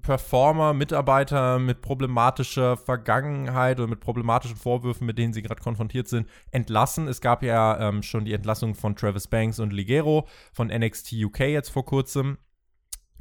Performer, 0.00 0.72
Mitarbeiter 0.72 1.58
mit 1.58 1.82
problematischer 1.82 2.76
Vergangenheit 2.76 3.78
oder 3.78 3.88
mit 3.88 4.00
problematischen 4.00 4.56
Vorwürfen, 4.56 5.06
mit 5.06 5.18
denen 5.18 5.34
sie 5.34 5.42
gerade 5.42 5.62
konfrontiert 5.62 6.08
sind, 6.08 6.28
entlassen. 6.52 7.06
Es 7.06 7.20
gab 7.20 7.42
ja 7.42 7.78
ähm, 7.88 8.02
schon 8.02 8.24
die 8.24 8.32
Entlassung 8.32 8.74
von 8.74 8.96
Travis 8.96 9.28
Banks 9.28 9.58
und 9.58 9.72
Ligero 9.72 10.26
von 10.52 10.68
NXT 10.68 11.12
UK 11.24 11.40
jetzt 11.40 11.68
vor 11.68 11.84
kurzem. 11.84 12.38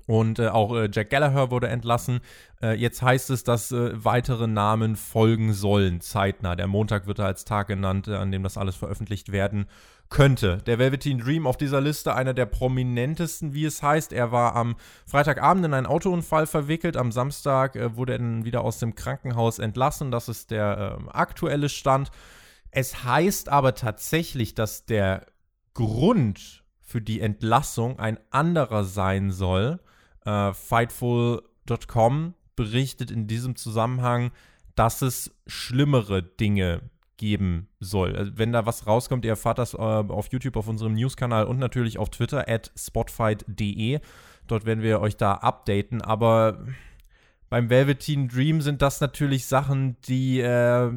Und 0.06 0.40
äh, 0.40 0.50
auch 0.50 0.76
äh, 0.76 0.90
Jack 0.92 1.10
Gallagher 1.10 1.50
wurde 1.50 1.70
entlassen. 1.70 2.20
Äh, 2.62 2.76
jetzt 2.76 3.02
heißt 3.02 3.30
es, 3.30 3.44
dass 3.44 3.72
äh, 3.72 3.92
weitere 3.94 4.48
Namen 4.48 4.96
folgen 4.96 5.54
sollen, 5.54 6.02
zeitnah. 6.02 6.56
Der 6.56 6.68
Montag 6.68 7.08
wird 7.08 7.20
da 7.20 7.26
als 7.26 7.46
Tag 7.46 7.68
genannt, 7.68 8.08
äh, 8.08 8.16
an 8.16 8.32
dem 8.32 8.44
das 8.44 8.58
alles 8.58 8.76
veröffentlicht 8.76 9.32
werden 9.32 9.66
könnte. 10.10 10.58
Der 10.66 10.78
Velveteen 10.78 11.20
Dream 11.20 11.48
auf 11.48 11.58
dieser 11.58 11.82
Liste 11.82 12.16
einer 12.16 12.34
der 12.34 12.46
prominentesten, 12.46 13.54
wie 13.54 13.66
es 13.66 13.82
heißt. 13.82 14.14
Er 14.14 14.32
war 14.32 14.56
am 14.56 14.76
Freitagabend 15.08 15.66
in 15.66 15.74
einen 15.74 15.88
Autounfall 15.88 16.48
verwickelt. 16.48 16.98
Am 16.98 17.12
Samstag 17.12 17.76
äh, 17.76 17.96
wurde 17.96 18.14
er 18.14 18.20
dann 18.20 18.46
wieder 18.46 18.62
aus 18.62 18.80
dem 18.80 18.96
Krankenhaus 18.96 19.60
entlassen. 19.60 20.12
Das 20.12 20.30
ist 20.30 20.52
der 20.52 20.98
ähm, 21.00 21.10
aktuelle 21.10 21.70
Stand. 21.70 22.12
Es 22.72 23.04
heißt 23.04 23.50
aber 23.50 23.76
tatsächlich, 23.76 24.54
dass 24.54 24.86
der 24.86 25.26
Grund 25.74 26.64
für 26.82 27.02
die 27.02 27.22
Entlassung 27.22 28.00
ein 28.00 28.20
anderer 28.30 28.84
sein 28.84 29.32
soll. 29.32 29.80
Äh, 30.26 30.54
Fightful.com 30.54 32.34
berichtet 32.56 33.12
in 33.12 33.28
diesem 33.28 33.56
Zusammenhang, 33.56 34.32
dass 34.76 35.02
es 35.02 35.36
schlimmere 35.48 36.24
Dinge 36.24 36.90
geben 37.18 37.70
soll. 37.80 38.16
Also 38.16 38.32
wenn 38.38 38.52
da 38.52 38.66
was 38.66 38.88
rauskommt, 38.88 39.26
ihr 39.26 39.32
erfahrt 39.32 39.60
das 39.60 39.74
äh, 39.74 39.78
auf 39.78 40.32
YouTube, 40.32 40.58
auf 40.58 40.68
unserem 40.68 40.94
News-Kanal 40.94 41.46
und 41.46 41.60
natürlich 41.60 41.98
auf 41.98 42.10
Twitter 42.10 42.48
at 42.48 42.72
spotfight.de. 42.78 44.00
Dort 44.48 44.66
werden 44.66 44.84
wir 44.84 45.00
euch 45.00 45.16
da 45.16 45.34
updaten. 45.36 46.02
Aber 46.02 46.66
beim 47.50 47.70
Velveteen 47.70 48.28
Dream 48.28 48.62
sind 48.62 48.82
das 48.82 49.00
natürlich 49.00 49.46
Sachen, 49.46 49.96
die 50.02 50.40
äh, 50.40 50.92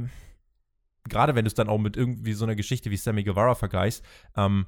gerade 1.08 1.34
wenn 1.34 1.44
du 1.44 1.48
es 1.48 1.54
dann 1.54 1.68
auch 1.68 1.78
mit 1.78 1.96
irgendwie 1.96 2.32
so 2.32 2.44
einer 2.44 2.56
Geschichte 2.56 2.90
wie 2.90 2.96
Sammy 2.96 3.22
Guevara 3.24 3.54
vergleichst, 3.54 4.04
ähm, 4.36 4.66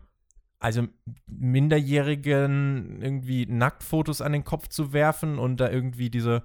also 0.60 0.86
Minderjährigen 1.26 3.00
irgendwie 3.00 3.46
Nacktfotos 3.46 4.20
an 4.20 4.32
den 4.32 4.44
Kopf 4.44 4.68
zu 4.68 4.92
werfen 4.92 5.38
und 5.38 5.58
da 5.58 5.70
irgendwie 5.70 6.10
diese, 6.10 6.42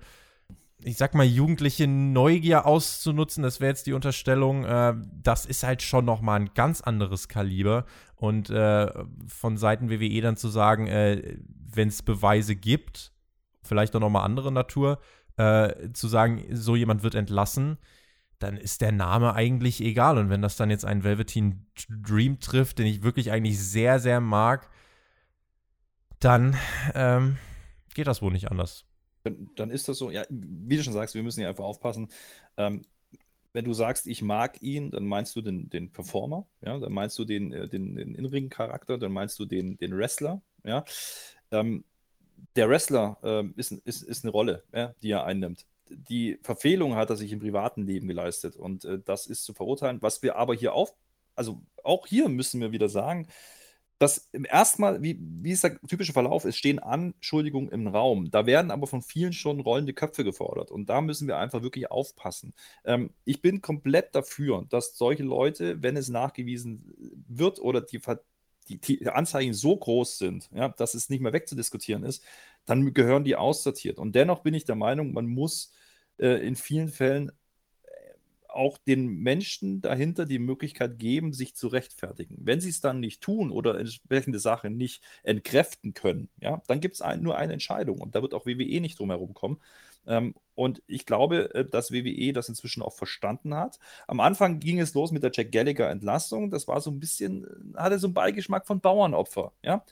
ich 0.80 0.98
sag 0.98 1.16
mal, 1.16 1.26
jugendliche 1.26 1.88
Neugier 1.88 2.66
auszunutzen, 2.66 3.44
das 3.44 3.60
wäre 3.60 3.70
jetzt 3.70 3.88
die 3.88 3.94
Unterstellung, 3.94 4.66
äh, 4.66 4.94
das 5.24 5.46
ist 5.46 5.64
halt 5.64 5.82
schon 5.82 6.06
nochmal 6.06 6.42
ein 6.42 6.52
ganz 6.54 6.82
anderes 6.82 7.28
Kaliber. 7.28 7.86
Und 8.16 8.50
äh, 8.50 8.92
von 9.28 9.58
Seiten 9.58 9.90
WWE 9.90 10.22
dann 10.22 10.38
zu 10.38 10.48
sagen, 10.48 10.88
äh, 10.88 11.38
wenn 11.48 11.88
es 11.88 12.04
Beweise 12.04 12.56
gibt, 12.56 13.12
vielleicht 13.64 13.96
auch 13.96 14.00
nochmal 14.00 14.26
andere 14.26 14.52
Natur, 14.52 15.00
äh, 15.38 15.92
zu 15.94 16.08
sagen, 16.08 16.44
so 16.52 16.76
jemand 16.76 17.04
wird 17.04 17.16
entlassen, 17.16 17.78
dann 18.44 18.58
ist 18.58 18.82
der 18.82 18.92
Name 18.92 19.34
eigentlich 19.34 19.82
egal. 19.82 20.18
Und 20.18 20.30
wenn 20.30 20.42
das 20.42 20.58
dann 20.58 20.70
jetzt 20.70 20.86
einen 20.86 21.04
Velveteen 21.04 21.66
Dream 21.90 22.40
trifft, 22.40 22.80
den 22.80 22.86
ich 22.86 23.04
wirklich 23.04 23.32
eigentlich 23.32 23.60
sehr, 23.60 24.00
sehr 24.00 24.20
mag, 24.20 24.70
dann 26.20 26.56
ähm, 26.94 27.38
geht 27.96 28.08
das 28.08 28.22
wohl 28.22 28.32
nicht 28.32 28.52
anders. 28.52 28.86
Dann, 29.56 29.70
ist 29.70 29.88
das 29.88 29.98
so, 29.98 30.12
ja, 30.12 30.24
wie 30.30 30.76
du 30.76 30.84
schon 30.84 30.94
sagst, 30.94 31.16
wir 31.16 31.24
müssen 31.24 31.42
ja 31.42 31.50
einfach 31.50 31.64
aufpassen. 31.64 32.10
Ähm, 32.58 32.82
wenn 33.54 33.66
du 33.66 33.74
sagst, 33.74 34.08
ich 34.08 34.22
mag 34.22 34.62
ihn, 34.62 34.92
dann 34.92 35.06
meinst 35.06 35.36
du 35.36 35.42
den, 35.42 35.70
den 35.70 35.92
Performer, 35.92 36.46
ja, 36.62 36.78
dann 36.78 36.92
meinst 36.92 37.18
du 37.20 37.24
den, 37.24 37.54
äh, 37.54 37.70
den, 37.70 37.96
den 37.96 38.16
Inring-Charakter, 38.16 38.98
dann 38.98 39.14
meinst 39.14 39.40
du 39.40 39.46
den, 39.46 39.78
den 39.78 39.96
Wrestler, 39.96 40.42
ja. 40.66 40.84
Ähm, 41.52 41.86
der 42.56 42.68
Wrestler 42.68 43.18
äh, 43.24 43.46
ist, 43.56 43.72
ist, 43.72 44.02
ist 44.02 44.26
eine 44.26 44.32
Rolle, 44.32 44.64
ja, 44.74 44.94
die 45.02 45.12
er 45.12 45.24
einnimmt 45.24 45.66
die 45.90 46.40
Verfehlung 46.42 46.96
hat 46.96 47.10
er 47.10 47.16
sich 47.16 47.32
im 47.32 47.40
privaten 47.40 47.86
Leben 47.86 48.08
geleistet 48.08 48.56
und 48.56 48.86
äh, 48.86 49.00
das 49.04 49.28
ist 49.28 49.44
zu 49.44 49.54
verurteilen. 49.54 50.02
Was 50.02 50.24
wir 50.24 50.36
aber 50.36 50.54
hier 50.56 50.74
auf, 50.74 50.94
also 51.36 51.62
auch 51.84 52.08
hier 52.08 52.30
müssen 52.30 52.62
wir 52.62 52.72
wieder 52.72 52.90
sagen, 52.90 53.28
das 54.04 54.30
erstmal, 54.50 55.02
wie, 55.02 55.18
wie 55.20 55.52
ist 55.52 55.64
der 55.64 55.80
typische 55.88 56.14
Verlauf? 56.14 56.46
Es 56.46 56.58
stehen 56.58 56.80
Anschuldigungen 56.80 57.72
im 57.72 57.88
Raum. 57.88 58.32
Da 58.32 58.46
werden 58.46 58.70
aber 58.70 58.86
von 58.86 59.02
vielen 59.02 59.34
schon 59.34 59.62
rollende 59.62 59.94
Köpfe 59.94 60.24
gefordert. 60.26 60.72
Und 60.72 60.90
da 60.90 61.00
müssen 61.00 61.28
wir 61.28 61.38
einfach 61.38 61.62
wirklich 61.62 61.90
aufpassen. 61.90 62.54
Ähm, 62.84 63.12
ich 63.24 63.42
bin 63.42 63.62
komplett 63.62 64.14
dafür, 64.14 64.66
dass 64.70 64.98
solche 64.98 65.24
Leute, 65.24 65.82
wenn 65.84 65.96
es 65.96 66.10
nachgewiesen 66.10 66.94
wird 67.30 67.60
oder 67.60 67.80
die, 67.82 68.02
die, 68.68 68.80
die 68.80 69.08
Anzeigen 69.08 69.54
so 69.54 69.78
groß 69.78 70.18
sind, 70.18 70.50
ja, 70.54 70.70
dass 70.70 70.96
es 70.96 71.10
nicht 71.10 71.22
mehr 71.22 71.34
wegzudiskutieren 71.34 72.04
ist, 72.04 72.24
dann 72.66 72.94
gehören 72.94 73.24
die 73.24 73.36
aussortiert. 73.36 74.00
Und 74.00 74.16
dennoch 74.16 74.40
bin 74.42 74.54
ich 74.54 74.66
der 74.66 74.76
Meinung, 74.76 75.14
man 75.14 75.28
muss 75.28 75.74
äh, 76.18 76.46
in 76.46 76.56
vielen 76.56 76.90
Fällen 76.90 77.32
auch 78.54 78.78
den 78.78 79.08
Menschen 79.08 79.82
dahinter 79.82 80.26
die 80.26 80.40
Möglichkeit 80.40 81.00
geben, 81.00 81.34
sich 81.34 81.56
zu 81.56 81.68
rechtfertigen. 81.68 82.38
Wenn 82.40 82.62
sie 82.62 82.70
es 82.70 82.82
dann 82.82 83.00
nicht 83.00 83.22
tun 83.22 83.52
oder 83.52 83.80
entsprechende 83.80 84.40
Sachen 84.40 84.78
nicht 84.78 85.04
entkräften 85.24 85.94
können, 85.94 86.30
ja, 86.40 86.62
dann 86.68 86.80
gibt 86.80 86.96
es 86.96 87.02
ein, 87.02 87.22
nur 87.22 87.38
eine 87.38 87.54
Entscheidung 87.54 88.00
und 88.00 88.16
da 88.16 88.22
wird 88.22 88.34
auch 88.34 88.46
WWE 88.46 88.82
nicht 88.82 89.00
drum 89.00 89.10
herum 89.10 89.34
kommen. 89.34 89.60
Ähm, 90.06 90.36
und 90.56 90.84
ich 90.88 91.06
glaube, 91.06 91.54
äh, 91.56 91.66
dass 91.66 91.92
WWE 91.92 92.34
das 92.34 92.50
inzwischen 92.50 92.84
auch 92.84 92.94
verstanden 92.94 93.56
hat. 93.56 93.80
Am 94.08 94.20
Anfang 94.20 94.60
ging 94.60 94.80
es 94.80 94.94
los 94.94 95.12
mit 95.12 95.24
der 95.24 95.32
Jack 95.34 95.52
Gallagher 95.52 95.90
Entlassung. 95.90 96.50
Das 96.50 96.68
war 96.68 96.82
so 96.82 96.92
ein 96.92 97.00
bisschen, 97.00 97.74
hatte 97.76 98.00
so 98.00 98.08
einen 98.08 98.14
Beigeschmack 98.14 98.68
von 98.68 98.82
Bauernopfer. 98.82 99.54
Ja? 99.64 99.86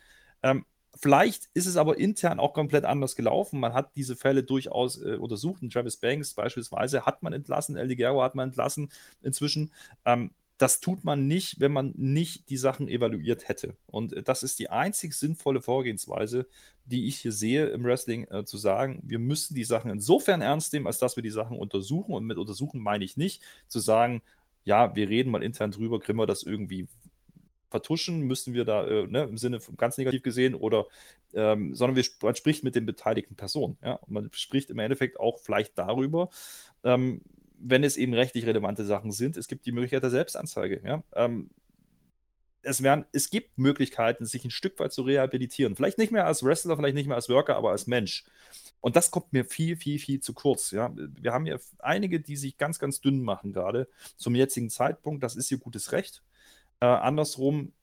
Ähm, 0.43 0.65
Vielleicht 1.01 1.49
ist 1.55 1.65
es 1.65 1.77
aber 1.77 1.97
intern 1.97 2.39
auch 2.39 2.53
komplett 2.53 2.85
anders 2.85 3.15
gelaufen. 3.15 3.59
Man 3.59 3.73
hat 3.73 3.91
diese 3.95 4.15
Fälle 4.15 4.43
durchaus 4.43 5.01
äh, 5.01 5.15
untersucht. 5.15 5.63
Travis 5.73 5.97
Banks 5.97 6.35
beispielsweise 6.35 7.07
hat 7.07 7.23
man 7.23 7.33
entlassen, 7.33 7.75
El 7.75 7.87
Ligero 7.87 8.21
hat 8.21 8.35
man 8.35 8.49
entlassen 8.49 8.91
inzwischen. 9.23 9.71
Ähm, 10.05 10.29
das 10.59 10.79
tut 10.79 11.03
man 11.03 11.25
nicht, 11.25 11.59
wenn 11.59 11.71
man 11.71 11.91
nicht 11.97 12.51
die 12.51 12.57
Sachen 12.57 12.87
evaluiert 12.87 13.49
hätte. 13.49 13.75
Und 13.87 14.13
äh, 14.13 14.21
das 14.21 14.43
ist 14.43 14.59
die 14.59 14.69
einzig 14.69 15.15
sinnvolle 15.15 15.59
Vorgehensweise, 15.59 16.45
die 16.85 17.07
ich 17.07 17.17
hier 17.17 17.31
sehe 17.31 17.65
im 17.69 17.83
Wrestling, 17.83 18.27
äh, 18.29 18.45
zu 18.45 18.57
sagen, 18.57 19.01
wir 19.03 19.17
müssen 19.17 19.55
die 19.55 19.63
Sachen 19.63 19.89
insofern 19.89 20.41
ernst 20.41 20.71
nehmen, 20.71 20.85
als 20.85 20.99
dass 20.99 21.15
wir 21.15 21.23
die 21.23 21.31
Sachen 21.31 21.57
untersuchen. 21.57 22.13
Und 22.13 22.25
mit 22.25 22.37
untersuchen 22.37 22.79
meine 22.79 23.03
ich 23.03 23.17
nicht 23.17 23.41
zu 23.67 23.79
sagen, 23.79 24.21
ja, 24.63 24.95
wir 24.95 25.09
reden 25.09 25.31
mal 25.31 25.41
intern 25.41 25.71
drüber, 25.71 25.99
kriegen 25.99 26.19
wir 26.19 26.27
das 26.27 26.43
irgendwie 26.43 26.87
vertuschen, 27.71 28.21
müssen 28.21 28.53
wir 28.53 28.65
da 28.65 28.85
äh, 28.85 29.07
ne, 29.07 29.23
im 29.23 29.37
Sinne 29.37 29.59
ganz 29.77 29.97
negativ 29.97 30.21
gesehen 30.21 30.53
oder 30.53 30.85
ähm, 31.33 31.73
sondern 31.73 31.95
wir, 31.95 32.05
man 32.21 32.35
spricht 32.35 32.63
mit 32.63 32.75
den 32.75 32.85
beteiligten 32.85 33.35
Personen. 33.35 33.77
Ja? 33.83 33.93
Und 33.93 34.11
man 34.11 34.29
spricht 34.33 34.69
im 34.69 34.79
Endeffekt 34.79 35.19
auch 35.19 35.39
vielleicht 35.39 35.77
darüber, 35.77 36.29
ähm, 36.83 37.21
wenn 37.57 37.83
es 37.83 37.97
eben 37.97 38.13
rechtlich 38.13 38.45
relevante 38.45 38.85
Sachen 38.85 39.11
sind. 39.11 39.37
Es 39.37 39.47
gibt 39.47 39.65
die 39.65 39.71
Möglichkeit 39.71 40.03
der 40.03 40.09
Selbstanzeige. 40.09 40.81
Ja? 40.83 41.03
Ähm, 41.13 41.49
es, 42.63 42.83
werden, 42.83 43.05
es 43.11 43.29
gibt 43.29 43.57
Möglichkeiten, 43.57 44.25
sich 44.25 44.45
ein 44.45 44.51
Stück 44.51 44.79
weit 44.79 44.93
zu 44.93 45.03
rehabilitieren. 45.03 45.75
Vielleicht 45.75 45.97
nicht 45.97 46.11
mehr 46.11 46.27
als 46.27 46.43
Wrestler, 46.43 46.75
vielleicht 46.75 46.95
nicht 46.95 47.07
mehr 47.07 47.15
als 47.15 47.29
Worker, 47.29 47.55
aber 47.55 47.71
als 47.71 47.87
Mensch. 47.87 48.25
Und 48.81 48.95
das 48.95 49.11
kommt 49.11 49.31
mir 49.31 49.45
viel, 49.45 49.77
viel, 49.77 49.99
viel 49.99 50.19
zu 50.19 50.33
kurz. 50.33 50.71
Ja? 50.71 50.91
Wir 50.95 51.33
haben 51.33 51.45
ja 51.45 51.57
einige, 51.79 52.19
die 52.19 52.35
sich 52.35 52.57
ganz, 52.57 52.79
ganz 52.79 52.99
dünn 52.99 53.21
machen, 53.21 53.53
gerade 53.53 53.87
zum 54.17 54.35
jetzigen 54.35 54.69
Zeitpunkt. 54.69 55.23
Das 55.23 55.35
ist 55.35 55.51
ihr 55.51 55.59
gutes 55.59 55.91
Recht. 55.91 56.23
Äh, 56.81 56.85
andersrum 56.85 57.73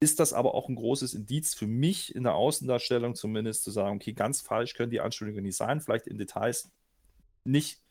ist 0.00 0.18
das 0.18 0.32
aber 0.32 0.54
auch 0.54 0.68
ein 0.68 0.76
großes 0.76 1.12
Indiz 1.12 1.54
für 1.54 1.66
mich 1.66 2.14
in 2.14 2.22
der 2.22 2.34
Außendarstellung 2.34 3.14
zumindest 3.14 3.64
zu 3.64 3.70
sagen, 3.70 3.96
okay, 3.96 4.14
ganz 4.14 4.40
falsch 4.40 4.74
können 4.74 4.90
die 4.90 5.00
Anschuldigungen 5.00 5.44
nicht 5.44 5.56
sein, 5.56 5.80
vielleicht 5.80 6.06
in 6.06 6.16
Details 6.16 6.70
nicht, 7.44 7.82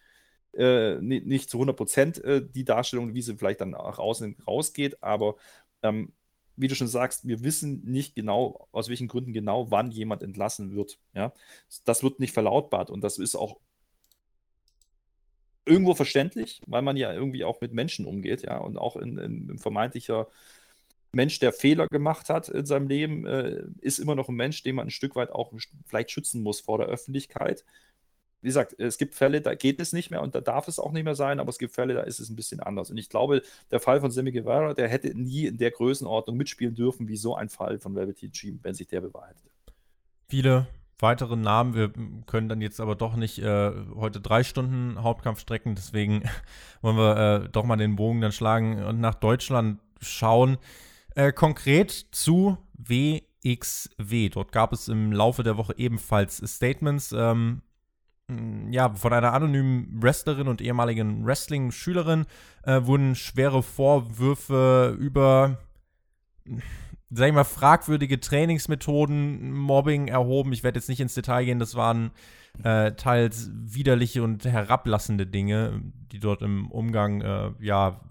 äh, 0.54 0.96
nicht, 0.96 1.50
zu 1.50 1.58
100 1.58 1.78
Prozent 1.78 2.24
äh, 2.24 2.44
die 2.44 2.66
Darstellung, 2.66 3.14
wie 3.14 3.22
sie 3.22 3.38
vielleicht 3.38 3.62
dann 3.62 3.72
nach 3.72 4.00
außen 4.00 4.38
rausgeht, 4.48 5.04
aber 5.04 5.36
ähm, 5.84 6.14
wie 6.56 6.68
du 6.68 6.76
schon 6.76 6.88
sagst, 6.88 7.28
wir 7.28 7.44
wissen 7.44 7.84
nicht 7.86 8.16
genau, 8.16 8.68
aus 8.72 8.90
welchen 8.90 9.08
Gründen 9.08 9.32
genau, 9.32 9.70
wann 9.72 9.92
jemand 9.92 10.24
entlassen 10.24 10.76
wird. 10.76 11.00
Ja? 11.14 11.32
Das 11.86 12.04
wird 12.04 12.20
nicht 12.20 12.34
verlautbart 12.34 12.90
und 12.90 13.02
das 13.02 13.18
ist 13.18 13.36
auch 13.36 13.60
irgendwo 15.66 15.94
verständlich, 15.94 16.62
weil 16.68 16.82
man 16.82 16.98
ja 16.98 17.14
irgendwie 17.14 17.44
auch 17.44 17.62
mit 17.62 17.74
Menschen 17.74 18.06
umgeht, 18.06 18.44
ja, 18.44 18.58
und 18.58 18.78
auch 18.78 18.96
in, 18.96 19.18
in, 19.18 19.52
ein 19.52 19.60
vermeintlicher 19.60 20.28
Mensch, 21.12 21.40
der 21.40 21.54
Fehler 21.54 21.88
gemacht 21.88 22.30
hat 22.30 22.50
in 22.50 22.66
seinem 22.66 22.88
Leben, 22.88 23.26
äh, 23.26 23.64
ist 23.82 24.00
immer 24.00 24.16
noch 24.16 24.30
ein 24.30 24.36
Mensch, 24.36 24.64
den 24.64 24.76
man 24.76 24.88
ein 24.88 24.92
Stück 24.92 25.16
weit 25.16 25.32
auch 25.32 25.52
vielleicht 25.86 26.12
schützen 26.12 26.44
muss 26.44 26.60
vor 26.60 26.78
der 26.78 26.88
Öffentlichkeit. 26.88 27.66
Wie 28.42 28.48
gesagt, 28.48 28.80
es 28.80 28.98
gibt 28.98 29.16
Fälle, 29.16 29.42
da 29.42 29.54
geht 29.54 29.82
es 29.82 29.92
nicht 29.92 30.12
mehr 30.12 30.22
und 30.22 30.34
da 30.34 30.40
darf 30.40 30.68
es 30.68 30.80
auch 30.80 30.94
nicht 30.94 31.04
mehr 31.04 31.16
sein, 31.16 31.40
aber 31.40 31.50
es 31.50 31.58
gibt 31.58 31.74
Fälle, 31.74 31.94
da 31.94 32.02
ist 32.02 32.20
es 32.20 32.30
ein 32.30 32.36
bisschen 32.36 32.62
anders. 32.62 32.90
Und 32.90 32.98
ich 32.98 33.10
glaube, 33.10 33.42
der 33.70 33.80
Fall 33.80 34.00
von 34.00 34.12
Sammy 34.12 34.32
Guevara, 34.32 34.74
der 34.74 34.88
hätte 34.88 35.10
nie 35.18 35.48
in 35.48 35.58
der 35.58 35.72
Größenordnung 35.72 36.38
mitspielen 36.38 36.76
dürfen, 36.76 37.08
wie 37.08 37.18
so 37.18 37.36
ein 37.36 37.50
Fall 37.50 37.80
von 37.80 37.96
Velveteen 37.96 38.32
Dream, 38.32 38.60
wenn 38.62 38.76
sich 38.76 38.88
der 38.88 39.02
bewahrheitet. 39.02 39.52
Viele 40.30 40.68
weitere 41.00 41.36
Namen. 41.36 41.74
Wir 41.74 41.92
können 42.26 42.50
dann 42.50 42.62
jetzt 42.62 42.80
aber 42.80 42.96
doch 42.96 43.16
nicht 43.16 43.40
äh, 43.40 43.72
heute 43.96 44.20
drei 44.20 44.44
Stunden 44.44 45.02
Hauptkampf 45.02 45.40
strecken. 45.40 45.76
Deswegen 45.76 46.24
wollen 46.82 46.98
wir 46.98 47.18
äh, 47.18 47.50
doch 47.50 47.66
mal 47.66 47.78
den 47.78 47.96
Bogen 47.96 48.22
dann 48.22 48.32
schlagen 48.32 48.84
und 48.84 49.00
nach 49.00 49.16
Deutschland 49.16 49.80
schauen. 50.02 50.58
Äh, 51.16 51.32
konkret 51.32 51.92
zu 52.12 52.58
WXW. 52.78 54.30
Dort 54.30 54.52
gab 54.52 54.74
es 54.74 54.88
im 54.88 55.12
Laufe 55.12 55.44
der 55.44 55.58
Woche 55.58 55.74
ebenfalls 55.78 56.38
Statements. 56.38 57.12
Ähm, 57.12 57.62
ja, 58.70 58.94
von 58.94 59.12
einer 59.12 59.34
anonymen 59.34 60.02
Wrestlerin 60.02 60.48
und 60.48 60.62
ehemaligen 60.62 61.26
Wrestling-Schülerin 61.26 62.26
äh, 62.64 62.82
wurden 62.84 63.16
schwere 63.16 63.64
Vorwürfe 63.64 64.96
über 65.00 65.58
sag 67.12 67.28
ich 67.28 67.34
mal, 67.34 67.44
fragwürdige 67.44 68.20
Trainingsmethoden, 68.20 69.52
Mobbing 69.52 70.08
erhoben. 70.08 70.54
Ich 70.54 70.64
werde 70.64 70.78
jetzt 70.80 70.90
nicht 70.90 71.00
ins 71.00 71.14
Detail 71.14 71.46
gehen, 71.46 71.60
das 71.60 71.76
waren 71.76 72.12
äh, 72.64 72.92
teils 72.94 73.50
widerliche 73.54 74.24
und 74.24 74.46
herablassende 74.46 75.26
Dinge, 75.26 75.82
die 76.12 76.20
dort 76.20 76.42
im 76.42 76.70
Umgang 76.72 77.22
äh, 77.22 77.52
ja 77.60 78.02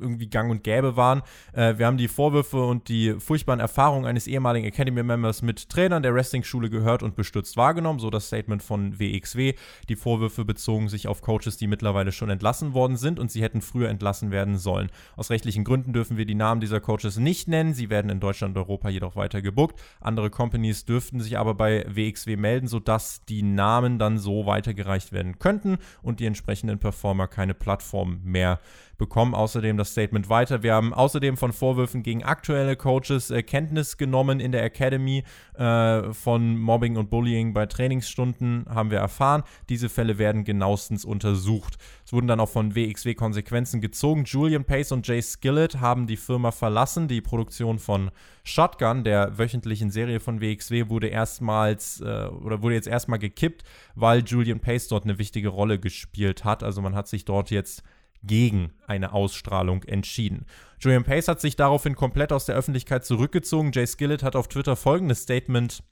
irgendwie 0.00 0.28
gang 0.28 0.50
und 0.50 0.64
gäbe 0.64 0.96
waren. 0.96 1.22
Äh, 1.52 1.78
wir 1.78 1.86
haben 1.86 1.96
die 1.96 2.08
Vorwürfe 2.08 2.64
und 2.64 2.88
die 2.88 3.14
furchtbaren 3.18 3.60
Erfahrungen 3.60 4.06
eines 4.06 4.26
ehemaligen 4.26 4.66
Academy-Members 4.66 5.42
mit 5.42 5.68
Trainern 5.68 6.02
der 6.02 6.14
Wrestling-Schule 6.14 6.70
gehört 6.70 7.02
und 7.02 7.16
bestürzt 7.16 7.56
wahrgenommen, 7.56 7.98
so 7.98 8.10
das 8.10 8.26
Statement 8.26 8.62
von 8.62 8.98
WXW. 8.98 9.54
Die 9.88 9.96
Vorwürfe 9.96 10.44
bezogen 10.44 10.88
sich 10.88 11.08
auf 11.08 11.22
Coaches, 11.22 11.56
die 11.56 11.66
mittlerweile 11.66 12.12
schon 12.12 12.30
entlassen 12.30 12.74
worden 12.74 12.96
sind 12.96 13.18
und 13.18 13.30
sie 13.30 13.42
hätten 13.42 13.60
früher 13.60 13.88
entlassen 13.88 14.30
werden 14.30 14.56
sollen. 14.56 14.90
Aus 15.16 15.30
rechtlichen 15.30 15.64
Gründen 15.64 15.92
dürfen 15.92 16.16
wir 16.16 16.26
die 16.26 16.34
Namen 16.34 16.60
dieser 16.60 16.80
Coaches 16.80 17.18
nicht 17.18 17.48
nennen. 17.48 17.74
Sie 17.74 17.90
werden 17.90 18.10
in 18.10 18.20
Deutschland 18.20 18.56
und 18.56 18.62
Europa 18.62 18.88
jedoch 18.88 19.16
weiter 19.16 19.42
gebuckt. 19.42 19.80
Andere 20.00 20.30
Companies 20.30 20.84
dürften 20.84 21.20
sich 21.20 21.38
aber 21.38 21.54
bei 21.54 21.84
WXW 21.88 22.36
melden, 22.36 22.66
sodass 22.66 23.24
die 23.24 23.42
Namen 23.42 23.98
dann 23.98 24.18
so 24.18 24.46
weitergereicht 24.46 25.12
werden 25.12 25.38
könnten 25.38 25.78
und 26.02 26.20
die 26.20 26.26
entsprechenden 26.26 26.78
Performer 26.78 27.28
keine 27.28 27.54
Plattform 27.54 28.20
mehr 28.24 28.60
bekommen 29.02 29.34
außerdem 29.34 29.76
das 29.76 29.90
Statement 29.90 30.28
weiter. 30.28 30.62
Wir 30.62 30.74
haben 30.74 30.94
außerdem 30.94 31.36
von 31.36 31.52
Vorwürfen 31.52 32.04
gegen 32.04 32.22
aktuelle 32.22 32.76
Coaches 32.76 33.32
äh, 33.32 33.42
Kenntnis 33.42 33.96
genommen 33.96 34.38
in 34.38 34.52
der 34.52 34.62
Academy 34.62 35.24
äh, 35.54 36.12
von 36.12 36.56
Mobbing 36.56 36.96
und 36.96 37.10
Bullying 37.10 37.52
bei 37.52 37.66
Trainingsstunden, 37.66 38.64
haben 38.68 38.92
wir 38.92 38.98
erfahren. 38.98 39.42
Diese 39.68 39.88
Fälle 39.88 40.18
werden 40.18 40.44
genauestens 40.44 41.04
untersucht. 41.04 41.78
Es 42.04 42.12
wurden 42.12 42.28
dann 42.28 42.38
auch 42.38 42.48
von 42.48 42.76
WXW 42.76 43.14
Konsequenzen 43.14 43.80
gezogen. 43.80 44.22
Julian 44.22 44.64
Pace 44.64 44.92
und 44.92 45.04
Jay 45.08 45.20
Skillett 45.20 45.80
haben 45.80 46.06
die 46.06 46.16
Firma 46.16 46.52
verlassen. 46.52 47.08
Die 47.08 47.20
Produktion 47.20 47.80
von 47.80 48.12
Shotgun, 48.44 49.02
der 49.02 49.36
wöchentlichen 49.36 49.90
Serie 49.90 50.20
von 50.20 50.40
WXW, 50.40 50.90
wurde 50.90 51.08
erstmals 51.08 52.00
äh, 52.00 52.28
oder 52.28 52.62
wurde 52.62 52.76
jetzt 52.76 52.86
erstmal 52.86 53.18
gekippt, 53.18 53.64
weil 53.96 54.22
Julian 54.22 54.60
Pace 54.60 54.86
dort 54.86 55.02
eine 55.02 55.18
wichtige 55.18 55.48
Rolle 55.48 55.80
gespielt 55.80 56.44
hat. 56.44 56.62
Also 56.62 56.80
man 56.82 56.94
hat 56.94 57.08
sich 57.08 57.24
dort 57.24 57.50
jetzt 57.50 57.82
gegen 58.22 58.72
eine 58.86 59.12
Ausstrahlung 59.12 59.82
entschieden. 59.84 60.46
Julian 60.80 61.04
Pace 61.04 61.28
hat 61.28 61.40
sich 61.40 61.56
daraufhin 61.56 61.94
komplett 61.94 62.32
aus 62.32 62.46
der 62.46 62.56
Öffentlichkeit 62.56 63.04
zurückgezogen. 63.04 63.72
Jay 63.72 63.86
Skillett 63.86 64.22
hat 64.22 64.36
auf 64.36 64.48
Twitter 64.48 64.76
folgendes 64.76 65.22
Statement 65.22 65.82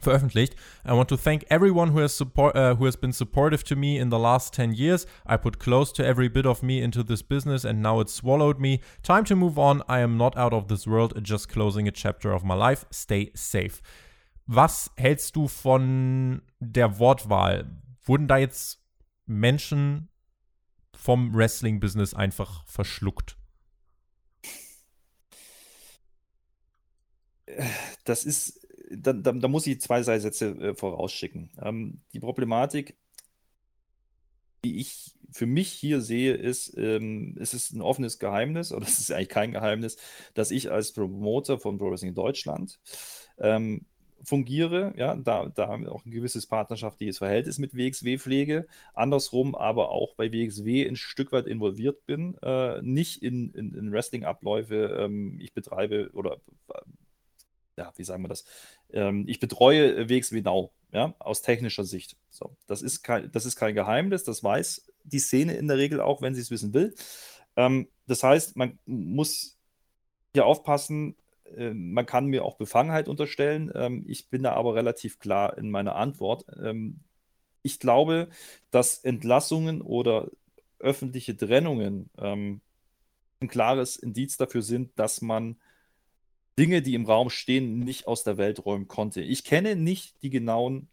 veröffentlicht. 0.00 0.54
I 0.84 0.92
want 0.92 1.08
to 1.08 1.16
thank 1.16 1.44
everyone 1.50 1.92
who 1.92 2.00
has, 2.00 2.16
support, 2.16 2.56
uh, 2.56 2.76
who 2.78 2.86
has 2.86 2.96
been 2.96 3.12
supportive 3.12 3.64
to 3.64 3.76
me 3.76 3.98
in 3.98 4.10
the 4.10 4.18
last 4.18 4.54
10 4.54 4.72
years. 4.72 5.06
I 5.26 5.36
put 5.36 5.58
close 5.58 5.92
to 5.94 6.04
every 6.04 6.28
bit 6.28 6.46
of 6.46 6.62
me 6.62 6.80
into 6.80 7.02
this 7.02 7.22
business 7.22 7.64
and 7.64 7.82
now 7.82 8.00
it 8.00 8.08
swallowed 8.08 8.58
me. 8.58 8.80
Time 9.02 9.24
to 9.24 9.36
move 9.36 9.58
on. 9.58 9.82
I 9.88 10.00
am 10.00 10.16
not 10.16 10.36
out 10.36 10.52
of 10.52 10.68
this 10.68 10.86
world, 10.86 11.14
just 11.22 11.48
closing 11.48 11.88
a 11.88 11.92
chapter 11.92 12.32
of 12.32 12.44
my 12.44 12.54
life. 12.54 12.86
Stay 12.90 13.30
safe. 13.34 13.80
Was 14.46 14.90
hältst 14.96 15.36
du 15.36 15.46
von 15.46 16.42
der 16.60 16.98
Wortwahl? 16.98 17.64
Wurden 18.04 18.28
da 18.28 18.38
jetzt 18.38 18.78
Menschen 19.26 20.07
vom 20.98 21.32
Wrestling-Business 21.34 22.12
einfach 22.12 22.66
verschluckt? 22.66 23.36
Das 28.04 28.24
ist, 28.24 28.66
da, 28.90 29.12
da, 29.12 29.32
da 29.32 29.48
muss 29.48 29.66
ich 29.66 29.80
zwei 29.80 30.02
Sätze 30.02 30.48
äh, 30.48 30.74
vorausschicken. 30.74 31.50
Ähm, 31.62 32.00
die 32.12 32.20
Problematik, 32.20 32.96
die 34.64 34.80
ich 34.80 35.14
für 35.30 35.46
mich 35.46 35.70
hier 35.70 36.00
sehe, 36.00 36.34
ist, 36.34 36.76
ähm, 36.76 37.36
es 37.38 37.54
ist 37.54 37.72
ein 37.72 37.80
offenes 37.80 38.18
Geheimnis, 38.18 38.72
oder 38.72 38.86
es 38.86 38.98
ist 38.98 39.12
eigentlich 39.12 39.28
kein 39.28 39.52
Geheimnis, 39.52 39.98
dass 40.34 40.50
ich 40.50 40.70
als 40.70 40.92
Promoter 40.92 41.58
von 41.58 41.78
Pro 41.78 41.90
Wrestling 41.90 42.14
Deutschland 42.14 42.80
ähm, 43.38 43.86
fungiere, 44.22 44.92
ja, 44.96 45.14
da, 45.16 45.46
da 45.46 45.68
haben 45.68 45.84
wir 45.84 45.92
auch 45.92 46.04
ein 46.04 46.10
gewisses 46.10 46.46
partnerschaftliches 46.46 47.18
Verhältnis 47.18 47.58
mit 47.58 47.76
WXW 47.76 48.18
pflege, 48.18 48.66
andersrum 48.94 49.54
aber 49.54 49.90
auch 49.90 50.14
bei 50.14 50.32
WXW 50.32 50.86
ein 50.86 50.96
Stück 50.96 51.32
weit 51.32 51.46
involviert 51.46 52.04
bin, 52.06 52.36
äh, 52.42 52.82
nicht 52.82 53.22
in, 53.22 53.52
in, 53.52 53.74
in 53.74 53.92
Wrestling-Abläufe, 53.92 54.98
ähm, 55.00 55.38
ich 55.40 55.54
betreibe 55.54 56.10
oder 56.12 56.38
ja, 57.76 57.92
wie 57.96 58.04
sagen 58.04 58.24
wir 58.24 58.28
das? 58.28 58.44
Ähm, 58.90 59.24
ich 59.28 59.38
betreue 59.38 60.08
WXW 60.08 60.42
Now, 60.42 60.72
ja, 60.92 61.14
aus 61.20 61.42
technischer 61.42 61.84
Sicht. 61.84 62.16
So, 62.28 62.56
das 62.66 62.82
ist 62.82 63.02
kein, 63.02 63.30
das 63.32 63.46
ist 63.46 63.56
kein 63.56 63.74
Geheimnis, 63.74 64.24
das 64.24 64.42
weiß 64.42 64.86
die 65.04 65.20
Szene 65.20 65.54
in 65.54 65.68
der 65.68 65.78
Regel 65.78 66.00
auch, 66.00 66.20
wenn 66.20 66.34
sie 66.34 66.40
es 66.40 66.50
wissen 66.50 66.74
will. 66.74 66.94
Ähm, 67.56 67.88
das 68.06 68.22
heißt, 68.22 68.56
man 68.56 68.78
muss 68.84 69.56
hier 70.34 70.44
aufpassen, 70.44 71.16
äh, 71.56 71.72
man 71.74 72.06
kann 72.06 72.26
mir 72.26 72.44
auch 72.44 72.56
Befangenheit 72.56 73.08
unterstellen. 73.08 73.70
Ähm, 73.74 74.04
ich 74.06 74.28
bin 74.28 74.42
da 74.42 74.54
aber 74.54 74.74
relativ 74.74 75.18
klar 75.18 75.56
in 75.58 75.70
meiner 75.70 75.96
Antwort. 75.96 76.44
Ähm, 76.62 77.00
ich 77.62 77.78
glaube, 77.78 78.28
dass 78.70 78.98
Entlassungen 78.98 79.82
oder 79.82 80.30
öffentliche 80.78 81.36
Trennungen 81.36 82.10
ähm, 82.18 82.60
ein 83.40 83.48
klares 83.48 83.96
Indiz 83.96 84.36
dafür 84.36 84.62
sind, 84.62 84.98
dass 84.98 85.20
man 85.20 85.56
Dinge, 86.58 86.82
die 86.82 86.94
im 86.94 87.06
Raum 87.06 87.30
stehen, 87.30 87.78
nicht 87.80 88.06
aus 88.08 88.24
der 88.24 88.36
Welt 88.36 88.64
räumen 88.64 88.88
konnte. 88.88 89.22
Ich 89.22 89.44
kenne 89.44 89.76
nicht 89.76 90.22
die 90.22 90.30
genauen 90.30 90.88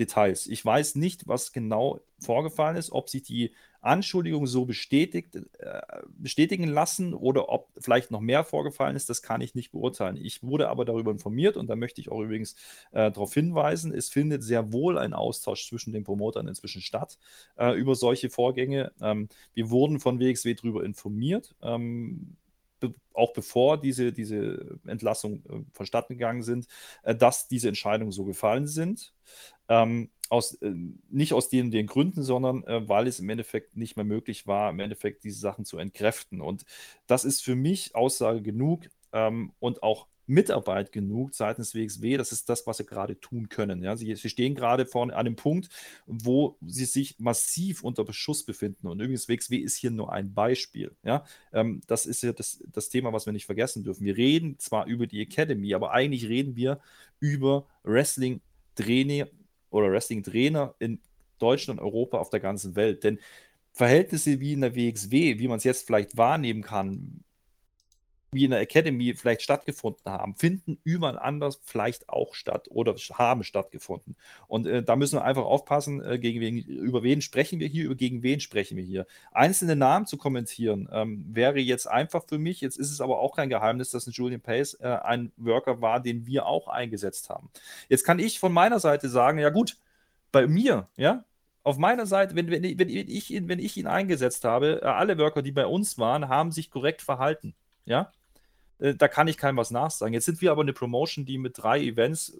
Details. 0.00 0.46
Ich 0.46 0.64
weiß 0.64 0.96
nicht, 0.96 1.28
was 1.28 1.52
genau 1.52 2.00
vorgefallen 2.18 2.76
ist, 2.76 2.90
ob 2.90 3.08
sich 3.08 3.22
die 3.22 3.52
Anschuldigungen 3.80 4.46
so 4.46 4.64
bestätigt, 4.64 5.36
äh, 5.36 5.80
bestätigen 6.10 6.68
lassen 6.68 7.14
oder 7.14 7.48
ob 7.48 7.68
vielleicht 7.78 8.10
noch 8.10 8.20
mehr 8.20 8.44
vorgefallen 8.44 8.96
ist, 8.96 9.08
das 9.08 9.22
kann 9.22 9.40
ich 9.40 9.54
nicht 9.54 9.70
beurteilen. 9.70 10.16
Ich 10.16 10.42
wurde 10.42 10.68
aber 10.68 10.84
darüber 10.84 11.10
informiert 11.10 11.56
und 11.56 11.68
da 11.68 11.76
möchte 11.76 12.00
ich 12.00 12.10
auch 12.10 12.20
übrigens 12.20 12.54
äh, 12.92 13.10
darauf 13.10 13.32
hinweisen, 13.34 13.92
es 13.92 14.08
findet 14.08 14.42
sehr 14.42 14.72
wohl 14.72 14.98
ein 14.98 15.12
Austausch 15.12 15.68
zwischen 15.68 15.92
den 15.92 16.04
Promotern 16.04 16.48
inzwischen 16.48 16.82
statt 16.82 17.18
äh, 17.56 17.72
über 17.78 17.94
solche 17.94 18.30
Vorgänge. 18.30 18.92
Ähm, 19.00 19.28
wir 19.54 19.70
wurden 19.70 20.00
von 20.00 20.20
WXW 20.20 20.54
darüber 20.54 20.84
informiert. 20.84 21.54
Ähm, 21.62 22.36
auch 23.12 23.32
bevor 23.32 23.80
diese, 23.80 24.12
diese 24.12 24.78
Entlassung 24.86 25.42
äh, 25.48 25.64
vonstatten 25.72 26.14
gegangen 26.14 26.42
sind, 26.42 26.66
äh, 27.02 27.14
dass 27.14 27.48
diese 27.48 27.68
Entscheidungen 27.68 28.12
so 28.12 28.24
gefallen 28.24 28.66
sind. 28.66 29.12
Ähm, 29.68 30.10
aus, 30.28 30.54
äh, 30.54 30.72
nicht 31.10 31.32
aus 31.32 31.48
den, 31.48 31.70
den 31.70 31.86
Gründen, 31.86 32.22
sondern 32.22 32.64
äh, 32.64 32.88
weil 32.88 33.06
es 33.06 33.20
im 33.20 33.30
Endeffekt 33.30 33.76
nicht 33.76 33.96
mehr 33.96 34.04
möglich 34.04 34.46
war, 34.46 34.70
im 34.70 34.80
Endeffekt 34.80 35.24
diese 35.24 35.40
Sachen 35.40 35.64
zu 35.64 35.78
entkräften. 35.78 36.40
Und 36.40 36.64
das 37.06 37.24
ist 37.24 37.42
für 37.42 37.56
mich 37.56 37.94
Aussage 37.94 38.42
genug 38.42 38.88
ähm, 39.12 39.52
und 39.58 39.82
auch 39.82 40.06
Mitarbeit 40.28 40.92
genug 40.92 41.34
seitens 41.34 41.74
WXW. 41.74 42.18
Das 42.18 42.32
ist 42.32 42.48
das, 42.48 42.66
was 42.66 42.76
sie 42.76 42.84
gerade 42.84 43.18
tun 43.18 43.48
können. 43.48 43.82
Ja, 43.82 43.96
sie, 43.96 44.14
sie 44.14 44.28
stehen 44.28 44.54
gerade 44.54 44.84
vor 44.84 45.10
einem 45.10 45.36
Punkt, 45.36 45.70
wo 46.06 46.58
sie 46.66 46.84
sich 46.84 47.18
massiv 47.18 47.82
unter 47.82 48.04
Beschuss 48.04 48.44
befinden. 48.44 48.86
Und 48.88 49.00
übrigens, 49.00 49.28
WXW 49.28 49.56
ist 49.56 49.76
hier 49.76 49.90
nur 49.90 50.12
ein 50.12 50.34
Beispiel. 50.34 50.94
Ja, 51.02 51.24
ähm, 51.52 51.80
das 51.86 52.04
ist 52.04 52.22
ja 52.22 52.32
das, 52.32 52.62
das 52.66 52.90
Thema, 52.90 53.12
was 53.14 53.24
wir 53.24 53.32
nicht 53.32 53.46
vergessen 53.46 53.84
dürfen. 53.84 54.04
Wir 54.04 54.18
reden 54.18 54.58
zwar 54.58 54.86
über 54.86 55.06
die 55.06 55.22
Academy, 55.22 55.72
aber 55.72 55.92
eigentlich 55.92 56.28
reden 56.28 56.56
wir 56.56 56.78
über 57.20 57.66
Wrestling-Trainer 57.84 59.28
oder 59.70 59.90
Wrestling-Trainer 59.90 60.74
in 60.78 61.00
Deutschland, 61.38 61.80
Europa, 61.80 62.18
auf 62.18 62.30
der 62.30 62.40
ganzen 62.40 62.76
Welt. 62.76 63.04
Denn 63.04 63.18
Verhältnisse 63.72 64.40
wie 64.40 64.54
in 64.54 64.60
der 64.60 64.74
WXW, 64.74 65.38
wie 65.38 65.48
man 65.48 65.58
es 65.58 65.64
jetzt 65.64 65.86
vielleicht 65.86 66.16
wahrnehmen 66.16 66.62
kann, 66.62 67.22
wie 68.30 68.44
in 68.44 68.50
der 68.50 68.60
Academy 68.60 69.14
vielleicht 69.14 69.42
stattgefunden 69.42 70.10
haben, 70.12 70.34
finden 70.34 70.78
überall 70.84 71.18
anders 71.18 71.60
vielleicht 71.64 72.08
auch 72.08 72.34
statt 72.34 72.68
oder 72.70 72.94
haben 73.14 73.42
stattgefunden. 73.42 74.16
Und 74.46 74.66
äh, 74.66 74.82
da 74.82 74.96
müssen 74.96 75.16
wir 75.16 75.24
einfach 75.24 75.44
aufpassen, 75.44 76.02
äh, 76.04 76.18
gegen 76.18 76.40
wen, 76.40 76.58
über 76.58 77.02
wen 77.02 77.22
sprechen 77.22 77.58
wir 77.58 77.68
hier, 77.68 77.86
über 77.86 77.94
gegen 77.94 78.22
wen 78.22 78.40
sprechen 78.40 78.76
wir 78.76 78.84
hier. 78.84 79.06
Einzelne 79.32 79.76
Namen 79.76 80.06
zu 80.06 80.18
kommentieren 80.18 80.88
ähm, 80.92 81.24
wäre 81.30 81.58
jetzt 81.58 81.86
einfach 81.86 82.24
für 82.28 82.38
mich. 82.38 82.60
Jetzt 82.60 82.78
ist 82.78 82.90
es 82.90 83.00
aber 83.00 83.20
auch 83.20 83.34
kein 83.34 83.48
Geheimnis, 83.48 83.90
dass 83.90 84.06
ein 84.06 84.12
Julian 84.12 84.40
Pace 84.40 84.74
äh, 84.74 84.88
ein 84.88 85.32
Worker 85.36 85.80
war, 85.80 86.00
den 86.00 86.26
wir 86.26 86.46
auch 86.46 86.68
eingesetzt 86.68 87.30
haben. 87.30 87.50
Jetzt 87.88 88.04
kann 88.04 88.18
ich 88.18 88.38
von 88.38 88.52
meiner 88.52 88.78
Seite 88.78 89.08
sagen, 89.08 89.38
ja 89.38 89.48
gut, 89.48 89.78
bei 90.32 90.46
mir, 90.46 90.88
ja, 90.96 91.24
auf 91.62 91.78
meiner 91.78 92.06
Seite, 92.06 92.34
wenn, 92.34 92.50
wenn, 92.50 92.62
wenn, 92.78 92.88
ich, 92.88 93.30
ihn, 93.30 93.48
wenn 93.48 93.58
ich 93.58 93.76
ihn 93.76 93.86
eingesetzt 93.86 94.44
habe, 94.44 94.80
äh, 94.82 94.86
alle 94.86 95.18
Worker, 95.18 95.42
die 95.42 95.52
bei 95.52 95.66
uns 95.66 95.98
waren, 95.98 96.28
haben 96.28 96.52
sich 96.52 96.70
korrekt 96.70 97.02
verhalten. 97.02 97.54
Ja, 97.84 98.12
da 98.78 99.08
kann 99.08 99.28
ich 99.28 99.36
keinem 99.36 99.56
was 99.56 99.70
nachsagen. 99.70 100.14
Jetzt 100.14 100.26
sind 100.26 100.40
wir 100.40 100.52
aber 100.52 100.62
eine 100.62 100.72
Promotion, 100.72 101.24
die 101.24 101.38
mit 101.38 101.58
drei 101.58 101.80
Events 101.80 102.38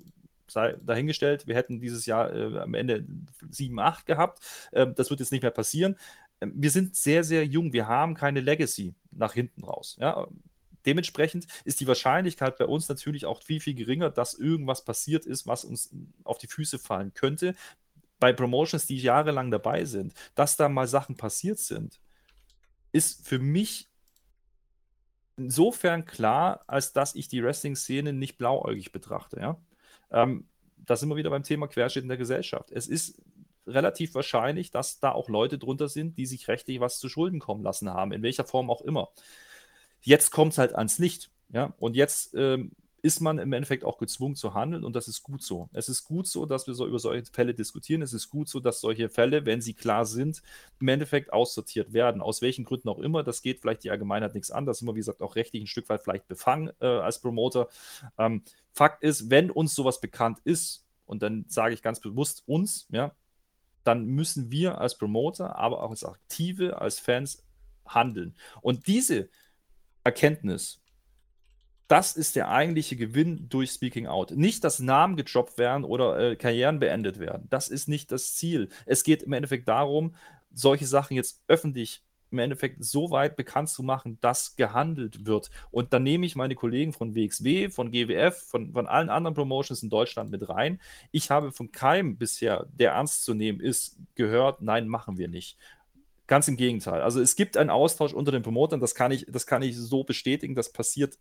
dahingestellt, 0.54 1.46
wir 1.46 1.54
hätten 1.54 1.80
dieses 1.80 2.06
Jahr 2.06 2.34
äh, 2.34 2.58
am 2.58 2.74
Ende 2.74 3.04
7, 3.50 3.78
8 3.78 4.06
gehabt. 4.06 4.40
Ähm, 4.72 4.94
das 4.94 5.10
wird 5.10 5.20
jetzt 5.20 5.32
nicht 5.32 5.42
mehr 5.42 5.50
passieren. 5.50 5.96
Ähm, 6.40 6.52
wir 6.56 6.70
sind 6.70 6.96
sehr, 6.96 7.24
sehr 7.24 7.46
jung. 7.46 7.72
Wir 7.72 7.86
haben 7.88 8.14
keine 8.14 8.40
Legacy 8.40 8.94
nach 9.10 9.34
hinten 9.34 9.64
raus. 9.64 9.96
Ja? 10.00 10.26
Dementsprechend 10.86 11.46
ist 11.64 11.80
die 11.80 11.86
Wahrscheinlichkeit 11.86 12.56
bei 12.56 12.66
uns 12.66 12.88
natürlich 12.88 13.26
auch 13.26 13.42
viel, 13.42 13.60
viel 13.60 13.74
geringer, 13.74 14.10
dass 14.10 14.34
irgendwas 14.34 14.84
passiert 14.84 15.26
ist, 15.26 15.46
was 15.46 15.64
uns 15.64 15.90
auf 16.24 16.38
die 16.38 16.46
Füße 16.46 16.78
fallen 16.78 17.12
könnte. 17.14 17.54
Bei 18.20 18.32
Promotions, 18.32 18.86
die 18.86 18.96
jahrelang 18.96 19.50
dabei 19.50 19.84
sind, 19.84 20.14
dass 20.34 20.56
da 20.56 20.68
mal 20.68 20.88
Sachen 20.88 21.16
passiert 21.16 21.58
sind, 21.58 22.00
ist 22.90 23.26
für 23.26 23.38
mich 23.38 23.87
insofern 25.38 26.04
klar, 26.04 26.62
als 26.66 26.92
dass 26.92 27.14
ich 27.14 27.28
die 27.28 27.42
Wrestling-Szene 27.42 28.12
nicht 28.12 28.38
blauäugig 28.38 28.92
betrachte. 28.92 29.40
Ja? 29.40 29.60
Ähm, 30.10 30.48
da 30.76 30.96
sind 30.96 31.08
wir 31.08 31.16
wieder 31.16 31.30
beim 31.30 31.42
Thema 31.42 31.68
Querschnitt 31.68 32.02
in 32.02 32.08
der 32.08 32.18
Gesellschaft. 32.18 32.70
Es 32.70 32.86
ist 32.86 33.20
relativ 33.66 34.14
wahrscheinlich, 34.14 34.70
dass 34.70 35.00
da 35.00 35.12
auch 35.12 35.28
Leute 35.28 35.58
drunter 35.58 35.88
sind, 35.88 36.16
die 36.16 36.26
sich 36.26 36.48
rechtlich 36.48 36.80
was 36.80 36.98
zu 36.98 37.08
Schulden 37.08 37.38
kommen 37.38 37.62
lassen 37.62 37.90
haben, 37.92 38.12
in 38.12 38.22
welcher 38.22 38.44
Form 38.44 38.70
auch 38.70 38.82
immer. 38.82 39.10
Jetzt 40.00 40.30
kommt 40.30 40.52
es 40.52 40.58
halt 40.58 40.74
ans 40.74 40.98
Licht. 40.98 41.30
Ja? 41.50 41.74
Und 41.78 41.96
jetzt 41.96 42.34
ähm, 42.34 42.72
ist 43.02 43.20
man 43.20 43.38
im 43.38 43.52
Endeffekt 43.52 43.84
auch 43.84 43.98
gezwungen 43.98 44.34
zu 44.34 44.54
handeln 44.54 44.84
und 44.84 44.96
das 44.96 45.08
ist 45.08 45.22
gut 45.22 45.42
so. 45.42 45.68
Es 45.72 45.88
ist 45.88 46.04
gut 46.04 46.26
so, 46.26 46.46
dass 46.46 46.66
wir 46.66 46.74
so 46.74 46.86
über 46.86 46.98
solche 46.98 47.24
Fälle 47.32 47.54
diskutieren. 47.54 48.02
Es 48.02 48.12
ist 48.12 48.28
gut 48.28 48.48
so, 48.48 48.60
dass 48.60 48.80
solche 48.80 49.08
Fälle, 49.08 49.46
wenn 49.46 49.60
sie 49.60 49.74
klar 49.74 50.04
sind, 50.04 50.42
im 50.80 50.88
Endeffekt 50.88 51.32
aussortiert 51.32 51.92
werden. 51.92 52.20
Aus 52.20 52.42
welchen 52.42 52.64
Gründen 52.64 52.88
auch 52.88 52.98
immer. 52.98 53.22
Das 53.22 53.42
geht 53.42 53.60
vielleicht 53.60 53.84
die 53.84 53.90
Allgemeinheit 53.90 54.34
nichts 54.34 54.50
an. 54.50 54.66
Das 54.66 54.78
sind 54.78 54.88
wir, 54.88 54.94
wie 54.94 55.00
gesagt, 55.00 55.22
auch 55.22 55.36
rechtlich 55.36 55.62
ein 55.62 55.66
Stück 55.68 55.88
weit 55.88 56.02
vielleicht 56.02 56.28
befangen 56.28 56.70
äh, 56.80 56.86
als 56.86 57.20
Promoter. 57.20 57.68
Ähm, 58.18 58.42
Fakt 58.72 59.02
ist, 59.02 59.30
wenn 59.30 59.50
uns 59.50 59.74
sowas 59.74 60.00
bekannt 60.00 60.40
ist, 60.44 60.84
und 61.06 61.22
dann 61.22 61.46
sage 61.48 61.72
ich 61.74 61.82
ganz 61.82 62.00
bewusst 62.00 62.42
uns, 62.46 62.86
ja, 62.90 63.12
dann 63.82 64.04
müssen 64.04 64.50
wir 64.50 64.78
als 64.78 64.98
Promoter, 64.98 65.56
aber 65.56 65.82
auch 65.82 65.90
als 65.90 66.04
Aktive, 66.04 66.80
als 66.80 67.00
Fans 67.00 67.42
handeln. 67.86 68.34
Und 68.60 68.86
diese 68.86 69.30
Erkenntnis, 70.04 70.80
das 71.88 72.16
ist 72.16 72.36
der 72.36 72.50
eigentliche 72.50 72.96
Gewinn 72.96 73.48
durch 73.48 73.70
Speaking 73.70 74.06
Out. 74.06 74.30
Nicht, 74.32 74.62
dass 74.62 74.78
Namen 74.78 75.16
gedroppt 75.16 75.56
werden 75.56 75.84
oder 75.84 76.18
äh, 76.18 76.36
Karrieren 76.36 76.78
beendet 76.78 77.18
werden. 77.18 77.46
Das 77.48 77.68
ist 77.68 77.88
nicht 77.88 78.12
das 78.12 78.34
Ziel. 78.34 78.68
Es 78.84 79.02
geht 79.02 79.22
im 79.22 79.32
Endeffekt 79.32 79.66
darum, 79.68 80.14
solche 80.52 80.86
Sachen 80.86 81.16
jetzt 81.16 81.42
öffentlich 81.48 82.02
im 82.30 82.38
Endeffekt 82.40 82.84
so 82.84 83.10
weit 83.10 83.36
bekannt 83.36 83.70
zu 83.70 83.82
machen, 83.82 84.18
dass 84.20 84.54
gehandelt 84.56 85.24
wird. 85.24 85.50
Und 85.70 85.94
dann 85.94 86.02
nehme 86.02 86.26
ich 86.26 86.36
meine 86.36 86.54
Kollegen 86.54 86.92
von 86.92 87.14
WXW, 87.14 87.70
von 87.70 87.90
GWF, 87.90 88.36
von, 88.36 88.72
von 88.72 88.86
allen 88.86 89.08
anderen 89.08 89.34
Promotions 89.34 89.82
in 89.82 89.88
Deutschland 89.88 90.30
mit 90.30 90.46
rein. 90.46 90.80
Ich 91.10 91.30
habe 91.30 91.52
von 91.52 91.72
keinem 91.72 92.18
bisher, 92.18 92.66
der 92.70 92.92
ernst 92.92 93.24
zu 93.24 93.32
nehmen 93.32 93.60
ist, 93.60 93.96
gehört, 94.14 94.60
nein, 94.60 94.88
machen 94.88 95.16
wir 95.16 95.28
nicht. 95.28 95.56
Ganz 96.26 96.46
im 96.48 96.58
Gegenteil. 96.58 97.00
Also 97.00 97.22
es 97.22 97.34
gibt 97.34 97.56
einen 97.56 97.70
Austausch 97.70 98.12
unter 98.12 98.30
den 98.30 98.42
Promotern, 98.42 98.80
das 98.80 98.94
kann 98.94 99.10
ich, 99.10 99.24
das 99.26 99.46
kann 99.46 99.62
ich 99.62 99.78
so 99.78 100.04
bestätigen. 100.04 100.54
Das 100.54 100.70
passiert 100.70 101.18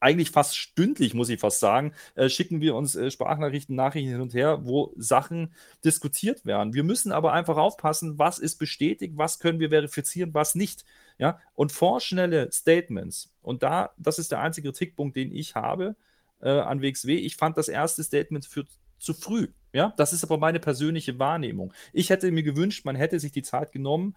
eigentlich 0.00 0.30
fast 0.30 0.56
stündlich, 0.56 1.14
muss 1.14 1.28
ich 1.28 1.40
fast 1.40 1.60
sagen, 1.60 1.92
äh, 2.14 2.28
schicken 2.28 2.60
wir 2.60 2.74
uns 2.74 2.94
äh, 2.96 3.10
Sprachnachrichten, 3.10 3.74
Nachrichten 3.76 4.10
hin 4.10 4.20
und 4.20 4.34
her, 4.34 4.60
wo 4.64 4.92
Sachen 4.96 5.54
diskutiert 5.84 6.44
werden. 6.44 6.74
Wir 6.74 6.84
müssen 6.84 7.12
aber 7.12 7.32
einfach 7.32 7.56
aufpassen, 7.56 8.18
was 8.18 8.38
ist 8.38 8.56
bestätigt, 8.58 9.14
was 9.16 9.38
können 9.38 9.60
wir 9.60 9.70
verifizieren, 9.70 10.34
was 10.34 10.54
nicht. 10.54 10.84
Ja? 11.18 11.40
Und 11.54 11.72
vorschnelle 11.72 12.50
Statements, 12.52 13.32
und 13.42 13.62
da, 13.62 13.90
das 13.96 14.18
ist 14.18 14.32
der 14.32 14.40
einzige 14.40 14.72
Kritikpunkt, 14.72 15.16
den 15.16 15.32
ich 15.32 15.54
habe 15.54 15.96
äh, 16.40 16.50
an 16.50 16.82
WXW. 16.82 17.16
Ich 17.16 17.36
fand 17.36 17.56
das 17.56 17.68
erste 17.68 18.02
Statement 18.02 18.46
für 18.46 18.64
zu 18.98 19.14
früh. 19.14 19.48
Ja, 19.72 19.92
das 19.96 20.12
ist 20.12 20.24
aber 20.24 20.38
meine 20.38 20.58
persönliche 20.58 21.18
Wahrnehmung. 21.18 21.72
Ich 21.92 22.10
hätte 22.10 22.30
mir 22.30 22.42
gewünscht, 22.42 22.84
man 22.84 22.96
hätte 22.96 23.20
sich 23.20 23.32
die 23.32 23.42
Zeit 23.42 23.72
genommen, 23.72 24.16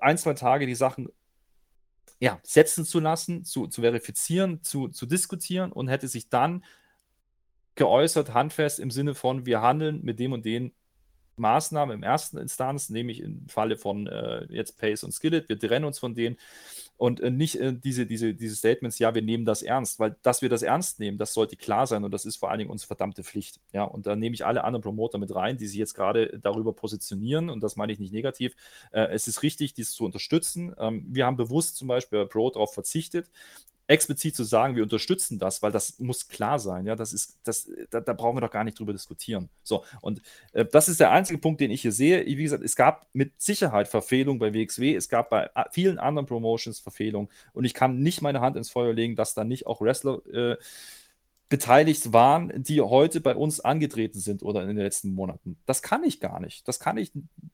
ein, 0.00 0.16
zwei 0.16 0.34
Tage 0.34 0.66
die 0.66 0.74
Sachen 0.74 1.10
ja, 2.20 2.40
setzen 2.42 2.84
zu 2.84 3.00
lassen, 3.00 3.44
zu, 3.44 3.66
zu 3.66 3.82
verifizieren, 3.82 4.62
zu, 4.62 4.88
zu 4.88 5.06
diskutieren 5.06 5.72
und 5.72 5.88
hätte 5.88 6.08
sich 6.08 6.28
dann 6.28 6.64
geäußert, 7.74 8.34
handfest 8.34 8.78
im 8.78 8.90
Sinne 8.90 9.14
von, 9.14 9.46
wir 9.46 9.60
handeln 9.60 10.00
mit 10.02 10.20
dem 10.20 10.32
und 10.32 10.44
den 10.44 10.72
Maßnahme 11.36 11.94
im 11.94 12.02
ersten 12.02 12.38
Instanz, 12.38 12.90
nämlich 12.90 13.20
im 13.20 13.46
Falle 13.48 13.76
von 13.76 14.06
äh, 14.06 14.46
jetzt 14.50 14.78
Pace 14.78 15.04
und 15.04 15.12
Skillet. 15.12 15.48
Wir 15.48 15.58
trennen 15.58 15.84
uns 15.84 15.98
von 15.98 16.14
denen 16.14 16.36
und 16.96 17.20
äh, 17.20 17.30
nicht 17.30 17.56
äh, 17.56 17.72
diese, 17.72 18.06
diese, 18.06 18.34
diese 18.34 18.56
Statements, 18.56 18.98
ja, 18.98 19.14
wir 19.14 19.22
nehmen 19.22 19.44
das 19.44 19.62
ernst, 19.62 19.98
weil 19.98 20.16
dass 20.22 20.42
wir 20.42 20.48
das 20.48 20.62
ernst 20.62 21.00
nehmen, 21.00 21.18
das 21.18 21.34
sollte 21.34 21.56
klar 21.56 21.86
sein 21.86 22.04
und 22.04 22.12
das 22.12 22.24
ist 22.24 22.36
vor 22.36 22.50
allen 22.50 22.58
Dingen 22.58 22.70
unsere 22.70 22.86
verdammte 22.86 23.24
Pflicht. 23.24 23.60
Ja, 23.72 23.82
und 23.84 24.06
da 24.06 24.14
nehme 24.16 24.34
ich 24.34 24.46
alle 24.46 24.64
anderen 24.64 24.82
Promoter 24.82 25.18
mit 25.18 25.34
rein, 25.34 25.56
die 25.56 25.66
sich 25.66 25.78
jetzt 25.78 25.94
gerade 25.94 26.38
darüber 26.40 26.72
positionieren 26.72 27.50
und 27.50 27.62
das 27.62 27.76
meine 27.76 27.92
ich 27.92 27.98
nicht 27.98 28.12
negativ. 28.12 28.54
Äh, 28.92 29.08
es 29.12 29.26
ist 29.26 29.42
richtig, 29.42 29.74
dies 29.74 29.92
zu 29.92 30.04
unterstützen. 30.04 30.74
Ähm, 30.78 31.04
wir 31.08 31.26
haben 31.26 31.36
bewusst 31.36 31.76
zum 31.76 31.88
Beispiel 31.88 32.20
bei 32.20 32.26
Pro 32.26 32.50
darauf 32.50 32.74
verzichtet, 32.74 33.28
explizit 33.86 34.34
zu 34.34 34.44
sagen, 34.44 34.76
wir 34.76 34.82
unterstützen 34.82 35.38
das, 35.38 35.62
weil 35.62 35.72
das 35.72 35.98
muss 35.98 36.28
klar 36.28 36.58
sein. 36.58 36.86
Ja, 36.86 36.96
das 36.96 37.12
ist, 37.12 37.38
das, 37.44 37.68
da, 37.90 38.00
da 38.00 38.12
brauchen 38.12 38.36
wir 38.36 38.40
doch 38.40 38.50
gar 38.50 38.64
nicht 38.64 38.78
drüber 38.78 38.92
diskutieren. 38.92 39.48
So, 39.62 39.84
und 40.00 40.22
äh, 40.52 40.64
das 40.64 40.88
ist 40.88 41.00
der 41.00 41.10
einzige 41.10 41.38
Punkt, 41.38 41.60
den 41.60 41.70
ich 41.70 41.82
hier 41.82 41.92
sehe. 41.92 42.24
Wie 42.24 42.42
gesagt, 42.42 42.64
es 42.64 42.76
gab 42.76 43.06
mit 43.12 43.32
Sicherheit 43.40 43.88
Verfehlungen 43.88 44.38
bei 44.38 44.54
WXW, 44.54 44.94
es 44.94 45.08
gab 45.08 45.30
bei 45.30 45.50
vielen 45.70 45.98
anderen 45.98 46.26
Promotions 46.26 46.80
Verfehlungen 46.80 47.28
und 47.52 47.64
ich 47.64 47.74
kann 47.74 48.00
nicht 48.00 48.22
meine 48.22 48.40
Hand 48.40 48.56
ins 48.56 48.70
Feuer 48.70 48.92
legen, 48.92 49.16
dass 49.16 49.34
da 49.34 49.44
nicht 49.44 49.66
auch 49.66 49.80
Wrestler 49.80 50.24
äh, 50.32 50.56
beteiligt 51.54 52.12
waren, 52.12 52.52
die 52.56 52.80
heute 52.80 53.20
bei 53.20 53.36
uns 53.36 53.60
angetreten 53.60 54.18
sind 54.18 54.42
oder 54.42 54.62
in 54.62 54.66
den 54.66 54.76
letzten 54.76 55.14
Monaten. 55.14 55.56
Das 55.66 55.82
kann 55.82 56.02
ich 56.02 56.18
gar 56.18 56.40
nicht. 56.40 56.66
Das 56.66 56.80
kann 56.80 56.96
ich, 56.96 57.12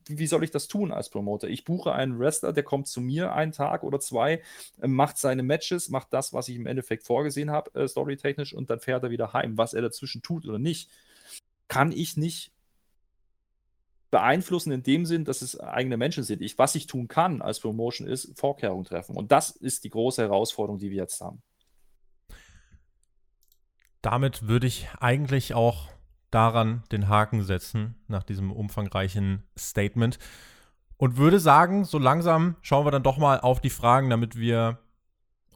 wie 0.08 0.26
soll 0.26 0.42
ich 0.42 0.50
das 0.50 0.68
tun 0.68 0.90
als 0.90 1.10
Promoter? 1.10 1.48
Ich 1.48 1.66
buche 1.66 1.92
einen 1.92 2.18
Wrestler, 2.18 2.54
der 2.54 2.62
kommt 2.62 2.88
zu 2.88 3.02
mir 3.02 3.34
einen 3.34 3.52
Tag 3.52 3.82
oder 3.82 4.00
zwei, 4.00 4.40
äh, 4.80 4.88
macht 4.88 5.18
seine 5.18 5.42
Matches, 5.42 5.90
macht 5.90 6.14
das, 6.14 6.32
was 6.32 6.48
ich 6.48 6.56
im 6.56 6.64
Endeffekt 6.64 7.04
vorgesehen 7.04 7.50
habe, 7.50 7.78
äh, 7.78 7.86
storytechnisch, 7.86 8.54
und 8.54 8.70
dann 8.70 8.80
fährt 8.80 9.04
er 9.04 9.10
wieder 9.10 9.34
heim. 9.34 9.58
Was 9.58 9.74
er 9.74 9.82
dazwischen 9.82 10.22
tut 10.22 10.46
oder 10.48 10.58
nicht, 10.58 10.88
kann 11.68 11.92
ich 11.92 12.16
nicht 12.16 12.52
beeinflussen 14.10 14.72
in 14.72 14.82
dem 14.82 15.04
Sinn, 15.04 15.26
dass 15.26 15.42
es 15.42 15.60
eigene 15.60 15.98
Menschen 15.98 16.24
sind. 16.24 16.40
Ich, 16.40 16.56
was 16.56 16.74
ich 16.74 16.86
tun 16.86 17.06
kann 17.06 17.42
als 17.42 17.60
Promotion 17.60 18.08
ist 18.08 18.32
Vorkehrungen 18.38 18.86
treffen. 18.86 19.14
Und 19.14 19.30
das 19.30 19.50
ist 19.50 19.84
die 19.84 19.90
große 19.90 20.22
Herausforderung, 20.22 20.78
die 20.78 20.88
wir 20.90 20.96
jetzt 20.96 21.20
haben 21.20 21.42
damit 24.02 24.48
würde 24.48 24.66
ich 24.66 24.88
eigentlich 24.98 25.54
auch 25.54 25.88
daran 26.30 26.84
den 26.92 27.08
Haken 27.08 27.42
setzen, 27.42 27.96
nach 28.06 28.22
diesem 28.22 28.52
umfangreichen 28.52 29.42
Statement. 29.58 30.18
Und 30.96 31.16
würde 31.16 31.40
sagen, 31.40 31.84
so 31.84 31.98
langsam 31.98 32.56
schauen 32.60 32.86
wir 32.86 32.90
dann 32.90 33.02
doch 33.02 33.18
mal 33.18 33.40
auf 33.40 33.60
die 33.60 33.70
Fragen, 33.70 34.10
damit 34.10 34.36
wir 34.36 34.78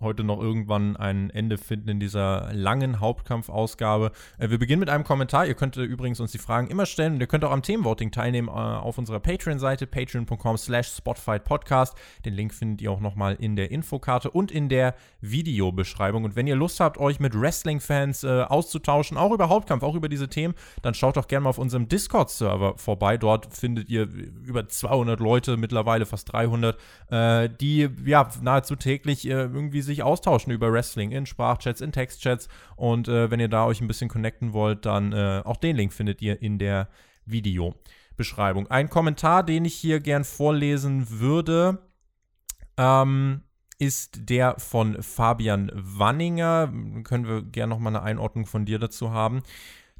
heute 0.05 0.23
noch 0.23 0.41
irgendwann 0.41 0.97
ein 0.97 1.31
Ende 1.31 1.59
finden 1.59 1.89
in 1.89 2.01
dieser 2.01 2.53
langen 2.53 3.01
Hauptkampfausgabe. 3.01 4.13
Äh, 4.39 4.51
wir 4.51 4.59
beginnen 4.59 4.81
mit 4.81 4.91
einem 4.91 5.05
Kommentar. 5.05 5.47
Ihr 5.47 5.55
könnt 5.55 5.77
äh, 5.77 5.83
übrigens 5.83 6.21
uns 6.21 6.33
die 6.33 6.39
Fragen 6.39 6.69
immer 6.69 6.87
stellen 6.87 7.15
und 7.15 7.21
ihr 7.21 7.27
könnt 7.27 7.45
auch 7.45 7.51
am 7.51 7.63
Themenvoting 7.63 8.11
teilnehmen 8.11 8.49
äh, 8.49 8.53
auf 8.53 8.99
unserer 8.99 9.21
Patreon-Seite, 9.21 9.87
patreon.com 9.87 10.57
slash 10.57 11.01
Podcast. 11.03 11.97
Den 12.25 12.35
Link 12.35 12.55
findet 12.55 12.83
ihr 12.83 12.93
auch 12.93 13.01
nochmal 13.01 13.37
in 13.39 13.57
der 13.57 13.71
Infokarte 13.71 14.31
und 14.31 14.51
in 14.51 14.69
der 14.69 14.95
Videobeschreibung. 15.21 16.25
Und 16.25 16.37
wenn 16.37 16.47
ihr 16.47 16.57
Lust 16.57 16.81
habt, 16.81 16.99
euch 16.99 17.21
mit 17.21 17.39
Wrestling-Fans 17.39 18.25
äh, 18.25 18.43
auszutauschen, 18.43 19.17
auch 19.17 19.33
über 19.33 19.49
Hauptkampf, 19.49 19.83
auch 19.83 19.95
über 19.95 20.09
diese 20.09 20.29
Themen, 20.29 20.55
dann 20.83 20.95
schaut 20.95 21.17
doch 21.17 21.29
gerne 21.29 21.45
mal 21.45 21.51
auf 21.51 21.59
unserem 21.59 21.89
Discord-Server 21.89 22.77
vorbei. 22.77 23.17
Dort 23.17 23.55
findet 23.55 23.89
ihr 23.89 24.09
über 24.45 24.69
200 24.69 25.19
Leute, 25.21 25.57
mittlerweile 25.57 26.07
fast 26.07 26.33
300, 26.33 26.79
äh, 27.11 27.49
die 27.49 27.89
ja 28.05 28.29
nahezu 28.43 28.77
täglich 28.77 29.25
irgendwie 29.25 29.81
sich 29.81 29.94
austauschen 30.03 30.53
über 30.53 30.73
Wrestling 30.73 31.13
in 31.13 31.27
Sprachchats, 31.27 31.81
in 31.81 31.93
Textchats. 31.93 32.49
Und 32.77 33.09
äh, 33.09 33.31
wenn 33.31 33.41
ihr 33.41 33.49
da 33.49 33.67
euch 33.67 33.81
ein 33.81 33.89
bisschen 33.89 34.09
connecten 34.09 34.53
wollt, 34.53 34.87
dann 34.87 35.13
äh, 35.13 35.43
auch 35.45 35.57
den 35.57 35.77
Link 35.77 35.93
findet 35.93 36.23
ihr 36.23 36.41
in 36.43 36.59
der 36.59 36.89
Videobeschreibung. 37.27 38.69
Ein 38.69 38.91
Kommentar, 38.91 39.43
den 39.43 39.65
ich 39.65 39.75
hier 39.75 40.01
gern 40.01 40.25
vorlesen 40.25 41.09
würde, 41.11 41.79
ähm, 42.77 43.43
ist 43.79 44.29
der 44.29 44.59
von 44.59 45.03
Fabian 45.03 45.71
Wanninger. 45.75 46.73
Können 47.05 47.27
wir 47.27 47.43
gerne 47.43 47.71
nochmal 47.71 47.95
eine 47.95 48.05
Einordnung 48.05 48.47
von 48.47 48.65
dir 48.65 48.79
dazu 48.79 49.11
haben. 49.11 49.43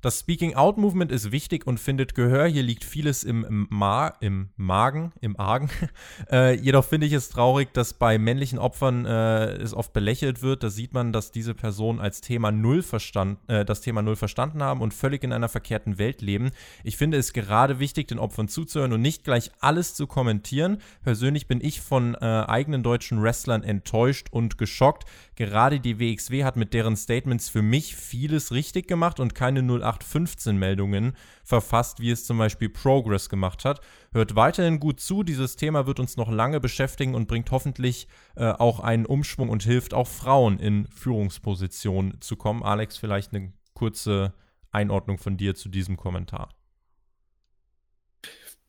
Das 0.05 0.21
Speaking-Out-Movement 0.21 1.11
ist 1.11 1.33
wichtig 1.33 1.67
und 1.67 1.81
findet 1.81 2.15
Gehör. 2.15 2.45
Hier 2.45 2.63
liegt 2.63 2.85
vieles 2.85 3.25
im, 3.25 3.67
Ma 3.71 4.09
im 4.21 4.51
Magen, 4.55 5.13
im 5.23 5.41
Argen. 5.41 5.71
äh, 6.31 6.55
jedoch 6.61 6.85
finde 6.85 7.07
ich 7.07 7.15
es 7.15 7.31
traurig, 7.31 7.73
dass 7.73 7.95
bei 7.95 8.19
männlichen 8.19 8.59
Opfern 8.59 9.07
äh, 9.07 9.55
es 9.55 9.73
oft 9.73 9.95
belächelt 9.95 10.43
wird. 10.43 10.63
Da 10.63 10.69
sieht 10.69 10.93
man, 10.93 11.15
dass 11.15 11.31
diese 11.31 11.55
Personen 11.55 12.01
als 12.01 12.21
Thema 12.21 12.53
Null 12.53 12.83
verstand, 12.83 13.39
äh, 13.47 13.65
das 13.65 13.81
Thema 13.81 14.03
Null 14.03 14.17
verstanden 14.17 14.63
haben 14.63 14.83
und 14.83 14.93
völlig 14.93 15.25
in 15.25 15.33
einer 15.33 15.49
verkehrten 15.49 15.97
Welt 15.97 16.21
leben. 16.21 16.51
Ich 16.83 16.99
finde 16.99 17.17
es 17.17 17.33
gerade 17.33 17.79
wichtig, 17.79 18.07
den 18.09 18.19
Opfern 18.19 18.49
zuzuhören 18.49 18.93
und 18.93 19.01
nicht 19.01 19.25
gleich 19.25 19.53
alles 19.61 19.95
zu 19.95 20.07
kommentieren. 20.07 20.83
Persönlich 21.03 21.47
bin 21.47 21.65
ich 21.65 21.81
von 21.81 22.15
äh, 22.15 22.19
eigenen 22.19 22.83
deutschen 22.83 23.23
Wrestlern 23.23 23.63
enttäuscht 23.63 24.27
und 24.33 24.59
geschockt. 24.59 25.05
Gerade 25.37 25.81
die 25.81 25.99
WXW 25.99 26.45
hat 26.45 26.57
mit 26.57 26.75
deren 26.75 26.95
Statements 26.95 27.49
für 27.49 27.63
mich 27.63 27.97
vieles 27.97 28.53
richtig 28.53 28.87
gemacht 28.87 29.19
und 29.19 29.35
keine 29.35 29.63
0815 30.03 30.57
Meldungen 30.57 31.17
verfasst, 31.45 32.01
wie 32.01 32.11
es 32.11 32.25
zum 32.25 32.39
Beispiel 32.39 32.69
Progress 32.69 33.29
gemacht 33.29 33.65
hat. 33.65 33.81
Hört 34.13 34.37
weiterhin 34.37 34.81
gut 34.81 35.01
zu, 35.01 35.23
dieses 35.23 35.57
Thema 35.57 35.87
wird 35.87 36.01
uns 36.01 36.17
noch 36.17 36.31
lange 36.31 36.61
beschäftigen 36.61 37.15
und 37.15 37.29
bringt 37.29 37.51
hoffentlich 37.51 38.09
äh, 38.37 38.47
auch 38.47 38.81
einen 38.81 39.07
Umschwung 39.07 39.49
und 39.49 39.63
hilft 39.63 39.95
auch 39.95 40.09
Frauen 40.09 40.59
in 40.59 40.87
Führungspositionen 40.89 42.21
zu 42.21 42.37
kommen. 42.37 42.63
Alex, 42.63 42.97
vielleicht 42.97 43.35
eine 43.35 43.53
kurze 43.75 44.35
Einordnung 44.71 45.19
von 45.19 45.37
dir 45.37 45.55
zu 45.55 45.69
diesem 45.69 45.97
Kommentar. 45.97 46.51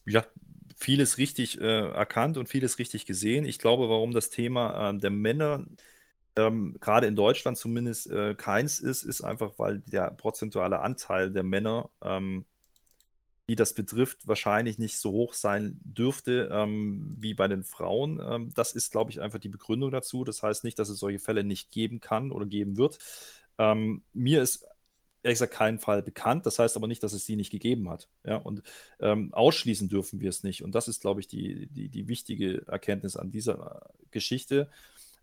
Ja, 0.06 0.23
vieles 0.76 1.18
richtig 1.18 1.60
äh, 1.60 1.89
erkannt 1.89 2.38
und 2.38 2.47
vieles 2.47 2.77
richtig 2.80 3.06
gesehen. 3.06 3.45
Ich 3.45 3.60
glaube, 3.60 3.89
warum 3.89 4.11
das 4.11 4.30
Thema 4.30 4.91
äh, 4.91 4.97
der 4.97 5.10
Männer 5.10 5.65
ähm, 6.36 6.76
gerade 6.80 7.07
in 7.07 7.16
Deutschland 7.16 7.57
zumindest 7.57 8.10
äh, 8.10 8.36
keins 8.36 8.80
ist, 8.80 9.03
ist 9.03 9.22
einfach, 9.22 9.53
weil 9.57 9.80
der 9.80 10.12
prozentuale 10.12 10.80
Anteil 10.80 11.32
der 11.32 11.44
Männer, 11.44 11.90
ähm, 12.02 12.45
die 13.48 13.56
das 13.56 13.74
betrifft, 13.74 14.28
wahrscheinlich 14.28 14.80
nicht 14.80 14.98
so 14.98 15.12
hoch 15.12 15.34
sein 15.34 15.80
dürfte 15.84 16.49
ähm, 16.52 17.16
wie 17.20 17.34
bei 17.34 17.48
den 17.48 17.64
Frauen. 17.64 18.20
Ähm, 18.20 18.52
das 18.56 18.74
ist, 18.74 18.91
glaube 18.91 19.12
ich, 19.12 19.22
einfach 19.22 19.40
die 19.40 19.49
Begründung 19.49 19.91
dazu. 19.91 20.24
Das 20.24 20.41
heißt 20.41 20.64
nicht, 20.64 20.80
dass 20.80 20.90
es 20.90 20.99
solche 20.99 21.20
Fälle 21.20 21.44
nicht 21.44 21.72
geben 21.72 21.99
kann 21.99 22.32
oder 22.32 22.45
geben 22.45 22.78
wird. 22.78 22.98
Ähm, 23.57 24.03
mir 24.14 24.41
ist 24.41 24.66
ehrlich 25.26 25.40
gesagt 25.40 25.53
kein 25.53 25.80
Fall 25.80 26.03
bekannt. 26.03 26.45
Das 26.45 26.60
heißt 26.60 26.76
aber 26.76 26.88
nicht, 26.88 27.02
dass 27.02 27.14
es 27.14 27.26
sie 27.26 27.36
nicht 27.36 27.52
gegeben 27.52 27.90
hat. 27.90 28.07
Ja, 28.24 28.38
und 28.38 28.62
ähm, 28.99 29.34
ausschließen 29.34 29.90
dürfen 29.90 30.20
wir 30.20 30.30
es 30.30 30.44
nicht. 30.44 30.64
Und 30.64 30.76
das 30.76 30.88
ist, 30.88 31.02
glaube 31.02 31.20
ich, 31.20 31.28
die, 31.28 31.68
die, 31.68 31.90
die 31.90 32.07
wichtige 32.07 32.66
Erkenntnis 32.68 33.16
an 33.18 33.32
dieser 33.32 33.90
Geschichte. 34.12 34.70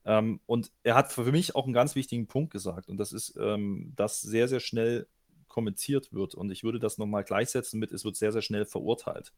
Ähm, 0.04 0.40
und 0.46 0.72
er 0.82 0.94
hat 0.94 1.12
für 1.12 1.30
mich 1.30 1.54
auch 1.54 1.64
einen 1.64 1.74
ganz 1.74 1.94
wichtigen 1.94 2.26
Punkt 2.26 2.52
gesagt, 2.52 2.88
und 2.88 2.96
das 2.98 3.12
ist, 3.12 3.36
ähm, 3.40 3.92
dass 3.96 4.20
sehr, 4.20 4.48
sehr 4.48 4.60
schnell 4.60 5.06
kommentiert 5.48 6.12
wird. 6.12 6.34
Und 6.34 6.50
ich 6.50 6.64
würde 6.64 6.78
das 6.80 6.98
nochmal 6.98 7.24
gleichsetzen 7.24 7.78
mit, 7.78 7.92
es 7.92 8.04
wird 8.04 8.16
sehr, 8.16 8.32
sehr 8.32 8.42
schnell 8.42 8.64
verurteilt. 8.64 9.32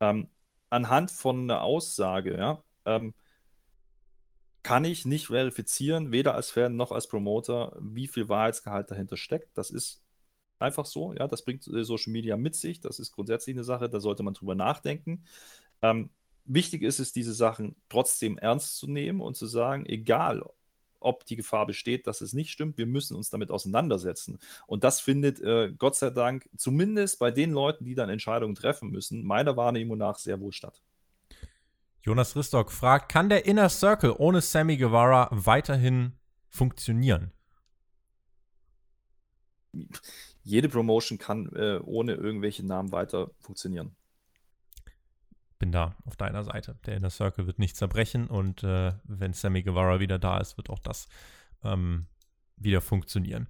Ähm, 0.00 0.28
anhand 0.70 1.10
von 1.10 1.42
einer 1.42 1.62
Aussage, 1.62 2.36
ja, 2.36 2.62
ähm, 2.84 3.14
kann 4.62 4.84
ich 4.84 5.04
nicht 5.04 5.26
verifizieren, 5.28 6.10
weder 6.10 6.34
als 6.34 6.50
Fan 6.50 6.74
noch 6.76 6.90
als 6.90 7.06
Promoter, 7.06 7.76
wie 7.80 8.08
viel 8.08 8.28
Wahrheitsgehalt 8.28 8.90
dahinter 8.90 9.16
steckt. 9.16 9.56
Das 9.56 9.70
ist 9.70 10.02
einfach 10.58 10.86
so, 10.86 11.12
ja, 11.12 11.28
das 11.28 11.44
bringt 11.44 11.66
äh, 11.68 11.84
Social 11.84 12.12
Media 12.12 12.36
mit 12.36 12.54
sich. 12.56 12.80
Das 12.80 12.98
ist 12.98 13.12
grundsätzlich 13.12 13.54
eine 13.56 13.64
Sache, 13.64 13.88
da 13.90 14.00
sollte 14.00 14.22
man 14.22 14.34
drüber 14.34 14.54
nachdenken. 14.54 15.24
Ähm, 15.82 16.10
wichtig 16.44 16.82
ist 16.82 16.98
es, 16.98 17.12
diese 17.12 17.34
Sachen 17.34 17.76
trotzdem 17.88 18.38
ernst 18.38 18.76
zu 18.76 18.86
nehmen 18.86 19.20
und 19.20 19.36
zu 19.36 19.46
sagen, 19.46 19.86
egal 19.86 20.42
ob 21.00 21.26
die 21.26 21.36
Gefahr 21.36 21.66
besteht, 21.66 22.06
dass 22.06 22.22
es 22.22 22.32
nicht 22.32 22.50
stimmt, 22.50 22.78
wir 22.78 22.86
müssen 22.86 23.14
uns 23.14 23.28
damit 23.28 23.50
auseinandersetzen. 23.50 24.38
Und 24.66 24.84
das 24.84 25.00
findet 25.00 25.40
äh, 25.40 25.72
Gott 25.76 25.96
sei 25.96 26.10
Dank 26.10 26.48
zumindest 26.56 27.18
bei 27.18 27.30
den 27.30 27.52
Leuten, 27.52 27.84
die 27.84 27.94
dann 27.94 28.08
Entscheidungen 28.08 28.54
treffen 28.54 28.90
müssen, 28.90 29.22
meiner 29.24 29.56
Wahrnehmung 29.56 29.98
nach 29.98 30.16
sehr 30.16 30.40
wohl 30.40 30.52
statt. 30.52 30.82
Jonas 32.02 32.36
Ristock 32.36 32.72
fragt, 32.72 33.10
kann 33.10 33.28
der 33.28 33.46
Inner 33.46 33.68
Circle 33.68 34.14
ohne 34.16 34.40
Sammy 34.40 34.76
Guevara 34.76 35.28
weiterhin 35.30 36.12
funktionieren? 36.48 37.32
Jede 40.42 40.68
Promotion 40.68 41.18
kann 41.18 41.50
äh, 41.54 41.80
ohne 41.82 42.14
irgendwelche 42.14 42.64
Namen 42.64 42.92
weiter 42.92 43.30
funktionieren 43.40 43.94
da 45.74 45.94
auf 46.06 46.16
deiner 46.16 46.44
Seite. 46.44 46.76
Der 46.86 46.96
Inner 46.96 47.10
Circle 47.10 47.46
wird 47.46 47.58
nicht 47.58 47.76
zerbrechen 47.76 48.26
und 48.28 48.62
äh, 48.62 48.92
wenn 49.04 49.32
Sammy 49.32 49.62
Guevara 49.62 50.00
wieder 50.00 50.18
da 50.18 50.38
ist, 50.38 50.56
wird 50.56 50.70
auch 50.70 50.78
das 50.78 51.08
ähm, 51.62 52.06
wieder 52.56 52.80
funktionieren. 52.80 53.48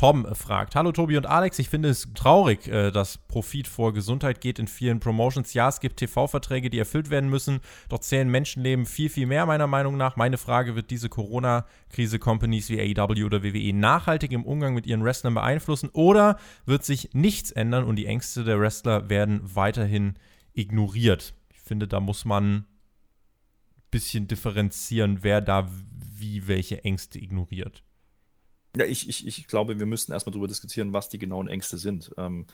Tom 0.00 0.26
fragt: 0.34 0.76
Hallo 0.76 0.92
Tobi 0.92 1.16
und 1.16 1.26
Alex, 1.26 1.58
ich 1.58 1.68
finde 1.68 1.90
es 1.90 2.08
traurig, 2.14 2.68
äh, 2.68 2.90
dass 2.90 3.18
Profit 3.18 3.68
vor 3.68 3.92
Gesundheit 3.92 4.40
geht 4.40 4.58
in 4.58 4.66
vielen 4.66 5.00
Promotions. 5.00 5.52
Ja, 5.52 5.68
es 5.68 5.80
gibt 5.80 5.98
TV-Verträge, 5.98 6.70
die 6.70 6.78
erfüllt 6.78 7.10
werden 7.10 7.28
müssen, 7.28 7.60
doch 7.88 7.98
zählen 7.98 8.30
Menschenleben 8.30 8.86
viel, 8.86 9.10
viel 9.10 9.26
mehr, 9.26 9.44
meiner 9.44 9.66
Meinung 9.66 9.96
nach. 9.96 10.16
Meine 10.16 10.38
Frage: 10.38 10.74
Wird 10.74 10.90
diese 10.90 11.08
Corona-Krise 11.08 12.18
Companies 12.18 12.70
wie 12.70 12.80
AEW 12.80 13.26
oder 13.26 13.42
WWE 13.42 13.74
nachhaltig 13.74 14.32
im 14.32 14.44
Umgang 14.44 14.74
mit 14.74 14.86
ihren 14.86 15.04
Wrestlern 15.04 15.34
beeinflussen 15.34 15.90
oder 15.92 16.38
wird 16.64 16.84
sich 16.84 17.10
nichts 17.12 17.50
ändern 17.50 17.84
und 17.84 17.96
die 17.96 18.06
Ängste 18.06 18.44
der 18.44 18.58
Wrestler 18.58 19.10
werden 19.10 19.40
weiterhin 19.42 20.14
ignoriert? 20.54 21.34
Finde, 21.70 21.86
da 21.86 22.00
muss 22.00 22.24
man 22.24 22.56
ein 22.56 22.64
bisschen 23.92 24.26
differenzieren, 24.26 25.22
wer 25.22 25.40
da 25.40 25.70
wie 25.92 26.48
welche 26.48 26.82
Ängste 26.82 27.20
ignoriert. 27.20 27.84
Ja, 28.74 28.86
ich, 28.86 29.08
ich, 29.08 29.24
ich 29.24 29.46
glaube, 29.46 29.78
wir 29.78 29.86
müssten 29.86 30.10
erstmal 30.10 30.32
darüber 30.32 30.48
diskutieren, 30.48 30.92
was 30.92 31.10
die 31.10 31.20
genauen 31.20 31.46
Ängste 31.46 31.78
sind. 31.78 32.10
Ähm, 32.16 32.48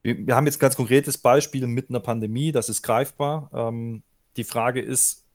wir, 0.00 0.26
wir, 0.26 0.34
haben 0.34 0.46
jetzt 0.46 0.56
ein 0.56 0.60
ganz 0.60 0.76
konkretes 0.76 1.18
Beispiel 1.18 1.66
mit 1.66 1.90
einer 1.90 2.00
Pandemie, 2.00 2.50
das 2.50 2.70
ist 2.70 2.80
greifbar. 2.80 3.50
Ähm, 3.52 4.02
die 4.38 4.44
Frage 4.44 4.80
ist, 4.80 5.26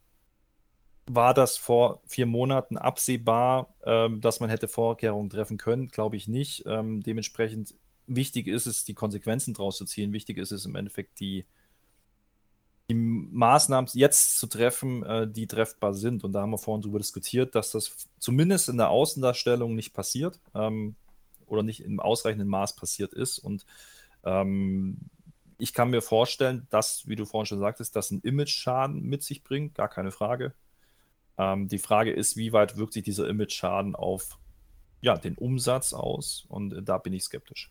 war 1.05 1.35
das 1.35 1.57
vor 1.57 2.01
vier 2.07 2.25
Monaten 2.25 2.75
absehbar, 2.75 3.75
ähm, 3.85 4.19
dass 4.19 4.39
man 4.39 4.49
hätte 4.49 4.67
Vorkehrungen 4.67 5.29
treffen 5.29 5.59
können? 5.59 5.89
Glaube 5.89 6.15
ich 6.15 6.27
nicht. 6.27 6.63
Ähm, 6.65 7.03
dementsprechend 7.03 7.75
wichtig 8.07 8.47
ist 8.47 8.65
es, 8.65 8.83
die 8.83 8.95
Konsequenzen 8.95 9.53
daraus 9.53 9.77
zu 9.77 9.85
ziehen. 9.85 10.11
Wichtig 10.11 10.39
ist 10.39 10.51
es 10.51 10.65
im 10.65 10.73
Endeffekt, 10.73 11.19
die, 11.19 11.45
die 12.89 12.93
Maßnahmen 12.93 13.89
jetzt 13.93 14.37
zu 14.37 14.47
treffen, 14.47 15.03
äh, 15.03 15.27
die 15.27 15.47
treffbar 15.47 15.93
sind. 15.93 16.23
Und 16.23 16.31
da 16.31 16.41
haben 16.41 16.51
wir 16.51 16.57
vorhin 16.57 16.81
darüber 16.81 16.99
diskutiert, 16.99 17.53
dass 17.55 17.71
das 17.71 18.07
zumindest 18.19 18.69
in 18.69 18.77
der 18.77 18.89
Außendarstellung 18.89 19.75
nicht 19.75 19.93
passiert 19.93 20.39
ähm, 20.55 20.95
oder 21.47 21.63
nicht 21.63 21.81
im 21.81 21.99
ausreichenden 21.99 22.47
Maß 22.47 22.75
passiert 22.75 23.13
ist. 23.13 23.39
Und 23.39 23.65
ähm, 24.23 24.97
ich 25.57 25.73
kann 25.73 25.89
mir 25.89 26.01
vorstellen, 26.01 26.67
dass, 26.69 27.07
wie 27.07 27.15
du 27.15 27.25
vorhin 27.25 27.47
schon 27.47 27.59
sagtest, 27.59 27.95
das 27.95 28.11
einen 28.11 28.21
Image-Schaden 28.21 29.01
mit 29.01 29.23
sich 29.23 29.43
bringt, 29.43 29.75
gar 29.75 29.89
keine 29.89 30.11
Frage. 30.11 30.53
Ähm, 31.37 31.67
die 31.67 31.79
Frage 31.79 32.13
ist, 32.13 32.37
wie 32.37 32.53
weit 32.53 32.77
wirkt 32.77 32.93
sich 32.93 33.03
dieser 33.03 33.27
Image-Schaden 33.27 33.95
auf 33.95 34.37
ja, 35.01 35.17
den 35.17 35.35
Umsatz 35.35 35.93
aus? 35.93 36.45
Und 36.47 36.73
äh, 36.73 36.83
da 36.83 36.97
bin 36.99 37.13
ich 37.13 37.23
skeptisch. 37.23 37.69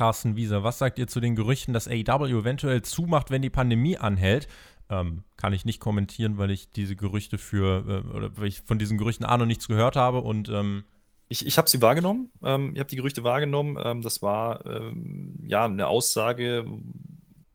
Carsten 0.00 0.34
Wieser, 0.34 0.64
was 0.64 0.78
sagt 0.78 0.98
ihr 0.98 1.08
zu 1.08 1.20
den 1.20 1.36
Gerüchten, 1.36 1.74
dass 1.74 1.86
AEW 1.86 2.40
eventuell 2.40 2.80
zumacht, 2.80 3.30
wenn 3.30 3.42
die 3.42 3.50
Pandemie 3.50 3.98
anhält? 3.98 4.48
Ähm, 4.88 5.24
kann 5.36 5.52
ich 5.52 5.66
nicht 5.66 5.78
kommentieren, 5.78 6.38
weil 6.38 6.50
ich 6.50 6.72
diese 6.72 6.96
Gerüchte 6.96 7.36
für, 7.36 7.84
äh, 7.86 8.16
oder 8.16 8.34
weil 8.38 8.46
ich 8.46 8.62
von 8.62 8.78
diesen 8.78 8.96
Gerüchten 8.96 9.26
A 9.26 9.36
noch 9.36 9.44
nichts 9.44 9.68
gehört 9.68 9.96
habe 9.96 10.22
und 10.22 10.48
ähm 10.48 10.84
ich, 11.28 11.46
ich 11.46 11.58
habe 11.58 11.68
sie 11.68 11.82
wahrgenommen. 11.82 12.30
Ähm, 12.42 12.70
ich 12.72 12.80
habe 12.80 12.88
die 12.88 12.96
Gerüchte 12.96 13.24
wahrgenommen. 13.24 13.76
Ähm, 13.84 14.00
das 14.00 14.22
war 14.22 14.64
ähm, 14.64 15.38
ja 15.42 15.66
eine 15.66 15.86
Aussage 15.86 16.64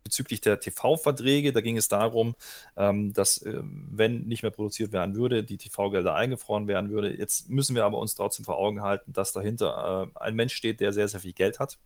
bezüglich 0.06 0.40
der 0.40 0.60
TV-Verträge. 0.60 1.52
Da 1.52 1.60
ging 1.60 1.78
es 1.78 1.90
darum, 1.90 2.36
ähm, 2.78 3.12
dass, 3.12 3.40
äh, 3.40 3.60
wenn 3.64 4.22
nicht 4.22 4.44
mehr 4.44 4.52
produziert 4.52 4.94
werden 4.94 5.16
würde, 5.16 5.44
die 5.44 5.58
TV-Gelder 5.58 6.16
eingefroren 6.16 6.68
werden 6.68 6.92
würde. 6.92 7.14
Jetzt 7.14 7.50
müssen 7.50 7.76
wir 7.76 7.84
aber 7.84 7.98
uns 7.98 8.16
trotzdem 8.16 8.46
vor 8.46 8.58
Augen 8.58 8.82
halten, 8.82 9.12
dass 9.12 9.34
dahinter 9.34 10.12
äh, 10.16 10.20
ein 10.20 10.36
Mensch 10.36 10.54
steht, 10.54 10.80
der 10.80 10.94
sehr, 10.94 11.08
sehr 11.10 11.20
viel 11.20 11.34
Geld 11.34 11.60
hat. 11.60 11.78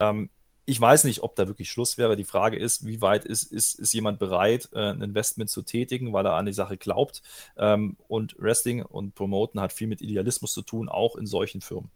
Ähm, 0.00 0.30
ich 0.64 0.80
weiß 0.80 1.04
nicht, 1.04 1.24
ob 1.24 1.34
da 1.34 1.48
wirklich 1.48 1.70
Schluss 1.70 1.98
wäre. 1.98 2.14
Die 2.16 2.24
Frage 2.24 2.56
ist, 2.56 2.86
wie 2.86 3.00
weit 3.00 3.24
ist, 3.24 3.42
ist, 3.42 3.74
ist 3.80 3.92
jemand 3.92 4.20
bereit, 4.20 4.68
äh, 4.72 4.90
ein 4.90 5.02
Investment 5.02 5.50
zu 5.50 5.62
tätigen, 5.62 6.12
weil 6.12 6.24
er 6.24 6.34
an 6.34 6.46
die 6.46 6.52
Sache 6.52 6.76
glaubt. 6.76 7.22
Ähm, 7.56 7.96
und 8.06 8.36
Wrestling 8.38 8.82
und 8.82 9.16
Promoten 9.16 9.60
hat 9.60 9.72
viel 9.72 9.88
mit 9.88 10.00
Idealismus 10.00 10.52
zu 10.52 10.62
tun, 10.62 10.88
auch 10.88 11.16
in 11.16 11.26
solchen 11.26 11.60
Firmen. 11.60 11.90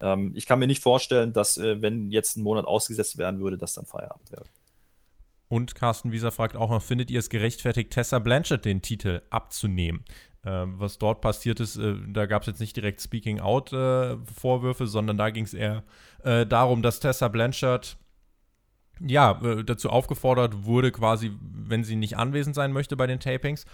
Ähm, 0.00 0.32
ich 0.34 0.46
kann 0.46 0.58
mir 0.58 0.66
nicht 0.66 0.82
vorstellen, 0.82 1.34
dass, 1.34 1.58
äh, 1.58 1.82
wenn 1.82 2.10
jetzt 2.10 2.36
ein 2.36 2.42
Monat 2.42 2.64
ausgesetzt 2.64 3.18
werden 3.18 3.40
würde, 3.40 3.58
dass 3.58 3.74
dann 3.74 3.84
Feierabend 3.84 4.32
wäre. 4.32 4.44
Und 5.48 5.74
Carsten 5.74 6.12
Wieser 6.12 6.30
fragt 6.30 6.56
auch 6.56 6.70
noch, 6.70 6.82
findet 6.82 7.10
ihr 7.10 7.18
es 7.18 7.30
gerechtfertigt, 7.30 7.90
Tessa 7.90 8.18
Blanchett 8.18 8.64
den 8.64 8.82
Titel 8.82 9.22
abzunehmen? 9.30 10.04
Äh, 10.44 10.64
was 10.66 10.98
dort 10.98 11.20
passiert 11.20 11.60
ist, 11.60 11.76
äh, 11.76 11.94
da 12.06 12.26
gab 12.26 12.42
es 12.42 12.48
jetzt 12.48 12.60
nicht 12.60 12.76
direkt 12.76 13.00
Speaking-out-Vorwürfe, 13.00 14.84
äh, 14.84 14.86
sondern 14.86 15.16
da 15.16 15.30
ging 15.30 15.44
es 15.44 15.54
eher 15.54 15.84
äh, 16.22 16.46
darum, 16.46 16.82
dass 16.82 17.00
Tessa 17.00 17.28
Blanchard 17.28 17.96
ja, 19.00 19.40
äh, 19.42 19.64
dazu 19.64 19.90
aufgefordert 19.90 20.64
wurde, 20.64 20.92
quasi, 20.92 21.32
wenn 21.40 21.84
sie 21.84 21.96
nicht 21.96 22.16
anwesend 22.16 22.54
sein 22.54 22.72
möchte 22.72 22.96
bei 22.96 23.06
den 23.06 23.20
Tapings, 23.20 23.64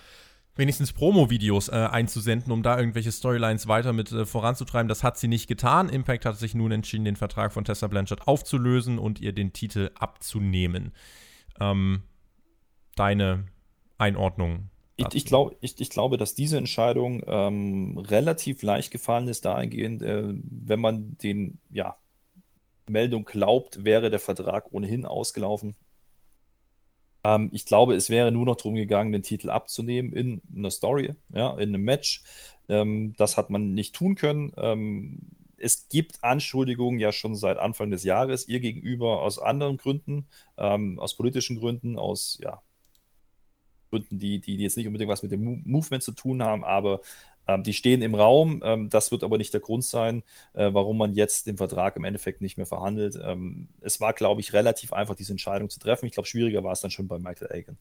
wenigstens 0.57 0.93
Promo-Videos 0.93 1.69
äh, 1.69 1.73
einzusenden, 1.73 2.53
um 2.53 2.63
da 2.63 2.79
irgendwelche 2.79 3.11
Storylines 3.11 3.67
weiter 3.67 3.93
mit 3.93 4.13
äh, 4.13 4.25
voranzutreiben. 4.25 4.89
Das 4.89 5.03
hat 5.03 5.19
sie 5.19 5.29
nicht 5.29 5.49
getan. 5.49 5.89
Impact 5.89 6.25
hat 6.25 6.39
sich 6.39 6.55
nun 6.55 6.73
entschieden, 6.73 7.05
den 7.05 7.17
Vertrag 7.17 7.53
von 7.53 7.65
Tessa 7.65 7.89
Blanchard 7.89 8.29
aufzulösen 8.29 8.99
und 8.99 9.21
ihr 9.21 9.33
den 9.33 9.53
Titel 9.53 9.91
abzunehmen. 9.99 10.93
Ähm, 11.61 12.03
deine 12.97 13.47
Einordnung 13.99 14.71
ich, 14.97 15.07
ich, 15.13 15.25
glaub, 15.25 15.57
ich, 15.61 15.81
ich, 15.81 15.91
glaube, 15.91 16.19
dass 16.19 16.35
diese 16.35 16.57
Entscheidung 16.57 17.23
ähm, 17.27 17.99
relativ 17.99 18.63
leicht 18.63 18.93
gefallen 18.93 19.27
ist, 19.27 19.45
dahingehend, 19.45 20.03
äh, 20.03 20.23
wenn 20.25 20.81
man 20.81 21.19
den, 21.19 21.59
ja, 21.71 21.97
Meldung 22.87 23.25
glaubt, 23.25 23.85
wäre 23.85 24.11
der 24.11 24.21
Vertrag 24.21 24.73
ohnehin 24.73 25.05
ausgelaufen. 25.05 25.75
Ähm, 27.25 27.49
ich 27.53 27.65
glaube, 27.67 27.95
es 27.95 28.09
wäre 28.09 28.31
nur 28.31 28.47
noch 28.47 28.57
darum 28.57 28.75
gegangen, 28.75 29.11
den 29.11 29.23
Titel 29.23 29.51
abzunehmen 29.51 30.13
in 30.13 30.43
einer 30.55 30.71
Story, 30.71 31.15
ja, 31.33 31.55
in 31.55 31.71
einem 31.71 31.83
Match. 31.83 32.23
Ähm, 32.69 33.15
das 33.17 33.37
hat 33.37 33.51
man 33.51 33.75
nicht 33.75 33.97
tun 33.97 34.15
können. 34.15 34.53
Es 35.65 35.89
gibt 35.89 36.23
Anschuldigungen 36.23 37.01
ja 37.01 37.11
schon 37.11 37.35
seit 37.35 37.57
Anfang 37.57 37.91
des 37.91 38.05
Jahres 38.05 38.47
ihr 38.47 38.61
gegenüber 38.61 39.23
aus 39.23 39.39
anderen 39.39 39.79
Gründen, 39.79 40.27
ähm, 40.59 40.99
aus 40.99 41.17
politischen 41.17 41.59
Gründen, 41.59 41.99
aus 41.99 42.39
ja, 42.43 42.63
Gründen, 43.89 44.19
die, 44.19 44.41
die, 44.41 44.57
jetzt 44.57 44.77
nicht 44.77 44.87
unbedingt 44.87 45.11
was 45.11 45.23
mit 45.23 45.33
dem 45.33 45.63
Movement 45.65 46.03
zu 46.03 46.13
tun 46.13 46.43
haben, 46.43 46.65
aber 46.65 47.01
ähm, 47.47 47.63
die 47.63 47.73
stehen 47.73 48.03
im 48.03 48.15
Raum. 48.15 48.61
Ähm, 48.63 48.91
das 48.91 49.11
wird 49.11 49.25
aber 49.25 49.39
nicht 49.39 49.55
der 49.55 49.63
Grund 49.63 49.85
sein, 49.85 50.23
äh, 50.53 50.69
warum 50.75 50.99
man 50.99 51.15
jetzt 51.15 51.47
den 51.47 51.57
Vertrag 51.57 51.97
im 51.97 52.05
Endeffekt 52.05 52.43
nicht 52.43 52.59
mehr 52.59 52.67
verhandelt. 52.67 53.19
Ähm, 53.23 53.69
es 53.81 54.01
war, 54.01 54.13
glaube 54.13 54.43
ich, 54.43 54.53
relativ 54.53 54.93
einfach, 54.93 55.15
diese 55.15 55.33
Entscheidung 55.33 55.71
zu 55.71 55.79
treffen. 55.79 56.05
Ich 56.05 56.13
glaube, 56.13 56.29
schwieriger 56.29 56.63
war 56.63 56.73
es 56.73 56.81
dann 56.83 56.91
schon 56.91 57.09
bei 57.09 57.19
Michael 57.19 57.53
Agan. 57.53 57.79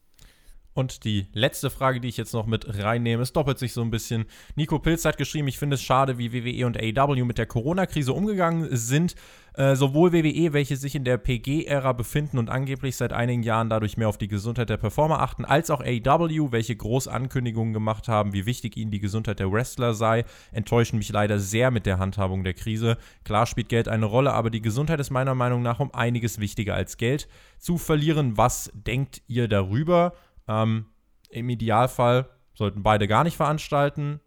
Und 0.74 1.04
die 1.04 1.28
letzte 1.32 1.70
Frage, 1.70 2.00
die 2.00 2.08
ich 2.08 2.16
jetzt 2.16 2.34
noch 2.34 2.46
mit 2.46 2.78
reinnehme, 2.78 3.22
es 3.22 3.32
doppelt 3.32 3.60
sich 3.60 3.72
so 3.72 3.80
ein 3.80 3.92
bisschen. 3.92 4.26
Nico 4.56 4.80
Pilz 4.80 5.04
hat 5.04 5.16
geschrieben, 5.16 5.46
ich 5.46 5.58
finde 5.58 5.74
es 5.74 5.82
schade, 5.82 6.18
wie 6.18 6.32
WWE 6.32 6.66
und 6.66 6.76
AEW 6.76 7.24
mit 7.24 7.38
der 7.38 7.46
Corona-Krise 7.46 8.12
umgegangen 8.12 8.68
sind. 8.76 9.14
Äh, 9.56 9.76
sowohl 9.76 10.12
WWE, 10.12 10.52
welche 10.52 10.76
sich 10.76 10.96
in 10.96 11.04
der 11.04 11.16
PG-Ära 11.16 11.92
befinden 11.92 12.38
und 12.38 12.50
angeblich 12.50 12.96
seit 12.96 13.12
einigen 13.12 13.44
Jahren 13.44 13.70
dadurch 13.70 13.96
mehr 13.96 14.08
auf 14.08 14.18
die 14.18 14.26
Gesundheit 14.26 14.68
der 14.68 14.78
Performer 14.78 15.20
achten, 15.20 15.44
als 15.44 15.70
auch 15.70 15.80
AEW, 15.80 16.50
welche 16.50 16.74
Großankündigungen 16.74 17.72
gemacht 17.72 18.08
haben, 18.08 18.32
wie 18.32 18.46
wichtig 18.46 18.76
ihnen 18.76 18.90
die 18.90 18.98
Gesundheit 18.98 19.38
der 19.38 19.52
Wrestler 19.52 19.94
sei, 19.94 20.24
enttäuschen 20.50 20.98
mich 20.98 21.10
leider 21.10 21.38
sehr 21.38 21.70
mit 21.70 21.86
der 21.86 22.00
Handhabung 22.00 22.42
der 22.42 22.54
Krise. 22.54 22.96
Klar 23.22 23.46
spielt 23.46 23.68
Geld 23.68 23.86
eine 23.86 24.06
Rolle, 24.06 24.32
aber 24.32 24.50
die 24.50 24.62
Gesundheit 24.62 24.98
ist 24.98 25.10
meiner 25.10 25.36
Meinung 25.36 25.62
nach 25.62 25.78
um 25.78 25.94
einiges 25.94 26.40
wichtiger 26.40 26.74
als 26.74 26.96
Geld 26.96 27.28
zu 27.58 27.78
verlieren. 27.78 28.36
Was 28.36 28.72
denkt 28.74 29.22
ihr 29.28 29.46
darüber? 29.46 30.14
Ähm, 30.48 30.86
Im 31.30 31.48
Idealfall 31.48 32.28
sollten 32.54 32.82
beide 32.82 33.08
gar 33.08 33.24
nicht 33.24 33.36
veranstalten. 33.36 34.20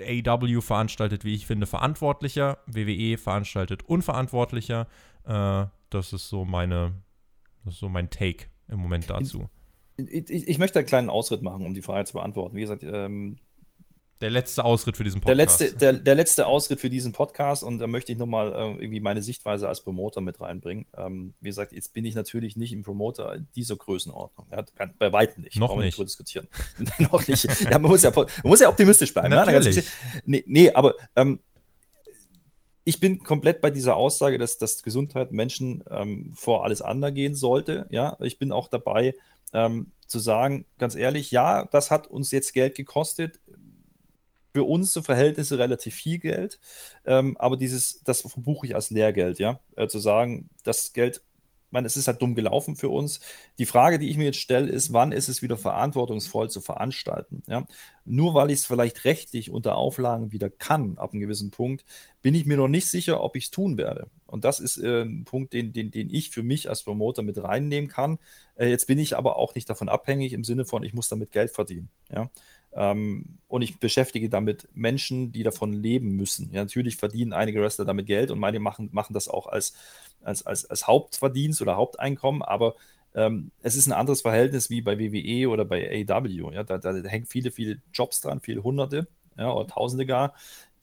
AEW 0.00 0.60
veranstaltet, 0.60 1.24
wie 1.24 1.34
ich 1.34 1.46
finde, 1.46 1.66
verantwortlicher. 1.66 2.58
WWE 2.66 3.18
veranstaltet 3.18 3.82
unverantwortlicher. 3.82 4.86
Äh, 5.24 5.66
das 5.90 6.12
ist 6.12 6.28
so 6.28 6.44
meine, 6.44 6.94
das 7.64 7.74
ist 7.74 7.80
so 7.80 7.88
mein 7.88 8.10
Take 8.10 8.46
im 8.68 8.80
Moment 8.80 9.10
dazu. 9.10 9.48
Ich, 9.96 10.30
ich, 10.30 10.48
ich, 10.48 10.58
möchte 10.58 10.78
einen 10.78 10.88
kleinen 10.88 11.10
Ausritt 11.10 11.42
machen, 11.42 11.66
um 11.66 11.74
die 11.74 11.82
Frage 11.82 12.06
zu 12.06 12.14
beantworten. 12.14 12.56
Wie 12.56 12.62
gesagt, 12.62 12.82
ähm, 12.82 13.36
der 14.20 14.30
letzte 14.30 14.64
Ausritt 14.64 14.96
für 14.96 15.04
diesen 15.04 15.20
Podcast. 15.20 15.60
Der 15.60 15.66
letzte, 15.66 15.78
der, 15.78 15.92
der 15.92 16.14
letzte 16.14 16.46
Ausritt 16.46 16.80
für 16.80 16.90
diesen 16.90 17.12
Podcast 17.12 17.62
und 17.62 17.78
da 17.78 17.86
möchte 17.86 18.12
ich 18.12 18.18
nochmal 18.18 18.52
äh, 18.52 18.82
irgendwie 18.82 19.00
meine 19.00 19.22
Sichtweise 19.22 19.68
als 19.68 19.82
Promoter 19.82 20.20
mit 20.20 20.40
reinbringen. 20.40 20.86
Ähm, 20.96 21.34
wie 21.40 21.48
gesagt, 21.48 21.72
jetzt 21.72 21.92
bin 21.92 22.04
ich 22.04 22.14
natürlich 22.14 22.56
nicht 22.56 22.72
im 22.72 22.82
Promoter 22.82 23.38
dieser 23.54 23.76
Größenordnung. 23.76 24.46
Ja, 24.50 24.64
bei 24.98 25.12
weitem 25.12 25.42
nicht. 25.42 25.56
Noch 25.58 25.76
nicht. 25.76 25.98
nicht 25.98 25.98
diskutieren. 25.98 26.48
Noch 26.98 27.26
nicht. 27.26 27.44
Ja, 27.62 27.78
man, 27.78 27.90
muss 27.90 28.02
ja, 28.02 28.12
man 28.14 28.26
muss 28.44 28.60
ja 28.60 28.68
optimistisch 28.68 29.12
bleiben. 29.12 29.30
Natürlich. 29.30 29.76
Ja? 29.76 29.82
Nee, 30.24 30.44
nee, 30.46 30.70
aber 30.70 30.94
ähm, 31.16 31.40
ich 32.84 33.00
bin 33.00 33.22
komplett 33.22 33.60
bei 33.60 33.70
dieser 33.70 33.96
Aussage, 33.96 34.38
dass, 34.38 34.58
dass 34.58 34.82
Gesundheit 34.82 35.32
Menschen 35.32 35.82
ähm, 35.90 36.32
vor 36.34 36.64
alles 36.64 36.82
andere 36.82 37.12
gehen 37.12 37.34
sollte. 37.34 37.86
Ja, 37.90 38.16
ich 38.20 38.38
bin 38.38 38.52
auch 38.52 38.68
dabei, 38.68 39.14
ähm, 39.52 39.92
zu 40.06 40.18
sagen, 40.18 40.66
ganz 40.78 40.94
ehrlich, 40.94 41.30
ja, 41.30 41.64
das 41.64 41.90
hat 41.90 42.06
uns 42.06 42.30
jetzt 42.30 42.52
Geld 42.52 42.74
gekostet 42.74 43.40
für 44.54 44.64
unsere 44.64 45.04
Verhältnisse 45.04 45.58
relativ 45.58 45.94
viel 45.94 46.18
Geld, 46.18 46.60
ähm, 47.04 47.36
aber 47.38 47.56
dieses, 47.56 48.02
das 48.04 48.22
verbuche 48.22 48.66
ich 48.66 48.74
als 48.74 48.90
Lehrgeld, 48.90 49.38
ja. 49.38 49.60
Äh, 49.76 49.88
zu 49.88 49.98
sagen, 49.98 50.48
das 50.62 50.92
Geld 50.92 51.22
meine, 51.74 51.86
es 51.86 51.98
ist 51.98 52.06
halt 52.06 52.22
dumm 52.22 52.34
gelaufen 52.34 52.76
für 52.76 52.88
uns. 52.88 53.20
Die 53.58 53.66
Frage, 53.66 53.98
die 53.98 54.08
ich 54.08 54.16
mir 54.16 54.24
jetzt 54.24 54.38
stelle, 54.38 54.70
ist, 54.70 54.94
wann 54.94 55.12
ist 55.12 55.28
es 55.28 55.42
wieder 55.42 55.58
verantwortungsvoll 55.58 56.48
zu 56.48 56.62
veranstalten? 56.62 57.42
Ja? 57.46 57.66
Nur 58.06 58.32
weil 58.32 58.50
ich 58.50 58.60
es 58.60 58.66
vielleicht 58.66 59.04
rechtlich 59.04 59.50
unter 59.50 59.76
Auflagen 59.76 60.32
wieder 60.32 60.48
kann, 60.48 60.96
ab 60.96 61.12
einem 61.12 61.20
gewissen 61.20 61.50
Punkt, 61.50 61.84
bin 62.22 62.34
ich 62.34 62.46
mir 62.46 62.56
noch 62.56 62.68
nicht 62.68 62.86
sicher, 62.86 63.22
ob 63.22 63.36
ich 63.36 63.44
es 63.44 63.50
tun 63.50 63.76
werde. 63.76 64.08
Und 64.26 64.44
das 64.44 64.60
ist 64.60 64.78
äh, 64.78 65.02
ein 65.02 65.24
Punkt, 65.24 65.52
den, 65.52 65.72
den, 65.72 65.90
den 65.90 66.08
ich 66.10 66.30
für 66.30 66.42
mich 66.42 66.70
als 66.70 66.84
Promoter 66.84 67.22
mit 67.22 67.42
reinnehmen 67.42 67.90
kann. 67.90 68.18
Äh, 68.54 68.68
jetzt 68.68 68.86
bin 68.86 68.98
ich 68.98 69.16
aber 69.16 69.36
auch 69.36 69.54
nicht 69.54 69.68
davon 69.68 69.88
abhängig 69.88 70.32
im 70.32 70.44
Sinne 70.44 70.64
von, 70.64 70.84
ich 70.84 70.94
muss 70.94 71.08
damit 71.08 71.32
Geld 71.32 71.50
verdienen. 71.50 71.90
Ja? 72.10 72.30
Ähm, 72.76 73.38
und 73.48 73.62
ich 73.62 73.78
beschäftige 73.78 74.28
damit 74.28 74.68
Menschen, 74.74 75.30
die 75.32 75.42
davon 75.44 75.72
leben 75.72 76.16
müssen. 76.16 76.50
Ja, 76.52 76.62
natürlich 76.62 76.96
verdienen 76.96 77.32
einige 77.32 77.60
Wrestler 77.60 77.84
damit 77.84 78.06
Geld 78.06 78.30
und 78.30 78.40
manche 78.40 78.60
machen, 78.60 78.88
machen 78.92 79.14
das 79.14 79.28
auch 79.28 79.46
als, 79.46 79.74
als, 80.22 80.44
als, 80.44 80.64
als 80.64 80.86
Hauptverdienst 80.86 81.62
oder 81.62 81.76
Haupteinkommen, 81.76 82.42
aber 82.42 82.74
ähm, 83.14 83.52
es 83.62 83.76
ist 83.76 83.86
ein 83.86 83.92
anderes 83.92 84.22
Verhältnis 84.22 84.70
wie 84.70 84.80
bei 84.82 84.98
WWE 84.98 85.48
oder 85.48 85.64
bei 85.64 86.04
AW. 86.08 86.52
Ja, 86.52 86.64
da, 86.64 86.78
da 86.78 86.92
hängen 87.08 87.26
viele, 87.26 87.50
viele 87.50 87.80
Jobs 87.92 88.20
dran, 88.20 88.40
viele 88.40 88.64
Hunderte 88.64 89.06
ja, 89.38 89.52
oder 89.52 89.68
Tausende 89.68 90.06
gar, 90.06 90.34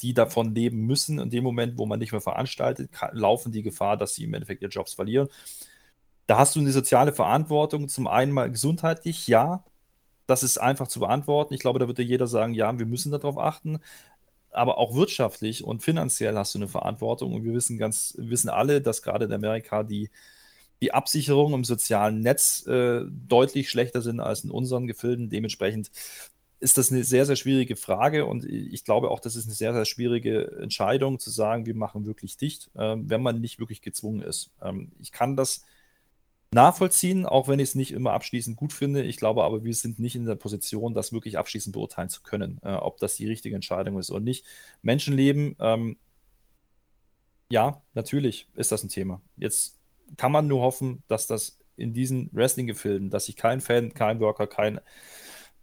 die 0.01 0.13
davon 0.13 0.55
leben 0.55 0.85
müssen. 0.85 1.19
In 1.19 1.30
dem 1.30 1.43
Moment, 1.43 1.77
wo 1.77 1.85
man 1.85 1.99
nicht 1.99 2.11
mehr 2.11 2.22
veranstaltet, 2.22 2.91
kann, 2.91 3.15
laufen 3.15 3.51
die 3.51 3.63
Gefahr, 3.63 3.97
dass 3.97 4.15
sie 4.15 4.23
im 4.23 4.34
Endeffekt 4.34 4.61
ihre 4.61 4.72
Jobs 4.72 4.93
verlieren. 4.93 5.27
Da 6.27 6.38
hast 6.38 6.55
du 6.55 6.61
eine 6.61 6.72
soziale 6.72 7.13
Verantwortung, 7.13 7.89
zum 7.89 8.07
einen 8.07 8.31
mal 8.31 8.49
gesundheitlich, 8.49 9.27
ja, 9.27 9.65
das 10.27 10.43
ist 10.43 10.57
einfach 10.57 10.88
zu 10.88 10.99
beantworten. 10.99 11.53
Ich 11.53 11.60
glaube, 11.60 11.80
da 11.80 11.88
würde 11.88 12.03
jeder 12.03 12.27
sagen, 12.27 12.53
ja, 12.53 12.77
wir 12.77 12.85
müssen 12.85 13.11
darauf 13.11 13.38
achten. 13.38 13.80
Aber 14.52 14.77
auch 14.77 14.95
wirtschaftlich 14.95 15.64
und 15.64 15.81
finanziell 15.81 16.38
hast 16.38 16.56
du 16.56 16.60
eine 16.60 16.68
Verantwortung. 16.68 17.34
Und 17.34 17.43
wir 17.43 17.53
wissen 17.53 17.77
ganz, 17.77 18.15
wissen 18.18 18.49
alle, 18.49 18.81
dass 18.81 19.02
gerade 19.02 19.26
in 19.26 19.34
Amerika 19.34 19.84
die, 19.84 20.10
die 20.81 20.93
Absicherung 20.93 21.53
im 21.53 21.64
sozialen 21.64 22.22
Netz 22.22 22.65
äh, 22.68 23.02
deutlich 23.07 23.69
schlechter 23.69 24.02
sind 24.02 24.19
als 24.19 24.43
in 24.43 24.52
unseren 24.52 24.88
Gefilden. 24.88 25.30
Dementsprechend 25.30 25.91
ist 26.61 26.77
das 26.77 26.91
eine 26.91 27.03
sehr, 27.03 27.26
sehr 27.26 27.35
schwierige 27.35 27.76
Frage 27.76 28.26
und 28.27 28.45
ich 28.45 28.84
glaube 28.85 29.10
auch, 29.10 29.19
das 29.19 29.35
ist 29.35 29.45
eine 29.45 29.56
sehr, 29.56 29.73
sehr 29.73 29.85
schwierige 29.85 30.60
Entscheidung 30.61 31.18
zu 31.18 31.31
sagen, 31.31 31.65
wir 31.65 31.76
machen 31.76 32.06
wirklich 32.06 32.38
dicht, 32.38 32.69
äh, 32.76 32.95
wenn 32.98 33.23
man 33.23 33.41
nicht 33.41 33.60
wirklich 33.60 33.81
gezwungen 33.81 34.22
ist. 34.22 34.52
Ähm, 34.61 34.91
ich 34.99 35.11
kann 35.11 35.35
das 35.35 35.65
nachvollziehen, 36.53 37.25
auch 37.25 37.47
wenn 37.47 37.59
ich 37.59 37.69
es 37.69 37.75
nicht 37.75 37.91
immer 37.91 38.11
abschließend 38.11 38.57
gut 38.57 38.73
finde. 38.73 39.03
Ich 39.03 39.17
glaube 39.17 39.43
aber, 39.43 39.63
wir 39.63 39.73
sind 39.73 39.99
nicht 39.99 40.15
in 40.15 40.25
der 40.25 40.35
Position, 40.35 40.93
das 40.93 41.13
wirklich 41.13 41.37
abschließend 41.37 41.73
beurteilen 41.73 42.09
zu 42.09 42.21
können, 42.23 42.59
äh, 42.63 42.73
ob 42.73 42.97
das 42.97 43.15
die 43.15 43.27
richtige 43.27 43.55
Entscheidung 43.55 43.97
ist 43.97 44.11
oder 44.11 44.19
nicht. 44.19 44.45
Menschenleben, 44.81 45.55
ähm, 45.59 45.97
ja, 47.49 47.81
natürlich 47.93 48.47
ist 48.55 48.71
das 48.71 48.83
ein 48.83 48.89
Thema. 48.89 49.21
Jetzt 49.37 49.77
kann 50.17 50.31
man 50.31 50.47
nur 50.47 50.61
hoffen, 50.61 51.03
dass 51.07 51.27
das 51.27 51.57
in 51.77 51.93
diesen 51.93 52.29
Wrestling-Gefilden, 52.33 53.09
dass 53.09 53.25
sich 53.25 53.35
kein 53.35 53.61
Fan, 53.61 53.93
kein 53.93 54.19
Worker, 54.19 54.47
kein 54.47 54.79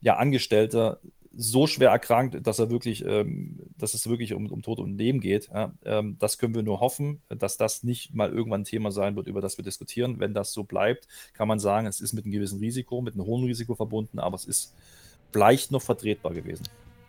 ja, 0.00 0.16
Angestellter 0.16 1.00
so 1.40 1.68
schwer 1.68 1.90
erkrankt, 1.90 2.44
dass 2.44 2.58
er 2.58 2.68
wirklich, 2.68 3.04
ähm, 3.06 3.60
dass 3.78 3.94
es 3.94 4.08
wirklich 4.08 4.34
um, 4.34 4.50
um 4.50 4.60
Tod 4.60 4.80
und 4.80 4.98
Leben 4.98 5.20
geht. 5.20 5.48
Ja, 5.54 5.72
ähm, 5.84 6.16
das 6.18 6.36
können 6.36 6.52
wir 6.52 6.64
nur 6.64 6.80
hoffen, 6.80 7.22
dass 7.28 7.56
das 7.56 7.84
nicht 7.84 8.12
mal 8.12 8.32
irgendwann 8.32 8.62
ein 8.62 8.64
Thema 8.64 8.90
sein 8.90 9.14
wird, 9.14 9.28
über 9.28 9.40
das 9.40 9.56
wir 9.56 9.64
diskutieren. 9.64 10.18
Wenn 10.18 10.34
das 10.34 10.52
so 10.52 10.64
bleibt, 10.64 11.06
kann 11.34 11.46
man 11.46 11.60
sagen, 11.60 11.86
es 11.86 12.00
ist 12.00 12.12
mit 12.12 12.24
einem 12.24 12.32
gewissen 12.32 12.58
Risiko, 12.58 13.00
mit 13.02 13.14
einem 13.14 13.24
hohen 13.24 13.44
Risiko 13.44 13.76
verbunden, 13.76 14.18
aber 14.18 14.34
es 14.34 14.46
ist 14.46 14.74
vielleicht 15.32 15.70
noch 15.70 15.82
vertretbar 15.82 16.34
gewesen. 16.34 16.64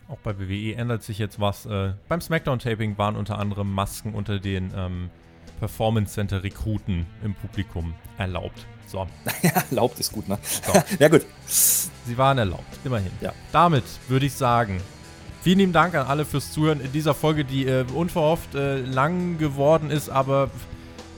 Auch 0.07 0.19
bei 0.19 0.38
WWE 0.38 0.76
ändert 0.76 1.01
sich 1.01 1.18
jetzt 1.18 1.39
was. 1.39 1.65
Äh, 1.65 1.93
beim 2.07 2.22
SmackDown-Taping 2.22 2.99
waren 2.99 3.15
unter 3.15 3.39
anderem 3.39 3.73
Masken 3.73 4.14
unter 4.14 4.39
den 4.39 4.72
ähm, 4.76 5.10
Performance 5.57 6.14
Center 6.14 6.43
Rekruten 6.43 7.07
im 7.23 7.34
Publikum 7.34 7.95
erlaubt. 8.19 8.68
So. 8.91 9.07
ja, 9.44 9.52
erlaubt 9.70 9.99
ist 9.99 10.11
gut, 10.11 10.28
ne? 10.28 10.38
So. 10.41 10.74
ja, 10.99 11.07
gut. 11.07 11.26
Sie 11.48 12.18
waren 12.18 12.38
erlaubt, 12.38 12.80
immerhin. 12.84 13.11
Ja. 13.22 13.34
Damit 13.52 13.84
würde 14.07 14.26
ich 14.26 14.34
sagen, 14.34 14.82
vielen 15.44 15.60
lieben 15.60 15.74
Dank 15.74 15.94
an 15.95 16.07
alle 16.07 16.26
fürs 16.26 16.52
Zuhören 16.52 16.82
in 16.82 16.91
dieser 16.91 17.14
Folge, 17.14 17.45
die 17.45 17.68
äh, 17.68 17.86
unverhofft 17.94 18.56
äh, 18.56 18.80
lang 18.80 19.38
geworden 19.38 19.91
ist, 19.91 20.10
aber 20.10 20.49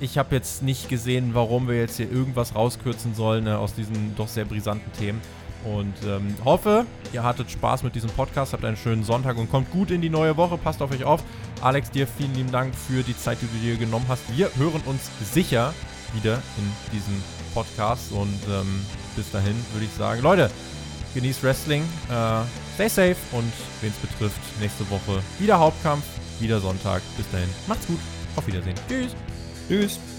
ich 0.01 0.17
habe 0.17 0.35
jetzt 0.35 0.63
nicht 0.63 0.89
gesehen, 0.89 1.33
warum 1.33 1.67
wir 1.67 1.77
jetzt 1.77 1.97
hier 1.97 2.11
irgendwas 2.11 2.55
rauskürzen 2.55 3.15
sollen 3.15 3.47
äh, 3.47 3.51
aus 3.51 3.73
diesen 3.73 4.15
doch 4.17 4.27
sehr 4.27 4.45
brisanten 4.45 4.91
Themen. 4.93 5.21
Und 5.63 5.93
ähm, 6.07 6.33
hoffe, 6.43 6.87
ihr 7.13 7.23
hattet 7.23 7.51
Spaß 7.51 7.83
mit 7.83 7.93
diesem 7.93 8.09
Podcast, 8.09 8.51
habt 8.51 8.65
einen 8.65 8.77
schönen 8.77 9.03
Sonntag 9.03 9.37
und 9.37 9.51
kommt 9.51 9.69
gut 9.69 9.91
in 9.91 10.01
die 10.01 10.09
neue 10.09 10.35
Woche. 10.35 10.57
Passt 10.57 10.81
auf 10.81 10.91
euch 10.91 11.03
auf. 11.03 11.23
Alex, 11.61 11.91
dir 11.91 12.07
vielen 12.07 12.33
lieben 12.33 12.51
Dank 12.51 12.73
für 12.73 13.03
die 13.03 13.15
Zeit, 13.15 13.37
die 13.41 13.45
du 13.45 13.63
dir 13.63 13.77
genommen 13.77 14.05
hast. 14.09 14.23
Wir 14.35 14.49
hören 14.55 14.81
uns 14.87 15.11
sicher 15.31 15.71
wieder 16.15 16.41
in 16.57 16.91
diesem 16.91 17.21
Podcast. 17.53 18.11
Und 18.11 18.39
ähm, 18.49 18.85
bis 19.15 19.31
dahin 19.31 19.55
würde 19.73 19.85
ich 19.85 19.91
sagen, 19.97 20.21
Leute, 20.21 20.49
genießt 21.13 21.43
Wrestling, 21.43 21.83
äh, 22.09 22.41
stay 22.75 22.87
safe 22.87 23.15
und 23.31 23.51
wen 23.81 23.91
es 23.91 24.09
betrifft, 24.09 24.39
nächste 24.59 24.89
Woche 24.89 25.21
wieder 25.39 25.59
Hauptkampf, 25.59 26.05
wieder 26.39 26.59
Sonntag. 26.59 27.01
Bis 27.17 27.29
dahin, 27.31 27.49
macht's 27.67 27.87
gut, 27.87 27.99
auf 28.35 28.47
Wiedersehen. 28.47 28.75
Tschüss. 28.87 29.15
Tschüss. 29.67 30.10